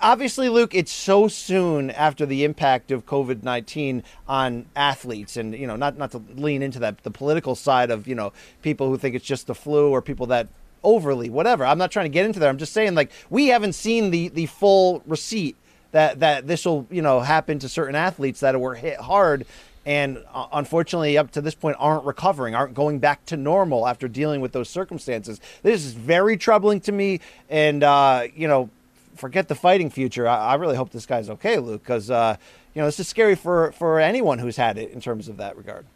obviously, 0.00 0.48
Luke, 0.48 0.74
it's 0.74 0.92
so 0.92 1.28
soon 1.28 1.90
after 1.90 2.26
the 2.26 2.44
impact 2.44 2.90
of 2.90 3.06
COVID 3.06 3.42
nineteen 3.42 4.02
on 4.26 4.66
athletes, 4.74 5.36
and 5.36 5.54
you 5.54 5.66
know, 5.66 5.76
not 5.76 5.96
not 5.96 6.10
to 6.12 6.22
lean 6.34 6.62
into 6.62 6.78
that 6.80 7.02
the 7.04 7.10
political 7.10 7.54
side 7.54 7.90
of 7.90 8.08
you 8.08 8.14
know 8.14 8.32
people 8.62 8.88
who 8.88 8.98
think 8.98 9.14
it's 9.14 9.24
just 9.24 9.46
the 9.46 9.54
flu 9.54 9.90
or 9.90 10.02
people 10.02 10.26
that 10.26 10.48
overly, 10.82 11.30
whatever. 11.30 11.64
I'm 11.64 11.78
not 11.78 11.90
trying 11.90 12.06
to 12.06 12.10
get 12.10 12.26
into 12.26 12.40
there. 12.40 12.48
I'm 12.48 12.58
just 12.58 12.72
saying 12.72 12.94
like 12.94 13.10
we 13.30 13.48
haven't 13.48 13.74
seen 13.74 14.10
the 14.10 14.28
the 14.28 14.46
full 14.46 15.02
receipt 15.06 15.56
that 15.92 16.20
that 16.20 16.46
this 16.46 16.64
will 16.64 16.86
you 16.90 17.02
know 17.02 17.20
happen 17.20 17.58
to 17.58 17.68
certain 17.68 17.94
athletes 17.94 18.40
that 18.40 18.58
were 18.60 18.74
hit 18.74 18.98
hard 19.00 19.46
and 19.86 20.22
uh, 20.34 20.48
unfortunately 20.52 21.16
up 21.16 21.30
to 21.30 21.40
this 21.40 21.54
point 21.54 21.76
aren't 21.78 22.04
recovering 22.04 22.54
aren't 22.54 22.74
going 22.74 22.98
back 22.98 23.24
to 23.24 23.36
normal 23.36 23.86
after 23.86 24.08
dealing 24.08 24.42
with 24.42 24.52
those 24.52 24.68
circumstances 24.68 25.40
this 25.62 25.86
is 25.86 25.92
very 25.92 26.36
troubling 26.36 26.80
to 26.80 26.92
me 26.92 27.20
and 27.48 27.82
uh, 27.82 28.24
you 28.34 28.46
know 28.46 28.68
forget 29.14 29.48
the 29.48 29.54
fighting 29.54 29.88
future 29.88 30.28
i, 30.28 30.52
I 30.52 30.54
really 30.56 30.76
hope 30.76 30.90
this 30.90 31.06
guy's 31.06 31.30
okay 31.30 31.58
luke 31.58 31.82
because 31.82 32.10
uh, 32.10 32.36
you 32.74 32.82
know 32.82 32.86
this 32.86 33.00
is 33.00 33.08
scary 33.08 33.36
for 33.36 33.72
for 33.72 34.00
anyone 34.00 34.38
who's 34.38 34.56
had 34.56 34.76
it 34.76 34.90
in 34.90 35.00
terms 35.00 35.28
of 35.28 35.38
that 35.38 35.56
regard 35.56 35.86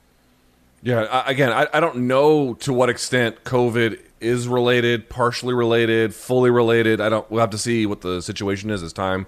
Yeah, 0.82 1.24
again, 1.26 1.53
I, 1.53 1.66
I 1.74 1.80
don't 1.80 2.09
know 2.09 2.55
to 2.55 2.72
what 2.72 2.88
extent 2.88 3.45
COVID 3.45 3.99
is 4.20 4.49
related, 4.49 5.11
partially 5.11 5.53
related, 5.53 6.14
fully 6.14 6.51
related. 6.51 7.03
I 7.03 7.11
don't. 7.11 7.30
We'll 7.30 7.41
have 7.41 7.51
to 7.51 7.59
see 7.59 7.84
what 7.84 8.01
the 8.01 8.22
situation 8.22 8.70
is 8.70 8.82
as 8.82 8.95
time 8.95 9.26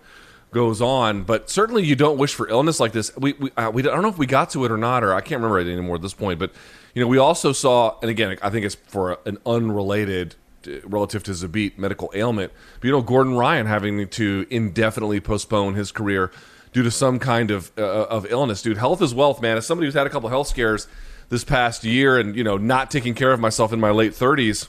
goes 0.53 0.81
on. 0.81 1.25
But 1.25 1.51
certainly, 1.51 1.85
you 1.85 1.97
don't 1.97 2.19
wish 2.19 2.35
for 2.35 2.49
illness 2.49 2.79
like 2.79 2.93
this. 2.93 3.15
We 3.17 3.33
we, 3.35 3.51
uh, 3.57 3.71
we 3.71 3.83
I 3.83 3.87
don't 3.87 4.03
know 4.03 4.09
if 4.09 4.19
we 4.19 4.27
got 4.27 4.51
to 4.51 4.65
it 4.65 4.71
or 4.71 4.77
not, 4.77 5.03
or 5.03 5.15
I 5.15 5.21
can't 5.21 5.41
remember 5.41 5.59
it 5.59 5.67
anymore 5.67 5.97
at 5.97 6.03
this 6.03 6.15
point. 6.15 6.39
But 6.39 6.53
you 6.95 7.03
know, 7.03 7.09
we 7.09 7.19
also 7.19 7.53
saw, 7.53 7.99
and 8.01 8.11
again, 8.11 8.39
I 8.43 8.51
think 8.51 8.65
it's 8.65 8.75
for 8.75 9.19
an 9.27 9.39
unrelated 9.45 10.37
uh, 10.67 10.81
relative 10.85 11.23
to 11.25 11.33
Zabit 11.33 11.79
medical 11.79 12.11
ailment. 12.15 12.53
But 12.81 12.87
you 12.87 12.93
know, 12.93 13.03
Gordon 13.03 13.35
Ryan 13.35 13.67
having 13.67 14.09
to 14.09 14.47
indefinitely 14.51 15.21
postpone 15.21 15.75
his 15.75 15.91
career 15.91 16.31
due 16.73 16.83
to 16.83 16.91
some 16.91 17.19
kind 17.19 17.51
of 17.51 17.73
uh, 17.77 17.83
of 17.83 18.27
illness. 18.31 18.63
Dude, 18.63 18.79
health 18.79 19.03
is 19.03 19.15
wealth, 19.15 19.41
man. 19.43 19.57
As 19.57 19.67
somebody 19.67 19.87
who's 19.87 19.95
had 19.95 20.07
a 20.07 20.11
couple 20.11 20.29
health 20.29 20.49
scares 20.49 20.87
this 21.29 21.45
past 21.45 21.83
year, 21.85 22.19
and 22.19 22.37
you 22.37 22.45
know, 22.45 22.57
not 22.57 22.91
taking 22.91 23.15
care 23.15 23.33
of 23.33 23.41
myself 23.41 23.73
in 23.73 23.81
my 23.81 23.91
late 23.91 24.15
thirties, 24.15 24.69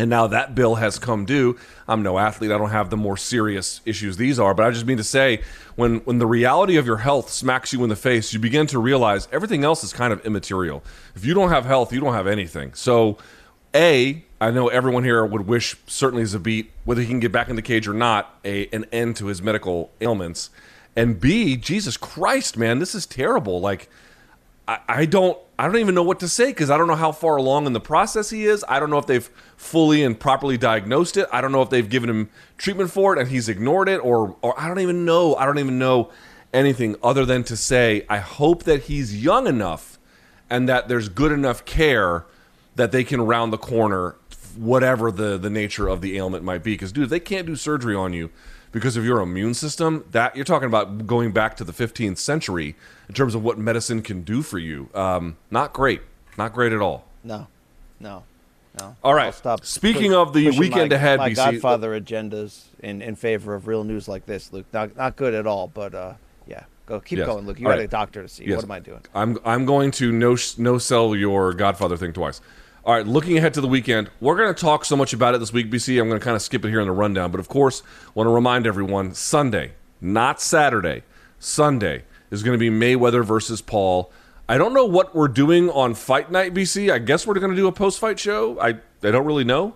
and 0.00 0.08
now 0.08 0.26
that 0.28 0.54
bill 0.54 0.76
has 0.76 0.98
come 0.98 1.26
due. 1.26 1.58
I'm 1.86 2.02
no 2.02 2.18
athlete. 2.18 2.50
I 2.50 2.56
don't 2.56 2.70
have 2.70 2.88
the 2.88 2.96
more 2.96 3.18
serious 3.18 3.82
issues 3.84 4.16
these 4.16 4.38
are, 4.38 4.54
but 4.54 4.64
I 4.64 4.70
just 4.70 4.86
mean 4.86 4.96
to 4.96 5.04
say, 5.04 5.42
when 5.76 5.96
when 6.00 6.18
the 6.18 6.26
reality 6.26 6.76
of 6.76 6.86
your 6.86 6.96
health 6.96 7.28
smacks 7.28 7.74
you 7.74 7.82
in 7.82 7.90
the 7.90 7.96
face, 7.96 8.32
you 8.32 8.38
begin 8.38 8.66
to 8.68 8.78
realize 8.78 9.28
everything 9.30 9.62
else 9.62 9.84
is 9.84 9.92
kind 9.92 10.10
of 10.10 10.24
immaterial. 10.24 10.82
If 11.14 11.26
you 11.26 11.34
don't 11.34 11.50
have 11.50 11.66
health, 11.66 11.92
you 11.92 12.00
don't 12.00 12.14
have 12.14 12.26
anything. 12.26 12.72
So, 12.72 13.18
a, 13.74 14.24
I 14.40 14.50
know 14.50 14.68
everyone 14.68 15.04
here 15.04 15.24
would 15.24 15.46
wish 15.46 15.76
certainly 15.86 16.24
Zabit, 16.24 16.68
whether 16.86 17.02
he 17.02 17.06
can 17.06 17.20
get 17.20 17.30
back 17.30 17.50
in 17.50 17.56
the 17.56 17.62
cage 17.62 17.86
or 17.86 17.92
not, 17.92 18.38
a 18.42 18.68
an 18.68 18.86
end 18.90 19.16
to 19.16 19.26
his 19.26 19.42
medical 19.42 19.90
ailments. 20.00 20.48
And 20.96 21.20
B, 21.20 21.58
Jesus 21.58 21.98
Christ, 21.98 22.56
man, 22.56 22.78
this 22.78 22.94
is 22.94 23.04
terrible. 23.04 23.60
Like, 23.60 23.90
I, 24.66 24.78
I 24.88 25.04
don't 25.04 25.38
I 25.60 25.64
don't 25.66 25.76
even 25.76 25.94
know 25.94 26.02
what 26.02 26.20
to 26.20 26.28
say 26.28 26.46
because 26.46 26.70
I 26.70 26.78
don't 26.78 26.88
know 26.88 26.94
how 26.94 27.12
far 27.12 27.36
along 27.36 27.66
in 27.66 27.74
the 27.74 27.80
process 27.80 28.30
he 28.30 28.46
is. 28.46 28.64
I 28.66 28.80
don't 28.80 28.88
know 28.88 28.96
if 28.96 29.04
they've 29.04 29.28
fully 29.58 30.02
and 30.02 30.18
properly 30.18 30.56
diagnosed 30.56 31.18
it. 31.18 31.28
I 31.30 31.42
don't 31.42 31.52
know 31.52 31.60
if 31.60 31.68
they've 31.68 31.86
given 31.86 32.08
him 32.08 32.30
treatment 32.56 32.90
for 32.90 33.14
it 33.14 33.20
and 33.20 33.28
he's 33.28 33.46
ignored 33.46 33.86
it, 33.90 33.98
or 33.98 34.36
or 34.40 34.58
I 34.58 34.68
don't 34.68 34.78
even 34.78 35.04
know. 35.04 35.34
I 35.34 35.44
don't 35.44 35.58
even 35.58 35.78
know 35.78 36.10
anything 36.54 36.96
other 37.02 37.26
than 37.26 37.44
to 37.44 37.58
say 37.58 38.06
I 38.08 38.20
hope 38.20 38.62
that 38.62 38.84
he's 38.84 39.22
young 39.22 39.46
enough 39.46 39.98
and 40.48 40.66
that 40.66 40.88
there's 40.88 41.10
good 41.10 41.30
enough 41.30 41.66
care 41.66 42.24
that 42.76 42.90
they 42.90 43.04
can 43.04 43.20
round 43.20 43.52
the 43.52 43.58
corner, 43.58 44.16
whatever 44.56 45.12
the 45.12 45.36
the 45.36 45.50
nature 45.50 45.88
of 45.88 46.00
the 46.00 46.16
ailment 46.16 46.42
might 46.42 46.62
be. 46.62 46.72
Because 46.72 46.90
dude, 46.90 47.04
if 47.04 47.10
they 47.10 47.20
can't 47.20 47.46
do 47.46 47.54
surgery 47.54 47.94
on 47.94 48.14
you 48.14 48.30
because 48.72 48.96
of 48.96 49.04
your 49.04 49.20
immune 49.20 49.54
system, 49.54 50.04
that 50.12 50.36
you're 50.36 50.44
talking 50.44 50.66
about 50.66 51.06
going 51.06 51.32
back 51.32 51.56
to 51.56 51.64
the 51.64 51.72
15th 51.72 52.18
century 52.18 52.76
in 53.08 53.14
terms 53.14 53.34
of 53.34 53.42
what 53.42 53.58
medicine 53.58 54.02
can 54.02 54.22
do 54.22 54.42
for 54.42 54.58
you. 54.58 54.88
Um, 54.94 55.36
not 55.50 55.72
great, 55.72 56.02
not 56.38 56.52
great 56.52 56.72
at 56.72 56.80
all. 56.80 57.04
no 57.24 57.46
no 57.98 58.22
no 58.78 58.96
All 59.02 59.14
right. 59.14 59.26
I'll 59.26 59.32
stop 59.32 59.64
Speaking 59.64 60.12
pu- 60.12 60.16
of 60.18 60.32
the 60.32 60.50
weekend 60.58 60.90
my, 60.90 60.96
ahead, 60.96 61.18
my 61.18 61.30
BC 61.30 61.34
godfather 61.36 62.00
agendas 62.00 62.64
in, 62.80 63.02
in 63.02 63.16
favor 63.16 63.54
of 63.54 63.66
real 63.66 63.82
news 63.84 64.06
like 64.08 64.24
this 64.26 64.52
luke 64.52 64.66
not, 64.72 64.96
not 64.96 65.16
good 65.16 65.34
at 65.34 65.46
all 65.46 65.66
but 65.68 65.92
uh 65.94 66.12
yeah 66.46 66.62
go 66.86 67.00
keep 67.00 67.18
Yes. 67.18 67.26
going 67.26 67.46
luke 67.46 67.58
you 67.58 67.66
All 67.66 67.72
got 67.72 67.78
right. 67.78 67.84
a 67.84 67.88
doctor 67.88 68.22
to 68.22 68.28
see 68.28 68.44
Yes. 68.46 68.56
what 68.56 68.64
am 68.64 68.70
i 68.70 68.78
doing 68.78 69.00
I'm 69.14 69.38
I'm 69.44 69.66
going 69.66 69.90
to 69.92 70.12
no 70.12 70.36
no 70.56 70.78
sell 70.78 71.14
your 71.16 71.52
Godfather 71.52 71.96
thing 71.96 72.12
twice. 72.12 72.40
All 72.82 72.94
right, 72.94 73.06
looking 73.06 73.36
ahead 73.36 73.52
to 73.54 73.60
the 73.60 73.68
weekend, 73.68 74.10
we're 74.22 74.36
going 74.36 74.54
to 74.54 74.58
talk 74.58 74.86
so 74.86 74.96
much 74.96 75.12
about 75.12 75.34
it 75.34 75.38
this 75.38 75.52
week, 75.52 75.70
BC. 75.70 76.00
I'm 76.00 76.08
going 76.08 76.18
to 76.18 76.24
kind 76.24 76.34
of 76.34 76.40
skip 76.40 76.64
it 76.64 76.70
here 76.70 76.80
in 76.80 76.86
the 76.86 76.92
rundown, 76.92 77.30
but 77.30 77.38
of 77.38 77.46
course, 77.46 77.82
want 78.14 78.26
to 78.26 78.32
remind 78.32 78.66
everyone: 78.66 79.12
Sunday, 79.12 79.72
not 80.00 80.40
Saturday, 80.40 81.02
Sunday 81.38 82.04
is 82.30 82.42
going 82.42 82.58
to 82.58 82.70
be 82.70 82.70
Mayweather 82.70 83.22
versus 83.22 83.60
Paul. 83.60 84.10
I 84.48 84.56
don't 84.56 84.72
know 84.72 84.86
what 84.86 85.14
we're 85.14 85.28
doing 85.28 85.68
on 85.68 85.94
Fight 85.94 86.32
Night, 86.32 86.54
BC. 86.54 86.90
I 86.90 86.98
guess 87.00 87.26
we're 87.26 87.34
going 87.34 87.50
to 87.50 87.56
do 87.56 87.66
a 87.66 87.72
post-fight 87.72 88.18
show. 88.18 88.58
I 88.58 88.68
I 89.02 89.10
don't 89.10 89.26
really 89.26 89.44
know. 89.44 89.74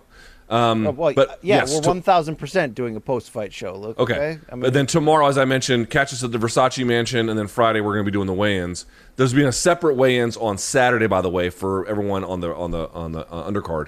Um, 0.55 0.87
Oh, 0.87 0.91
well, 0.93 1.15
but 1.15 1.39
yeah, 1.43 1.57
yes, 1.57 1.75
we're 1.75 1.89
one 1.89 2.01
thousand 2.03 2.37
percent 2.37 2.75
doing 2.75 2.95
a 2.97 3.01
post-fight 3.01 3.53
show, 3.53 3.77
Luke. 3.77 3.99
Okay. 3.99 4.15
Okay, 4.15 4.41
I 4.51 4.55
mean, 4.55 4.63
but 4.63 4.73
then 4.73 4.87
tomorrow, 4.87 5.27
as 5.27 5.37
I 5.37 5.45
mentioned, 5.45 5.91
catch 5.91 6.13
us 6.13 6.23
at 6.23 6.31
the 6.33 6.39
Versace 6.39 6.85
Mansion, 6.87 7.29
and 7.29 7.39
then 7.39 7.49
Friday 7.49 7.81
we're 7.81 7.95
going 7.95 8.05
to 8.05 8.11
be 8.11 8.15
doing 8.15 8.27
the 8.27 8.35
weigh-ins. 8.35 8.87
There's 9.17 9.33
been 9.35 9.47
a 9.47 9.53
separate 9.53 9.97
weigh-ins 9.97 10.37
on 10.37 10.59
Saturday, 10.59 11.07
by 11.09 11.23
the 11.23 11.31
way, 11.31 11.51
for 11.51 11.87
everyone 11.87 12.23
on 12.25 12.41
the 12.41 12.55
on 12.55 12.71
the 12.71 12.89
on 12.91 13.13
the 13.13 13.27
uh, 13.27 13.51
undercard. 13.51 13.87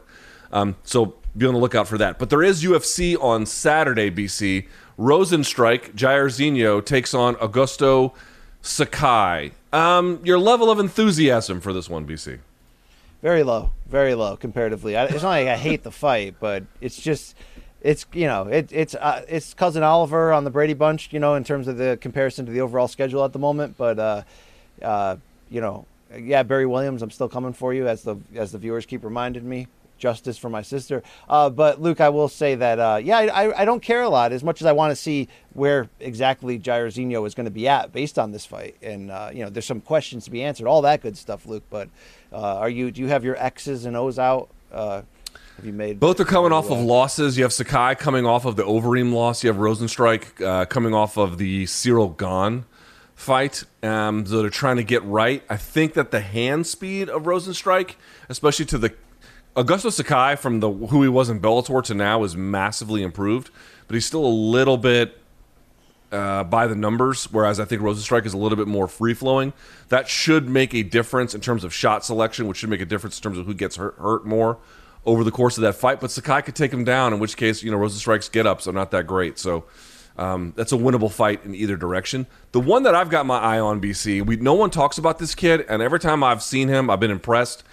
Um, 0.52 0.76
so 0.82 1.14
be 1.36 1.46
on 1.46 1.54
the 1.54 1.60
lookout 1.60 1.86
for 1.86 1.98
that. 1.98 2.18
But 2.18 2.30
there 2.30 2.42
is 2.42 2.64
UFC 2.64 3.16
on 3.22 3.46
Saturday. 3.46 4.10
BC 4.10 4.66
Rozenstruik 4.98 5.92
Jairzinho 5.94 6.84
takes 6.84 7.14
on 7.14 7.34
Augusto 7.36 8.14
Sakai. 8.62 9.52
Um, 9.72 10.20
your 10.24 10.38
level 10.38 10.70
of 10.70 10.78
enthusiasm 10.78 11.60
for 11.60 11.72
this 11.72 11.88
one, 11.90 12.06
BC? 12.06 12.38
Very 13.22 13.42
low, 13.42 13.70
very 13.88 14.14
low 14.14 14.36
comparatively. 14.36 14.96
I, 14.96 15.04
it's 15.06 15.22
not 15.22 15.30
like 15.30 15.48
I 15.48 15.56
hate 15.56 15.82
the 15.82 15.90
fight, 15.90 16.36
but 16.40 16.64
it's 16.80 17.00
just. 17.00 17.36
It's 17.82 18.04
you 18.14 18.26
know 18.26 18.48
it, 18.48 18.70
it's 18.72 18.96
uh, 18.96 19.24
it's 19.28 19.54
cousin 19.54 19.84
Oliver 19.84 20.32
on 20.32 20.42
the 20.42 20.50
Brady 20.50 20.74
Bunch 20.74 21.12
you 21.12 21.20
know 21.20 21.34
in 21.34 21.44
terms 21.44 21.68
of 21.68 21.76
the 21.76 21.96
comparison 22.00 22.44
to 22.46 22.50
the 22.50 22.60
overall 22.60 22.88
schedule 22.88 23.24
at 23.24 23.32
the 23.32 23.38
moment, 23.38 23.76
but 23.76 23.98
uh, 23.98 24.22
uh, 24.82 25.16
you 25.50 25.60
know 25.60 25.86
yeah 26.18 26.42
Barry 26.42 26.66
Williams 26.66 27.02
I'm 27.02 27.10
still 27.12 27.28
coming 27.28 27.52
for 27.52 27.72
you 27.74 27.86
as 27.86 28.02
the 28.02 28.16
as 28.34 28.50
the 28.50 28.58
viewers 28.58 28.86
keep 28.86 29.04
reminding 29.04 29.48
me 29.48 29.68
justice 29.98 30.38
for 30.38 30.50
my 30.50 30.62
sister. 30.62 31.02
Uh, 31.28 31.50
but 31.50 31.80
Luke, 31.80 32.00
I 32.00 32.08
will 32.08 32.28
say 32.28 32.54
that 32.54 32.78
uh, 32.78 33.00
yeah, 33.02 33.18
I, 33.18 33.62
I, 33.62 33.64
don't 33.64 33.82
care 33.82 34.02
a 34.02 34.08
lot 34.08 34.32
as 34.32 34.44
much 34.44 34.60
as 34.60 34.66
I 34.66 34.72
want 34.72 34.90
to 34.92 34.96
see 34.96 35.28
where 35.52 35.88
exactly 36.00 36.58
Jairzinho 36.58 37.26
is 37.26 37.34
going 37.34 37.46
to 37.46 37.50
be 37.50 37.68
at 37.68 37.92
based 37.92 38.18
on 38.18 38.32
this 38.32 38.46
fight, 38.46 38.76
and 38.82 39.10
uh, 39.10 39.30
you 39.32 39.42
know 39.42 39.50
there's 39.50 39.66
some 39.66 39.80
questions 39.80 40.24
to 40.24 40.30
be 40.30 40.42
answered, 40.42 40.66
all 40.66 40.82
that 40.82 41.02
good 41.02 41.16
stuff, 41.16 41.46
Luke. 41.46 41.64
But 41.70 41.88
uh, 42.32 42.56
are 42.56 42.70
you 42.70 42.90
do 42.90 43.00
you 43.00 43.08
have 43.08 43.24
your 43.24 43.36
X's 43.36 43.84
and 43.84 43.96
O's 43.96 44.18
out? 44.18 44.50
Uh, 44.72 45.02
have 45.56 45.64
you 45.64 45.72
made 45.72 45.98
Both 45.98 46.20
are 46.20 46.24
coming 46.24 46.52
off 46.52 46.70
of 46.70 46.78
losses. 46.78 47.38
You 47.38 47.44
have 47.44 47.52
Sakai 47.52 47.94
coming 47.94 48.26
off 48.26 48.44
of 48.44 48.56
the 48.56 48.62
Overeem 48.62 49.12
loss. 49.12 49.42
You 49.42 49.50
have 49.50 49.58
Rozenstruik 49.58 50.44
uh, 50.44 50.66
coming 50.66 50.92
off 50.92 51.16
of 51.16 51.38
the 51.38 51.64
Ciryl 51.64 52.16
Gane 52.16 52.66
fight. 53.14 53.64
Um, 53.82 54.26
so 54.26 54.42
they're 54.42 54.50
trying 54.50 54.76
to 54.76 54.84
get 54.84 55.02
right. 55.04 55.42
I 55.48 55.56
think 55.56 55.94
that 55.94 56.10
the 56.10 56.20
hand 56.20 56.66
speed 56.66 57.08
of 57.08 57.22
Rozenstruik, 57.22 57.94
especially 58.28 58.66
to 58.66 58.78
the 58.78 58.92
Augusto 59.56 59.90
Sakai 59.90 60.36
from 60.36 60.60
the 60.60 60.70
who 60.70 61.02
he 61.02 61.08
was 61.08 61.30
in 61.30 61.40
Bellator 61.40 61.82
to 61.84 61.94
now, 61.94 62.22
is 62.24 62.36
massively 62.36 63.02
improved. 63.02 63.50
But 63.88 63.94
he's 63.94 64.04
still 64.04 64.24
a 64.24 64.28
little 64.28 64.76
bit 64.76 65.18
uh, 66.12 66.44
by 66.44 66.66
the 66.66 66.74
numbers, 66.74 67.24
whereas 67.32 67.58
I 67.58 67.64
think 67.64 67.82
Rozenstruik 67.82 68.26
is 68.26 68.34
a 68.34 68.36
little 68.36 68.56
bit 68.56 68.68
more 68.68 68.86
free 68.86 69.14
flowing. 69.14 69.52
That 69.88 70.08
should 70.08 70.48
make 70.48 70.74
a 70.74 70.82
difference 70.82 71.34
in 71.34 71.40
terms 71.40 71.64
of 71.64 71.72
shot 71.72 72.04
selection, 72.04 72.46
which 72.46 72.58
should 72.58 72.68
make 72.68 72.80
a 72.80 72.86
difference 72.86 73.18
in 73.18 73.22
terms 73.22 73.38
of 73.38 73.46
who 73.46 73.54
gets 73.54 73.76
hurt, 73.76 73.96
hurt 73.98 74.26
more 74.26 74.58
over 75.04 75.24
the 75.24 75.30
course 75.30 75.56
of 75.56 75.62
that 75.62 75.74
fight. 75.74 76.00
But 76.00 76.10
Sakai 76.10 76.42
could 76.42 76.56
take 76.56 76.72
him 76.72 76.84
down, 76.84 77.12
in 77.12 77.18
which 77.18 77.36
case, 77.36 77.62
you 77.62 77.70
know, 77.70 77.78
Rozenstruik's 77.78 78.28
get 78.28 78.46
ups 78.46 78.66
are 78.68 78.72
not 78.72 78.90
that 78.90 79.06
great. 79.06 79.38
So 79.38 79.64
um, 80.18 80.52
that's 80.56 80.72
a 80.72 80.76
winnable 80.76 81.10
fight 81.10 81.44
in 81.44 81.54
either 81.54 81.76
direction. 81.76 82.26
The 82.52 82.60
one 82.60 82.82
that 82.82 82.94
I've 82.94 83.10
got 83.10 83.24
my 83.24 83.38
eye 83.38 83.60
on, 83.60 83.80
BC, 83.80 84.24
we 84.24 84.36
no 84.36 84.54
one 84.54 84.70
talks 84.70 84.98
about 84.98 85.18
this 85.18 85.34
kid, 85.34 85.64
and 85.68 85.80
every 85.80 86.00
time 86.00 86.22
I've 86.22 86.42
seen 86.42 86.68
him, 86.68 86.90
I've 86.90 87.00
been 87.00 87.10
impressed. 87.10 87.64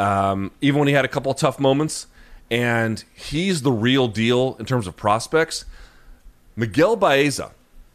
Um, 0.00 0.50
even 0.60 0.78
when 0.78 0.88
he 0.88 0.94
had 0.94 1.04
a 1.04 1.08
couple 1.08 1.30
of 1.30 1.38
tough 1.38 1.60
moments, 1.60 2.06
and 2.50 3.04
he's 3.14 3.62
the 3.62 3.70
real 3.70 4.08
deal 4.08 4.56
in 4.58 4.66
terms 4.66 4.86
of 4.86 4.96
prospects. 4.96 5.64
Miguel 6.56 6.96
Baeza 6.96 7.52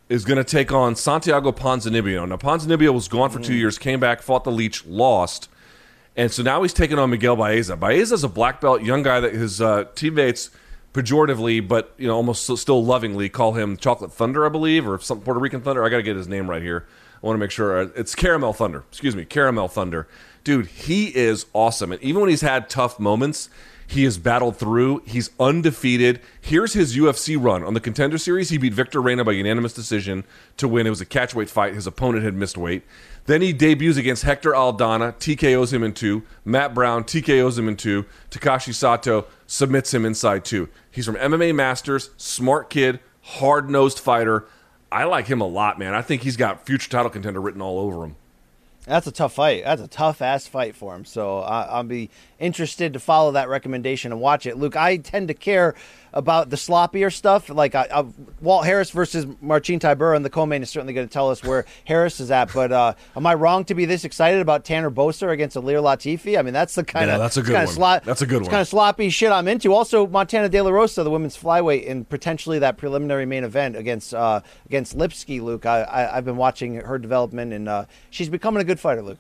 is 0.08 0.24
going 0.24 0.38
to 0.38 0.44
take 0.44 0.72
on 0.72 0.96
Santiago 0.96 1.52
Ponzinibbio. 1.52 2.28
Now, 2.28 2.38
Ponzinibbio 2.38 2.94
was 2.94 3.08
gone 3.08 3.30
for 3.30 3.40
two 3.40 3.56
years, 3.56 3.78
came 3.78 4.00
back, 4.00 4.22
fought 4.22 4.44
the 4.44 4.52
Leech, 4.52 4.86
lost. 4.86 5.50
And 6.16 6.32
so 6.32 6.44
now 6.44 6.62
he's 6.62 6.74
taking 6.74 6.98
on 6.98 7.10
Miguel 7.10 7.36
Baeza. 7.36 7.76
Baeza 7.76 8.14
is 8.14 8.24
a 8.24 8.30
black 8.30 8.62
belt, 8.62 8.82
young 8.84 9.04
guy 9.04 9.20
that 9.20 9.34
his 9.34 9.60
uh, 9.60 9.86
teammates 9.96 10.52
pejoratively, 10.94 11.68
but 11.68 11.94
you 11.98 12.08
know 12.08 12.16
almost 12.16 12.58
still 12.58 12.84
lovingly 12.84 13.28
call 13.28 13.54
him 13.54 13.76
Chocolate 13.76 14.14
Thunder, 14.14 14.46
I 14.46 14.50
believe, 14.50 14.88
or 14.88 14.98
some 15.00 15.20
Puerto 15.20 15.40
Rican 15.40 15.62
Thunder. 15.62 15.84
I 15.84 15.90
got 15.90 15.98
to 15.98 16.04
get 16.04 16.16
his 16.16 16.30
name 16.30 16.50
right 16.50 16.62
here. 16.62 16.86
I 17.22 17.28
want 17.28 17.36
to 17.36 17.40
make 17.40 17.52
sure 17.52 17.82
uh, 17.82 17.90
it's 17.96 18.16
Caramel 18.16 18.54
Thunder. 18.54 18.86
Excuse 18.90 19.16
me, 19.16 19.26
Caramel 19.26 19.68
Thunder. 19.68 20.08
Dude, 20.46 20.68
he 20.68 21.08
is 21.08 21.48
awesome, 21.52 21.92
and 21.92 22.02
even 22.02 22.22
when 22.22 22.30
he's 22.30 22.40
had 22.42 22.70
tough 22.70 23.00
moments, 23.00 23.50
He 23.88 24.04
has 24.06 24.18
battled 24.18 24.58
through. 24.58 25.04
He's 25.06 25.30
undefeated. 25.40 26.20
Here's 26.42 26.74
his 26.74 26.98
UFC 26.98 27.38
run. 27.40 27.64
On 27.64 27.74
the 27.74 27.80
contender 27.80 28.18
series, 28.18 28.50
he 28.50 28.58
beat 28.58 28.74
Victor 28.74 29.02
Reyna 29.02 29.24
by 29.24 29.34
unanimous 29.34 29.74
decision 29.74 30.24
to 30.58 30.68
win. 30.68 30.88
It 30.88 30.92
was 30.92 31.02
a 31.02 31.06
catchweight 31.06 31.50
fight. 31.50 31.76
His 31.76 31.88
opponent 31.88 32.24
had 32.24 32.34
missed 32.34 32.58
weight. 32.58 32.84
Then 33.26 33.42
he 33.42 33.54
debuts 33.54 33.98
against 33.98 34.24
Hector 34.24 34.52
Aldana, 34.52 35.14
TKOs 35.16 35.74
him 35.74 35.84
in 35.84 35.94
two. 35.94 36.24
Matt 36.44 36.74
Brown, 36.74 37.04
TKOs 37.04 37.58
him 37.58 37.68
in 37.68 37.76
two. 37.76 38.06
Takashi 38.32 38.74
Sato 38.74 39.26
submits 39.48 39.94
him 39.94 40.06
inside 40.06 40.46
two. 40.46 40.70
He's 40.92 41.06
from 41.06 41.16
MMA 41.16 41.54
Masters, 41.54 42.12
smart 42.18 42.70
kid, 42.70 43.00
hard 43.22 43.70
nosed 43.70 44.00
fighter. 44.00 44.46
I 44.92 45.04
like 45.06 45.28
him 45.28 45.42
a 45.42 45.48
lot, 45.48 45.78
man. 45.80 45.94
I 45.94 46.02
think 46.02 46.22
he's 46.24 46.38
got 46.38 46.66
future 46.66 46.90
title 46.90 47.10
contender 47.10 47.42
written 47.42 47.62
all 47.62 47.80
over 47.80 48.04
him. 48.04 48.16
That's 48.86 49.08
a 49.08 49.12
tough 49.12 49.34
fight. 49.34 49.64
That's 49.64 49.82
a 49.82 49.88
tough 49.88 50.22
ass 50.22 50.46
fight 50.48 50.76
for 50.76 50.96
him. 50.96 51.06
So 51.06 51.40
I, 51.40 51.64
I'll 51.64 51.84
be 51.84 52.10
interested 52.40 52.94
to 52.94 53.00
follow 53.00 53.32
that 53.32 53.50
recommendation 53.50 54.12
and 54.12 54.22
watch 54.22 54.46
it. 54.46 54.58
Luke, 54.58 54.76
I 54.76 54.98
tend 54.98 55.28
to 55.30 55.34
care 55.34 55.74
about 56.16 56.50
the 56.50 56.56
sloppier 56.56 57.14
stuff. 57.14 57.50
Like 57.50 57.76
I, 57.76 57.88
I, 57.94 58.06
Walt 58.42 58.66
Harris 58.66 58.90
versus 58.90 59.28
Marcin 59.42 59.80
Tybura, 59.80 60.16
and 60.16 60.24
the 60.26 60.30
co-main 60.30 60.64
is 60.64 60.70
certainly 60.70 60.94
going 60.94 61.08
to 61.08 61.14
tell 61.14 61.30
us 61.30 61.44
where 61.44 61.66
Harris 61.86 62.20
is 62.20 62.32
at. 62.32 62.54
But 62.54 62.72
uh, 62.72 62.94
am 63.16 63.28
I 63.28 63.34
wrong 63.36 63.66
to 63.66 63.76
be 63.76 63.86
this 63.86 64.06
excited 64.06 64.42
about 64.42 64.64
Tanner 64.66 64.90
Boser 64.90 65.32
against 65.32 65.56
Ilir 65.56 65.84
Latifi? 65.84 66.40
I 66.40 66.42
mean, 66.42 66.54
that's 66.54 66.76
the 66.76 66.84
kind 66.84 67.08
Yeah, 67.08 67.16
of 67.16 67.20
that's 67.22 67.38
a 67.38 67.42
good 67.42 67.54
kind 67.54 67.56
one. 67.56 67.64
Of 67.66 67.70
slot, 67.76 68.04
That's 68.06 68.22
a 68.22 68.26
good 68.26 68.42
one. 68.42 68.50
Kind 68.50 68.62
of 68.62 68.68
sloppy 68.68 69.10
shit 69.10 69.32
I'm 69.32 69.48
into. 69.48 69.74
Also, 69.74 70.08
Montana 70.08 70.50
De 70.50 70.62
La 70.62 70.70
Rosa, 70.72 71.04
the 71.04 71.12
women's 71.12 71.38
flyweight, 71.38 71.84
in 71.84 72.06
potentially 72.06 72.60
that 72.60 72.78
preliminary 72.78 73.26
main 73.26 73.44
event 73.44 73.76
against 73.76 74.14
uh, 74.14 74.40
against 74.66 74.98
Lipski. 74.98 75.42
Luke, 75.42 75.66
I, 75.66 75.82
I, 75.82 76.18
I've 76.18 76.26
been 76.26 76.38
watching 76.38 76.76
her 76.76 76.98
development, 76.98 77.52
and 77.54 77.68
uh, 77.68 77.86
she's 78.10 78.30
becoming 78.30 78.62
a 78.62 78.66
good 78.66 78.80
fighter. 78.80 79.02
Luke. 79.02 79.20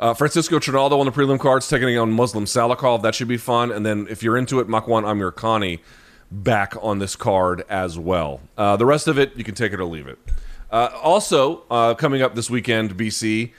Uh, 0.00 0.14
Francisco 0.14 0.58
Trinaldo 0.58 0.98
on 0.98 1.04
the 1.04 1.12
prelim 1.12 1.38
cards 1.38 1.68
taking 1.68 1.98
on 1.98 2.10
Muslim 2.10 2.46
Salikhov. 2.46 3.02
That 3.02 3.14
should 3.14 3.28
be 3.28 3.36
fun. 3.36 3.70
And 3.70 3.84
then 3.84 4.06
if 4.08 4.22
you're 4.22 4.38
into 4.38 4.58
it, 4.58 4.66
Makwan 4.66 5.04
Amirkhani 5.04 5.80
back 6.30 6.74
on 6.80 7.00
this 7.00 7.14
card 7.16 7.64
as 7.68 7.98
well. 7.98 8.40
Uh, 8.56 8.76
the 8.76 8.86
rest 8.86 9.08
of 9.08 9.18
it, 9.18 9.36
you 9.36 9.44
can 9.44 9.54
take 9.54 9.74
it 9.74 9.78
or 9.78 9.84
leave 9.84 10.06
it. 10.06 10.18
Uh, 10.70 10.88
also, 11.02 11.64
uh, 11.70 11.92
coming 11.94 12.22
up 12.22 12.34
this 12.34 12.48
weekend, 12.48 12.96
BC, 12.96 13.52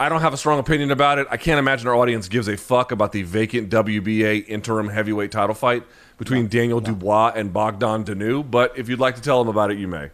I 0.00 0.08
don't 0.08 0.22
have 0.22 0.34
a 0.34 0.36
strong 0.36 0.58
opinion 0.58 0.90
about 0.90 1.20
it. 1.20 1.28
I 1.30 1.36
can't 1.36 1.60
imagine 1.60 1.86
our 1.86 1.94
audience 1.94 2.28
gives 2.28 2.48
a 2.48 2.56
fuck 2.56 2.90
about 2.90 3.12
the 3.12 3.22
vacant 3.22 3.70
WBA 3.70 4.48
interim 4.48 4.88
heavyweight 4.88 5.30
title 5.30 5.54
fight 5.54 5.84
between 6.18 6.48
Daniel 6.48 6.80
Dubois 6.80 7.32
and 7.36 7.52
Bogdan 7.52 8.04
Dinu. 8.04 8.50
But 8.50 8.76
if 8.76 8.88
you'd 8.88 8.98
like 8.98 9.14
to 9.14 9.22
tell 9.22 9.38
them 9.38 9.48
about 9.48 9.70
it, 9.70 9.78
you 9.78 9.86
may. 9.86 10.10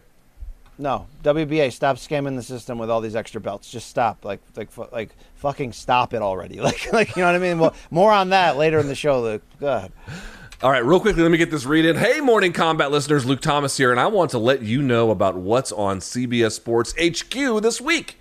No, 0.77 1.05
WBA, 1.23 1.71
stop 1.71 1.97
scamming 1.97 2.35
the 2.35 2.41
system 2.43 2.79
with 2.79 2.89
all 2.89 2.99
these 2.99 3.15
extra 3.15 3.39
belts. 3.39 3.69
Just 3.69 3.87
stop, 3.89 4.25
like, 4.25 4.41
like, 4.55 4.69
like, 4.91 5.15
fucking 5.35 5.71
stop 5.71 6.13
it 6.13 6.21
already. 6.21 6.59
Like, 6.63 6.91
like, 6.91 7.15
you 7.15 7.21
know 7.21 7.27
what 7.27 7.35
I 7.35 7.39
mean? 7.39 7.59
Well, 7.59 7.75
more 7.91 8.11
on 8.11 8.29
that 8.29 8.57
later 8.57 8.79
in 8.79 8.87
the 8.87 8.95
show, 8.95 9.21
Luke. 9.21 9.43
God. 9.59 9.91
All 10.63 10.71
right, 10.71 10.83
real 10.83 10.99
quickly, 10.99 11.21
let 11.21 11.31
me 11.31 11.37
get 11.37 11.51
this 11.51 11.65
read 11.65 11.85
in. 11.85 11.95
Hey, 11.97 12.21
Morning 12.21 12.53
Kombat 12.53 12.89
listeners, 12.89 13.25
Luke 13.25 13.41
Thomas 13.41 13.75
here, 13.77 13.91
and 13.91 13.99
I 13.99 14.07
want 14.07 14.31
to 14.31 14.37
let 14.39 14.61
you 14.61 14.81
know 14.81 15.11
about 15.11 15.35
what's 15.35 15.71
on 15.73 15.99
CBS 15.99 16.53
Sports 16.53 16.93
HQ 16.97 17.61
this 17.61 17.81
week. 17.81 18.17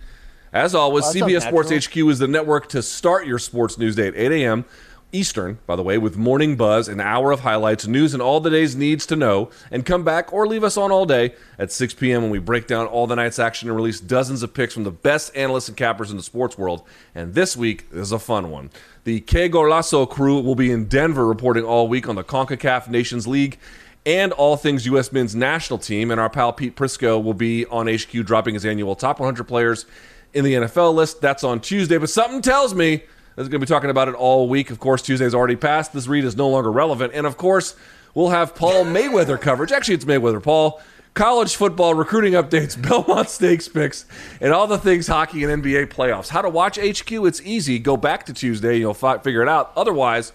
As 0.52 0.74
always, 0.74 1.04
Well, 1.04 1.14
CBS 1.14 1.42
Sports. 1.46 1.70
HQ 1.86 1.96
is 1.96 2.18
the 2.18 2.28
network 2.28 2.68
to 2.70 2.82
start 2.82 3.26
your 3.26 3.38
sports 3.38 3.78
news 3.78 3.96
day 3.96 4.08
at 4.08 4.14
8 4.16 4.32
a.m. 4.42 4.64
Eastern, 5.12 5.58
by 5.66 5.76
the 5.76 5.82
way, 5.82 5.98
with 5.98 6.16
Morning 6.16 6.56
Buzz, 6.56 6.88
an 6.88 7.00
hour 7.00 7.30
of 7.30 7.40
highlights, 7.40 7.86
news, 7.86 8.14
and 8.14 8.22
all 8.22 8.40
the 8.40 8.50
day's 8.50 8.74
needs 8.74 9.04
to 9.06 9.16
know. 9.16 9.50
And 9.70 9.84
come 9.84 10.04
back 10.04 10.32
or 10.32 10.46
leave 10.46 10.64
us 10.64 10.76
on 10.76 10.90
all 10.90 11.04
day 11.04 11.34
at 11.58 11.70
6 11.70 11.94
p.m. 11.94 12.22
when 12.22 12.30
we 12.30 12.38
break 12.38 12.66
down 12.66 12.86
all 12.86 13.06
the 13.06 13.14
night's 13.14 13.38
action 13.38 13.68
and 13.68 13.76
release 13.76 14.00
dozens 14.00 14.42
of 14.42 14.54
picks 14.54 14.74
from 14.74 14.84
the 14.84 14.90
best 14.90 15.36
analysts 15.36 15.68
and 15.68 15.76
cappers 15.76 16.10
in 16.10 16.16
the 16.16 16.22
sports 16.22 16.56
world. 16.56 16.82
And 17.14 17.34
this 17.34 17.56
week 17.56 17.86
is 17.92 18.10
a 18.10 18.18
fun 18.18 18.50
one. 18.50 18.70
The 19.04 19.20
Que 19.20 19.48
Golazo 19.48 20.08
crew 20.08 20.40
will 20.40 20.54
be 20.54 20.70
in 20.70 20.86
Denver 20.86 21.26
reporting 21.26 21.64
all 21.64 21.88
week 21.88 22.08
on 22.08 22.14
the 22.14 22.24
CONCACAF 22.24 22.88
Nations 22.88 23.26
League 23.26 23.58
and 24.06 24.32
all 24.32 24.56
things 24.56 24.86
U.S. 24.86 25.12
men's 25.12 25.34
national 25.34 25.78
team. 25.78 26.10
And 26.10 26.20
our 26.20 26.30
pal 26.30 26.52
Pete 26.52 26.74
Prisco 26.74 27.22
will 27.22 27.34
be 27.34 27.66
on 27.66 27.86
HQ 27.86 28.10
dropping 28.24 28.54
his 28.54 28.64
annual 28.64 28.94
top 28.94 29.20
100 29.20 29.44
players 29.44 29.86
in 30.34 30.44
the 30.44 30.54
NFL 30.54 30.94
list. 30.94 31.20
That's 31.20 31.44
on 31.44 31.60
Tuesday. 31.60 31.98
But 31.98 32.10
something 32.10 32.42
tells 32.42 32.74
me 32.74 33.04
there's 33.42 33.50
going 33.50 33.60
to 33.60 33.66
be 33.66 33.68
talking 33.68 33.90
about 33.90 34.08
it 34.08 34.14
all 34.14 34.48
week. 34.48 34.70
Of 34.70 34.78
course, 34.78 35.02
Tuesday's 35.02 35.34
already 35.34 35.56
passed. 35.56 35.92
This 35.92 36.06
read 36.06 36.24
is 36.24 36.36
no 36.36 36.48
longer 36.48 36.70
relevant. 36.70 37.12
And 37.12 37.26
of 37.26 37.36
course, 37.36 37.74
we'll 38.14 38.30
have 38.30 38.54
Paul 38.54 38.84
Mayweather 38.84 39.40
coverage. 39.40 39.72
Actually, 39.72 39.96
it's 39.96 40.04
Mayweather 40.04 40.40
Paul. 40.40 40.80
College 41.14 41.56
football 41.56 41.94
recruiting 41.94 42.34
updates, 42.34 42.80
Belmont 42.88 43.28
Stakes 43.28 43.68
picks, 43.68 44.06
and 44.40 44.52
all 44.52 44.66
the 44.66 44.78
things 44.78 45.08
hockey 45.08 45.44
and 45.44 45.62
NBA 45.62 45.88
playoffs. 45.88 46.28
How 46.28 46.40
to 46.40 46.48
watch 46.48 46.78
HQ? 46.78 47.10
It's 47.10 47.40
easy. 47.42 47.78
Go 47.78 47.96
back 47.96 48.24
to 48.26 48.32
Tuesday, 48.32 48.78
you'll 48.78 48.94
fi- 48.94 49.18
figure 49.18 49.42
it 49.42 49.48
out. 49.48 49.72
Otherwise, 49.76 50.32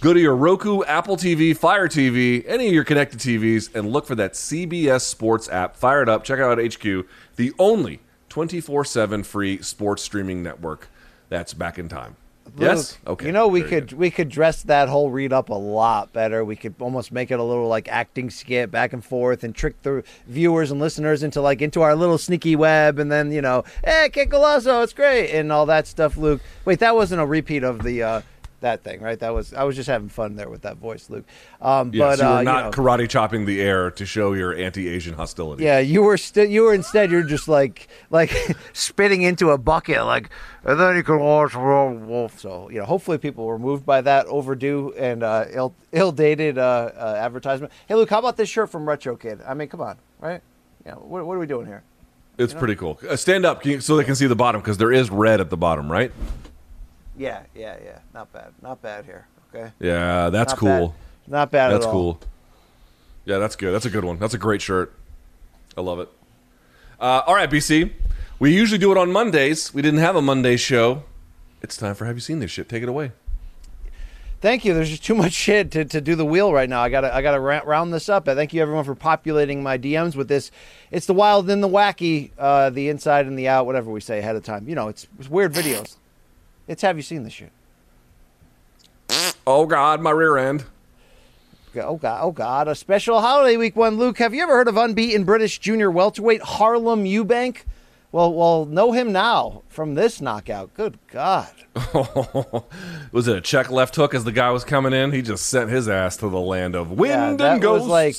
go 0.00 0.12
to 0.12 0.18
your 0.18 0.34
Roku, 0.34 0.82
Apple 0.82 1.16
TV, 1.16 1.56
Fire 1.56 1.88
TV, 1.88 2.42
any 2.48 2.66
of 2.66 2.72
your 2.72 2.82
connected 2.82 3.20
TVs, 3.20 3.72
and 3.72 3.92
look 3.92 4.06
for 4.06 4.16
that 4.16 4.32
CBS 4.32 5.02
Sports 5.02 5.48
app. 5.48 5.76
Fire 5.76 6.02
it 6.02 6.08
up. 6.08 6.24
Check 6.24 6.40
out 6.40 6.58
HQ, 6.58 7.06
the 7.36 7.52
only 7.58 8.00
24 8.30 8.84
7 8.84 9.22
free 9.22 9.62
sports 9.62 10.02
streaming 10.02 10.42
network 10.42 10.88
that's 11.28 11.54
back 11.54 11.78
in 11.78 11.88
time. 11.88 12.16
Yes? 12.56 12.98
Luke, 13.06 13.12
Okay. 13.12 13.26
You 13.26 13.32
know, 13.32 13.48
we 13.48 13.60
Very 13.60 13.70
could 13.70 13.88
good. 13.90 13.98
we 13.98 14.10
could 14.10 14.28
dress 14.28 14.62
that 14.64 14.88
whole 14.88 15.10
read 15.10 15.32
up 15.32 15.48
a 15.48 15.54
lot 15.54 16.12
better. 16.12 16.44
We 16.44 16.56
could 16.56 16.74
almost 16.80 17.12
make 17.12 17.30
it 17.30 17.38
a 17.38 17.42
little 17.42 17.68
like 17.68 17.88
acting 17.88 18.30
skit 18.30 18.70
back 18.70 18.92
and 18.92 19.04
forth 19.04 19.44
and 19.44 19.54
trick 19.54 19.80
the 19.82 20.02
viewers 20.26 20.70
and 20.70 20.80
listeners 20.80 21.22
into 21.22 21.40
like 21.40 21.62
into 21.62 21.82
our 21.82 21.94
little 21.94 22.18
sneaky 22.18 22.56
web 22.56 22.98
and 22.98 23.10
then, 23.10 23.32
you 23.32 23.42
know, 23.42 23.64
hey, 23.84 24.08
Kid 24.12 24.30
Golazo, 24.30 24.82
it's 24.84 24.92
great 24.92 25.30
and 25.32 25.50
all 25.52 25.66
that 25.66 25.86
stuff, 25.86 26.16
Luke. 26.16 26.40
Wait, 26.64 26.78
that 26.80 26.94
wasn't 26.94 27.20
a 27.20 27.26
repeat 27.26 27.62
of 27.64 27.82
the 27.82 28.02
uh 28.02 28.20
that 28.60 28.82
thing, 28.82 29.00
right? 29.00 29.18
That 29.18 29.34
was 29.34 29.52
I 29.52 29.64
was 29.64 29.76
just 29.76 29.88
having 29.88 30.08
fun 30.08 30.36
there 30.36 30.48
with 30.48 30.62
that 30.62 30.76
voice, 30.78 31.10
Luke. 31.10 31.24
Um 31.60 31.90
Yes, 31.92 32.18
but 32.18 32.22
you 32.24 32.28
were 32.30 32.38
uh, 32.38 32.42
not 32.42 32.56
you 32.58 32.62
know, 32.64 32.70
karate 32.70 33.08
chopping 33.08 33.44
the 33.46 33.60
air 33.60 33.90
to 33.90 34.06
show 34.06 34.32
your 34.32 34.54
anti-Asian 34.54 35.14
hostility. 35.14 35.64
Yeah, 35.64 35.78
you 35.78 36.02
were 36.02 36.16
still. 36.16 36.46
You 36.48 36.62
were 36.62 36.74
instead. 36.74 37.10
You're 37.10 37.22
just 37.22 37.48
like 37.48 37.88
like 38.10 38.30
spitting 38.72 39.22
into 39.22 39.50
a 39.50 39.58
bucket, 39.58 40.04
like, 40.04 40.30
and 40.64 40.78
then 40.80 40.96
you 40.96 41.02
can 41.02 41.18
watch 41.20 41.54
World 41.54 42.04
Wolf. 42.04 42.40
So 42.40 42.70
you 42.70 42.78
know, 42.78 42.84
hopefully 42.86 43.18
people 43.18 43.44
were 43.46 43.58
moved 43.58 43.84
by 43.84 44.00
that 44.00 44.26
overdue 44.26 44.94
and 44.96 45.22
uh, 45.22 45.44
ill 45.50 45.74
ill 45.92 46.12
dated 46.12 46.58
uh, 46.58 46.90
uh, 46.96 47.14
advertisement. 47.18 47.72
Hey, 47.88 47.94
Luke, 47.94 48.10
how 48.10 48.18
about 48.18 48.36
this 48.36 48.48
shirt 48.48 48.70
from 48.70 48.88
Retro 48.88 49.16
Kid? 49.16 49.40
I 49.46 49.54
mean, 49.54 49.68
come 49.68 49.80
on, 49.80 49.96
right? 50.20 50.40
Yeah, 50.84 50.94
what, 50.94 51.26
what 51.26 51.34
are 51.34 51.38
we 51.40 51.46
doing 51.46 51.66
here? 51.66 51.82
It's 52.38 52.52
pretty 52.52 52.76
cool. 52.76 53.00
Uh, 53.08 53.16
stand 53.16 53.46
up 53.46 53.62
can 53.62 53.70
you- 53.72 53.80
so 53.80 53.96
they 53.96 54.04
can 54.04 54.14
see 54.14 54.26
the 54.26 54.36
bottom 54.36 54.60
because 54.60 54.76
there 54.76 54.92
is 54.92 55.10
red 55.10 55.40
at 55.40 55.48
the 55.50 55.56
bottom, 55.56 55.90
right? 55.90 56.12
Yeah, 57.16 57.42
yeah, 57.54 57.76
yeah. 57.84 57.98
Not 58.14 58.32
bad. 58.32 58.52
Not 58.62 58.82
bad 58.82 59.04
here. 59.04 59.26
Okay. 59.54 59.72
Yeah, 59.80 60.30
that's 60.30 60.52
Not 60.52 60.58
cool. 60.58 60.88
bad. 60.88 60.94
Not 61.28 61.50
bad 61.50 61.72
That's 61.72 61.84
at 61.84 61.88
all. 61.88 61.92
cool. 61.92 62.20
Yeah, 63.24 63.38
that's 63.38 63.56
good. 63.56 63.72
That's 63.72 63.86
a 63.86 63.90
good 63.90 64.04
one. 64.04 64.18
That's 64.18 64.34
a 64.34 64.38
great 64.38 64.62
shirt. 64.62 64.92
I 65.76 65.80
love 65.80 65.98
it. 65.98 66.08
Uh, 67.00 67.22
all 67.26 67.34
right, 67.34 67.50
BC. 67.50 67.90
We 68.38 68.54
usually 68.54 68.78
do 68.78 68.92
it 68.92 68.98
on 68.98 69.10
Mondays. 69.12 69.72
We 69.74 69.82
didn't 69.82 70.00
have 70.00 70.14
a 70.14 70.22
Monday 70.22 70.56
show. 70.56 71.02
It's 71.62 71.76
time 71.76 71.94
for 71.94 72.04
Have 72.04 72.16
You 72.16 72.20
Seen 72.20 72.38
This 72.38 72.50
Shit? 72.50 72.68
Take 72.68 72.82
it 72.82 72.88
away. 72.88 73.12
Thank 74.42 74.64
you. 74.66 74.74
There's 74.74 74.90
just 74.90 75.04
too 75.04 75.14
much 75.14 75.32
shit 75.32 75.70
to, 75.72 75.84
to 75.86 76.00
do 76.00 76.14
the 76.14 76.24
wheel 76.24 76.52
right 76.52 76.68
now. 76.68 76.82
I 76.82 76.90
gotta 76.90 77.12
I 77.14 77.22
gotta 77.22 77.40
ra- 77.40 77.62
round 77.64 77.92
this 77.92 78.08
up. 78.10 78.28
I 78.28 78.34
thank 78.34 78.52
you 78.52 78.60
everyone 78.60 78.84
for 78.84 78.94
populating 78.94 79.62
my 79.62 79.78
DMs 79.78 80.14
with 80.14 80.28
this. 80.28 80.50
It's 80.90 81.06
the 81.06 81.14
wild 81.14 81.48
and 81.50 81.62
the 81.62 81.68
wacky, 81.68 82.30
uh, 82.38 82.68
the 82.70 82.90
inside 82.90 83.26
and 83.26 83.38
the 83.38 83.48
out, 83.48 83.64
whatever 83.64 83.90
we 83.90 84.00
say 84.00 84.18
ahead 84.18 84.36
of 84.36 84.44
time. 84.44 84.68
You 84.68 84.74
know, 84.74 84.88
it's, 84.88 85.06
it's 85.18 85.30
weird 85.30 85.54
videos. 85.54 85.96
It's 86.68 86.82
have 86.82 86.96
you 86.96 87.02
seen 87.02 87.22
this 87.22 87.32
shit? 87.32 87.52
Oh, 89.46 89.66
God, 89.66 90.00
my 90.00 90.10
rear 90.10 90.36
end. 90.36 90.64
Oh 91.78 91.96
god, 91.96 92.20
oh 92.22 92.32
god! 92.32 92.68
A 92.68 92.74
special 92.74 93.20
holiday 93.20 93.58
week 93.58 93.76
one. 93.76 93.98
Luke, 93.98 94.16
have 94.16 94.32
you 94.32 94.42
ever 94.42 94.54
heard 94.54 94.66
of 94.68 94.78
unbeaten 94.78 95.24
British 95.24 95.58
junior 95.58 95.90
welterweight 95.90 96.40
Harlem 96.40 97.04
Eubank? 97.04 97.64
Well, 98.12 98.32
well, 98.32 98.64
know 98.64 98.92
him 98.92 99.12
now 99.12 99.62
from 99.68 99.94
this 99.94 100.22
knockout. 100.22 100.72
Good 100.72 100.98
God! 101.08 101.50
was 103.12 103.28
it 103.28 103.36
a 103.36 103.42
check 103.42 103.70
left 103.70 103.94
hook 103.94 104.14
as 104.14 104.24
the 104.24 104.32
guy 104.32 104.50
was 104.52 104.64
coming 104.64 104.94
in? 104.94 105.12
He 105.12 105.20
just 105.20 105.46
sent 105.46 105.68
his 105.68 105.86
ass 105.86 106.16
to 106.18 106.30
the 106.30 106.40
land 106.40 106.74
of 106.74 106.92
wind 106.92 107.10
Yeah, 107.10 107.28
and 107.28 107.40
that 107.40 107.60
ghosts. 107.60 107.82
was 107.82 107.90
like 107.90 108.16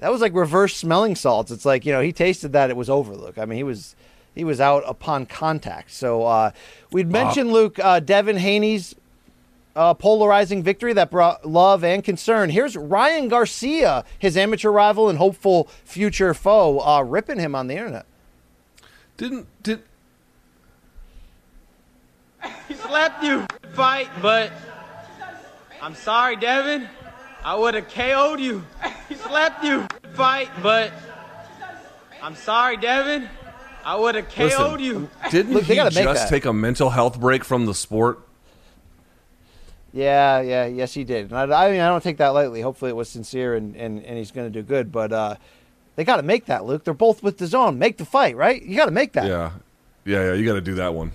that 0.00 0.10
was 0.10 0.20
like 0.20 0.34
reverse 0.34 0.76
smelling 0.76 1.14
salts. 1.14 1.52
It's 1.52 1.64
like 1.64 1.86
you 1.86 1.92
know 1.92 2.00
he 2.00 2.12
tasted 2.12 2.52
that 2.54 2.68
it 2.70 2.76
was 2.76 2.90
over. 2.90 3.14
Luke, 3.14 3.38
I 3.38 3.44
mean 3.44 3.58
he 3.58 3.62
was 3.62 3.94
he 4.36 4.44
was 4.44 4.60
out 4.60 4.84
upon 4.86 5.26
contact. 5.26 5.90
So 5.90 6.24
uh, 6.24 6.52
we'd 6.92 7.10
mentioned 7.10 7.52
Luke 7.52 7.80
uh, 7.80 7.98
Devin 7.98 8.36
Haney's 8.36 8.94
uh, 9.74 9.94
polarizing 9.94 10.62
victory 10.62 10.92
that 10.92 11.10
brought 11.10 11.46
love 11.46 11.82
and 11.82 12.04
concern. 12.04 12.50
Here's 12.50 12.76
Ryan 12.76 13.28
Garcia, 13.28 14.04
his 14.18 14.36
amateur 14.36 14.70
rival 14.70 15.08
and 15.08 15.18
hopeful 15.18 15.68
future 15.84 16.34
foe, 16.34 16.80
uh, 16.80 17.02
ripping 17.02 17.38
him 17.38 17.54
on 17.54 17.66
the 17.66 17.74
internet. 17.74 18.06
didn't 19.16 19.48
did 19.62 19.82
He 22.68 22.74
slapped 22.74 23.24
you. 23.24 23.46
Fight, 23.72 24.08
but 24.22 24.52
I'm 25.82 25.94
sorry, 25.94 26.36
Devin. 26.36 26.88
I 27.42 27.54
would 27.54 27.74
have 27.74 27.88
KO'd 27.88 28.40
you. 28.40 28.64
He 29.08 29.14
slapped 29.14 29.64
you. 29.64 29.86
Fight, 30.14 30.50
but 30.62 30.92
I'm 32.22 32.34
sorry, 32.34 32.76
Devin. 32.76 33.28
I 33.86 33.94
would 33.94 34.16
have 34.16 34.28
KO'd 34.28 34.42
listen, 34.42 34.78
you. 34.80 35.10
Didn't 35.30 35.52
Look, 35.52 35.62
they 35.62 35.74
he 35.74 35.76
gotta 35.76 35.94
make 35.94 36.02
just 36.02 36.24
that. 36.24 36.28
take 36.28 36.44
a 36.44 36.52
mental 36.52 36.90
health 36.90 37.20
break 37.20 37.44
from 37.44 37.66
the 37.66 37.74
sport? 37.74 38.18
Yeah, 39.92 40.40
yeah, 40.40 40.66
yes, 40.66 40.92
he 40.92 41.04
did. 41.04 41.30
And 41.30 41.52
I, 41.52 41.66
I 41.66 41.70
mean, 41.70 41.80
I 41.80 41.86
don't 41.88 42.02
take 42.02 42.16
that 42.16 42.30
lightly. 42.30 42.62
Hopefully, 42.62 42.90
it 42.90 42.94
was 42.94 43.08
sincere 43.08 43.54
and, 43.54 43.76
and, 43.76 44.04
and 44.04 44.18
he's 44.18 44.32
going 44.32 44.44
to 44.44 44.50
do 44.50 44.66
good. 44.66 44.90
But 44.90 45.12
uh, 45.12 45.36
they 45.94 46.02
got 46.02 46.16
to 46.16 46.24
make 46.24 46.46
that, 46.46 46.64
Luke. 46.64 46.82
They're 46.82 46.94
both 46.94 47.22
with 47.22 47.38
the 47.38 47.46
zone. 47.46 47.78
Make 47.78 47.96
the 47.96 48.04
fight, 48.04 48.36
right? 48.36 48.60
You 48.60 48.76
got 48.76 48.86
to 48.86 48.90
make 48.90 49.12
that. 49.12 49.26
Yeah, 49.28 49.52
yeah, 50.04 50.24
yeah. 50.24 50.32
You 50.32 50.44
got 50.44 50.54
to 50.54 50.60
do 50.60 50.74
that 50.74 50.92
one. 50.92 51.12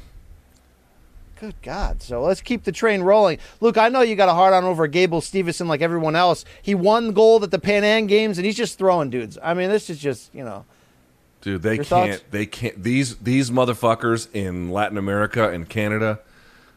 Good 1.41 1.55
God. 1.61 2.01
So 2.01 2.21
let's 2.21 2.39
keep 2.39 2.63
the 2.63 2.71
train 2.71 3.01
rolling. 3.01 3.39
Luke, 3.59 3.77
I 3.77 3.89
know 3.89 3.99
you 3.99 4.15
got 4.15 4.29
a 4.29 4.33
hard 4.33 4.53
on 4.53 4.63
over 4.63 4.87
Gable 4.87 5.19
Steveson 5.19 5.67
like 5.67 5.81
everyone 5.81 6.15
else. 6.15 6.45
He 6.61 6.73
won 6.73 7.11
gold 7.11 7.43
at 7.43 7.51
the 7.51 7.59
Pan 7.59 7.83
Am 7.83 8.07
Games, 8.07 8.37
and 8.37 8.45
he's 8.45 8.55
just 8.55 8.77
throwing 8.77 9.09
dudes. 9.09 9.37
I 9.43 9.53
mean, 9.55 9.69
this 9.69 9.89
is 9.89 9.99
just, 9.99 10.33
you 10.33 10.45
know. 10.45 10.63
Dude, 11.41 11.61
they 11.63 11.75
Your 11.75 11.83
can't. 11.85 12.11
thoughts? 12.13 12.23
They 12.31 12.45
can't. 12.45 12.81
These 12.81 13.17
these 13.17 13.49
motherfuckers 13.49 14.27
in 14.33 14.69
Latin 14.71 14.97
America 14.97 15.49
and 15.49 15.67
Canada. 15.67 16.19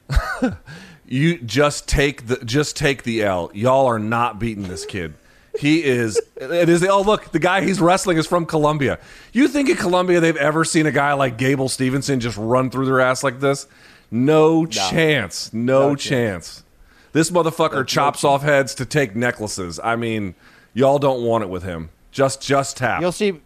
you 1.07 1.39
just 1.39 1.87
take 1.89 2.27
the 2.27 2.37
just 2.45 2.77
take 2.77 3.03
the 3.03 3.23
L. 3.23 3.51
Y'all 3.55 3.87
are 3.87 3.99
not 3.99 4.39
beating 4.39 4.65
this 4.65 4.85
kid. 4.87 5.15
He 5.59 5.85
is. 5.85 6.21
It 6.37 6.69
is. 6.69 6.83
Oh, 6.85 7.03
look, 7.03 7.31
the 7.31 7.39
guy 7.39 7.61
he's 7.63 7.81
wrestling 7.81 8.19
is 8.19 8.27
from 8.27 8.45
Colombia. 8.45 8.99
You 9.33 9.47
think 9.47 9.69
in 9.69 9.77
Colombia 9.77 10.19
they've 10.19 10.37
ever 10.37 10.65
seen 10.65 10.87
a 10.87 10.91
guy 10.93 11.13
like 11.13 11.39
Gable 11.39 11.69
Steveson 11.69 12.19
just 12.19 12.37
run 12.37 12.71
through 12.71 12.87
their 12.87 13.01
ass 13.01 13.23
like 13.23 13.41
this? 13.41 13.69
No, 14.11 14.67
chance. 14.67 15.53
No, 15.53 15.91
No 15.91 15.97
chance. 15.97 16.65
This 17.13 17.31
motherfucker 17.31 17.87
chops 17.87 18.25
off 18.25 18.43
heads 18.43 18.75
to 18.75 18.85
take 18.85 19.15
necklaces. 19.15 19.79
I 19.83 19.95
mean, 19.95 20.35
y'all 20.73 20.99
don't 20.99 21.23
want 21.23 21.45
it 21.45 21.51
with 21.51 21.63
him. 21.63 21.91
Just 22.11 22.43
just 22.43 22.77
tap. 22.77 23.01
You'll 23.01 23.13
see. 23.13 23.41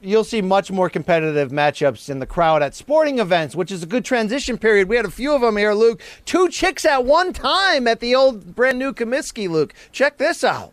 You'll 0.00 0.24
see 0.24 0.42
much 0.42 0.70
more 0.70 0.90
competitive 0.90 1.50
matchups 1.50 2.10
in 2.10 2.18
the 2.18 2.26
crowd 2.26 2.62
at 2.62 2.74
sporting 2.74 3.18
events, 3.18 3.56
which 3.56 3.72
is 3.72 3.82
a 3.82 3.86
good 3.86 4.04
transition 4.04 4.58
period. 4.58 4.88
We 4.88 4.96
had 4.96 5.06
a 5.06 5.10
few 5.10 5.32
of 5.34 5.40
them 5.40 5.56
here, 5.56 5.72
Luke. 5.72 6.02
Two 6.26 6.48
chicks 6.50 6.84
at 6.84 7.04
one 7.04 7.32
time 7.32 7.88
at 7.88 8.00
the 8.00 8.14
old 8.14 8.54
brand 8.54 8.78
new 8.78 8.92
Comiskey, 8.92 9.48
Luke. 9.48 9.72
Check 9.92 10.18
this 10.18 10.44
out. 10.44 10.72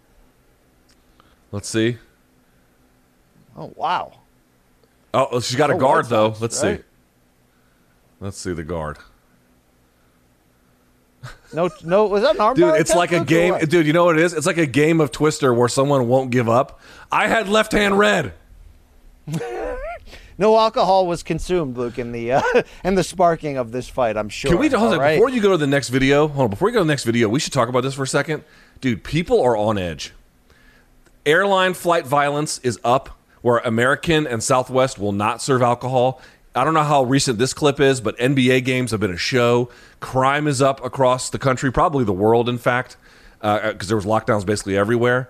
Let's 1.52 1.70
see. 1.70 1.98
Oh 3.56 3.72
wow. 3.76 4.12
Oh, 5.14 5.40
she's 5.40 5.56
got 5.56 5.70
a 5.70 5.76
Oh, 5.76 5.80
guard 5.80 6.08
though. 6.08 6.30
Sox, 6.32 6.42
Let's 6.42 6.64
right? 6.64 6.80
see. 6.80 6.84
Let's 8.20 8.38
see 8.38 8.54
the 8.54 8.64
guard. 8.64 8.98
No, 11.54 11.70
no, 11.84 12.06
was 12.06 12.24
that 12.24 12.36
an 12.36 12.42
arm 12.42 12.56
Dude, 12.56 12.76
it's 12.76 12.96
like 12.96 13.12
a 13.12 13.24
game. 13.24 13.58
Dude, 13.60 13.86
you 13.86 13.94
know 13.94 14.06
what 14.06 14.18
it 14.18 14.24
is? 14.24 14.34
It's 14.34 14.48
like 14.48 14.58
a 14.58 14.66
game 14.66 15.00
of 15.00 15.12
Twister 15.12 15.54
where 15.54 15.70
someone 15.70 16.08
won't 16.08 16.32
give 16.32 16.50
up. 16.50 16.82
I 17.12 17.28
had 17.28 17.48
left 17.48 17.72
hand 17.72 17.98
red. 17.98 18.34
No 20.38 20.58
alcohol 20.58 21.06
was 21.06 21.22
consumed, 21.24 21.78
Luke, 21.78 22.00
in 22.00 22.12
the 22.12 22.34
uh, 22.34 22.42
in 22.84 22.96
the 22.96 23.04
sparking 23.04 23.58
of 23.58 23.72
this 23.72 23.88
fight. 23.88 24.18
I'm 24.18 24.30
sure. 24.30 24.52
Can 24.52 24.60
we 24.60 24.68
hold 24.70 24.94
on, 24.94 25.00
right? 25.00 25.16
before 25.16 25.30
you 25.30 25.42
go 25.42 25.52
to 25.52 25.58
the 25.58 25.68
next 25.68 25.90
video? 25.90 26.28
Hold 26.28 26.46
on, 26.46 26.50
before 26.50 26.70
you 26.70 26.74
go 26.74 26.80
to 26.80 26.86
the 26.86 26.92
next 26.92 27.04
video, 27.04 27.30
we 27.30 27.40
should 27.40 27.54
talk 27.54 27.70
about 27.70 27.82
this 27.82 27.94
for 27.94 28.04
a 28.04 28.08
second. 28.08 28.44
Dude, 28.82 29.04
people 29.04 29.42
are 29.42 29.56
on 29.56 29.78
edge. 29.78 30.14
Airline 31.26 31.74
flight 31.74 32.06
violence 32.06 32.60
is 32.60 32.80
up, 32.84 33.18
where 33.42 33.60
American 33.60 34.28
and 34.28 34.44
Southwest 34.44 35.00
will 35.00 35.12
not 35.12 35.42
serve 35.42 35.62
alcohol. 35.62 36.20
I 36.56 36.64
don't 36.64 36.74
know 36.74 36.84
how 36.84 37.04
recent 37.04 37.40
this 37.40 37.54
clip 37.54 37.80
is, 37.80 38.02
but 38.02 38.18
NBA 38.18 38.66
games 38.66 38.92
have 38.92 39.00
been 39.00 39.14
a 39.14 39.18
show. 39.18 39.70
Crime 40.00 40.48
is 40.48 40.62
up 40.62 40.84
across 40.84 41.30
the 41.30 41.40
country, 41.40 41.72
probably 41.72 42.04
the 42.04 42.14
world, 42.14 42.50
in 42.50 42.58
fact, 42.58 42.98
because 43.42 43.88
there 43.88 43.98
was 43.98 44.06
lockdowns 44.06 44.46
basically 44.46 44.78
everywhere. 44.78 45.30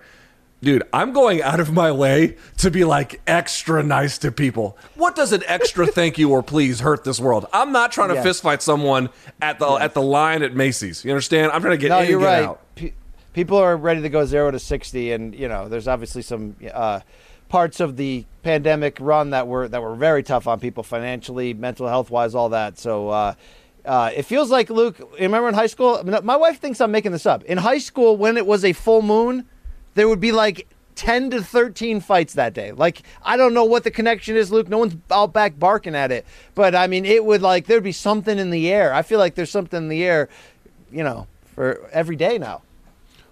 Dude, 0.64 0.84
I'm 0.94 1.12
going 1.12 1.42
out 1.42 1.60
of 1.60 1.74
my 1.74 1.92
way 1.92 2.38
to 2.60 2.72
be 2.72 2.86
like 2.86 3.20
extra 3.28 3.84
nice 3.84 4.18
to 4.20 4.32
people. 4.32 4.78
What 4.96 5.14
does 5.14 5.34
an 5.34 5.44
extra 5.46 5.86
thank 6.00 6.18
you 6.18 6.30
or 6.32 6.42
please 6.42 6.80
hurt 6.80 7.04
this 7.04 7.20
world? 7.20 7.46
I'm 7.52 7.74
not 7.74 7.92
trying 7.92 8.08
to 8.10 8.16
Yes. 8.16 8.24
fist 8.24 8.44
fight 8.44 8.62
someone 8.62 9.10
at 9.42 9.60
the 9.60 9.68
at 9.68 9.94
the 9.94 10.02
line 10.02 10.42
at 10.42 10.56
Macy's. 10.56 11.04
You 11.04 11.12
understand? 11.12 11.52
I'm 11.52 11.60
trying 11.62 11.74
to 11.74 11.78
get 11.78 11.90
No, 11.90 12.00
in 12.00 12.10
you're 12.10 12.20
and 12.20 12.26
get 12.26 12.32
right. 12.32 12.44
out. 12.46 12.62
Pe- 12.76 12.94
people 13.34 13.58
are 13.58 13.76
ready 13.76 14.02
to 14.04 14.08
go 14.10 14.26
zero 14.26 14.52
to 14.52 14.60
sixty, 14.60 15.12
and 15.12 15.36
you 15.36 15.50
know, 15.50 15.68
there's 15.68 15.88
obviously 15.90 16.22
some 16.22 16.56
uh, 16.74 17.02
parts 17.50 17.82
of 17.82 17.98
the 17.98 18.26
pandemic 18.44 18.98
run 19.02 19.32
that 19.32 19.48
were 19.50 19.68
that 19.68 19.82
were 19.82 19.96
very 19.96 20.24
tough 20.24 20.48
on 20.48 20.62
people 20.62 20.82
financially, 20.84 21.54
mental 21.54 21.90
health 21.90 22.10
wise, 22.10 22.34
all 22.36 22.50
that. 22.50 22.80
So. 22.80 23.10
Uh, 23.10 23.34
uh, 23.86 24.10
it 24.16 24.24
feels 24.24 24.50
like 24.50 24.70
Luke. 24.70 24.98
Remember 25.20 25.50
in 25.50 25.54
high 25.56 25.68
school, 25.68 26.02
my 26.24 26.38
wife 26.38 26.62
thinks 26.62 26.80
I'm 26.80 26.92
making 26.92 27.12
this 27.12 27.26
up. 27.26 27.44
In 27.44 27.58
high 27.58 27.80
school, 27.80 28.16
when 28.16 28.38
it 28.38 28.46
was 28.48 28.64
a 28.64 28.72
full 28.72 29.02
moon, 29.02 29.46
there 29.96 30.08
would 30.08 30.20
be 30.20 30.32
like 30.32 30.68
10 30.96 31.32
to 31.32 31.42
13 31.44 32.00
fights 32.02 32.34
that 32.36 32.54
day. 32.54 32.72
Like, 32.72 33.02
I 33.24 33.36
don't 33.38 33.54
know 33.54 33.64
what 33.66 33.84
the 33.84 33.92
connection 33.92 34.36
is, 34.36 34.52
Luke. 34.52 34.70
No 34.70 34.78
one's 34.78 34.96
out 35.12 35.34
back 35.34 35.58
barking 35.58 35.96
at 35.96 36.12
it. 36.12 36.26
But 36.56 36.76
I 36.76 36.88
mean, 36.88 37.06
it 37.06 37.26
would 37.26 37.42
like, 37.42 37.66
there'd 37.66 37.84
be 37.84 37.92
something 37.92 38.38
in 38.38 38.50
the 38.52 38.72
air. 38.72 38.94
I 38.94 39.02
feel 39.02 39.20
like 39.20 39.36
there's 39.36 39.50
something 39.52 39.78
in 39.78 39.90
the 39.90 40.04
air, 40.04 40.30
you 40.92 41.04
know, 41.04 41.28
for 41.56 41.90
every 41.92 42.16
day 42.16 42.38
now. 42.38 42.62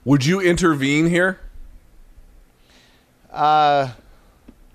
Would 0.06 0.26
you 0.26 0.42
intervene 0.42 1.08
here? 1.08 1.40
Uh, 3.32 3.90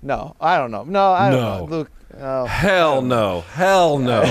No, 0.01 0.35
I 0.39 0.57
don't 0.57 0.71
know. 0.71 0.83
No, 0.83 1.11
I 1.11 1.29
don't 1.29 1.41
No. 1.41 1.57
know. 1.57 1.65
Luke, 1.65 1.91
oh, 2.19 2.45
Hell 2.45 3.01
no. 3.01 3.41
Hell 3.53 3.97
no. 3.99 4.23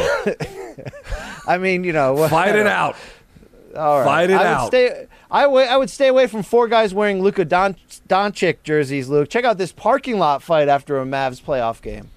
I 1.47 1.59
mean, 1.59 1.85
you 1.85 1.93
know, 1.93 2.27
Fight 2.29 2.57
it 2.57 2.67
out. 2.67 2.97
All 3.77 3.99
right. 3.99 4.05
Fight 4.05 4.31
it 4.31 4.35
I 4.35 4.39
would 4.39 4.47
out. 4.47 4.67
Stay, 4.69 5.07
I 5.31 5.47
would, 5.47 5.67
I 5.69 5.77
would 5.77 5.91
stay 5.91 6.07
away 6.09 6.27
from 6.27 6.43
four 6.43 6.69
guys 6.69 6.95
wearing 6.95 7.21
Luka 7.23 7.45
Don, 7.45 7.77
Doncic 8.09 8.63
jerseys, 8.63 9.09
Luke. 9.09 9.29
Check 9.29 9.45
out 9.45 9.59
this 9.59 9.73
parking 9.73 10.19
lot 10.19 10.43
fight 10.43 10.69
after 10.69 10.99
a 11.01 11.05
Mavs 11.05 11.43
playoff 11.43 11.83
game. 11.83 12.11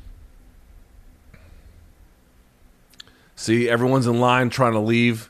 See, 3.36 3.70
everyone's 3.70 4.08
in 4.08 4.20
line 4.20 4.50
trying 4.50 4.74
to 4.74 4.80
leave. 4.80 5.30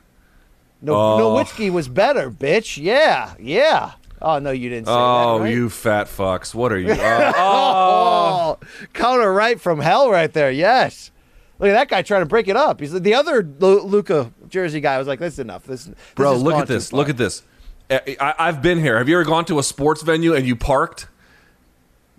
No, 0.82 0.96
Oh. 0.96 1.20
Nowitzki 1.20 1.72
was 1.72 1.88
better, 1.88 2.32
bitch. 2.32 2.82
Yeah, 2.82 3.34
yeah. 3.40 3.92
Oh 4.22 4.40
no, 4.40 4.52
you 4.52 4.70
didn't 4.70 4.88
say 4.88 4.92
Oh, 4.94 5.38
that. 5.38 5.44
right? 5.46 5.54
you 5.54 5.70
fat 5.70 6.08
fucks. 6.08 6.54
What 6.56 6.72
are 6.72 6.80
you? 6.80 6.92
Uh, 7.00 7.34
oh, 7.36 7.36
oh. 7.38 8.58
Oh, 8.72 8.88
counter 8.94 9.32
right 9.32 9.60
from 9.60 9.80
hell 9.80 10.10
right 10.10 10.32
there. 10.32 10.50
Yes. 10.52 11.12
Look 11.60 11.70
at 11.70 11.74
that 11.74 11.90
guy 11.90 12.02
trying 12.02 12.22
to 12.22 12.26
break 12.26 12.48
it 12.48 12.56
up. 12.56 12.80
He's 12.80 12.94
the 12.94 13.14
other 13.14 13.44
Lu- 13.60 13.82
Luka 13.82 14.32
jersey 14.48 14.80
guy 14.80 14.98
was 14.98 15.08
like, 15.08 15.20
"This 15.20 15.34
is 15.34 15.40
enough. 15.40 15.66
This, 15.66 15.86
this 15.86 15.96
Bro, 16.16 16.38
look 16.38 16.56
at 16.56 16.68
this. 16.68 16.92
Look 16.94 17.10
at 17.10 17.18
this. 17.18 17.44
I, 17.90 18.36
I've 18.38 18.62
been 18.62 18.80
here. 18.80 18.98
Have 18.98 19.10
you 19.10 19.16
ever 19.16 19.26
gone 19.26 19.46
to 19.46 19.60
a 19.60 19.64
sports 19.64 20.02
venue 20.02 20.34
and 20.34 20.46
you 20.46 20.56
parked? 20.56 21.08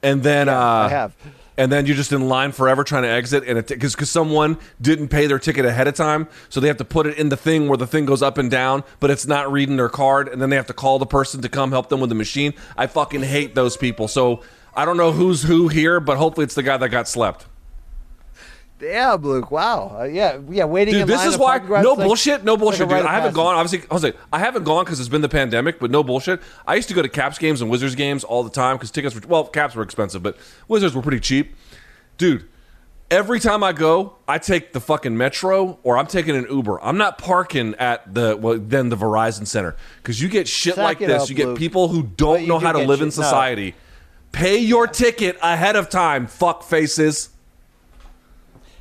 And 0.03 0.23
then 0.23 0.49
uh, 0.49 0.55
I 0.57 0.89
have. 0.89 1.15
and 1.57 1.71
then 1.71 1.87
you're 1.87 1.97
just 1.97 2.11
in 2.13 2.29
line 2.29 2.53
forever 2.53 2.83
trying 2.85 3.03
to 3.03 3.09
exit, 3.09 3.45
and 3.47 3.65
because 3.67 3.95
because 3.95 4.11
someone 4.11 4.59
didn't 4.81 5.09
pay 5.09 5.27
their 5.27 5.39
ticket 5.39 5.67
ahead 5.67 5.87
of 5.87 5.95
time, 5.95 6.27
so 6.49 6.59
they 6.59 6.69
have 6.69 6.79
to 6.79 6.85
put 6.85 7.07
it 7.07 7.19
in 7.19 7.29
the 7.29 7.37
thing 7.37 7.69
where 7.69 7.77
the 7.77 7.87
thing 7.87 8.07
goes 8.07 8.23
up 8.23 8.39
and 8.39 8.51
down, 8.51 8.83
but 8.99 9.11
it's 9.11 9.27
not 9.27 9.53
reading 9.53 9.77
their 9.77 9.91
card, 9.91 10.29
and 10.29 10.41
then 10.41 10.49
they 10.51 10.57
have 10.57 10.67
to 10.69 10.73
call 10.73 10.99
the 10.99 11.07
person 11.07 11.43
to 11.43 11.49
come 11.49 11.71
help 11.71 11.89
them 11.91 12.01
with 12.01 12.09
the 12.09 12.17
machine. 12.17 12.55
I 12.77 12.87
fucking 12.87 13.23
hate 13.23 13.55
those 13.55 13.77
people. 13.77 14.09
So 14.09 14.43
I 14.75 14.85
don't 14.87 14.97
know 14.97 15.13
who's 15.13 15.43
who 15.43 15.69
here, 15.69 16.01
but 16.01 16.17
hopefully 16.17 16.45
it's 16.45 16.55
the 16.55 16.63
guy 16.63 16.79
that 16.79 16.89
got 16.89 17.07
slept. 17.09 17.47
Yeah, 18.81 19.17
Luke. 19.21 19.51
Wow. 19.51 19.97
Uh, 20.01 20.05
yeah, 20.05 20.39
yeah. 20.49 20.65
Waiting. 20.65 20.95
Dude, 20.95 21.03
in 21.03 21.09
this 21.09 21.25
is 21.25 21.37
why 21.37 21.59
no 21.59 21.93
like- 21.95 22.07
bullshit, 22.07 22.45
no 22.45 22.55
like 22.55 22.61
bullshit, 22.61 22.89
rite 22.89 22.99
dude. 23.03 23.07
I 23.07 23.13
haven't 23.15 23.23
passage. 23.31 23.35
gone. 23.37 23.55
Obviously, 23.57 23.89
I 23.91 23.95
was 23.95 24.03
like, 24.03 24.17
I 24.33 24.39
haven't 24.39 24.65
gone 24.65 24.85
because 24.85 25.01
it's 25.01 25.09
been 25.09 25.21
the 25.23 25.29
pandemic, 25.29 25.79
but 25.79 25.91
no 25.91 26.03
bullshit. 26.03 26.41
I 26.67 26.77
used 26.77 26.89
to 26.89 26.95
go 26.95 27.03
to 27.03 27.09
Caps 27.09 27.39
games 27.39 27.61
and 27.61 27.71
Wizards 27.71 27.95
games 27.95 28.25
all 28.25 28.43
the 28.43 28.51
time 28.51 28.77
because 28.77 28.91
tickets 28.91 29.15
were 29.15 29.21
well, 29.29 29.45
Caps 29.45 29.75
were 29.75 29.83
expensive, 29.83 30.23
but 30.23 30.37
Wizards 30.69 30.95
were 30.95 31.03
pretty 31.03 31.21
cheap, 31.21 31.55
dude. 32.19 32.47
Every 33.11 33.41
time 33.41 33.65
I 33.65 33.73
go, 33.73 34.15
I 34.29 34.39
take 34.39 34.73
the 34.73 34.79
fucking 34.81 35.17
metro 35.17 35.81
or 35.83 35.99
I'm 35.99 36.07
taking 36.07 36.37
an 36.37 36.47
Uber. 36.49 36.81
I'm 36.81 36.97
not 36.97 37.19
parking 37.19 37.75
at 37.75 38.15
the 38.15 38.37
well, 38.37 38.57
then 38.57 38.89
the 38.89 38.97
Verizon 38.97 39.49
Center 39.49 39.75
because 39.97 40.23
you 40.23 40.29
get 40.29 40.47
shit 40.47 40.77
Sack 40.77 40.85
like 40.85 40.99
this. 41.01 41.25
up, 41.25 41.29
you 41.29 41.35
get 41.35 41.49
Luke. 41.49 41.59
people 41.59 41.89
who 41.89 42.05
don't 42.05 42.47
know 42.47 42.61
do 42.61 42.65
how 42.67 42.71
to 42.73 42.79
live 42.79 43.03
in 43.03 43.09
shit- 43.11 43.19
no. 43.19 43.25
society. 43.25 43.75
Pay 44.31 44.59
your 44.59 44.87
ticket 44.87 45.37
ahead 45.43 45.75
of 45.75 45.91
time, 45.91 46.29
fuck 46.29 46.63
faces. 46.63 47.31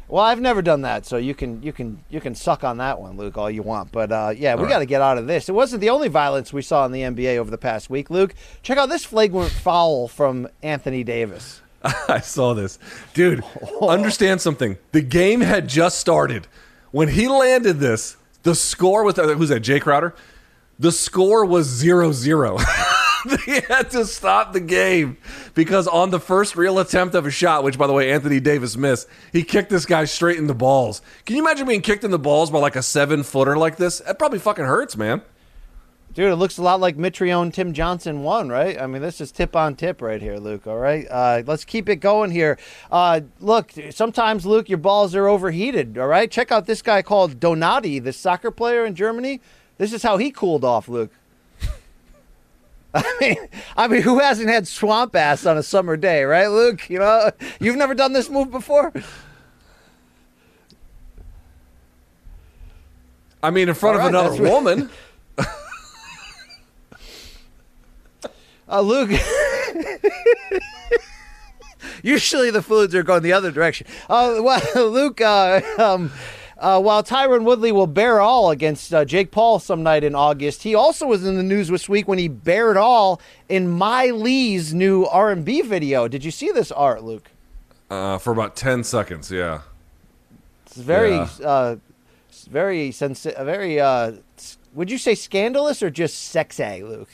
Well, 0.10 0.24
I've 0.24 0.42
never 0.42 0.64
done 0.64 0.82
that, 0.82 1.06
so 1.06 1.18
you 1.18 1.36
can 1.36 1.62
you 1.62 1.72
can 1.72 2.04
you 2.10 2.20
can 2.20 2.34
suck 2.34 2.64
on 2.64 2.78
that 2.78 3.00
one, 3.00 3.16
Luke, 3.16 3.38
all 3.38 3.50
you 3.50 3.62
want. 3.62 3.92
But 3.92 4.12
uh, 4.12 4.34
yeah, 4.36 4.56
we 4.56 4.64
right. 4.64 4.70
got 4.70 4.80
to 4.80 4.88
get 4.88 5.02
out 5.02 5.20
of 5.20 5.28
this. 5.28 5.48
It 5.48 5.52
wasn't 5.52 5.82
the 5.82 5.92
only 5.92 6.08
violence 6.08 6.52
we 6.52 6.64
saw 6.64 6.84
in 6.86 6.92
the 6.92 7.02
NBA 7.02 7.38
over 7.38 7.52
the 7.52 7.60
past 7.60 7.92
week, 7.92 8.10
Luke. 8.10 8.34
Check 8.64 8.80
out 8.80 8.90
this 8.90 9.06
flagrant 9.06 9.52
foul 9.64 10.08
from 10.08 10.48
Anthony 10.64 11.04
Davis. 11.04 11.62
I 12.10 12.22
saw 12.22 12.56
this. 12.56 12.80
Dude, 13.14 13.44
understand 13.82 14.42
something. 14.42 14.78
The 14.94 15.02
game 15.02 15.42
had 15.42 15.70
just 15.70 16.00
started. 16.00 16.48
When 16.92 17.10
he 17.10 17.28
landed 17.28 17.78
this, 17.80 18.18
the 18.42 18.56
score 18.56 19.04
was 19.04 19.18
who's 19.18 19.50
that, 19.50 19.62
Jae 19.62 19.80
Crowder? 19.80 20.16
The 20.80 20.92
score 20.92 21.46
was 21.46 21.68
0 21.68 22.14
0. 22.14 22.58
they 23.46 23.62
had 23.62 23.92
to 23.92 24.06
stop 24.06 24.54
the 24.54 24.60
game 24.60 25.18
because 25.54 25.88
on 25.88 26.10
the 26.10 26.20
first 26.20 26.56
real 26.56 26.80
attempt 26.80 27.16
of 27.16 27.26
a 27.26 27.32
shot, 27.32 27.64
which 27.64 27.78
by 27.78 27.88
the 27.88 27.94
way, 27.94 28.12
Anthony 28.12 28.40
Davis 28.40 28.78
missed, 28.78 29.08
he 29.32 29.44
kicked 29.44 29.70
this 29.70 29.86
guy 29.86 30.06
straight 30.06 30.38
in 30.38 30.48
the 30.48 30.56
balls. 30.56 31.02
Can 31.26 31.36
you 31.36 31.42
imagine 31.42 31.68
being 31.68 31.82
kicked 31.82 32.04
in 32.04 32.12
the 32.12 32.20
balls 32.20 32.52
by 32.52 32.60
like 32.60 32.76
a 32.76 32.84
seven 32.84 33.24
footer 33.24 33.58
like 33.58 33.78
this? 33.78 34.00
That 34.00 34.20
probably 34.20 34.40
fucking 34.40 34.66
hurts, 34.66 34.96
man. 34.96 35.22
Dude, 36.14 36.32
it 36.32 36.38
looks 36.38 36.58
a 36.58 36.64
lot 36.64 36.80
like 36.80 36.98
Mitrione 36.98 37.54
Tim 37.54 37.72
Johnson 37.72 38.24
won, 38.24 38.50
right? 38.50 38.82
I 38.82 38.88
mean, 38.88 39.02
this 39.02 39.22
is 39.22 39.32
tip 39.32 39.56
on 39.56 39.76
tip 39.76 40.02
right 40.02 40.20
here, 40.20 40.38
Luke. 40.38 40.66
All 40.66 40.78
right, 40.78 41.06
uh, 41.10 41.44
let's 41.46 41.64
keep 41.64 41.88
it 41.88 41.98
going 41.98 42.32
here. 42.32 42.58
Uh, 42.92 43.22
look, 43.40 43.72
sometimes 43.92 44.44
Luke, 44.44 44.70
your 44.70 44.80
balls 44.80 45.14
are 45.14 45.28
overheated. 45.28 45.98
All 46.00 46.08
right, 46.08 46.30
check 46.30 46.52
out 46.52 46.66
this 46.66 46.82
guy 46.82 47.04
called 47.04 47.40
Donati, 47.40 48.00
the 48.00 48.12
soccer 48.12 48.50
player 48.50 48.86
in 48.86 48.96
Germany. 48.96 49.40
This 49.78 49.94
is 49.94 50.02
how 50.02 50.18
he 50.18 50.32
cooled 50.32 50.66
off, 50.66 50.90
Luke. 50.90 51.12
I 52.94 53.18
mean, 53.22 53.38
I 53.78 53.88
mean, 53.88 54.02
who 54.02 54.20
hasn't 54.20 54.50
had 54.50 54.68
swamp 54.68 55.16
ass 55.16 55.46
on 55.46 55.58
a 55.58 55.64
summer 55.64 55.96
day, 55.96 56.24
right, 56.24 56.48
Luke? 56.48 56.90
You 56.90 57.00
know, 57.00 57.32
you've 57.60 57.76
never 57.76 57.94
done 57.94 58.14
this 58.14 58.30
move 58.30 58.50
before. 58.50 58.92
I 63.42 63.52
mean, 63.52 63.70
in 63.70 63.76
front 63.76 64.00
All 64.00 64.08
of 64.08 64.14
right, 64.14 64.26
another 64.26 64.42
woman. 64.50 64.90
Uh, 68.72 68.82
Luke. 68.82 69.10
Usually 72.04 72.52
the 72.52 72.62
fluids 72.62 72.94
are 72.94 73.02
going 73.02 73.24
the 73.24 73.34
other 73.34 73.50
direction. 73.50 73.88
Uh, 74.08 74.42
well, 74.42 74.62
Luke, 74.92 75.20
uh, 75.22 75.62
um, 75.80 76.12
uh, 76.60 76.82
while 76.82 77.04
Tyron 77.04 77.44
Woodley 77.44 77.72
will 77.72 77.88
bear 77.88 78.20
all 78.22 78.52
against 78.52 78.94
uh, 78.94 79.06
Jake 79.06 79.32
Paul 79.32 79.60
some 79.60 79.82
night 79.84 80.04
in 80.04 80.14
August, 80.16 80.64
he 80.64 80.76
also 80.76 81.06
was 81.08 81.26
in 81.26 81.36
the 81.36 81.44
news 81.44 81.68
this 81.70 81.88
week 81.90 82.08
when 82.08 82.20
he 82.20 82.28
bared 82.28 82.78
all 82.78 83.22
in 83.48 83.68
My 83.70 84.08
Lee's 84.08 84.74
new 84.74 85.06
R&B 85.06 85.62
video. 85.62 86.08
Did 86.08 86.24
you 86.26 86.32
see 86.32 86.52
this 86.52 86.72
art, 86.72 87.04
Luke? 87.04 87.32
Uh, 87.90 88.18
for 88.18 88.32
about 88.32 88.56
10 88.56 88.84
seconds, 88.84 89.32
yeah. 89.32 89.62
It's 90.66 90.78
very, 90.78 91.12
Yeah. 91.16 91.28
uh, 91.44 91.76
very 92.50 92.92
sensi- 92.92 93.34
uh, 93.34 93.44
very. 93.44 93.80
Uh, 93.80 94.14
would 94.74 94.92
you 94.92 94.98
say 95.00 95.16
scandalous 95.16 95.82
or 95.82 95.90
just 95.90 96.16
sexy, 96.30 96.84
Luke? 96.84 97.10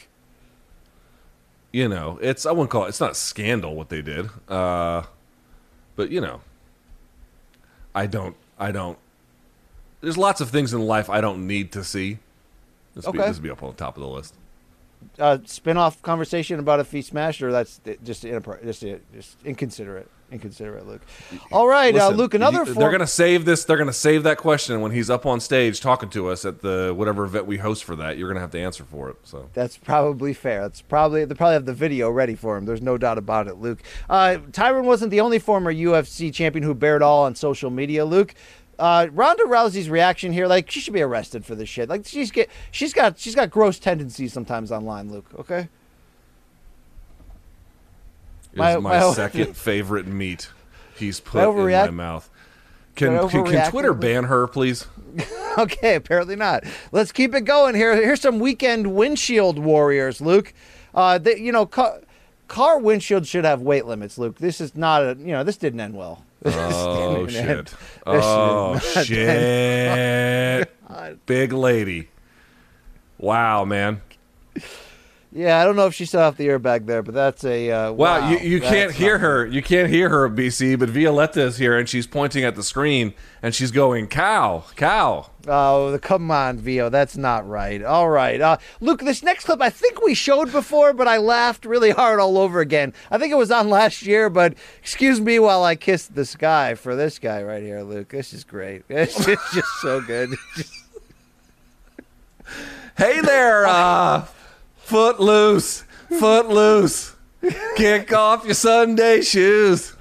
You 1.72 1.88
know, 1.89 2.19
it's, 2.22 2.45
I 2.45 2.51
wouldn't 2.51 2.69
call 2.69 2.85
it, 2.85 2.89
it's 2.89 2.99
not 3.01 3.15
scandal 3.15 3.76
what 3.76 3.89
they 3.89 4.01
did. 4.01 4.30
Uh, 4.49 5.03
but, 5.95 6.09
you 6.09 6.19
know, 6.22 6.41
I 7.93 8.05
don't, 8.07 8.35
I 8.59 8.72
don't, 8.72 8.97
there's 10.06 10.18
lots 10.19 10.40
of 10.40 10.49
things 10.52 10.72
in 10.73 10.82
life 10.82 11.10
I 11.10 11.19
don't 11.19 11.48
need 11.48 11.72
to 11.73 11.84
see. 11.84 12.19
This, 12.94 13.06
be, 13.06 13.10
Okay. 13.10 13.27
this 13.27 13.38
would 13.38 13.44
be 13.44 13.49
up 13.49 13.64
on 13.64 13.72
the 13.72 13.76
top 13.76 13.98
of 13.98 14.02
the 14.03 14.07
list. 14.07 14.36
Uh, 15.19 15.40
spin-off 15.45 16.02
conversation 16.03 16.60
about 16.60 16.80
if 16.80 16.91
he 16.91 17.02
smashed 17.02 17.41
or 17.41 17.52
that's 17.52 17.82
just 18.03 18.23
inappro- 18.23 18.64
just, 18.64 18.82
just 19.14 19.38
inconsiderate, 19.44 20.10
inconsiderate, 20.31 20.88
Luke. 20.88 21.02
All 21.52 21.68
right, 21.68 21.95
uh, 21.95 22.10
Luke. 22.10 22.34
Another. 22.34 22.60
you- 22.60 22.65
form- 22.65 22.77
they're 22.77 22.91
gonna 22.91 23.07
save 23.07 23.45
this. 23.45 23.64
They're 23.64 23.77
gonna 23.77 23.93
save 23.93 24.23
that 24.23 24.38
question 24.38 24.81
when 24.81 24.91
he's 24.91 25.10
up 25.10 25.26
on 25.26 25.39
stage 25.39 25.80
talking 25.81 26.10
to 26.10 26.30
us 26.30 26.45
at 26.45 26.61
the 26.61 26.93
whatever 26.95 27.23
event 27.26 27.45
we 27.45 27.57
host 27.57 27.84
for 27.84 27.95
that. 27.95 28.18
You're 28.18 28.27
gonna 28.27 28.39
have 28.41 28.52
to 28.52 28.60
answer 28.60 28.84
for 28.84 29.10
it. 29.10 29.18
So 29.23 29.49
That's 29.53 29.77
probably 29.77 30.34
fair. 30.34 30.61
That's 30.61 30.81
probably 30.81 31.26
they 31.26 31.35
probably 31.35 31.53
have 31.53 31.65
the 31.65 31.73
video 31.73 32.10
ready 32.10 32.35
for 32.35 32.57
him. 32.57 32.65
There's 32.65 32.81
no 32.81 32.97
doubt 32.97 33.18
about 33.18 33.47
it, 33.47 33.56
Luke. 33.57 33.80
Uh, 34.10 34.38
Tyron 34.52 34.84
wasn't 34.84 35.11
the 35.11 35.22
only 35.22 35.39
former 35.39 35.72
UFC 35.73 36.34
champion 36.34 36.64
who 36.64 36.73
bared 36.73 37.02
all 37.02 37.23
on 37.26 37.35
social 37.35 37.69
media, 37.69 38.06
Luke. 38.06 38.34
Uh, 38.77 39.07
Ronda 39.14 39.43
Rousey's 39.43 39.89
reaction 39.89 40.34
here, 40.34 40.47
like 40.47 40.69
she 40.69 40.81
should 40.81 40.93
be 40.93 41.02
arrested 41.02 41.45
for 41.45 41.56
this 41.56 41.69
shit. 41.69 41.88
Like 41.88 42.06
she's 42.06 42.30
get, 42.30 42.49
she's 42.72 42.91
got, 42.93 43.18
she's 43.18 43.34
got 43.34 43.49
gross 43.49 43.80
tendencies 43.80 44.34
sometimes 44.34 44.69
online, 44.69 45.10
Luke. 45.10 45.27
Okay. 45.39 45.69
Is 48.56 48.60
My- 48.60 48.77
my, 48.77 48.99
my- 48.99 49.14
second 49.14 49.56
favorite 49.56 50.07
meat 50.07 50.49
he's 50.98 51.19
put 51.19 51.44
in 51.44 51.72
my 51.72 51.90
mouth. 51.91 52.30
Can, 52.95 53.27
can, 53.30 53.45
can 53.45 53.69
Twitter 53.72 53.94
ban 53.94 54.26
her, 54.26 54.48
please? 54.48 54.88
Okay, 55.57 55.95
apparently 55.95 56.36
not. 56.36 56.65
Let's 56.91 57.14
keep 57.14 57.34
it 57.34 57.45
going 57.45 57.76
here. 57.76 57.95
Here's 57.95 58.19
some 58.19 58.40
weekend 58.40 58.94
windshield 58.94 59.57
warriors, 59.57 60.19
Luke. 60.19 60.53
Uh, 60.94 61.18
they, 61.18 61.38
you 61.38 61.53
know, 61.53 61.65
car, 61.65 62.02
car 62.49 62.77
windshield 62.77 63.26
should 63.26 63.45
have 63.45 63.61
weight 63.61 63.86
limits, 63.86 64.18
Luke. 64.18 64.38
This 64.38 64.60
is 64.60 64.76
not 64.76 65.02
a, 65.03 65.15
you 65.18 65.27
know, 65.32 65.45
this 65.45 65.56
didn't 65.56 65.80
end 65.80 65.95
well. 65.95 66.26
Oh 66.45 67.26
shit! 67.27 67.73
Oh 68.06 68.77
shit! 68.80 70.69
Big 71.26 71.53
lady. 71.53 72.10
Wow, 73.18 73.64
man. 73.64 74.02
Yeah, 75.36 75.60
I 75.60 75.66
don't 75.66 75.76
know 75.76 75.86
if 75.86 75.94
she 75.94 76.06
set 76.06 76.22
off 76.22 76.38
the 76.38 76.48
airbag 76.48 76.86
there, 76.86 77.03
but 77.03 77.14
that's 77.14 77.44
a 77.44 77.70
uh, 77.70 77.91
Wow, 77.91 78.22
wow. 78.22 78.30
you, 78.30 78.38
you 78.38 78.60
That's 78.62 78.72
can't 78.72 78.91
hear 78.94 79.18
her. 79.18 79.45
You 79.45 79.62
can't 79.62 79.90
hear 79.90 80.07
her, 80.07 80.30
BC, 80.30 80.80
but 80.80 80.88
Violetta 80.88 81.41
is 81.41 81.57
here 81.57 81.78
and 81.78 81.90
she's 81.90 82.07
pointing 82.07 82.45
at 82.45 82.56
the 82.56 82.64
screen 82.64 83.14
and 83.41 83.53
she's 83.53 83.70
going, 83.72 84.07
cow, 84.07 84.64
cow. 84.78 85.30
Oh, 85.45 85.99
come 86.02 86.32
on, 86.32 86.57
Vio, 86.60 86.88
that's 86.88 87.18
not 87.18 87.45
right. 87.45 87.84
All 87.84 88.07
right, 88.10 88.40
uh, 88.40 88.57
Luke, 88.80 89.02
this 89.02 89.24
next 89.24 89.44
clip 89.44 89.62
I 89.62 89.70
think 89.70 90.02
we 90.06 90.14
showed 90.14 90.53
before, 90.53 90.94
but 90.94 91.06
I 91.06 91.18
laughed 91.18 91.66
really 91.66 91.91
hard 91.91 92.22
all 92.22 92.38
over 92.38 92.62
again. 92.62 92.94
I 93.12 93.18
think 93.18 93.34
it 93.34 93.38
was 93.38 93.52
on 93.52 93.70
last 93.82 94.03
year, 94.03 94.30
but 94.30 94.53
excuse 94.80 95.20
me 95.20 95.38
while 95.40 95.66
I 95.66 95.76
kiss 95.76 96.07
the 96.07 96.24
sky 96.24 96.76
for 96.76 96.95
this 96.95 97.20
guy 97.20 97.44
right 97.44 97.62
here, 97.62 97.82
Luke. 97.82 98.07
This 98.07 98.32
is 98.32 98.45
great. 98.45 98.84
It's 98.90 99.18
just, 99.26 99.53
just 99.53 99.82
so 99.82 99.99
good. 99.99 100.30
Hey 102.98 103.20
there, 103.20 103.66
uh, 103.66 104.26
foot 104.86 105.20
loose, 105.20 105.84
foot 106.20 106.48
loose. 106.48 107.16
Kick 107.76 108.14
off 108.14 108.45
your 108.45 108.53
Sunday 108.53 109.22
shoes. 109.22 109.95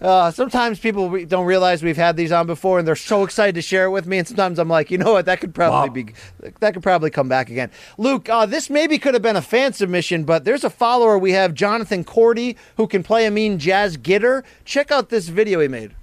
Uh, 0.00 0.32
sometimes 0.32 0.80
people 0.80 1.24
don't 1.26 1.46
realize 1.46 1.80
we've 1.80 1.96
had 1.96 2.16
these 2.16 2.32
on 2.32 2.44
before, 2.44 2.80
and 2.80 2.88
they're 2.88 2.96
so 2.96 3.22
excited 3.22 3.54
to 3.54 3.62
share 3.62 3.84
it 3.84 3.90
with 3.90 4.04
me. 4.04 4.18
And 4.18 4.26
sometimes 4.26 4.58
I'm 4.58 4.68
like, 4.68 4.90
you 4.90 4.98
know 4.98 5.12
what, 5.12 5.26
that 5.26 5.40
could 5.40 5.54
probably 5.54 6.02
be, 6.02 6.14
that 6.58 6.74
could 6.74 6.82
probably 6.82 7.10
come 7.10 7.28
back 7.28 7.50
again. 7.50 7.70
Luke, 7.98 8.28
uh, 8.28 8.44
this 8.46 8.68
maybe 8.68 8.98
could 8.98 9.14
have 9.14 9.22
been 9.22 9.36
a 9.36 9.42
fan 9.42 9.72
submission, 9.72 10.24
but 10.24 10.44
there's 10.44 10.64
a 10.64 10.70
follower 10.70 11.16
we 11.16 11.30
have, 11.32 11.54
Jonathan 11.54 12.02
Cordy, 12.02 12.56
who 12.76 12.88
can 12.88 13.04
play 13.04 13.26
a 13.26 13.30
mean 13.30 13.60
jazz 13.60 13.96
gitter. 13.96 14.42
Check 14.64 14.90
out 14.90 15.08
this 15.08 15.28
video 15.28 15.60
he 15.60 15.68
made. 15.68 15.94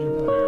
It's 0.00 0.47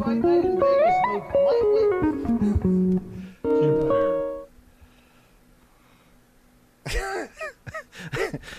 Fight 0.00 0.16
Night 0.18 0.44
in 0.44 0.58
Vegas, 0.58 0.94
Luke. 1.08 1.24
Lightly. 1.34 2.00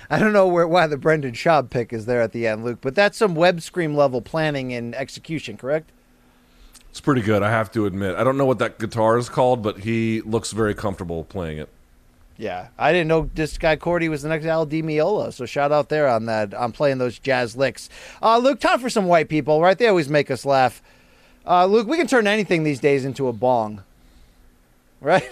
I 0.09 0.19
don't 0.19 0.33
know 0.33 0.47
where 0.47 0.67
why 0.67 0.85
the 0.87 0.97
Brendan 0.97 1.31
Schaub 1.31 1.69
pick 1.69 1.91
is 1.91 2.05
there 2.05 2.21
at 2.21 2.31
the 2.31 2.45
end, 2.45 2.63
Luke, 2.63 2.79
but 2.81 2.93
that's 2.93 3.17
some 3.17 3.33
web 3.33 3.61
scream 3.61 3.95
level 3.95 4.21
planning 4.21 4.71
and 4.73 4.93
execution, 4.93 5.57
correct? 5.57 5.91
It's 6.91 7.01
pretty 7.01 7.21
good, 7.21 7.41
I 7.41 7.49
have 7.49 7.71
to 7.71 7.85
admit. 7.85 8.15
I 8.15 8.23
don't 8.23 8.37
know 8.37 8.45
what 8.45 8.59
that 8.59 8.77
guitar 8.77 9.17
is 9.17 9.29
called, 9.29 9.63
but 9.63 9.79
he 9.79 10.21
looks 10.21 10.51
very 10.51 10.75
comfortable 10.75 11.23
playing 11.23 11.57
it. 11.57 11.69
Yeah, 12.37 12.67
I 12.77 12.91
didn't 12.91 13.07
know 13.07 13.29
this 13.33 13.57
guy 13.57 13.77
Cordy 13.77 14.09
was 14.09 14.21
the 14.21 14.29
next 14.29 14.45
Al 14.45 14.65
Di 14.65 14.83
Meola, 14.83 15.33
so 15.33 15.45
shout 15.45 15.71
out 15.71 15.89
there 15.89 16.07
on 16.07 16.25
that 16.25 16.53
on 16.53 16.71
playing 16.71 16.97
those 16.97 17.17
jazz 17.17 17.55
licks. 17.55 17.89
Uh, 18.21 18.37
Luke, 18.37 18.59
time 18.59 18.79
for 18.79 18.89
some 18.89 19.05
white 19.05 19.29
people, 19.29 19.61
right? 19.61 19.77
They 19.77 19.87
always 19.87 20.09
make 20.09 20.29
us 20.29 20.45
laugh. 20.45 20.83
Uh, 21.45 21.65
Luke, 21.65 21.87
we 21.87 21.97
can 21.97 22.07
turn 22.07 22.27
anything 22.27 22.63
these 22.63 22.79
days 22.79 23.03
into 23.05 23.27
a 23.27 23.33
bong, 23.33 23.83
right? 24.99 25.27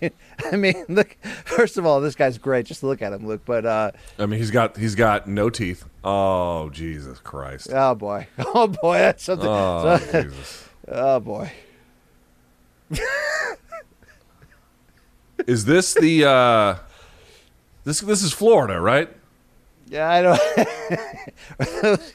I 0.52 0.56
mean, 0.56 0.84
look. 0.88 1.16
First 1.44 1.76
of 1.76 1.84
all, 1.84 2.00
this 2.00 2.14
guy's 2.14 2.38
great. 2.38 2.64
Just 2.66 2.82
look 2.82 3.02
at 3.02 3.12
him, 3.12 3.26
Luke. 3.26 3.42
But 3.44 3.66
uh, 3.66 3.90
I 4.18 4.26
mean, 4.26 4.38
he's 4.38 4.50
got 4.50 4.76
he's 4.76 4.94
got 4.94 5.26
no 5.26 5.50
teeth. 5.50 5.84
Oh 6.02 6.70
Jesus 6.70 7.18
Christ! 7.18 7.68
oh 7.72 7.94
boy, 7.94 8.26
oh 8.38 8.68
boy, 8.68 8.98
that's 8.98 9.24
something. 9.24 9.48
Oh 9.48 9.98
so- 9.98 10.22
Jesus! 10.22 10.68
oh 10.88 11.20
boy. 11.20 11.52
Is 15.46 15.64
this 15.64 15.94
the 15.94 16.24
uh, 16.24 16.76
this 17.84 18.00
this 18.00 18.22
is 18.22 18.32
Florida, 18.32 18.80
right? 18.80 19.10
Yeah, 19.90 20.08
I 20.08 20.22
don't. 20.22 20.40
are, 21.58 21.66
those, 21.82 22.12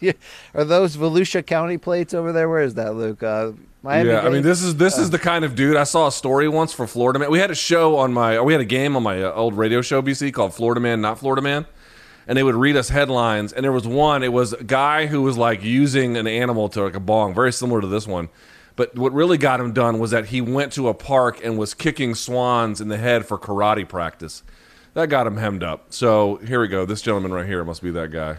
are 0.53 0.63
those 0.63 0.97
Volusia 0.97 1.45
County 1.45 1.77
plates 1.77 2.13
over 2.13 2.31
there? 2.31 2.47
Where 2.47 2.61
is 2.61 2.75
that, 2.75 2.95
Luke? 2.95 3.21
Uh, 3.21 3.51
Miami. 3.83 4.09
yeah, 4.09 4.21
I 4.21 4.29
mean 4.29 4.41
this 4.41 4.63
is 4.63 4.77
this 4.77 4.97
is 4.97 5.11
the 5.11 5.19
kind 5.19 5.45
of 5.45 5.53
dude 5.53 5.75
I 5.75 5.83
saw 5.83 6.07
a 6.07 6.11
story 6.11 6.47
once 6.47 6.73
for 6.73 6.87
Florida 6.87 7.19
Man. 7.19 7.29
We 7.29 7.37
had 7.37 7.51
a 7.51 7.55
show 7.55 7.97
on 7.97 8.13
my 8.13 8.41
we 8.41 8.51
had 8.51 8.61
a 8.61 8.65
game 8.65 8.95
on 8.95 9.03
my 9.03 9.21
uh, 9.21 9.31
old 9.33 9.55
radio 9.55 9.81
show 9.83 10.01
BC 10.01 10.33
called 10.33 10.55
Florida 10.55 10.81
Man, 10.81 11.01
not 11.01 11.19
Florida 11.19 11.43
Man, 11.43 11.67
and 12.27 12.35
they 12.35 12.41
would 12.41 12.55
read 12.55 12.77
us 12.77 12.89
headlines. 12.89 13.53
And 13.53 13.63
there 13.63 13.71
was 13.71 13.85
one. 13.87 14.23
It 14.23 14.33
was 14.33 14.53
a 14.53 14.63
guy 14.63 15.05
who 15.05 15.21
was 15.21 15.37
like 15.37 15.63
using 15.63 16.17
an 16.17 16.25
animal 16.25 16.67
to 16.69 16.83
like 16.83 16.95
a 16.95 16.99
bong, 16.99 17.35
very 17.35 17.53
similar 17.53 17.79
to 17.79 17.87
this 17.87 18.07
one. 18.07 18.29
But 18.75 18.97
what 18.97 19.13
really 19.13 19.37
got 19.37 19.59
him 19.59 19.71
done 19.71 19.99
was 19.99 20.11
that 20.11 20.27
he 20.27 20.41
went 20.41 20.73
to 20.73 20.87
a 20.87 20.93
park 20.95 21.39
and 21.43 21.57
was 21.57 21.75
kicking 21.75 22.15
swans 22.15 22.81
in 22.81 22.87
the 22.87 22.97
head 22.97 23.25
for 23.27 23.37
karate 23.37 23.87
practice. 23.87 24.41
That 24.95 25.09
got 25.09 25.27
him 25.27 25.35
hemmed 25.35 25.61
up. 25.61 25.87
So 25.93 26.37
here 26.37 26.61
we 26.61 26.69
go. 26.69 26.85
This 26.85 27.01
gentleman 27.01 27.33
right 27.33 27.45
here 27.45 27.63
must 27.65 27.83
be 27.83 27.91
that 27.91 28.11
guy. 28.11 28.37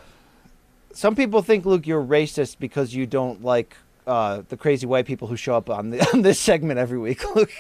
some 0.95 1.15
people 1.15 1.43
think, 1.43 1.67
Luke, 1.67 1.87
you're 1.87 2.03
racist 2.03 2.59
because 2.59 2.95
you 2.95 3.07
don't 3.07 3.45
like 3.45 3.77
uh, 4.07 4.43
the 4.49 4.57
crazy 4.57 4.87
white 4.87 5.05
people 5.05 5.29
who 5.29 5.37
show 5.37 5.55
up 5.55 5.69
on, 5.69 5.91
the, 5.91 6.11
on 6.15 6.23
this 6.23 6.41
segment 6.41 6.79
every 6.79 6.99
week, 6.99 7.23
Luke. 7.37 7.53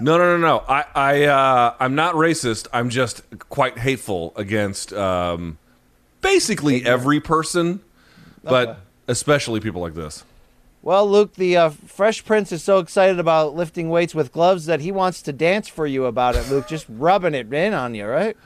No, 0.00 0.18
no, 0.18 0.36
no, 0.36 0.38
no. 0.38 0.64
I, 0.68 0.84
I, 0.94 1.24
uh, 1.24 1.74
I'm 1.80 1.94
not 1.94 2.14
racist. 2.14 2.68
I'm 2.74 2.90
just 2.90 3.22
quite 3.48 3.78
hateful 3.78 4.34
against 4.36 4.92
um, 4.92 5.56
basically 6.20 6.84
every 6.84 7.20
person, 7.20 7.80
but 8.42 8.80
especially 9.08 9.60
people 9.60 9.80
like 9.80 9.94
this. 9.94 10.24
Well, 10.86 11.10
Luke, 11.10 11.34
the 11.34 11.56
uh, 11.56 11.70
Fresh 11.70 12.24
Prince 12.24 12.52
is 12.52 12.62
so 12.62 12.78
excited 12.78 13.18
about 13.18 13.56
lifting 13.56 13.88
weights 13.90 14.14
with 14.14 14.30
gloves 14.30 14.66
that 14.66 14.80
he 14.80 14.92
wants 14.92 15.20
to 15.22 15.32
dance 15.32 15.66
for 15.66 15.84
you 15.84 16.04
about 16.04 16.36
it, 16.36 16.48
Luke. 16.48 16.68
Just 16.68 16.86
rubbing 16.88 17.34
it 17.34 17.52
in 17.52 17.74
on 17.74 17.96
you, 17.96 18.06
right? 18.06 18.36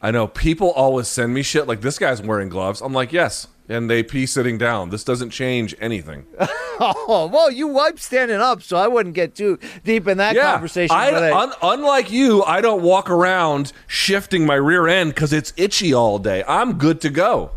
I 0.00 0.10
know 0.10 0.26
people 0.26 0.72
always 0.72 1.06
send 1.06 1.32
me 1.32 1.42
shit 1.42 1.68
like 1.68 1.80
this 1.80 2.00
guy's 2.00 2.20
wearing 2.20 2.48
gloves. 2.48 2.80
I'm 2.80 2.92
like, 2.92 3.12
yes, 3.12 3.46
and 3.68 3.88
they 3.88 4.02
pee 4.02 4.26
sitting 4.26 4.58
down. 4.58 4.90
This 4.90 5.04
doesn't 5.04 5.30
change 5.30 5.72
anything. 5.80 6.26
Oh, 6.84 7.30
well, 7.32 7.48
you 7.52 7.68
wipe 7.68 8.00
standing 8.00 8.38
up, 8.40 8.60
so 8.60 8.76
I 8.76 8.88
wouldn't 8.88 9.14
get 9.14 9.36
too 9.36 9.58
deep 9.84 10.08
in 10.08 10.18
that 10.18 10.34
conversation. 10.54 10.96
I, 10.96 11.10
I- 11.10 11.42
un, 11.42 11.52
unlike 11.62 12.10
you, 12.10 12.42
I 12.42 12.60
don't 12.60 12.82
walk 12.82 13.08
around 13.08 13.72
shifting 13.86 14.46
my 14.46 14.54
rear 14.56 14.88
end 14.88 15.14
because 15.14 15.32
it's 15.32 15.52
itchy 15.56 15.92
all 15.94 16.18
day. 16.18 16.42
I'm 16.48 16.78
good 16.78 17.00
to 17.02 17.10
go. 17.10 17.52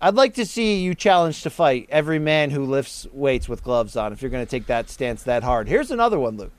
I'd 0.00 0.14
like 0.14 0.34
to 0.34 0.46
see 0.46 0.80
you 0.80 0.94
challenge 0.94 1.42
to 1.42 1.50
fight 1.50 1.86
every 1.90 2.18
man 2.18 2.50
who 2.50 2.64
lifts 2.64 3.06
weights 3.12 3.48
with 3.48 3.62
gloves 3.62 3.96
on 3.96 4.12
if 4.12 4.22
you're 4.22 4.30
going 4.30 4.44
to 4.44 4.50
take 4.50 4.66
that 4.66 4.88
stance 4.88 5.22
that 5.24 5.42
hard. 5.42 5.68
Here's 5.68 5.90
another 5.90 6.18
one, 6.18 6.36
Luke. 6.38 6.52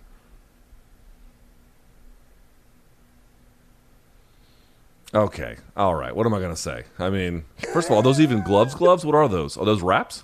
Okay, 5.14 5.58
all 5.76 5.96
right. 5.96 6.16
What 6.16 6.26
am 6.26 6.34
I 6.34 6.40
gonna 6.40 6.56
say? 6.56 6.86
I 6.98 7.10
mean, 7.10 7.44
first 7.74 7.88
of 7.88 7.92
all, 7.92 7.98
are 8.00 8.04
those 8.04 8.22
even 8.22 8.44
gloves? 8.44 8.74
Gloves? 8.74 9.06
What 9.06 9.14
are 9.14 9.28
those? 9.28 9.58
Are 9.58 9.66
those 9.66 9.82
wraps? 9.82 10.24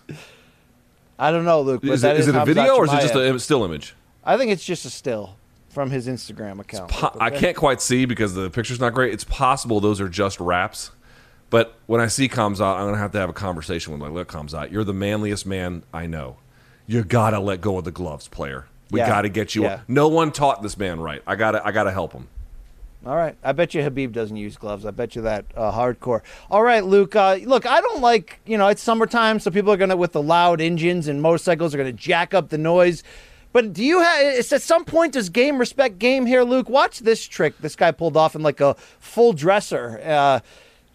I 1.20 1.32
don't 1.32 1.44
know, 1.44 1.62
Luke. 1.62 1.82
But 1.82 1.92
Is 1.92 2.02
that 2.04 2.16
it, 2.16 2.22
is 2.22 2.30
it 2.30 2.36
a 2.36 2.46
video 2.46 2.76
or 2.76 2.86
is 2.86 2.94
it 2.94 3.02
just 3.02 3.16
a 3.16 3.40
still 3.40 3.66
image? 3.66 3.96
I 4.24 4.38
think 4.38 4.52
it's 4.52 4.64
just 4.64 4.86
a 4.86 4.90
still 4.90 5.36
from 5.70 5.92
his 5.92 6.08
Instagram 6.08 6.60
account. 6.60 6.90
Po- 6.90 7.18
I 7.20 7.32
can't 7.32 7.58
quite 7.58 7.82
see 7.82 8.06
because 8.06 8.34
the 8.34 8.50
picture's 8.50 8.80
not 8.80 8.94
great. 8.94 9.14
It's 9.14 9.26
possible 9.26 9.82
those 9.82 10.00
are 10.00 10.08
just 10.08 10.40
wraps. 10.40 10.92
But 11.50 11.76
when 11.86 12.02
I 12.02 12.08
see 12.08 12.28
Khamzat, 12.28 12.76
I'm 12.78 12.86
gonna 12.88 12.98
have 12.98 13.12
to 13.14 13.20
have 13.20 13.30
a 13.30 13.34
conversation 13.34 13.94
with 13.94 14.02
him. 14.02 14.08
Like, 14.08 14.16
look, 14.16 14.32
Khamzat, 14.32 14.72
you're 14.72 14.84
the 14.84 14.94
manliest 14.94 15.46
man 15.46 15.84
I 15.94 16.06
know. 16.06 16.38
You 16.88 17.04
gotta 17.04 17.40
let 17.40 17.62
go 17.62 17.78
of 17.78 17.86
the 17.86 17.92
gloves, 17.92 18.28
player. 18.28 18.66
We 18.92 19.00
Yeah, 19.00 19.08
gotta 19.08 19.30
get 19.30 19.56
you. 19.56 19.64
yeah. 19.64 19.82
No 19.88 20.08
one 20.08 20.32
taught 20.32 20.62
this 20.62 20.78
man 20.78 21.00
right. 21.00 21.22
I 21.28 21.36
gotta, 21.36 21.66
I 21.66 21.72
gotta 21.72 21.92
help 21.92 22.14
him. 22.14 22.28
All 23.06 23.16
right. 23.16 23.36
I 23.44 23.54
bet 23.54 23.74
you 23.74 23.82
Khabib 23.82 24.12
doesn't 24.12 24.36
use 24.36 24.58
gloves. 24.58 24.86
I 24.86 24.92
bet 24.92 25.16
you 25.16 25.22
that 25.22 25.46
uh, 25.56 25.72
hardcore. 25.72 26.22
All 26.52 26.64
right, 26.64 26.84
Luke. 26.84 27.16
Uh, 27.16 27.38
look, 27.44 27.66
I 27.66 27.80
don't 27.80 28.02
like, 28.02 28.40
you 28.46 28.58
know, 28.58 28.68
it's 28.68 28.82
summertime, 28.82 29.40
so 29.40 29.50
people 29.52 29.72
are 29.72 29.78
going 29.78 29.92
to, 29.92 29.96
with 29.96 30.12
the 30.12 30.22
loud 30.22 30.60
engines 30.60 31.08
and 31.08 31.22
motorcycles, 31.22 31.74
are 31.74 31.78
going 31.78 31.88
to 31.96 31.98
jack 31.98 32.34
up 32.34 32.50
the 32.50 32.58
noise. 32.58 33.04
But 33.54 33.72
do 33.72 33.84
you 33.84 34.02
have, 34.02 34.22
it's 34.22 34.52
at 34.52 34.62
some 34.62 34.84
point, 34.84 35.14
does 35.14 35.30
game 35.30 35.58
respect 35.58 36.00
game 36.00 36.26
here, 36.26 36.44
Luke? 36.44 36.70
Watch 36.70 37.00
this 37.00 37.26
trick 37.26 37.58
this 37.60 37.78
guy 37.78 37.92
pulled 37.92 38.18
off 38.18 38.36
in 38.36 38.42
like 38.42 38.60
a 38.60 38.74
full 39.00 39.32
dresser. 39.32 40.02
Uh, 40.04 40.40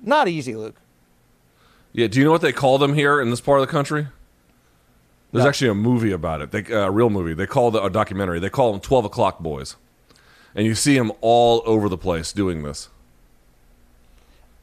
not 0.02 0.28
easy, 0.28 0.54
Luke. 0.54 0.76
Yeah. 1.92 2.08
Do 2.08 2.18
you 2.18 2.24
know 2.24 2.32
what 2.32 2.40
they 2.42 2.52
call 2.52 2.78
them 2.78 2.94
here 2.94 3.20
in 3.20 3.30
this 3.30 3.40
part 3.40 3.60
of 3.60 3.66
the 3.66 3.70
country? 3.72 4.08
There's 5.32 5.44
No. 5.44 5.48
actually 5.48 5.70
a 5.70 5.74
movie 5.74 6.12
about 6.12 6.42
it. 6.42 6.50
They, 6.50 6.64
uh, 6.64 6.88
a 6.88 6.90
real 6.90 7.08
movie. 7.08 7.32
They 7.34 7.46
call 7.46 7.70
the 7.70 7.82
a 7.82 7.88
documentary. 7.90 8.38
They 8.38 8.50
call 8.50 8.72
them 8.72 8.80
Twelve 8.80 9.04
O'clock 9.06 9.38
Boys, 9.40 9.76
and 10.54 10.66
you 10.66 10.74
see 10.74 10.96
them 10.98 11.10
all 11.22 11.62
over 11.64 11.88
the 11.88 11.96
place 11.96 12.32
doing 12.32 12.62
this. 12.62 12.88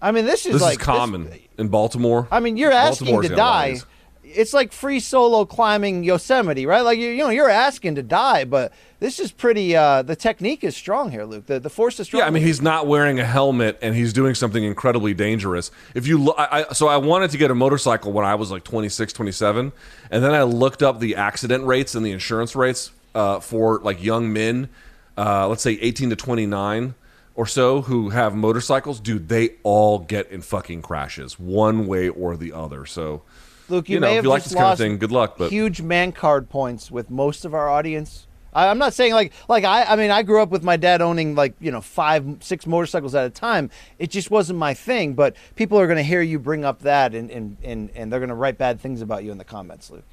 I 0.01 0.11
mean, 0.11 0.25
this 0.25 0.45
is 0.45 0.53
This 0.53 0.61
like 0.61 0.79
is 0.79 0.85
common 0.85 1.31
in 1.57 1.67
Baltimore. 1.69 2.27
I 2.31 2.39
mean, 2.39 2.55
you're 2.55 2.71
asking 2.71 3.07
Baltimore's 3.07 3.29
to 3.29 3.35
got 3.35 3.41
a 3.41 3.43
lot 3.43 3.51
of 3.51 3.65
die. 3.65 3.71
these. 3.71 3.85
It's 4.35 4.53
like 4.53 4.71
free 4.71 4.99
solo 4.99 5.45
climbing 5.45 6.03
Yosemite, 6.03 6.65
right? 6.65 6.81
Like 6.81 6.99
you, 6.99 7.09
you 7.09 7.23
know, 7.23 7.29
you're 7.29 7.49
asking 7.49 7.95
to 7.95 8.03
die, 8.03 8.45
but 8.45 8.71
this 8.99 9.19
is 9.19 9.31
pretty. 9.31 9.75
Uh, 9.75 10.01
the 10.01 10.15
technique 10.15 10.63
is 10.63 10.75
strong 10.75 11.11
here, 11.11 11.25
Luke. 11.25 11.45
The 11.45 11.59
the 11.59 11.69
force 11.69 11.99
is 11.99 12.07
strong. 12.07 12.19
Yeah, 12.21 12.27
I 12.27 12.29
mean 12.29 12.43
he's 12.43 12.61
not 12.61 12.87
wearing 12.87 13.19
a 13.19 13.25
helmet 13.25 13.77
and 13.81 13.95
he's 13.95 14.13
doing 14.13 14.35
something 14.35 14.63
incredibly 14.63 15.13
dangerous. 15.13 15.71
If 15.95 16.07
you 16.07 16.21
lo- 16.21 16.35
I, 16.37 16.65
I, 16.69 16.73
so 16.73 16.87
I 16.87 16.97
wanted 16.97 17.31
to 17.31 17.37
get 17.37 17.51
a 17.51 17.55
motorcycle 17.55 18.11
when 18.11 18.25
I 18.25 18.35
was 18.35 18.51
like 18.51 18.63
26, 18.63 19.13
27, 19.13 19.71
and 20.11 20.23
then 20.23 20.33
I 20.33 20.43
looked 20.43 20.83
up 20.83 20.99
the 20.99 21.15
accident 21.15 21.65
rates 21.65 21.95
and 21.95 22.05
the 22.05 22.11
insurance 22.11 22.55
rates 22.55 22.91
uh, 23.15 23.39
for 23.39 23.79
like 23.79 24.03
young 24.03 24.31
men, 24.31 24.69
uh, 25.17 25.47
let's 25.47 25.63
say 25.63 25.73
18 25.73 26.11
to 26.11 26.15
29 26.15 26.95
or 27.35 27.45
so 27.45 27.83
who 27.83 28.09
have 28.09 28.35
motorcycles, 28.35 28.99
dude, 28.99 29.29
they 29.29 29.51
all 29.63 29.99
get 29.99 30.29
in 30.29 30.41
fucking 30.41 30.81
crashes 30.81 31.39
one 31.39 31.87
way 31.87 32.09
or 32.09 32.35
the 32.35 32.51
other. 32.51 32.85
So 32.85 33.21
Luke, 33.69 33.89
you, 33.89 33.95
you 33.95 33.99
know, 33.99 34.07
may 34.07 34.15
have 34.15 34.23
you 34.23 34.29
like 34.29 34.43
just 34.43 34.49
this 34.49 34.55
kind 34.55 34.65
of 34.65 34.69
lost 34.71 34.79
thing, 34.79 34.97
good 34.97 35.11
luck, 35.11 35.35
but- 35.37 35.51
huge 35.51 35.81
man 35.81 36.11
card 36.11 36.49
points 36.49 36.89
with 36.91 37.09
most 37.09 37.45
of 37.45 37.53
our 37.53 37.69
audience. 37.69 38.27
I, 38.53 38.67
I'm 38.69 38.79
not 38.79 38.93
saying 38.93 39.13
like 39.13 39.31
like 39.47 39.63
I 39.63 39.83
I 39.83 39.95
mean 39.95 40.09
I 40.09 40.23
grew 40.23 40.41
up 40.41 40.49
with 40.49 40.63
my 40.63 40.75
dad 40.75 41.01
owning 41.01 41.35
like 41.35 41.53
you 41.59 41.71
know 41.71 41.81
five 41.81 42.25
six 42.39 42.65
motorcycles 42.65 43.13
at 43.13 43.25
a 43.25 43.29
time. 43.29 43.69
It 43.99 44.09
just 44.09 44.31
wasn't 44.31 44.57
my 44.57 44.73
thing. 44.73 45.13
But 45.13 45.35
people 45.55 45.79
are 45.79 45.85
going 45.85 45.97
to 45.97 46.03
hear 46.03 46.21
you 46.21 46.39
bring 46.39 46.65
up 46.65 46.79
that 46.81 47.13
and 47.13 47.29
and 47.29 47.57
and, 47.63 47.91
and 47.93 48.11
they're 48.11 48.19
going 48.19 48.29
to 48.29 48.35
write 48.35 48.57
bad 48.57 48.79
things 48.79 49.01
about 49.01 49.23
you 49.23 49.31
in 49.31 49.37
the 49.37 49.43
comments, 49.43 49.91
Luke. 49.91 50.03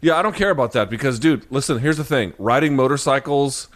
Yeah, 0.00 0.16
I 0.16 0.22
don't 0.22 0.34
care 0.36 0.50
about 0.50 0.72
that 0.72 0.90
because, 0.90 1.18
dude, 1.18 1.46
listen, 1.50 1.78
here's 1.78 1.96
the 1.96 2.04
thing 2.04 2.32
riding 2.38 2.76
motorcycles, 2.76 3.68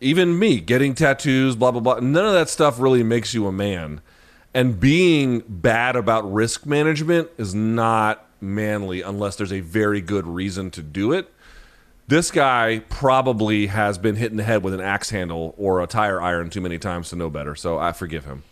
even 0.00 0.38
me, 0.38 0.60
getting 0.60 0.94
tattoos, 0.94 1.56
blah, 1.56 1.70
blah, 1.70 1.80
blah, 1.80 2.00
none 2.00 2.24
of 2.24 2.32
that 2.32 2.48
stuff 2.48 2.78
really 2.78 3.02
makes 3.02 3.34
you 3.34 3.46
a 3.46 3.52
man. 3.52 4.00
And 4.54 4.80
being 4.80 5.40
bad 5.46 5.94
about 5.94 6.32
risk 6.32 6.64
management 6.64 7.28
is 7.36 7.54
not 7.54 8.27
manly 8.40 9.02
unless 9.02 9.36
there's 9.36 9.52
a 9.52 9.60
very 9.60 10.00
good 10.00 10.26
reason 10.26 10.70
to 10.72 10.82
do 10.82 11.12
it. 11.12 11.32
This 12.06 12.30
guy 12.30 12.82
probably 12.88 13.66
has 13.66 13.98
been 13.98 14.16
hit 14.16 14.30
in 14.30 14.38
the 14.38 14.44
head 14.44 14.62
with 14.62 14.72
an 14.72 14.80
axe 14.80 15.10
handle 15.10 15.54
or 15.58 15.80
a 15.82 15.86
tire 15.86 16.20
iron 16.20 16.48
too 16.48 16.60
many 16.62 16.78
times 16.78 17.10
to 17.10 17.16
know 17.16 17.28
better. 17.28 17.54
So 17.54 17.78
I 17.78 17.92
forgive 17.92 18.24
him. 18.24 18.44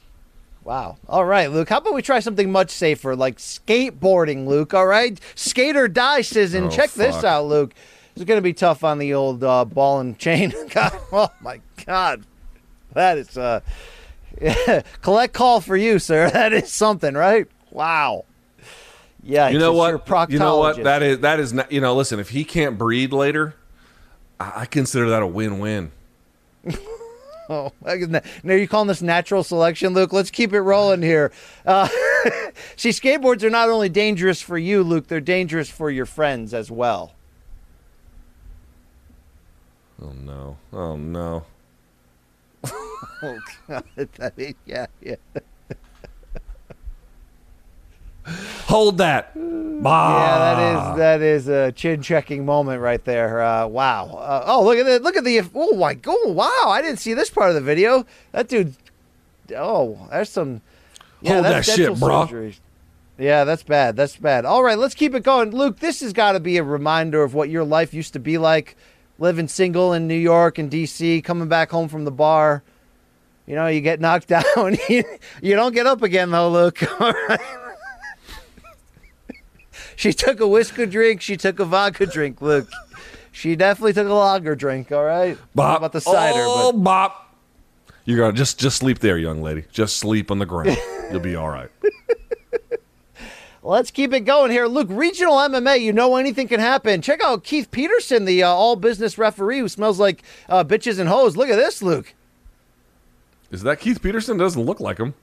Wow. 0.62 0.98
All 1.08 1.24
right, 1.24 1.50
Luke. 1.50 1.68
How 1.68 1.78
about 1.78 1.94
we 1.94 2.02
try 2.02 2.18
something 2.18 2.50
much 2.50 2.70
safer, 2.70 3.14
like 3.14 3.38
skateboarding, 3.38 4.46
Luke? 4.46 4.74
All 4.74 4.86
right, 4.86 5.18
skate 5.36 5.76
or 5.76 5.86
die 5.86 6.22
season. 6.22 6.64
Oh, 6.64 6.70
Check 6.70 6.90
this 6.90 7.22
out, 7.22 7.46
Luke. 7.46 7.72
It's 8.16 8.24
going 8.24 8.38
to 8.38 8.42
be 8.42 8.52
tough 8.52 8.82
on 8.82 8.98
the 8.98 9.14
old 9.14 9.44
uh, 9.44 9.64
ball 9.64 10.00
and 10.00 10.18
chain. 10.18 10.52
God, 10.70 10.92
oh 11.12 11.30
my 11.40 11.60
God, 11.84 12.24
that 12.94 13.16
is 13.16 13.38
uh, 13.38 13.60
collect 15.02 15.34
call 15.34 15.60
for 15.60 15.76
you, 15.76 15.98
sir. 15.98 16.30
That 16.32 16.52
is 16.52 16.72
something, 16.72 17.14
right? 17.14 17.46
Wow. 17.70 18.24
Yeah. 19.26 19.48
you 19.48 19.58
know 19.58 19.72
what? 19.72 20.30
You 20.30 20.38
know 20.38 20.58
what? 20.58 20.82
That 20.84 21.02
is 21.02 21.20
that 21.20 21.40
is 21.40 21.52
not. 21.52 21.72
You 21.72 21.80
know, 21.80 21.94
listen. 21.94 22.20
If 22.20 22.30
he 22.30 22.44
can't 22.44 22.78
breed 22.78 23.12
later, 23.12 23.54
I, 24.38 24.52
I 24.62 24.66
consider 24.66 25.10
that 25.10 25.22
a 25.22 25.26
win-win. 25.26 25.92
Oh, 27.48 27.72
now 27.80 28.20
you're 28.42 28.66
calling 28.66 28.88
this 28.88 29.02
natural 29.02 29.44
selection, 29.44 29.94
Luke? 29.94 30.12
Let's 30.12 30.32
keep 30.32 30.52
it 30.52 30.60
rolling 30.60 31.00
here. 31.00 31.30
Uh, 31.64 31.86
see, 32.76 32.88
skateboards 32.88 33.44
are 33.44 33.50
not 33.50 33.68
only 33.68 33.88
dangerous 33.88 34.42
for 34.42 34.58
you, 34.58 34.82
Luke. 34.82 35.06
They're 35.06 35.20
dangerous 35.20 35.70
for 35.70 35.88
your 35.88 36.06
friends 36.06 36.52
as 36.52 36.72
well. 36.72 37.12
Oh 40.02 40.10
no! 40.10 40.56
Oh 40.72 40.96
no! 40.96 41.44
Oh 43.22 43.38
God! 43.68 43.84
I 44.20 44.30
mean, 44.36 44.54
yeah, 44.66 44.86
yeah. 45.00 45.16
Hold 48.66 48.98
that! 48.98 49.32
Bah. 49.34 50.18
Yeah, 50.18 50.38
that 50.38 50.62
is 50.62 50.96
that 50.98 51.22
is 51.22 51.48
a 51.48 51.72
chin 51.72 52.02
checking 52.02 52.44
moment 52.44 52.80
right 52.80 53.04
there. 53.04 53.42
Uh, 53.42 53.66
wow. 53.66 54.06
Uh, 54.06 54.44
oh, 54.46 54.64
look 54.64 54.78
at 54.78 54.86
the 54.86 54.98
look 55.00 55.16
at 55.16 55.24
the 55.24 55.42
oh 55.54 55.76
my 55.76 55.98
oh 56.06 56.32
wow! 56.32 56.70
I 56.70 56.82
didn't 56.82 56.98
see 56.98 57.14
this 57.14 57.30
part 57.30 57.50
of 57.50 57.54
the 57.54 57.60
video. 57.60 58.04
That 58.32 58.48
dude. 58.48 58.74
Oh, 59.56 60.08
there's 60.10 60.30
some. 60.30 60.60
Yeah, 61.20 61.34
Hold 61.34 61.44
that 61.46 61.64
shit, 61.64 61.98
bro. 61.98 62.26
surgery. 62.26 62.56
Yeah, 63.18 63.44
that's 63.44 63.62
bad. 63.62 63.96
That's 63.96 64.16
bad. 64.16 64.44
All 64.44 64.62
right, 64.62 64.78
let's 64.78 64.94
keep 64.94 65.14
it 65.14 65.22
going, 65.22 65.50
Luke. 65.50 65.78
This 65.78 66.00
has 66.00 66.12
got 66.12 66.32
to 66.32 66.40
be 66.40 66.58
a 66.58 66.62
reminder 66.62 67.22
of 67.22 67.32
what 67.32 67.48
your 67.48 67.64
life 67.64 67.94
used 67.94 68.12
to 68.12 68.18
be 68.18 68.36
like, 68.36 68.76
living 69.18 69.48
single 69.48 69.92
in 69.94 70.06
New 70.06 70.18
York 70.18 70.58
and 70.58 70.70
D.C., 70.70 71.22
coming 71.22 71.48
back 71.48 71.70
home 71.70 71.88
from 71.88 72.04
the 72.04 72.10
bar. 72.10 72.62
You 73.46 73.54
know, 73.54 73.68
you 73.68 73.80
get 73.80 74.00
knocked 74.00 74.28
down. 74.28 74.76
you, 74.88 75.04
you 75.40 75.54
don't 75.54 75.72
get 75.74 75.86
up 75.86 76.02
again, 76.02 76.30
though, 76.30 76.50
Luke. 76.50 76.82
All 77.00 77.12
right. 77.28 77.40
She 79.96 80.12
took 80.12 80.40
a 80.40 80.46
whiskey 80.46 80.86
drink. 80.86 81.22
She 81.22 81.36
took 81.36 81.58
a 81.58 81.64
vodka 81.64 82.06
drink. 82.06 82.40
Luke, 82.40 82.68
she 83.32 83.56
definitely 83.56 83.94
took 83.94 84.06
a 84.06 84.12
lager 84.12 84.54
drink. 84.54 84.92
All 84.92 85.04
right. 85.04 85.38
Bop. 85.54 85.78
About 85.78 85.92
the 85.92 86.00
cider? 86.00 86.38
Oh, 86.38 86.72
but 86.72 86.82
bop! 86.84 87.34
You're 88.04 88.18
gonna 88.18 88.32
just 88.32 88.60
just 88.60 88.76
sleep 88.76 89.00
there, 89.00 89.18
young 89.18 89.42
lady. 89.42 89.64
Just 89.72 89.96
sleep 89.96 90.30
on 90.30 90.38
the 90.38 90.46
ground. 90.46 90.78
You'll 91.10 91.20
be 91.20 91.34
all 91.34 91.48
right. 91.48 91.70
let's 93.62 93.90
keep 93.90 94.12
it 94.12 94.20
going 94.20 94.50
here, 94.50 94.66
Luke. 94.66 94.88
Regional 94.90 95.34
MMA. 95.34 95.80
You 95.80 95.92
know 95.92 96.16
anything 96.16 96.46
can 96.46 96.60
happen. 96.60 97.02
Check 97.02 97.22
out 97.22 97.42
Keith 97.42 97.70
Peterson, 97.70 98.26
the 98.26 98.42
uh, 98.42 98.48
all 98.48 98.76
business 98.76 99.18
referee 99.18 99.58
who 99.58 99.68
smells 99.68 99.98
like 99.98 100.22
uh, 100.48 100.62
bitches 100.62 100.98
and 100.98 101.08
hoes. 101.08 101.36
Look 101.36 101.48
at 101.48 101.56
this, 101.56 101.82
Luke. 101.82 102.14
Is 103.50 103.62
that 103.62 103.80
Keith 103.80 104.02
Peterson? 104.02 104.36
Doesn't 104.36 104.62
look 104.62 104.80
like 104.80 104.98
him. 104.98 105.14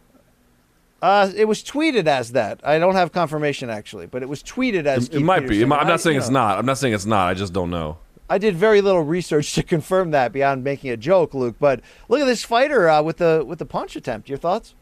Uh, 1.03 1.29
it 1.35 1.49
was 1.49 1.61
tweeted 1.61 2.07
as 2.07 2.31
that. 2.31 2.61
I 2.63 2.79
don't 2.79 2.95
have 2.95 3.11
confirmation 3.11 3.69
actually, 3.69 4.05
but 4.07 4.23
it 4.23 4.29
was 4.29 4.41
tweeted 4.41 4.85
as. 4.85 5.07
It, 5.09 5.11
Keith 5.11 5.21
might 5.21 5.45
be. 5.45 5.61
It 5.61 5.65
might- 5.67 5.81
I'm 5.81 5.87
I- 5.87 5.89
not 5.89 5.99
saying 6.01 6.13
you 6.15 6.19
it's 6.21 6.29
know, 6.29 6.39
not. 6.39 6.57
I'm 6.59 6.65
not 6.65 6.77
saying 6.77 6.93
it's 6.93 7.05
not. 7.05 7.27
I 7.27 7.33
just 7.33 7.51
don't 7.51 7.69
know. 7.69 7.97
I 8.29 8.37
did 8.37 8.55
very 8.55 8.79
little 8.79 9.03
research 9.03 9.51
to 9.55 9.63
confirm 9.63 10.11
that 10.11 10.31
beyond 10.31 10.63
making 10.63 10.91
a 10.91 10.97
joke, 10.97 11.33
Luke. 11.33 11.57
But 11.59 11.81
look 12.07 12.21
at 12.21 12.25
this 12.25 12.45
fighter 12.45 12.89
uh, 12.89 13.01
with 13.01 13.17
the 13.17 13.43
with 13.45 13.59
the 13.59 13.65
punch 13.65 13.97
attempt. 13.97 14.29
Your 14.29 14.37
thoughts? 14.37 14.75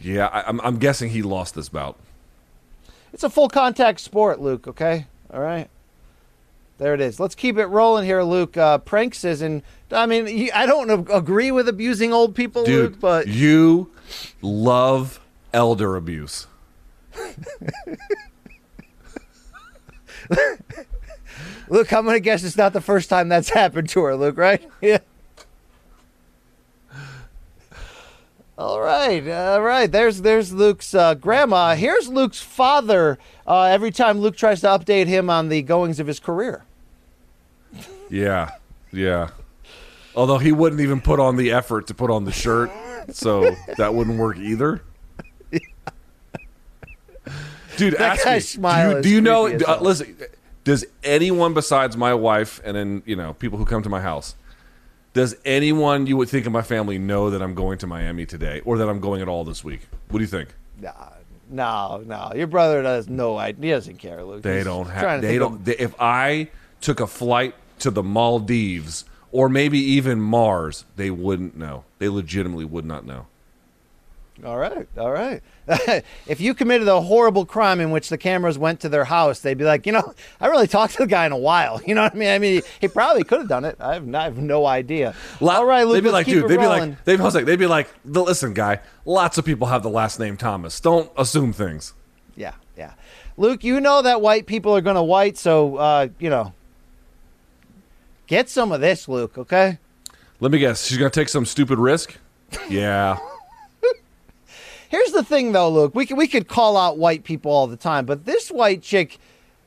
Yeah, 0.00 0.26
I, 0.28 0.42
I'm, 0.48 0.60
I'm 0.60 0.78
guessing 0.78 1.10
he 1.10 1.22
lost 1.22 1.56
this 1.56 1.68
bout. 1.68 1.98
It's 3.12 3.24
a 3.24 3.30
full 3.30 3.48
contact 3.48 3.98
sport, 3.98 4.40
Luke. 4.40 4.68
Okay, 4.68 5.06
all 5.32 5.40
right. 5.40 5.68
There 6.78 6.94
it 6.94 7.00
is. 7.00 7.18
Let's 7.20 7.34
keep 7.34 7.58
it 7.58 7.66
rolling 7.66 8.04
here, 8.04 8.22
Luke. 8.22 8.56
Uh, 8.56 8.78
pranks 8.78 9.24
isn't. 9.24 9.64
I 9.90 10.06
mean, 10.06 10.50
I 10.54 10.64
don't 10.64 11.10
agree 11.10 11.50
with 11.50 11.68
abusing 11.68 12.12
old 12.12 12.34
people, 12.36 12.64
Dude, 12.64 12.92
Luke, 12.92 13.00
but 13.00 13.26
you 13.26 13.90
love 14.40 15.20
elder 15.52 15.96
abuse. 15.96 16.46
Luke, 21.68 21.92
I'm 21.92 22.04
gonna 22.06 22.20
guess 22.20 22.44
it's 22.44 22.56
not 22.56 22.72
the 22.72 22.80
first 22.80 23.10
time 23.10 23.28
that's 23.28 23.50
happened 23.50 23.88
to 23.90 24.02
her, 24.02 24.16
Luke. 24.16 24.36
Right? 24.38 24.62
Yeah. 24.80 24.98
All 28.56 28.80
right, 28.80 29.26
all 29.28 29.62
right. 29.62 29.90
There's 29.90 30.22
there's 30.22 30.52
Luke's 30.52 30.92
uh, 30.92 31.14
grandma. 31.14 31.76
Here's 31.76 32.08
Luke's 32.08 32.40
father. 32.40 33.16
Uh, 33.46 33.62
every 33.64 33.92
time 33.92 34.18
Luke 34.18 34.36
tries 34.36 34.62
to 34.62 34.66
update 34.66 35.06
him 35.06 35.30
on 35.30 35.48
the 35.48 35.62
goings 35.62 36.00
of 36.00 36.08
his 36.08 36.18
career. 36.18 36.64
Yeah, 38.10 38.50
yeah. 38.92 39.28
Although 40.16 40.38
he 40.38 40.52
wouldn't 40.52 40.80
even 40.80 41.00
put 41.00 41.20
on 41.20 41.36
the 41.36 41.52
effort 41.52 41.86
to 41.88 41.94
put 41.94 42.10
on 42.10 42.24
the 42.24 42.32
shirt, 42.32 42.70
so 43.12 43.54
that 43.76 43.94
wouldn't 43.94 44.18
work 44.18 44.36
either. 44.38 44.82
Dude, 47.76 47.94
That 47.94 48.26
ask 48.26 48.58
me. 48.58 48.62
do 48.64 48.96
you, 48.96 49.02
do 49.02 49.08
you 49.10 49.20
know? 49.20 49.46
uh, 49.46 49.78
listen, 49.80 50.16
does 50.64 50.84
anyone 51.04 51.54
besides 51.54 51.96
my 51.96 52.12
wife 52.12 52.60
and 52.64 52.76
then 52.76 53.02
you 53.06 53.14
know 53.14 53.34
people 53.34 53.56
who 53.58 53.64
come 53.64 53.82
to 53.84 53.88
my 53.88 54.00
house, 54.00 54.34
does 55.12 55.36
anyone 55.44 56.06
you 56.06 56.16
would 56.16 56.28
think 56.28 56.46
of 56.46 56.52
my 56.52 56.62
family 56.62 56.98
know 56.98 57.30
that 57.30 57.40
I'm 57.40 57.54
going 57.54 57.78
to 57.78 57.86
Miami 57.86 58.26
today 58.26 58.60
or 58.64 58.78
that 58.78 58.88
I'm 58.88 58.98
going 59.00 59.22
at 59.22 59.28
all 59.28 59.44
this 59.44 59.62
week? 59.62 59.82
What 60.08 60.18
do 60.18 60.24
you 60.24 60.28
think? 60.28 60.48
Nah, 60.80 60.92
no, 61.48 62.02
no. 62.04 62.32
Your 62.34 62.48
brother 62.48 62.82
does 62.82 63.08
no 63.08 63.36
idea. 63.38 63.62
He 63.64 63.70
doesn't 63.70 63.98
care, 63.98 64.24
Luke. 64.24 64.42
They 64.42 64.56
He's 64.56 64.64
don't 64.64 64.88
have. 64.90 65.22
They 65.22 65.38
don't. 65.38 65.64
They, 65.64 65.76
if 65.76 65.94
I 66.00 66.48
took 66.80 66.98
a 66.98 67.06
flight 67.06 67.54
to 67.80 67.90
the 67.90 68.02
Maldives 68.02 69.04
or 69.30 69.48
maybe 69.48 69.78
even 69.78 70.20
Mars, 70.20 70.84
they 70.96 71.10
wouldn't 71.10 71.56
know. 71.56 71.84
They 71.98 72.08
legitimately 72.08 72.64
would 72.64 72.84
not 72.84 73.04
know. 73.04 73.26
All 74.44 74.56
right, 74.56 74.86
all 74.96 75.10
right. 75.10 75.42
if 76.28 76.40
you 76.40 76.54
committed 76.54 76.86
a 76.86 77.00
horrible 77.00 77.44
crime 77.44 77.80
in 77.80 77.90
which 77.90 78.08
the 78.08 78.16
cameras 78.16 78.56
went 78.56 78.78
to 78.80 78.88
their 78.88 79.04
house, 79.04 79.40
they'd 79.40 79.58
be 79.58 79.64
like, 79.64 79.84
you 79.84 79.90
know, 79.90 80.14
I 80.40 80.46
really 80.46 80.68
talked 80.68 80.92
to 80.92 80.98
the 80.98 81.08
guy 81.08 81.26
in 81.26 81.32
a 81.32 81.36
while. 81.36 81.80
You 81.88 81.96
know 81.96 82.02
what 82.04 82.14
I 82.14 82.16
mean? 82.18 82.28
I 82.28 82.38
mean, 82.38 82.62
he, 82.62 82.62
he 82.82 82.88
probably 82.88 83.24
could 83.24 83.40
have 83.40 83.48
done 83.48 83.64
it. 83.64 83.76
I 83.80 83.94
have, 83.94 84.06
no- 84.06 84.18
I 84.18 84.24
have 84.24 84.38
no 84.38 84.64
idea. 84.64 85.14
all 85.40 85.64
right, 85.66 85.84
Luke. 85.84 85.94
they'd 85.96 86.04
be 86.04 86.10
like, 86.10 86.26
dude. 86.26 86.48
They'd 86.48 86.58
be 86.60 86.66
like, 86.66 87.04
they'd 87.04 87.16
be, 87.16 87.22
I 87.22 87.24
was 87.24 87.34
like, 87.34 87.46
they'd 87.46 87.58
be 87.58 87.66
like, 87.66 87.88
listen, 88.04 88.54
guy. 88.54 88.80
Lots 89.04 89.38
of 89.38 89.44
people 89.44 89.66
have 89.66 89.82
the 89.82 89.90
last 89.90 90.20
name 90.20 90.36
Thomas. 90.36 90.78
Don't 90.78 91.10
assume 91.16 91.52
things. 91.52 91.94
yeah, 92.36 92.54
yeah. 92.76 92.92
Luke, 93.36 93.64
you 93.64 93.80
know 93.80 94.02
that 94.02 94.20
white 94.20 94.46
people 94.46 94.76
are 94.76 94.80
going 94.80 94.96
to 94.96 95.02
white, 95.02 95.36
so 95.38 95.76
uh, 95.76 96.08
you 96.18 96.28
know, 96.30 96.52
get 98.28 98.48
some 98.48 98.70
of 98.70 98.80
this, 98.80 99.08
Luke. 99.08 99.36
Okay. 99.36 99.78
Let 100.38 100.52
me 100.52 100.58
guess. 100.58 100.86
She's 100.86 100.98
gonna 100.98 101.10
take 101.10 101.28
some 101.28 101.44
stupid 101.44 101.80
risk. 101.80 102.16
Yeah. 102.68 103.18
Here's 104.88 105.10
the 105.10 105.24
thing, 105.24 105.52
though, 105.52 105.68
Luke. 105.68 105.94
We 105.94 106.06
could, 106.06 106.16
we 106.16 106.28
could 106.28 106.46
call 106.48 106.76
out 106.76 106.96
white 106.96 107.24
people 107.24 107.50
all 107.50 107.66
the 107.66 107.76
time, 107.76 108.06
but 108.06 108.24
this 108.24 108.50
white 108.50 108.82
chick 108.82 109.18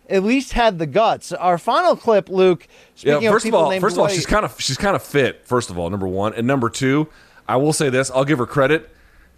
at 0.09 0.23
least 0.23 0.53
had 0.53 0.79
the 0.79 0.87
guts. 0.87 1.31
Our 1.31 1.57
final 1.57 1.95
clip, 1.95 2.29
Luke. 2.29 2.67
Yeah. 2.97 3.15
Speaking 3.15 3.31
First 3.31 3.45
of 3.45 3.53
of 3.53 3.59
all, 3.59 3.79
first 3.79 3.95
of 3.97 3.99
all, 3.99 4.07
she's 4.07 4.25
kind 4.25 4.45
of 4.45 4.59
she's 4.59 4.77
kind 4.77 4.95
of 4.95 5.03
fit. 5.03 5.45
First 5.45 5.69
of 5.69 5.77
all, 5.77 5.89
number 5.89 6.07
one, 6.07 6.33
and 6.33 6.47
number 6.47 6.69
two, 6.69 7.07
I 7.47 7.57
will 7.57 7.73
say 7.73 7.89
this. 7.89 8.09
I'll 8.11 8.25
give 8.25 8.39
her 8.39 8.45
credit, 8.45 8.89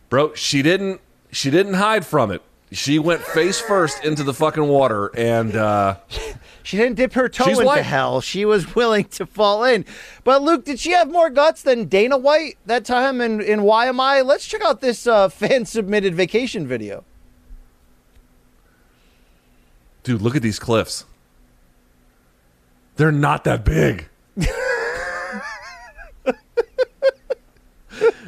bro. 0.09 0.33
She 0.35 0.61
didn't 0.61 1.01
she 1.31 1.49
didn't 1.49 1.75
hide 1.75 2.05
from 2.05 2.31
it. 2.31 2.41
She 2.73 2.97
went 2.97 3.21
face 3.21 3.59
first 3.61 4.03
into 4.03 4.23
the 4.23 4.33
fucking 4.33 4.67
water, 4.67 5.11
and 5.15 5.55
uh, 5.55 5.97
She 6.63 6.75
didn't 6.77 6.95
dip 6.95 7.13
her 7.13 7.29
toe 7.29 7.45
into 7.49 7.65
white. 7.65 7.83
hell. 7.83 8.19
She 8.19 8.45
was 8.45 8.73
willing 8.75 9.05
to 9.05 9.25
fall 9.25 9.63
in. 9.63 9.85
But 10.23 10.41
Luke, 10.41 10.65
did 10.65 10.79
she 10.79 10.91
have 10.91 11.11
more 11.11 11.29
guts 11.29 11.61
than 11.61 11.85
Dana 11.85 12.17
White 12.17 12.57
that 12.65 12.83
time 12.83 13.21
And 13.21 13.41
in, 13.41 13.41
in 13.41 13.69
I? 13.99 14.21
Let's 14.21 14.47
check 14.47 14.63
out 14.63 14.81
this 14.81 15.05
uh, 15.05 15.29
fan 15.29 15.65
submitted 15.65 16.15
vacation 16.15 16.67
video. 16.67 17.03
dude, 20.03 20.21
look 20.21 20.35
at 20.35 20.41
these 20.41 20.59
cliffs. 20.59 21.05
They're 22.95 23.11
not 23.11 23.43
that 23.45 23.63
big. 23.63 24.09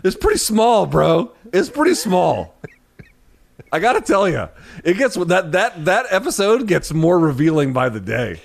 it's 0.03 0.15
pretty 0.15 0.39
small, 0.39 0.85
bro. 0.85 1.31
It's 1.51 1.69
pretty 1.69 1.95
small. 1.95 2.55
I 3.71 3.79
gotta 3.79 4.01
tell 4.01 4.27
you, 4.27 4.49
it 4.83 4.97
gets 4.97 5.15
that 5.15 5.51
that 5.51 5.85
that 5.85 6.05
episode 6.09 6.67
gets 6.67 6.93
more 6.93 7.19
revealing 7.19 7.73
by 7.73 7.89
the 7.89 7.99
day. 7.99 8.41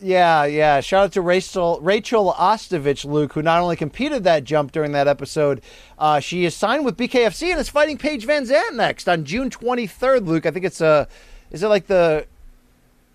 Yeah, 0.00 0.44
yeah. 0.44 0.80
Shout 0.80 1.04
out 1.04 1.12
to 1.12 1.22
Rachel 1.22 1.78
Rachel 1.80 2.34
Ostovich, 2.36 3.04
Luke, 3.04 3.32
who 3.32 3.42
not 3.42 3.60
only 3.60 3.76
competed 3.76 4.24
that 4.24 4.44
jump 4.44 4.72
during 4.72 4.92
that 4.92 5.08
episode, 5.08 5.62
uh, 5.98 6.20
she 6.20 6.44
is 6.44 6.54
signed 6.54 6.84
with 6.84 6.96
BKFC 6.96 7.50
and 7.50 7.58
is 7.60 7.68
fighting 7.68 7.96
Paige 7.96 8.26
VanZant 8.26 8.74
next 8.74 9.08
on 9.08 9.24
June 9.24 9.48
23rd. 9.48 10.26
Luke, 10.26 10.44
I 10.44 10.50
think 10.50 10.66
it's 10.66 10.82
a, 10.82 11.08
is 11.50 11.62
it 11.62 11.68
like 11.68 11.86
the, 11.86 12.26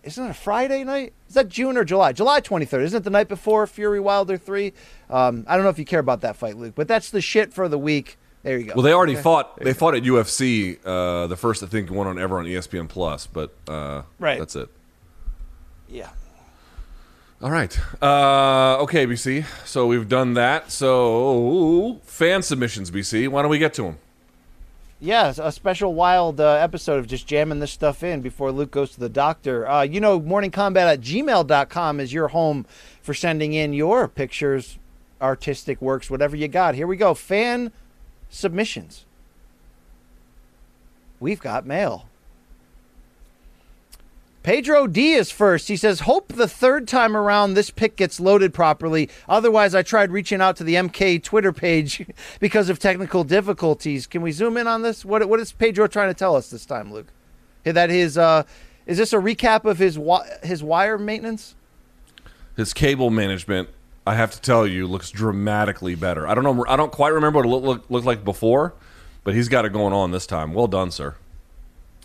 isn't 0.04 0.26
it 0.26 0.30
a 0.32 0.34
Friday 0.34 0.84
night? 0.84 1.14
Is 1.28 1.36
that 1.36 1.50
June 1.50 1.78
or 1.78 1.84
July? 1.84 2.14
July 2.14 2.42
23rd. 2.42 2.82
Isn't 2.84 2.98
it 2.98 3.04
the 3.04 3.10
night 3.12 3.28
before 3.28 3.68
Fury 3.68 4.00
Wilder 4.00 4.38
3? 4.38 4.74
Um, 5.10 5.46
I 5.48 5.56
don't 5.56 5.64
know 5.64 5.70
if 5.70 5.78
you 5.78 5.86
care 5.86 6.00
about 6.00 6.22
that 6.22 6.36
fight, 6.36 6.58
Luke, 6.58 6.74
but 6.76 6.88
that's 6.88 7.12
the 7.12 7.22
shit 7.22 7.54
for 7.54 7.70
the 7.70 7.78
week. 7.78 8.18
There 8.44 8.58
you 8.58 8.66
go. 8.66 8.74
Well, 8.76 8.84
they 8.84 8.94
already 8.94 9.14
Okay. 9.14 9.22
fought. 9.22 9.60
They 9.60 9.74
fought 9.74 9.94
at 9.96 10.04
UFC. 10.04 10.78
Uh, 10.84 11.28
the 11.28 11.36
first, 11.36 11.62
I 11.62 11.68
think, 11.68 11.92
one 11.92 12.08
on 12.08 12.18
ever 12.18 12.40
on 12.40 12.46
ESPN 12.46 12.88
Plus. 12.90 13.28
But 13.28 13.52
uh, 13.68 14.02
Right. 14.20 14.40
that's 14.40 14.56
it. 14.56 14.70
Yeah. 15.88 16.10
All 17.42 17.52
right. 17.52 17.78
Uh, 18.02 18.78
okay, 18.84 19.06
BC. 19.06 19.46
So 19.66 19.88
we've 19.88 20.08
done 20.08 20.34
that. 20.36 20.72
So 20.72 22.00
fan 22.04 22.42
submissions, 22.44 22.92
BC. 22.92 23.28
Why 23.28 23.42
don't 23.42 23.52
we 23.52 23.58
get 23.60 23.74
to 23.76 23.84
them? 23.84 23.98
Yeah, 25.04 25.34
a 25.40 25.52
special 25.52 25.96
wild 25.96 26.40
uh, 26.40 26.48
episode 26.62 27.00
of 27.00 27.08
just 27.08 27.26
jamming 27.26 27.60
this 27.60 27.72
stuff 27.72 28.04
in 28.04 28.22
before 28.22 28.52
Luke 28.52 28.70
goes 28.70 28.92
to 28.92 29.00
the 29.00 29.10
doctor. 29.10 29.68
Uh, 29.68 29.82
you 29.82 30.00
know, 30.00 30.22
morningkombat 30.22 30.76
at 30.94 31.02
gmail.com 31.02 32.00
is 32.00 32.14
your 32.14 32.28
home 32.28 32.68
for 33.02 33.16
sending 33.16 33.54
in 33.54 33.74
your 33.74 34.08
pictures, 34.08 34.78
artistic 35.20 35.82
works, 35.82 36.12
whatever 36.12 36.36
you 36.36 36.48
got. 36.48 36.76
Here 36.76 36.86
we 36.86 36.98
go. 36.98 37.16
Fan 37.16 37.72
submissions. 38.32 39.06
We've 41.20 41.40
got 41.40 41.68
mail. 41.68 42.08
Pedro 44.44 44.88
D 44.88 45.14
is 45.14 45.30
first. 45.30 45.68
He 45.68 45.78
says, 45.78 46.02
Hope 46.02 46.30
the 46.30 46.48
third 46.48 46.88
time 46.88 47.16
around 47.16 47.54
this 47.54 47.70
pick 47.70 47.96
gets 47.96 48.20
loaded 48.20 48.56
properly. 48.56 49.08
Otherwise, 49.30 49.76
I 49.76 49.84
tried 49.84 50.10
reaching 50.10 50.42
out 50.42 50.56
to 50.56 50.64
the 50.64 50.74
MK 50.74 51.22
Twitter 51.22 51.54
page 51.54 52.04
because 52.40 52.68
of 52.68 52.80
technical 52.80 53.24
difficulties. 53.24 54.08
Can 54.08 54.24
we 54.24 54.32
zoom 54.32 54.58
in 54.58 54.66
on 54.66 54.82
this? 54.82 55.06
What, 55.06 55.28
what 55.30 55.40
is 55.40 55.52
Pedro 55.52 55.86
trying 55.86 56.10
to 56.10 56.16
tell 56.16 56.36
us 56.36 56.50
this 56.50 56.66
time, 56.66 56.92
Luke? 56.92 57.14
That 57.66 57.92
his, 57.92 58.18
uh, 58.18 58.44
is 58.88 58.98
this 58.98 59.14
a 59.14 59.18
recap 59.18 59.66
of 59.66 59.78
his, 59.78 60.00
his 60.42 60.64
wire 60.64 60.98
maintenance? 60.98 61.54
His 62.58 62.74
cable 62.74 63.12
management, 63.12 63.70
I 64.06 64.16
have 64.16 64.32
to 64.32 64.42
tell 64.42 64.66
you, 64.66 64.88
looks 64.88 65.12
dramatically 65.12 65.96
better. 65.96 66.28
I 66.28 66.34
don't 66.34 66.44
know. 66.44 66.66
I 66.68 66.76
don't 66.76 66.92
quite 66.92 67.14
remember 67.14 67.38
what 67.38 67.46
it 67.46 67.50
looked 67.50 67.66
look, 67.66 67.90
looked 67.90 68.06
like 68.06 68.26
before, 68.26 68.74
but 69.24 69.36
he's 69.36 69.48
got 69.48 69.66
it 69.66 69.74
going 69.74 69.94
on 69.94 70.12
this 70.12 70.26
time. 70.26 70.54
Well 70.54 70.68
done, 70.68 70.92
sir. 70.92 71.16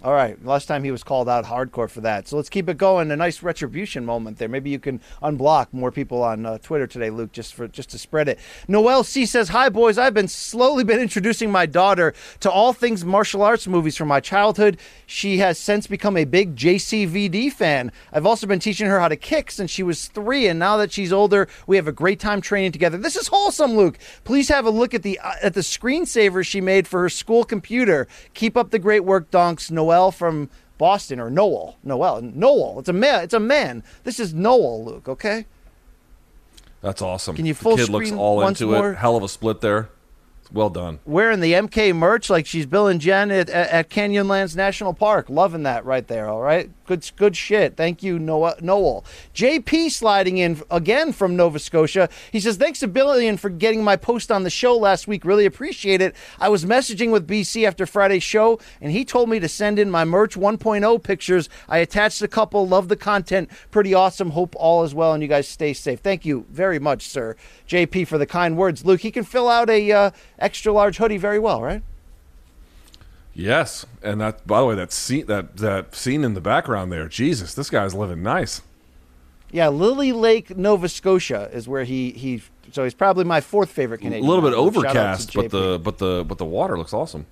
All 0.06 0.12
right. 0.12 0.40
Last 0.44 0.66
time 0.66 0.84
he 0.84 0.92
was 0.92 1.02
called 1.02 1.28
out 1.28 1.46
hardcore 1.46 1.90
for 1.90 2.00
that. 2.02 2.28
So 2.28 2.36
let's 2.36 2.48
keep 2.48 2.68
it 2.68 2.78
going. 2.78 3.10
A 3.10 3.16
nice 3.16 3.42
retribution 3.42 4.04
moment 4.04 4.38
there. 4.38 4.48
Maybe 4.48 4.70
you 4.70 4.78
can 4.78 5.00
unblock 5.20 5.72
more 5.72 5.90
people 5.90 6.22
on 6.22 6.46
uh, 6.46 6.58
Twitter 6.58 6.86
today, 6.86 7.10
Luke, 7.10 7.32
just 7.32 7.54
for 7.54 7.66
just 7.66 7.90
to 7.90 7.98
spread 7.98 8.28
it. 8.28 8.38
Noel 8.68 9.02
C 9.02 9.26
says, 9.26 9.48
"Hi 9.48 9.68
boys. 9.68 9.98
I've 9.98 10.14
been 10.14 10.28
slowly 10.28 10.84
been 10.84 11.00
introducing 11.00 11.50
my 11.50 11.66
daughter 11.66 12.14
to 12.38 12.48
all 12.48 12.72
things 12.72 13.04
martial 13.04 13.42
arts 13.42 13.66
movies 13.66 13.96
from 13.96 14.06
my 14.06 14.20
childhood. 14.20 14.78
She 15.06 15.38
has 15.38 15.58
since 15.58 15.88
become 15.88 16.16
a 16.16 16.24
big 16.24 16.54
JCVD 16.54 17.50
fan. 17.52 17.90
I've 18.12 18.26
also 18.26 18.46
been 18.46 18.60
teaching 18.60 18.86
her 18.86 19.00
how 19.00 19.08
to 19.08 19.16
kick 19.16 19.50
since 19.50 19.72
she 19.72 19.82
was 19.82 20.06
three, 20.06 20.46
and 20.46 20.60
now 20.60 20.76
that 20.76 20.92
she's 20.92 21.12
older, 21.12 21.48
we 21.66 21.74
have 21.74 21.88
a 21.88 21.92
great 21.92 22.20
time 22.20 22.40
training 22.40 22.70
together. 22.70 22.96
This 22.96 23.16
is 23.16 23.26
wholesome, 23.26 23.76
Luke. 23.76 23.98
Please 24.22 24.48
have 24.50 24.66
a 24.66 24.70
look 24.70 24.94
at 24.94 25.02
the 25.02 25.18
uh, 25.18 25.32
at 25.42 25.54
the 25.54 25.62
screensaver 25.62 26.46
she 26.46 26.60
made 26.60 26.86
for 26.86 27.00
her 27.00 27.08
school 27.08 27.42
computer. 27.42 28.06
Keep 28.34 28.56
up 28.56 28.70
the 28.70 28.78
great 28.78 29.04
work, 29.04 29.32
Donks. 29.32 29.68
Noel 29.68 29.95
from 30.10 30.50
Boston 30.78 31.18
or 31.20 31.30
Noel. 31.30 31.76
Noel. 31.82 32.20
Noel. 32.22 32.78
It's 32.78 32.88
a 32.88 32.92
man. 32.92 33.24
It's 33.24 33.34
a 33.34 33.40
man. 33.40 33.82
This 34.04 34.20
is 34.20 34.34
Noel, 34.34 34.84
Luke. 34.84 35.08
Okay. 35.08 35.46
That's 36.82 37.02
awesome. 37.02 37.34
Can 37.36 37.46
you 37.46 37.54
The 37.54 37.60
full 37.62 37.76
kid 37.76 37.88
looks 37.88 38.12
all 38.12 38.46
into 38.46 38.66
more? 38.66 38.92
it. 38.92 38.96
Hell 38.96 39.16
of 39.16 39.22
a 39.22 39.28
split 39.28 39.60
there. 39.60 39.88
Well 40.52 40.70
done. 40.70 41.00
wearing 41.04 41.40
the 41.40 41.54
MK 41.54 41.92
merch 41.96 42.30
like 42.30 42.46
she's 42.46 42.66
Bill 42.66 42.86
and 42.86 43.00
Jen 43.00 43.32
at, 43.32 43.50
at 43.50 43.90
Canyonlands 43.90 44.54
National 44.54 44.94
Park. 44.94 45.28
Loving 45.28 45.64
that 45.64 45.84
right 45.84 46.06
there. 46.06 46.28
All 46.28 46.40
right, 46.40 46.70
good 46.86 47.10
good 47.16 47.36
shit. 47.36 47.76
Thank 47.76 48.02
you, 48.02 48.18
Noah, 48.18 48.56
Noel. 48.60 49.04
JP 49.34 49.90
sliding 49.90 50.38
in 50.38 50.62
again 50.70 51.12
from 51.12 51.36
Nova 51.36 51.58
Scotia. 51.58 52.08
He 52.32 52.40
says 52.40 52.56
thanks 52.56 52.82
a 52.82 52.88
billion 52.88 53.36
for 53.36 53.50
getting 53.50 53.84
my 53.84 53.96
post 53.96 54.30
on 54.30 54.42
the 54.42 54.50
show 54.50 54.76
last 54.76 55.06
week. 55.08 55.24
Really 55.24 55.46
appreciate 55.46 56.00
it. 56.00 56.14
I 56.38 56.48
was 56.48 56.64
messaging 56.64 57.10
with 57.10 57.26
BC 57.26 57.66
after 57.66 57.86
Friday's 57.86 58.22
show, 58.22 58.58
and 58.80 58.92
he 58.92 59.04
told 59.04 59.28
me 59.28 59.40
to 59.40 59.48
send 59.48 59.78
in 59.78 59.90
my 59.90 60.04
merch 60.04 60.36
1.0 60.36 61.02
pictures. 61.02 61.48
I 61.68 61.78
attached 61.78 62.22
a 62.22 62.28
couple. 62.28 62.66
Love 62.66 62.88
the 62.88 62.96
content. 62.96 63.50
Pretty 63.70 63.94
awesome. 63.94 64.30
Hope 64.30 64.54
all 64.56 64.84
is 64.84 64.94
well 64.94 65.12
and 65.12 65.22
you 65.22 65.28
guys 65.28 65.48
stay 65.48 65.72
safe. 65.72 66.00
Thank 66.00 66.24
you 66.24 66.46
very 66.50 66.78
much, 66.78 67.08
sir. 67.08 67.36
JP 67.68 68.06
for 68.06 68.18
the 68.18 68.26
kind 68.26 68.56
words. 68.56 68.84
Luke, 68.84 69.00
he 69.00 69.10
can 69.10 69.24
fill 69.24 69.48
out 69.48 69.70
a 69.70 69.92
uh, 69.92 70.10
extra 70.38 70.72
large 70.72 70.98
hoodie 70.98 71.16
very 71.16 71.38
well, 71.38 71.62
right? 71.62 71.82
Yes, 73.38 73.84
and 74.02 74.18
that 74.22 74.46
by 74.46 74.60
the 74.60 74.66
way, 74.66 74.74
that 74.76 74.92
scene 74.92 75.26
that 75.26 75.58
that 75.58 75.94
scene 75.94 76.24
in 76.24 76.32
the 76.32 76.40
background 76.40 76.90
there, 76.90 77.06
Jesus, 77.06 77.52
this 77.52 77.68
guy's 77.68 77.94
living 77.94 78.22
nice. 78.22 78.62
Yeah, 79.52 79.68
Lily 79.68 80.12
Lake, 80.12 80.56
Nova 80.56 80.88
Scotia 80.88 81.50
is 81.52 81.68
where 81.68 81.84
he 81.84 82.12
he. 82.12 82.42
So 82.72 82.82
he's 82.84 82.94
probably 82.94 83.24
my 83.24 83.42
fourth 83.42 83.70
favorite 83.70 83.98
Canadian. 83.98 84.24
A 84.24 84.28
little 84.28 84.42
bit 84.42 84.56
Shout 84.56 84.66
out 84.66 84.72
to 84.72 84.78
overcast, 84.78 85.34
but 85.34 85.50
the 85.50 85.78
but 85.78 85.98
the 85.98 86.24
but 86.26 86.38
the 86.38 86.46
water 86.46 86.78
looks 86.78 86.94
awesome. 86.94 87.26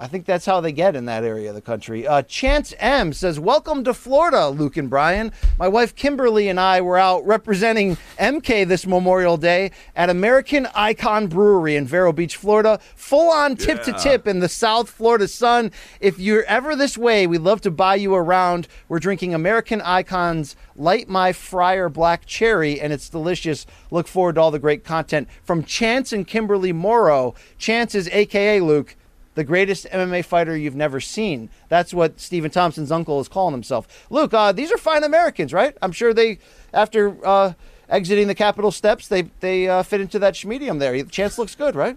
I 0.00 0.06
think 0.06 0.26
that's 0.26 0.46
how 0.46 0.60
they 0.60 0.70
get 0.70 0.94
in 0.94 1.06
that 1.06 1.24
area 1.24 1.48
of 1.48 1.56
the 1.56 1.60
country. 1.60 2.06
Uh, 2.06 2.22
Chance 2.22 2.72
M 2.78 3.12
says, 3.12 3.40
"Welcome 3.40 3.82
to 3.82 3.92
Florida, 3.92 4.48
Luke 4.48 4.76
and 4.76 4.88
Brian. 4.88 5.32
My 5.58 5.66
wife 5.66 5.96
Kimberly 5.96 6.48
and 6.48 6.60
I 6.60 6.80
were 6.80 6.96
out 6.96 7.26
representing 7.26 7.96
MK 8.16 8.62
this 8.62 8.86
Memorial 8.86 9.36
Day 9.36 9.72
at 9.96 10.08
American 10.08 10.68
Icon 10.72 11.26
Brewery 11.26 11.74
in 11.74 11.84
Vero 11.84 12.12
Beach, 12.12 12.36
Florida. 12.36 12.78
Full 12.94 13.28
on 13.28 13.56
tip 13.56 13.82
to 13.82 13.92
tip 13.92 14.28
in 14.28 14.38
the 14.38 14.48
South 14.48 14.88
Florida 14.88 15.26
sun. 15.26 15.72
If 16.00 16.20
you're 16.20 16.44
ever 16.44 16.76
this 16.76 16.96
way, 16.96 17.26
we'd 17.26 17.40
love 17.40 17.60
to 17.62 17.70
buy 17.72 17.96
you 17.96 18.14
around. 18.14 18.68
We're 18.88 19.00
drinking 19.00 19.34
American 19.34 19.80
Icons 19.80 20.54
Light 20.76 21.08
My 21.08 21.32
Friar 21.32 21.88
Black 21.88 22.24
Cherry, 22.24 22.80
and 22.80 22.92
it's 22.92 23.08
delicious. 23.08 23.66
Look 23.90 24.06
forward 24.06 24.36
to 24.36 24.42
all 24.42 24.52
the 24.52 24.60
great 24.60 24.84
content 24.84 25.26
from 25.42 25.64
Chance 25.64 26.12
and 26.12 26.24
Kimberly 26.24 26.72
Morrow. 26.72 27.34
Chance 27.58 27.96
is 27.96 28.08
AKA 28.12 28.60
Luke." 28.60 28.94
The 29.38 29.44
greatest 29.44 29.86
MMA 29.92 30.24
fighter 30.24 30.56
you've 30.56 30.74
never 30.74 30.98
seen. 30.98 31.48
That's 31.68 31.94
what 31.94 32.18
Stephen 32.18 32.50
Thompson's 32.50 32.90
uncle 32.90 33.20
is 33.20 33.28
calling 33.28 33.52
himself. 33.52 33.86
Luke, 34.10 34.34
uh, 34.34 34.50
these 34.50 34.72
are 34.72 34.76
fine 34.76 35.04
Americans, 35.04 35.52
right? 35.52 35.76
I'm 35.80 35.92
sure 35.92 36.12
they, 36.12 36.40
after 36.74 37.16
uh, 37.24 37.52
exiting 37.88 38.26
the 38.26 38.34
Capitol 38.34 38.72
steps, 38.72 39.06
they 39.06 39.22
they 39.38 39.68
uh, 39.68 39.84
fit 39.84 40.00
into 40.00 40.18
that 40.18 40.34
schmedium 40.34 40.80
there. 40.80 41.00
Chance 41.04 41.38
looks 41.38 41.54
good, 41.54 41.76
right? 41.76 41.96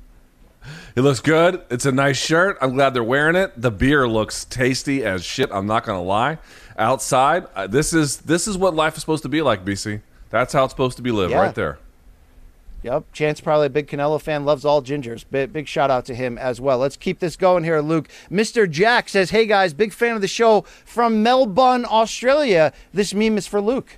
It 0.96 1.02
looks 1.02 1.20
good. 1.20 1.64
It's 1.72 1.88
a 1.88 1.92
nice 1.92 2.18
shirt. 2.24 2.60
I'm 2.62 2.76
glad 2.76 2.94
they're 2.94 3.04
wearing 3.04 3.36
it. 3.36 3.60
The 3.60 3.72
beer 3.72 4.08
looks 4.08 4.46
tasty 4.46 5.04
as 5.04 5.26
shit. 5.26 5.50
I'm 5.52 5.66
not 5.66 5.84
gonna 5.84 6.04
lie. 6.04 6.38
Outside, 6.78 7.48
uh, 7.56 7.66
this 7.66 7.92
is 7.92 8.18
this 8.18 8.48
is 8.48 8.56
what 8.56 8.76
life 8.76 8.94
is 8.96 9.02
supposed 9.02 9.24
to 9.24 9.30
be 9.30 9.42
like, 9.42 9.66
BC. 9.66 10.02
That's 10.30 10.54
how 10.54 10.66
it's 10.66 10.74
supposed 10.74 10.98
to 10.98 11.04
be 11.04 11.10
lived, 11.12 11.32
Yeah. 11.32 11.42
right 11.42 11.56
there. 11.56 11.80
Yep. 12.84 13.12
Chance 13.14 13.42
probably 13.42 13.68
a 13.68 13.70
big 13.70 13.88
Canelo 13.88 14.20
fan, 14.20 14.44
loves 14.44 14.66
all 14.66 14.82
gingers. 14.82 15.24
Big, 15.30 15.54
big 15.54 15.68
shout 15.68 15.92
out 15.92 16.06
to 16.06 16.16
him 16.16 16.38
as 16.38 16.60
well. 16.60 16.80
Let's 16.80 16.98
keep 16.98 17.20
this 17.20 17.36
going 17.36 17.64
here, 17.64 17.80
Luke. 17.80 18.08
Mr. 18.30 18.70
Jack 18.70 19.08
says, 19.08 19.30
Hey 19.30 19.46
guys, 19.46 19.74
big 19.74 19.94
fan 19.94 20.16
of 20.16 20.22
the 20.22 20.28
show 20.28 20.62
from 20.84 21.22
Melbourne, 21.22 21.86
Australia. 21.86 22.74
This 22.94 23.14
meme 23.14 23.38
is 23.38 23.46
for 23.48 23.62
Luke. 23.62 23.98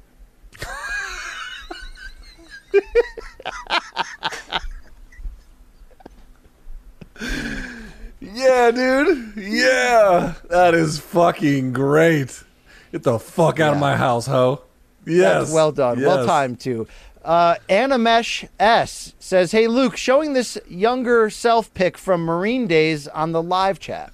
Yeah, 8.22 8.72
dude. 8.72 9.34
Yeah, 9.38 10.34
that 10.50 10.74
is 10.74 11.00
fucking 11.00 11.74
great. 11.74 12.44
Get 12.92 13.04
the 13.04 13.20
fuck 13.20 13.60
out 13.60 13.74
of 13.74 13.80
my 13.80 13.96
house, 13.96 14.26
ho. 14.28 14.64
Yes. 15.06 15.44
That's 15.44 15.54
well 15.54 15.72
done. 15.72 16.02
Well 16.02 16.26
timed 16.26 16.60
too. 16.60 16.88
Uh, 17.24 17.56
Animesh 17.70 18.48
S 18.60 19.14
says, 19.20 19.52
"Hey 19.52 19.68
Luke, 19.68 19.95
showing 19.95 20.34
this 20.34 20.58
younger 20.68 21.30
self 21.30 21.74
pic 21.74 21.98
from 21.98 22.26
Marine 22.26 22.68
Days 22.68 23.08
on 23.08 23.32
the 23.32 23.41
live 23.41 23.80
chat." 23.80 24.14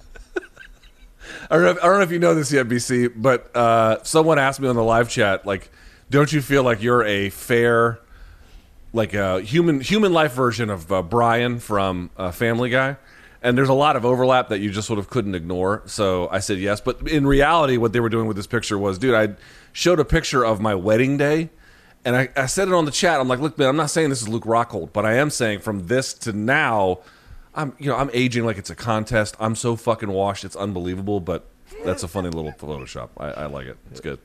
I 1.50 1.56
don't, 1.56 1.64
know 1.64 1.70
if, 1.70 1.78
I 1.78 1.86
don't 1.86 1.96
know 1.98 2.02
if 2.02 2.10
you 2.10 2.18
know 2.18 2.34
this 2.34 2.52
yet, 2.52 2.68
BC, 2.68 3.12
but 3.16 3.54
uh, 3.56 4.02
someone 4.02 4.38
asked 4.38 4.60
me 4.60 4.68
on 4.68 4.76
the 4.76 4.84
live 4.84 5.08
chat, 5.08 5.46
like, 5.46 5.70
don't 6.10 6.32
you 6.32 6.40
feel 6.40 6.62
like 6.62 6.82
you're 6.82 7.04
a 7.04 7.30
fair, 7.30 8.00
like 8.92 9.14
a 9.14 9.40
human 9.40 9.80
human 9.80 10.12
life 10.12 10.32
version 10.32 10.70
of 10.70 10.90
uh, 10.90 11.02
Brian 11.02 11.58
from 11.58 12.10
uh, 12.16 12.30
Family 12.30 12.70
Guy? 12.70 12.96
And 13.42 13.56
there's 13.56 13.68
a 13.68 13.74
lot 13.74 13.96
of 13.96 14.04
overlap 14.04 14.48
that 14.48 14.58
you 14.58 14.70
just 14.70 14.86
sort 14.86 14.98
of 14.98 15.08
couldn't 15.08 15.34
ignore. 15.34 15.82
So 15.86 16.28
I 16.30 16.40
said 16.40 16.58
yes. 16.58 16.80
But 16.80 17.08
in 17.08 17.26
reality, 17.26 17.78
what 17.78 17.92
they 17.92 18.00
were 18.00 18.10
doing 18.10 18.26
with 18.26 18.36
this 18.36 18.46
picture 18.46 18.76
was, 18.78 18.98
dude, 18.98 19.14
I 19.14 19.34
showed 19.72 19.98
a 19.98 20.04
picture 20.04 20.44
of 20.44 20.60
my 20.60 20.74
wedding 20.74 21.16
day. 21.16 21.48
And 22.04 22.16
I, 22.16 22.28
I 22.34 22.46
said 22.46 22.68
it 22.68 22.74
on 22.74 22.86
the 22.86 22.90
chat. 22.90 23.20
I'm 23.20 23.28
like, 23.28 23.40
look, 23.40 23.58
man, 23.58 23.68
I'm 23.68 23.76
not 23.76 23.90
saying 23.90 24.08
this 24.08 24.22
is 24.22 24.28
Luke 24.28 24.44
Rockhold, 24.44 24.92
but 24.92 25.04
I 25.04 25.14
am 25.14 25.28
saying 25.28 25.60
from 25.60 25.86
this 25.86 26.14
to 26.14 26.32
now, 26.32 27.00
I'm 27.54 27.74
you 27.78 27.90
know 27.90 27.96
I'm 27.96 28.10
aging 28.14 28.44
like 28.46 28.56
it's 28.58 28.70
a 28.70 28.74
contest. 28.76 29.36
I'm 29.38 29.54
so 29.54 29.76
fucking 29.76 30.08
washed, 30.10 30.44
it's 30.44 30.56
unbelievable. 30.56 31.20
But 31.20 31.46
that's 31.84 32.02
a 32.02 32.08
funny 32.08 32.30
little 32.30 32.52
Photoshop. 32.52 33.10
I, 33.18 33.30
I 33.30 33.46
like 33.46 33.66
it. 33.66 33.76
It's 33.90 34.00
good. 34.00 34.18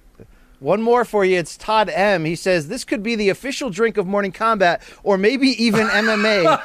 One 0.59 0.81
more 0.81 1.03
for 1.03 1.25
you. 1.25 1.37
It's 1.37 1.57
Todd 1.57 1.89
M. 1.89 2.23
He 2.23 2.35
says 2.37 2.69
this 2.69 2.85
could 2.85 3.03
be 3.03 3.15
the 3.15 3.27
official 3.27 3.69
drink 3.69 3.97
of 3.97 4.07
Morning 4.07 4.31
Kombat, 4.31 4.79
or 5.03 5.17
maybe 5.17 5.49
even 5.61 5.85
MMA. 5.87 6.61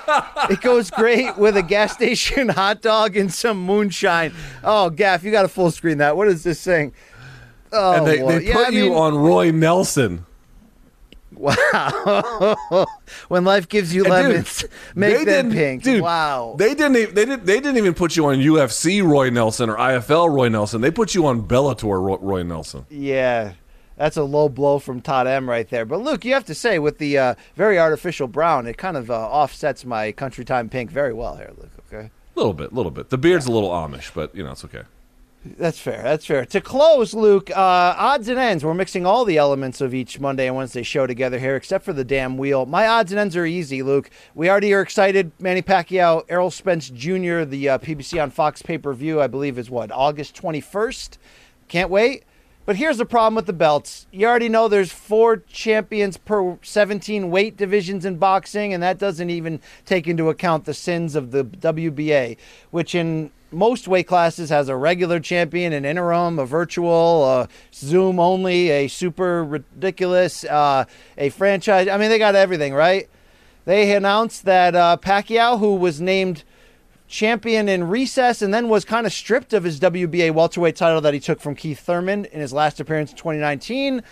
it 0.50 0.60
goes 0.60 0.90
great 0.92 1.36
with 1.36 1.56
a 1.56 1.62
gas 1.62 1.92
station 1.94 2.48
hot 2.50 2.82
dog 2.82 3.16
and 3.16 3.34
some 3.34 3.58
moonshine. 3.60 4.32
Oh, 4.62 4.90
Gaff, 4.90 5.24
you 5.24 5.32
got 5.32 5.42
to 5.42 5.48
full 5.48 5.72
screen 5.72 5.98
that. 5.98 6.16
What 6.16 6.28
is 6.28 6.44
this 6.44 6.60
saying? 6.60 6.92
Oh, 7.72 7.94
and 7.94 8.06
they, 8.06 8.22
oh, 8.22 8.28
they 8.28 8.44
Yeah, 8.46 8.54
put 8.54 8.66
I 8.68 8.70
you 8.70 8.84
mean- 8.90 8.92
on 8.92 9.16
Roy 9.16 9.50
Nelson. 9.50 10.24
when 13.28 13.44
life 13.44 13.68
gives 13.68 13.94
you 13.94 14.04
And 14.04 14.12
dude, 14.12 14.30
lemons, 14.30 14.64
make 14.94 15.24
them 15.24 15.50
pink. 15.50 15.82
Dude, 15.82 16.02
wow. 16.02 16.54
They 16.58 16.74
didn't. 16.74 16.96
Even, 16.96 17.14
they 17.14 17.24
didn't 17.24 17.46
They 17.46 17.60
didn't 17.60 17.78
even 17.78 17.94
put 17.94 18.16
you 18.16 18.26
on 18.26 18.36
UFC 18.36 19.02
Roy 19.06 19.30
Nelson 19.30 19.70
or 19.70 19.76
IFL 19.76 20.34
Roy 20.34 20.48
Nelson. 20.48 20.80
They 20.80 20.90
put 20.90 21.14
you 21.14 21.26
on 21.26 21.46
Bellator 21.46 22.02
Roy, 22.02 22.18
Roy 22.18 22.42
Nelson. 22.42 22.86
Yeah, 22.90 23.54
that's 23.96 24.16
a 24.16 24.24
low 24.24 24.48
blow 24.48 24.78
from 24.78 25.00
Todd 25.00 25.26
M 25.26 25.48
right 25.48 25.68
there. 25.68 25.84
But 25.84 26.00
Luke, 26.00 26.24
you 26.24 26.34
have 26.34 26.44
to 26.46 26.54
say 26.54 26.78
with 26.78 26.98
the 26.98 27.18
uh, 27.18 27.34
very 27.56 27.78
artificial 27.78 28.28
brown, 28.28 28.66
it 28.66 28.76
kind 28.76 28.96
of 28.96 29.10
uh, 29.10 29.14
offsets 29.14 29.84
my 29.84 30.12
country 30.12 30.44
time 30.44 30.68
pink 30.68 30.90
very 30.90 31.12
well 31.12 31.36
here, 31.36 31.52
Luke. 31.56 31.70
Okay. 31.90 32.10
A 32.36 32.38
little 32.38 32.54
bit, 32.54 32.72
a 32.72 32.74
little 32.74 32.92
bit. 32.92 33.10
The 33.10 33.18
beard's 33.18 33.46
a 33.46 33.52
little 33.52 33.70
Amish, 33.70 34.12
but 34.14 34.34
you 34.34 34.44
know 34.44 34.52
it's 34.52 34.64
okay. 34.64 34.82
That's 35.42 35.78
fair. 35.78 36.02
That's 36.02 36.26
fair. 36.26 36.44
To 36.44 36.60
close, 36.60 37.14
Luke, 37.14 37.50
uh, 37.50 37.94
odds 37.96 38.28
and 38.28 38.38
ends. 38.38 38.62
We're 38.62 38.74
mixing 38.74 39.06
all 39.06 39.24
the 39.24 39.38
elements 39.38 39.80
of 39.80 39.94
each 39.94 40.20
Monday 40.20 40.46
and 40.46 40.54
Wednesday 40.54 40.82
show 40.82 41.06
together 41.06 41.38
here, 41.38 41.56
except 41.56 41.82
for 41.82 41.94
the 41.94 42.04
damn 42.04 42.36
wheel. 42.36 42.66
My 42.66 42.86
odds 42.86 43.10
and 43.10 43.18
ends 43.18 43.34
are 43.36 43.46
easy, 43.46 43.82
Luke. 43.82 44.10
We 44.34 44.50
already 44.50 44.74
are 44.74 44.82
excited. 44.82 45.32
Manny 45.38 45.62
Pacquiao, 45.62 46.24
Errol 46.28 46.50
Spence 46.50 46.90
Jr., 46.90 47.44
the 47.44 47.70
uh, 47.70 47.78
PBC 47.78 48.22
on 48.22 48.30
Fox 48.30 48.60
pay 48.60 48.76
per 48.76 48.92
view, 48.92 49.22
I 49.22 49.28
believe, 49.28 49.58
is 49.58 49.70
what, 49.70 49.90
August 49.90 50.36
21st? 50.36 51.16
Can't 51.68 51.88
wait. 51.88 52.24
But 52.66 52.76
here's 52.76 52.98
the 52.98 53.06
problem 53.06 53.34
with 53.34 53.46
the 53.46 53.54
belts. 53.54 54.06
You 54.12 54.26
already 54.26 54.50
know 54.50 54.68
there's 54.68 54.92
four 54.92 55.38
champions 55.38 56.18
per 56.18 56.58
17 56.60 57.30
weight 57.30 57.56
divisions 57.56 58.04
in 58.04 58.18
boxing, 58.18 58.74
and 58.74 58.82
that 58.82 58.98
doesn't 58.98 59.30
even 59.30 59.60
take 59.86 60.06
into 60.06 60.28
account 60.28 60.66
the 60.66 60.74
sins 60.74 61.16
of 61.16 61.30
the 61.30 61.44
WBA, 61.44 62.36
which 62.70 62.94
in 62.94 63.30
most 63.52 63.88
weight 63.88 64.06
classes 64.06 64.50
has 64.50 64.68
a 64.68 64.76
regular 64.76 65.20
champion, 65.20 65.72
an 65.72 65.84
interim, 65.84 66.38
a 66.38 66.46
virtual, 66.46 67.24
a 67.24 67.48
Zoom 67.72 68.20
only, 68.20 68.70
a 68.70 68.88
super 68.88 69.44
ridiculous, 69.44 70.44
uh, 70.44 70.84
a 71.18 71.30
franchise. 71.30 71.88
I 71.88 71.96
mean, 71.96 72.10
they 72.10 72.18
got 72.18 72.34
everything, 72.34 72.74
right? 72.74 73.08
They 73.64 73.94
announced 73.94 74.44
that 74.44 74.74
uh, 74.74 74.96
Pacquiao, 75.00 75.58
who 75.58 75.76
was 75.76 76.00
named 76.00 76.44
champion 77.10 77.68
in 77.68 77.88
recess 77.88 78.40
and 78.40 78.54
then 78.54 78.68
was 78.68 78.84
kind 78.84 79.04
of 79.04 79.12
stripped 79.12 79.52
of 79.52 79.64
his 79.64 79.80
WBA 79.80 80.32
welterweight 80.32 80.76
title 80.76 81.00
that 81.00 81.12
he 81.12 81.18
took 81.20 81.40
from 81.40 81.56
Keith 81.56 81.80
Thurman 81.80 82.24
in 82.26 82.40
his 82.40 82.52
last 82.52 82.78
appearance 82.78 83.10
in 83.10 83.16
2019. 83.16 84.02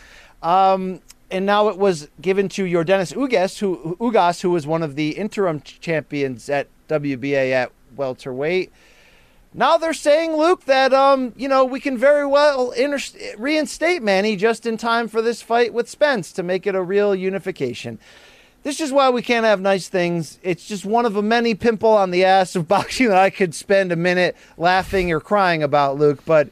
Um, 0.43 1.01
and 1.31 1.47
now 1.47 1.69
it 1.69 1.79
was 1.79 2.09
given 2.21 2.49
to 2.51 2.65
Jordanis 2.65 3.15
Ugas, 3.15 3.59
who 3.59 3.97
Ugas, 4.01 4.41
who 4.41 4.51
was 4.51 4.67
one 4.67 4.83
of 4.83 4.97
the 4.97 5.11
interim 5.11 5.61
champions 5.61 6.49
at 6.49 6.69
WBA 6.89 7.53
at 7.53 7.71
welterweight. 7.97 8.73
Now 9.55 9.79
they're 9.79 9.95
saying, 9.95 10.37
Luke, 10.37 10.65
that 10.67 10.93
um, 10.93 11.33
you 11.37 11.49
know, 11.49 11.65
we 11.65 11.81
can 11.81 11.97
very 11.97 12.27
well 12.27 12.71
inter- 12.73 13.19
reinstate 13.39 14.03
Manny 14.03 14.37
just 14.37 14.67
in 14.67 14.77
time 14.77 15.09
for 15.09 15.23
this 15.23 15.41
fight 15.43 15.73
with 15.73 15.89
Spence 15.89 16.33
to 16.33 16.43
make 16.43 16.67
it 16.67 16.75
a 16.75 16.83
real 16.83 17.15
unification. 17.15 17.99
This 18.63 18.81
is 18.81 18.93
why 18.93 19.09
we 19.09 19.23
can't 19.23 19.47
have 19.47 19.61
nice 19.61 19.89
things. 19.89 20.39
It's 20.43 20.67
just 20.67 20.85
one 20.85 21.07
of 21.07 21.15
the 21.15 21.23
many 21.23 21.55
pimple 21.55 21.91
on 21.91 22.11
the 22.11 22.25
ass 22.25 22.57
of 22.57 22.69
boxing 22.69 23.09
that 23.09 23.17
I 23.17 23.31
could 23.31 23.55
spend 23.55 23.93
a 23.93 23.97
minute 23.97 24.37
laughing 24.57 25.11
or 25.13 25.21
crying 25.21 25.63
about, 25.63 25.97
Luke. 25.97 26.25
But 26.27 26.51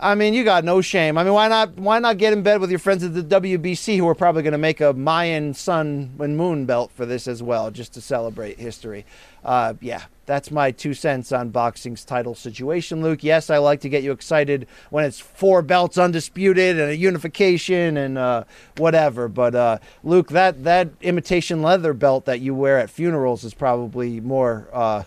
I 0.00 0.14
mean, 0.14 0.32
you 0.32 0.44
got 0.44 0.64
no 0.64 0.80
shame. 0.80 1.18
I 1.18 1.24
mean, 1.24 1.32
why 1.32 1.48
not? 1.48 1.76
Why 1.76 1.98
not 1.98 2.18
get 2.18 2.32
in 2.32 2.42
bed 2.42 2.60
with 2.60 2.70
your 2.70 2.78
friends 2.78 3.02
at 3.02 3.14
the 3.14 3.22
WBC 3.22 3.96
who 3.96 4.06
are 4.08 4.14
probably 4.14 4.42
going 4.42 4.52
to 4.52 4.58
make 4.58 4.80
a 4.80 4.92
Mayan 4.92 5.54
sun 5.54 6.14
and 6.20 6.36
moon 6.36 6.66
belt 6.66 6.92
for 6.92 7.04
this 7.04 7.26
as 7.26 7.42
well, 7.42 7.72
just 7.72 7.94
to 7.94 8.00
celebrate 8.00 8.60
history? 8.60 9.04
Uh, 9.44 9.74
yeah, 9.80 10.04
that's 10.24 10.52
my 10.52 10.70
two 10.70 10.94
cents 10.94 11.32
on 11.32 11.50
boxing's 11.50 12.04
title 12.04 12.36
situation, 12.36 13.02
Luke. 13.02 13.24
Yes, 13.24 13.50
I 13.50 13.58
like 13.58 13.80
to 13.80 13.88
get 13.88 14.04
you 14.04 14.12
excited 14.12 14.68
when 14.90 15.04
it's 15.04 15.18
four 15.18 15.62
belts 15.62 15.98
undisputed 15.98 16.78
and 16.78 16.90
a 16.90 16.96
unification 16.96 17.96
and 17.96 18.18
uh, 18.18 18.44
whatever. 18.76 19.26
But 19.26 19.56
uh, 19.56 19.78
Luke, 20.04 20.28
that 20.28 20.62
that 20.62 20.90
imitation 21.00 21.60
leather 21.60 21.92
belt 21.92 22.24
that 22.26 22.40
you 22.40 22.54
wear 22.54 22.78
at 22.78 22.88
funerals 22.88 23.42
is 23.42 23.52
probably 23.52 24.20
more 24.20 24.68
uh, 24.72 25.02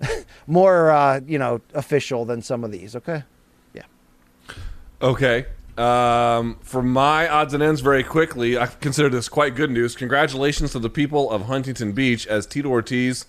more 0.46 0.90
uh, 0.90 1.20
you 1.26 1.38
know 1.38 1.60
official 1.74 2.24
than 2.24 2.40
some 2.40 2.64
of 2.64 2.72
these. 2.72 2.96
Okay. 2.96 3.24
Okay. 5.04 5.44
Um, 5.76 6.56
for 6.62 6.82
my 6.82 7.28
odds 7.28 7.52
and 7.52 7.62
ends, 7.62 7.82
very 7.82 8.02
quickly, 8.02 8.56
I 8.56 8.64
consider 8.66 9.10
this 9.10 9.28
quite 9.28 9.54
good 9.54 9.70
news. 9.70 9.94
Congratulations 9.94 10.72
to 10.72 10.78
the 10.78 10.88
people 10.88 11.30
of 11.30 11.42
Huntington 11.42 11.92
Beach 11.92 12.26
as 12.26 12.46
Tito 12.46 12.70
Ortiz 12.70 13.26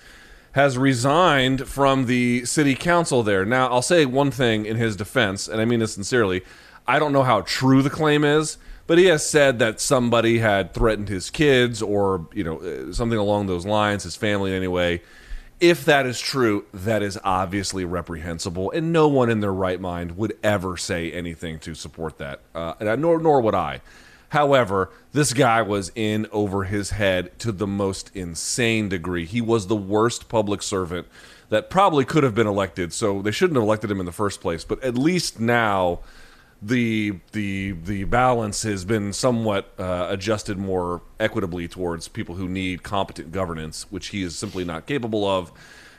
has 0.54 0.78
resigned 0.78 1.68
from 1.68 2.06
the 2.06 2.46
city 2.46 2.76
council 2.76 3.24
there. 3.24 3.44
Now, 3.44 3.68
I'll 3.68 3.82
say 3.82 4.06
one 4.06 4.32
thing 4.32 4.66
in 4.66 4.78
his 4.78 4.96
defense, 4.96 5.50
and 5.50 5.60
I 5.60 5.66
mean 5.66 5.82
this 5.82 5.94
sincerely. 5.94 6.44
I 6.88 6.98
don't 6.98 7.12
know 7.12 7.24
how 7.24 7.42
true 7.42 7.82
the 7.82 7.90
claim 7.90 8.24
is, 8.24 8.58
but 8.88 8.98
he 8.98 9.08
has 9.08 9.28
said 9.28 9.60
that 9.60 9.82
somebody 9.82 10.40
had 10.40 10.74
threatened 10.74 11.10
his 11.10 11.30
kids 11.30 11.82
or, 11.82 12.26
you 12.34 12.46
know, 12.46 12.92
something 12.94 13.20
along 13.20 13.48
those 13.48 13.66
lines, 13.66 14.04
his 14.04 14.16
family 14.16 14.54
anyway. 14.54 15.02
If 15.60 15.86
that 15.86 16.06
is 16.06 16.20
true, 16.20 16.66
that 16.74 17.02
is 17.02 17.18
obviously 17.24 17.86
reprehensible, 17.86 18.72
and 18.72 18.92
no 18.92 19.08
one 19.08 19.30
in 19.30 19.40
their 19.40 19.54
right 19.54 19.80
mind 19.80 20.18
would 20.18 20.38
ever 20.44 20.76
say 20.76 21.12
anything 21.12 21.60
to 21.60 21.74
support 21.74 22.18
that, 22.18 22.42
uh, 22.54 22.74
nor 22.98 23.20
nor 23.20 23.40
would 23.42 23.56
I. 23.56 23.82
However, 24.30 24.90
this 25.14 25.32
guy 25.32 25.62
was 25.62 25.94
in 25.96 26.28
over 26.32 26.66
his 26.66 26.90
head 26.90 27.38
to 27.40 27.54
the 27.54 27.68
most 27.68 28.12
insane 28.14 28.90
degree. 28.90 29.26
He 29.26 29.40
was 29.40 29.68
the 29.68 29.78
worst 29.78 30.28
public 30.28 30.62
servant 30.62 31.08
that 31.50 31.70
probably 31.70 32.04
could 32.04 32.24
have 32.24 32.36
been 32.36 32.48
elected, 32.48 32.92
so 32.92 33.22
they 33.22 33.32
shouldn't 33.32 33.56
have 33.56 33.64
elected 33.64 33.90
him 33.90 34.02
in 34.02 34.06
the 34.06 34.12
first 34.12 34.42
place. 34.42 34.66
But 34.66 34.84
at 34.84 34.98
least 34.98 35.40
now, 35.40 36.00
the 36.66 37.20
the 37.32 37.74
the 37.74 38.06
balance 38.06 38.64
has 38.64 38.86
been 38.86 39.14
somewhat 39.14 39.72
uh, 39.78 40.08
adjusted 40.10 40.58
more 40.58 41.02
equitably 41.20 41.68
towards 41.68 42.08
people 42.08 42.36
who 42.36 42.50
need 42.50 42.82
competent 42.82 43.32
governance, 43.32 43.86
which 43.92 44.08
he 44.08 44.24
is 44.24 44.36
simply 44.36 44.66
not 44.66 44.88
capable 44.88 45.28
of, 45.28 45.52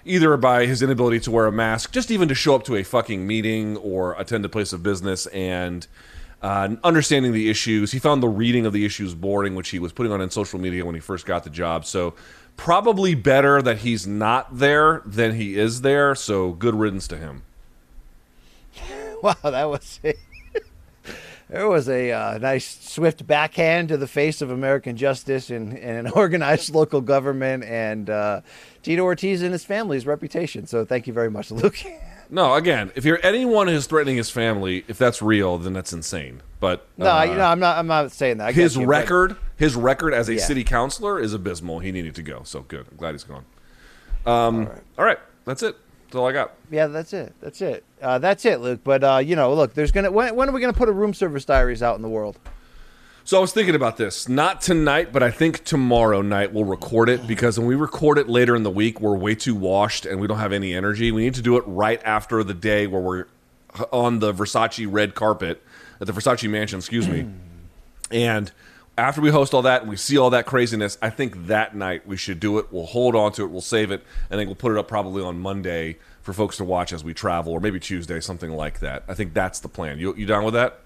either 0.05 0.37
by 0.37 0.67
his 0.67 0.83
inability 0.83 1.21
to 1.21 1.31
wear 1.31 1.47
a 1.47 1.53
mask, 1.53 1.93
just 1.93 2.11
even 2.11 2.27
to 2.29 2.35
show 2.35 2.57
up 2.57 2.65
to 2.65 2.75
a 2.75 2.83
fucking 2.83 3.25
meeting 3.25 3.77
or 3.77 4.15
attend 4.19 4.45
a 4.45 4.49
place 4.49 4.73
of 4.73 4.83
business, 4.83 5.27
and 5.27 5.87
uh, 6.43 6.75
understanding 6.83 7.33
the 7.33 7.49
issues. 7.49 7.93
He 7.93 8.01
found 8.01 8.21
the 8.21 8.29
reading 8.29 8.67
of 8.67 8.73
the 8.73 8.85
issues 8.85 9.15
boring, 9.15 9.55
which 9.55 9.69
he 9.69 9.79
was 9.79 9.93
putting 9.93 10.11
on 10.11 10.21
in 10.21 10.31
social 10.31 10.59
media 10.59 10.85
when 10.85 10.97
he 10.97 11.01
first 11.01 11.27
got 11.27 11.45
the 11.45 11.51
job. 11.51 11.87
So 11.87 12.15
probably 12.57 13.15
better 13.15 13.63
that 13.63 13.79
he's 13.79 14.05
not 14.05 14.59
there 14.59 15.03
than 15.07 15.37
he 15.37 15.57
is 15.57 15.83
there. 15.83 16.17
So 16.17 16.53
good 16.53 16.75
riddance 16.75 17.07
to 17.09 17.17
him. 17.17 17.43
Wow, 19.23 19.35
that 19.45 19.65
was 19.65 19.99
there 21.49 21.69
was 21.69 21.89
a 21.89 22.11
uh, 22.13 22.39
nice 22.39 22.67
swift 22.89 23.27
backhand 23.27 23.89
to 23.89 23.97
the 23.97 24.07
face 24.09 24.43
of 24.43 24.51
American 24.51 24.97
justice 24.97 25.51
and, 25.51 25.77
and 25.79 26.07
an 26.07 26.13
organized 26.15 26.75
local 26.75 27.01
government 27.01 27.65
and 27.65 28.11
uh, 28.11 28.41
Tito 28.83 29.03
Ortiz 29.03 29.43
and 29.43 29.53
his 29.53 29.65
family's 29.65 30.07
reputation. 30.07 30.67
So 30.67 30.85
thank 30.85 31.07
you 31.07 31.13
very 31.13 31.31
much, 31.31 31.51
Luke. 31.53 31.79
No, 32.29 32.55
again, 32.55 32.91
if 32.97 33.05
you're 33.05 33.21
anyone 33.23 33.69
who's 33.69 33.87
threatening 33.87 34.17
his 34.17 34.31
family, 34.31 34.85
if 34.89 34.99
that's 34.99 35.23
real, 35.23 35.59
then 35.59 35.73
that's 35.73 35.93
insane. 35.93 36.43
But 36.59 36.85
No, 36.97 37.07
uh, 37.07 37.23
you 37.23 37.35
know, 37.37 37.45
I'm 37.45 37.61
not. 37.61 37.79
I'm 37.79 37.87
not 37.87 38.11
saying 38.11 38.39
that. 38.39 38.49
I 38.49 38.53
his 38.53 38.75
you, 38.75 38.83
but- 38.83 38.89
record, 38.89 39.37
his 39.57 39.77
record 39.77 40.13
as 40.13 40.29
a 40.29 40.35
Yeah. 40.35 40.41
city 40.45 40.65
councilor 40.65 41.21
is 41.21 41.33
abysmal. 41.35 41.79
He 41.79 41.93
needed 41.93 42.17
to 42.17 42.23
go. 42.23 42.41
So 42.45 42.63
good. 42.63 42.87
I'm 42.91 42.97
glad 42.97 43.13
he's 43.13 43.23
gone. 43.25 43.45
Um, 44.25 44.69
all 44.99 45.05
right, 45.05 45.19
that's 45.45 45.63
it. 45.63 45.77
That's 46.07 46.17
all 46.17 46.27
I 46.27 46.33
got. 46.33 46.55
Yeah, 46.71 46.87
that's 46.87 47.13
it. 47.13 47.35
That's 47.41 47.61
it. 47.61 47.85
Uh, 48.01 48.19
that's 48.19 48.45
it, 48.45 48.61
Luke. 48.61 48.81
But 48.85 49.03
uh, 49.03 49.19
you 49.19 49.37
know, 49.37 49.53
look, 49.55 49.75
there's 49.75 49.93
gonna. 49.93 50.11
When, 50.11 50.35
when 50.37 50.49
are 50.49 50.53
we 50.53 50.61
gonna 50.61 50.73
put 50.73 50.89
a 50.89 50.93
room 50.93 51.13
service 51.15 51.45
diaries 51.45 51.83
out 51.83 51.97
in 51.97 52.03
the 52.03 52.09
world? 52.09 52.39
So 53.25 53.39
I 53.39 53.41
was 53.41 53.53
thinking 53.53 53.75
about 53.75 53.97
this. 53.97 54.29
Not 54.29 54.61
tonight, 54.61 55.13
but 55.13 55.21
I 55.25 55.33
think 55.33 55.65
tomorrow 55.65 56.23
night 56.23 56.53
we'll 56.53 56.65
record 56.65 57.09
it 57.09 57.27
because 57.27 57.59
when 57.59 57.67
we 57.67 57.75
record 57.75 58.19
it 58.19 58.29
later 58.29 58.55
in 58.55 58.63
the 58.63 58.71
week, 58.71 59.01
we're 59.01 59.17
way 59.17 59.35
too 59.35 59.57
washed 59.57 60.07
and 60.07 60.21
we 60.21 60.29
don't 60.29 60.39
have 60.39 60.53
any 60.53 60.73
energy. 60.73 61.11
We 61.11 61.25
need 61.25 61.35
to 61.35 61.43
do 61.43 61.57
it 61.57 61.65
right 61.67 62.01
after 62.05 62.45
the 62.45 62.55
day 62.55 62.87
where 62.87 63.03
we're 63.03 63.27
on 63.91 64.21
the 64.21 64.33
Versace 64.33 64.87
red 64.89 65.17
carpet 65.17 65.61
at 66.01 66.07
the 66.07 66.13
Versace 66.13 66.49
mansion, 66.49 66.79
excuse 66.79 67.09
me. 67.09 67.27
And 68.13 68.53
after 68.99 69.21
we 69.21 69.31
host 69.31 69.53
all 69.53 69.63
that 69.63 69.83
and 69.83 69.91
we 69.91 69.97
see 69.97 70.17
all 70.17 70.31
that 70.31 70.47
craziness, 70.47 70.97
I 71.03 71.11
think 71.11 71.47
that 71.47 71.77
night 71.77 72.07
we 72.07 72.17
should 72.17 72.41
do 72.41 72.59
it. 72.59 72.67
We'll 72.71 72.87
hold 72.87 73.15
on 73.15 73.33
to 73.33 73.43
it, 73.43 73.51
we'll 73.51 73.61
save 73.61 73.91
it, 73.91 74.03
and 74.31 74.41
then 74.41 74.47
we'll 74.47 74.57
put 74.57 74.73
it 74.73 74.79
up 74.79 74.89
probably 74.89 75.23
on 75.23 75.39
Monday 75.39 75.99
for 76.23 76.33
folks 76.33 76.57
to 76.57 76.65
watch 76.65 76.93
as 76.93 77.05
we 77.05 77.15
travel, 77.15 77.53
or 77.53 77.61
maybe 77.61 77.79
Tuesday, 77.79 78.21
something 78.21 78.51
like 78.51 78.81
that. 78.81 79.05
I 79.07 79.15
think 79.15 79.35
that's 79.35 79.61
the 79.61 79.69
plan. 79.69 79.99
You, 79.99 80.15
you 80.17 80.27
down 80.27 80.45
with 80.45 80.55
that? 80.55 80.81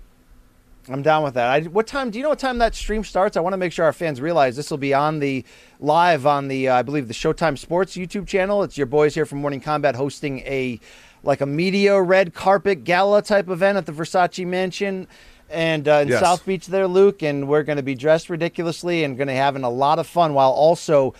I'm 0.89 1.03
down 1.03 1.23
with 1.23 1.35
that. 1.35 1.49
I, 1.49 1.61
what 1.69 1.87
time? 1.87 2.11
Do 2.11 2.19
you 2.19 2.23
know 2.23 2.31
what 2.31 2.39
time 2.39 2.59
that 2.59 2.75
stream 2.75 3.05
starts? 3.05 3.37
I 3.37 3.41
want 3.41 3.53
to 3.53 3.59
make 3.59 3.73
sure 3.73 3.85
our 3.85 3.93
fans 3.93 4.21
realize 4.21 4.57
this 4.57 4.71
will 4.71 4.79
be 4.79 4.95
on 4.95 5.19
the 5.21 5.45
live 5.79 6.27
on 6.27 6.49
the 6.49 6.69
uh, 6.69 6.77
I 6.77 6.83
believe 6.83 7.07
the 7.07 7.15
Showtime 7.15 7.59
Sports 7.59 7.97
YouTube 7.97 8.27
channel. 8.27 8.63
It's 8.63 8.77
your 8.77 8.87
boys 8.87 9.15
here 9.15 9.27
from 9.27 9.39
Morning 9.39 9.61
Kombat 9.61 9.95
hosting 9.95 10.41
a 10.41 10.81
like 11.23 11.43
a 11.43 11.47
media 11.47 12.01
red 12.01 12.33
carpet 12.33 12.85
gala 12.85 13.23
type 13.23 13.51
event 13.51 13.77
at 13.77 13.87
the 13.87 13.93
Versace 13.93 14.47
Mansion 14.47 15.07
and 15.51 15.87
uh, 15.89 15.93
in 16.03 16.09
Yes. 16.09 16.21
South 16.21 16.45
Beach 16.47 16.67
there, 16.67 16.87
Luke. 16.87 17.23
And 17.23 17.49
we're 17.49 17.63
going 17.63 17.77
to 17.77 17.83
be 17.83 17.95
dressed 17.95 18.31
ridiculously 18.31 19.05
and 19.05 19.17
going 19.17 19.29
to 19.29 19.35
having 19.35 19.65
a 19.65 19.71
lot 19.71 19.99
of 19.99 20.07
fun 20.07 20.35
while 20.35 20.51
also 20.51 21.15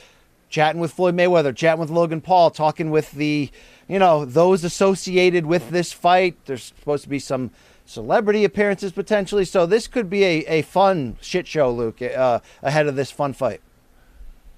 chatting 0.49 0.81
with 0.81 0.93
Floyd 0.93 1.15
Mayweather, 1.17 1.55
chatting 1.55 1.81
with 1.81 1.91
Logan 1.91 2.21
Paul, 2.21 2.51
talking 2.51 2.91
with 2.91 3.13
the, 3.13 3.51
you 3.89 3.99
know, 3.99 4.25
those 4.25 4.65
associated 4.65 5.47
with 5.47 5.71
this 5.71 5.93
fight. 5.93 6.37
There's 6.47 6.65
supposed 6.65 7.05
to 7.05 7.09
be 7.09 7.19
some 7.19 7.51
celebrity 7.87 8.45
appearances 8.45 8.93
potentially. 8.93 9.45
So 9.45 9.67
this 9.67 9.87
could 9.87 10.09
be 10.11 10.25
a, 10.25 10.45
a 10.47 10.63
fun 10.63 11.17
shit 11.21 11.47
show, 11.47 11.71
Luke, 11.71 12.01
uh, 12.03 12.41
ahead 12.63 12.87
of 12.87 12.97
this 12.97 13.11
fun 13.11 13.33
fight. 13.33 13.61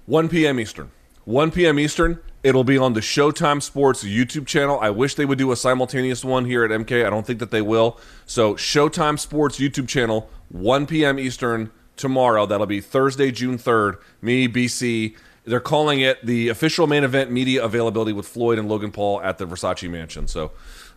1 0.05 0.29
p.m. 0.29 0.59
Eastern. 0.59 0.91
1 1.25 1.51
p.m. 1.51 1.79
Eastern. 1.79 2.19
It'll 2.43 2.65
be 2.65 2.77
on 2.77 2.91
the 2.93 2.99
Showtime 2.99 3.61
Sports 3.61 4.03
YouTube 4.03 4.45
channel. 4.45 4.77
I 4.81 4.89
wish 4.89 5.15
they 5.15 5.23
would 5.25 5.37
do 5.37 5.51
a 5.53 5.55
simultaneous 5.55 6.25
one 6.25 6.43
here 6.43 6.65
at 6.65 6.71
MK. 6.71 7.05
I 7.05 7.09
don't 7.09 7.25
think 7.25 7.39
that 7.39 7.51
they 7.51 7.61
will. 7.61 7.97
So, 8.25 8.55
Showtime 8.55 9.17
Sports 9.17 9.59
YouTube 9.59 9.87
channel, 9.87 10.29
1 10.49 10.85
p.m. 10.85 11.17
Eastern 11.19 11.71
tomorrow. 11.95 12.45
That'll 12.45 12.65
be 12.65 12.81
Thursday, 12.81 13.31
June 13.31 13.57
3rd. 13.57 13.95
Me, 14.21 14.47
BC. 14.49 15.15
They're 15.45 15.59
calling 15.61 16.01
it 16.01 16.25
the 16.25 16.49
official 16.49 16.85
main 16.85 17.03
event 17.05 17.31
media 17.31 17.63
availability 17.63 18.11
with 18.13 18.27
Floyd 18.27 18.59
and 18.59 18.67
Logan 18.67 18.91
Paul 18.91 19.21
at 19.21 19.37
the 19.37 19.45
Versace 19.45 19.89
Mansion. 19.89 20.27
So, 20.27 20.51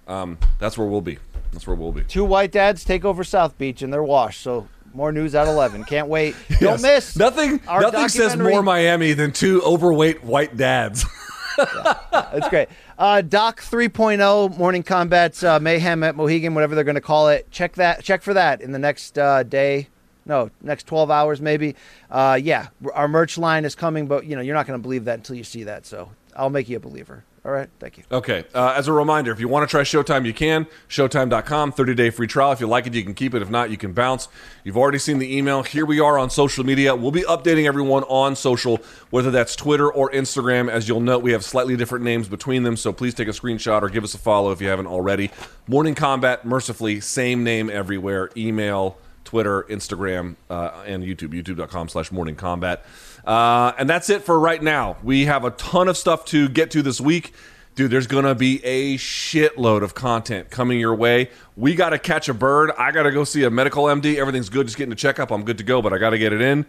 um, 0.09 0.39
that's 0.59 0.77
where 0.77 0.87
we'll 0.89 1.01
be. 1.01 1.19
That's 1.53 1.67
where 1.67 1.77
we'll 1.77 1.93
be. 1.93 2.03
Two 2.05 2.25
white 2.25 2.51
dads 2.53 2.83
take 2.85 3.05
over 3.05 3.23
South 3.23 3.57
Beach 3.57 3.83
and 3.83 3.93
they're 3.93 4.03
washed. 4.03 4.43
So 4.43 4.69
more 4.95 5.13
news 5.13 5.35
at 5.35 5.47
11. 5.47 5.85
Can't 5.85 6.09
wait. 6.09 6.35
Don't 6.61 6.81
Yes. 6.81 6.83
miss. 6.83 7.17
Nothing. 7.17 7.61
Nothing 7.67 8.09
says 8.09 8.37
more 8.37 8.63
Miami 8.63 9.13
than 9.13 9.31
two 9.33 9.63
overweight 9.63 10.25
white 10.25 10.57
dads. 10.57 11.05
That's 11.57 12.49
great. 12.49 12.69
Uh, 12.99 13.21
Doc 13.23 13.61
3.0 13.61 14.57
Morning 14.57 14.83
Kombat's 14.83 15.43
uh, 15.43 15.59
Mayhem 15.61 16.03
at 16.03 16.17
Mohegan, 16.17 16.55
whatever 16.55 16.75
they're 16.75 16.85
going 16.85 16.97
to 16.97 17.01
call 17.01 17.29
it. 17.29 17.51
Check 17.51 17.75
that. 17.75 18.03
Check 18.03 18.23
for 18.23 18.35
that 18.35 18.61
in 18.61 18.73
the 18.73 18.79
next 18.79 19.19
uh, 19.19 19.43
day. 19.43 19.89
No, 20.25 20.51
next 20.61 20.87
12 20.87 21.11
hours 21.11 21.41
maybe. 21.41 21.77
Uh, 22.11 22.39
yeah, 22.43 22.69
our 22.95 23.07
merch 23.07 23.39
line 23.39 23.65
is 23.65 23.75
coming, 23.75 24.07
but 24.07 24.27
you 24.27 24.35
know 24.35 24.43
you're 24.43 24.57
not 24.57 24.67
going 24.67 24.79
to 24.79 24.83
believe 24.83 25.05
that 25.05 25.19
until 25.19 25.37
you 25.37 25.45
see 25.45 25.65
that. 25.65 25.87
So 25.87 26.11
I'll 26.35 26.51
make 26.51 26.69
you 26.69 26.77
a 26.77 26.81
believer. 26.81 27.25
All 27.47 27.53
right, 27.53 27.69
thank 27.79 27.97
you. 27.97 28.03
Okay. 28.11 28.43
Uh, 28.53 28.75
as 28.77 28.89
a 28.89 28.93
reminder, 28.93 29.31
if 29.31 29.39
you 29.39 29.47
want 29.47 29.69
to 29.69 29.71
try 29.71 29.83
Showtime, 29.83 30.27
you 30.27 30.35
can. 30.35 30.67
Showtime.com, 30.89 31.71
30 31.71 31.95
day 31.95 32.11
free 32.11 32.27
trial. 32.27 32.51
If 32.51 32.59
you 32.59 32.67
like 32.67 32.89
it, 32.89 32.95
you 32.95 33.05
can 33.05 33.15
keep 33.15 33.35
it. 33.35 33.43
If 33.43 33.51
not, 33.51 33.71
you 33.71 33.77
can 33.77 33.93
bounce. 33.93 34.27
You've 34.65 34.77
already 34.77 34.99
seen 34.99 35.21
the 35.21 35.37
email. 35.37 35.63
Here 35.63 35.87
we 35.87 36.01
are 36.01 36.19
on 36.19 36.29
social 36.29 36.65
media. 36.65 36.97
We'll 36.97 37.13
be 37.13 37.23
updating 37.23 37.69
everyone 37.69 38.03
on 38.05 38.35
social, 38.35 38.81
whether 39.11 39.31
that's 39.31 39.55
Twitter 39.55 39.89
or 39.89 40.11
Instagram. 40.11 40.69
As 40.69 40.89
you'll 40.89 40.99
note, 40.99 41.23
we 41.23 41.31
have 41.31 41.45
slightly 41.45 41.77
different 41.77 42.05
names 42.05 42.29
between 42.29 42.65
them, 42.65 42.77
so 42.77 42.93
please 42.93 43.15
take 43.15 43.29
a 43.29 43.31
screenshot 43.31 43.81
or 43.81 43.91
give 43.91 44.03
us 44.03 44.15
a 44.15 44.19
follow 44.19 44.51
if 44.51 44.61
you 44.61 44.67
haven't 44.67 44.89
already. 44.89 45.31
Morning 45.69 45.95
Kombat, 45.95 46.45
mercifully, 46.45 46.99
same 46.99 47.45
name 47.45 47.71
everywhere. 47.71 48.29
Email, 48.37 48.99
Twitter, 49.23 49.65
Instagram, 49.65 50.35
uh, 50.51 50.83
and 50.85 51.05
YouTube, 51.05 51.31
youtube.com 51.31 51.91
slash 51.91 52.11
morning 52.11 52.35
kombat. 52.35 52.81
Uh, 53.27 53.73
and 53.79 53.91
that's 53.91 54.09
it 54.09 54.23
for 54.23 54.39
right 54.39 54.63
now. 54.63 54.97
We 55.03 55.25
have 55.25 55.45
a 55.45 55.51
ton 55.53 55.89
of 55.89 55.97
stuff 55.97 56.25
to 56.27 56.49
get 56.49 56.71
to 56.73 56.83
this 56.83 57.01
week. 57.01 57.35
Dude, 57.75 57.91
there's 57.91 58.07
going 58.07 58.25
to 58.25 58.35
be 58.35 58.65
a 58.65 58.97
shitload 58.97 59.83
of 59.83 59.95
content 59.95 60.49
coming 60.49 60.81
your 60.81 60.95
way. 60.95 61.29
We 61.57 61.75
got 61.75 61.91
to 61.91 61.99
catch 61.99 62.29
a 62.29 62.35
bird. 62.35 62.71
I 62.79 62.91
got 62.91 63.03
to 63.03 63.11
go 63.11 63.25
see 63.25 63.45
a 63.45 63.51
medical 63.51 63.85
MD. 63.85 64.17
Everything's 64.17 64.49
good. 64.49 64.67
Just 64.67 64.79
getting 64.79 64.93
a 64.93 64.97
checkup. 64.97 65.31
I'm 65.31 65.45
good 65.45 65.59
to 65.59 65.65
go, 65.65 65.83
but 65.83 65.93
I 65.93 65.99
got 65.99 66.11
to 66.11 66.19
get 66.19 66.33
it 66.33 66.41
in. 66.41 66.65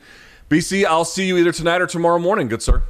BC, 0.50 0.84
I'll 0.84 1.06
see 1.06 1.26
you 1.28 1.38
either 1.38 1.52
tonight 1.52 1.82
or 1.82 1.88
tomorrow 1.88 2.20
morning, 2.20 2.48
good 2.48 2.62
sir. 2.62 2.84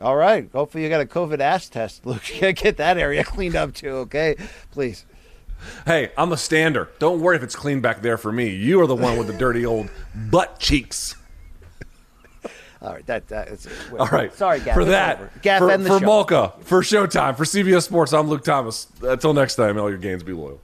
All 0.00 0.16
right. 0.16 0.48
Hopefully 0.52 0.84
you 0.84 0.88
got 0.88 1.00
a 1.00 1.06
COVID 1.06 1.40
ass 1.40 1.68
test. 1.68 2.06
Luke, 2.06 2.22
get 2.24 2.76
that 2.76 2.96
area 2.96 3.24
cleaned 3.24 3.56
up 3.56 3.74
too. 3.74 3.90
Okay, 3.90 4.36
please. 4.70 5.04
Hey, 5.84 6.12
I'm 6.16 6.32
a 6.32 6.36
stander. 6.36 6.88
Don't 6.98 7.20
worry 7.20 7.36
if 7.36 7.42
it's 7.42 7.56
clean 7.56 7.80
back 7.80 8.00
there 8.00 8.16
for 8.16 8.30
me. 8.30 8.48
You 8.48 8.80
are 8.80 8.86
the 8.86 8.94
one 8.94 9.18
with 9.18 9.26
the 9.26 9.32
dirty 9.32 9.66
old 9.66 9.90
butt 10.30 10.60
cheeks. 10.60 11.16
All 12.80 12.92
right, 12.92 13.04
that 13.06 13.26
that 13.28 13.48
is. 13.48 13.66
All 13.98 14.06
right. 14.06 14.32
Sorry, 14.34 14.60
Gaff. 14.60 14.74
For 14.74 14.84
that. 14.84 15.42
Gaff, 15.42 15.58
for, 15.58 15.70
end 15.70 15.84
the 15.84 15.88
for 15.88 15.98
show. 15.98 16.06
Malka, 16.06 16.52
for 16.60 16.80
Showtime, 16.82 17.36
for 17.36 17.44
CBS 17.44 17.82
Sports, 17.84 18.12
I'm 18.12 18.28
Luke 18.28 18.44
Thomas. 18.44 18.86
Until 19.02 19.34
next 19.34 19.56
time, 19.56 19.78
all 19.78 19.88
your 19.88 19.98
gains 19.98 20.22
be 20.22 20.32
loyal. 20.32 20.60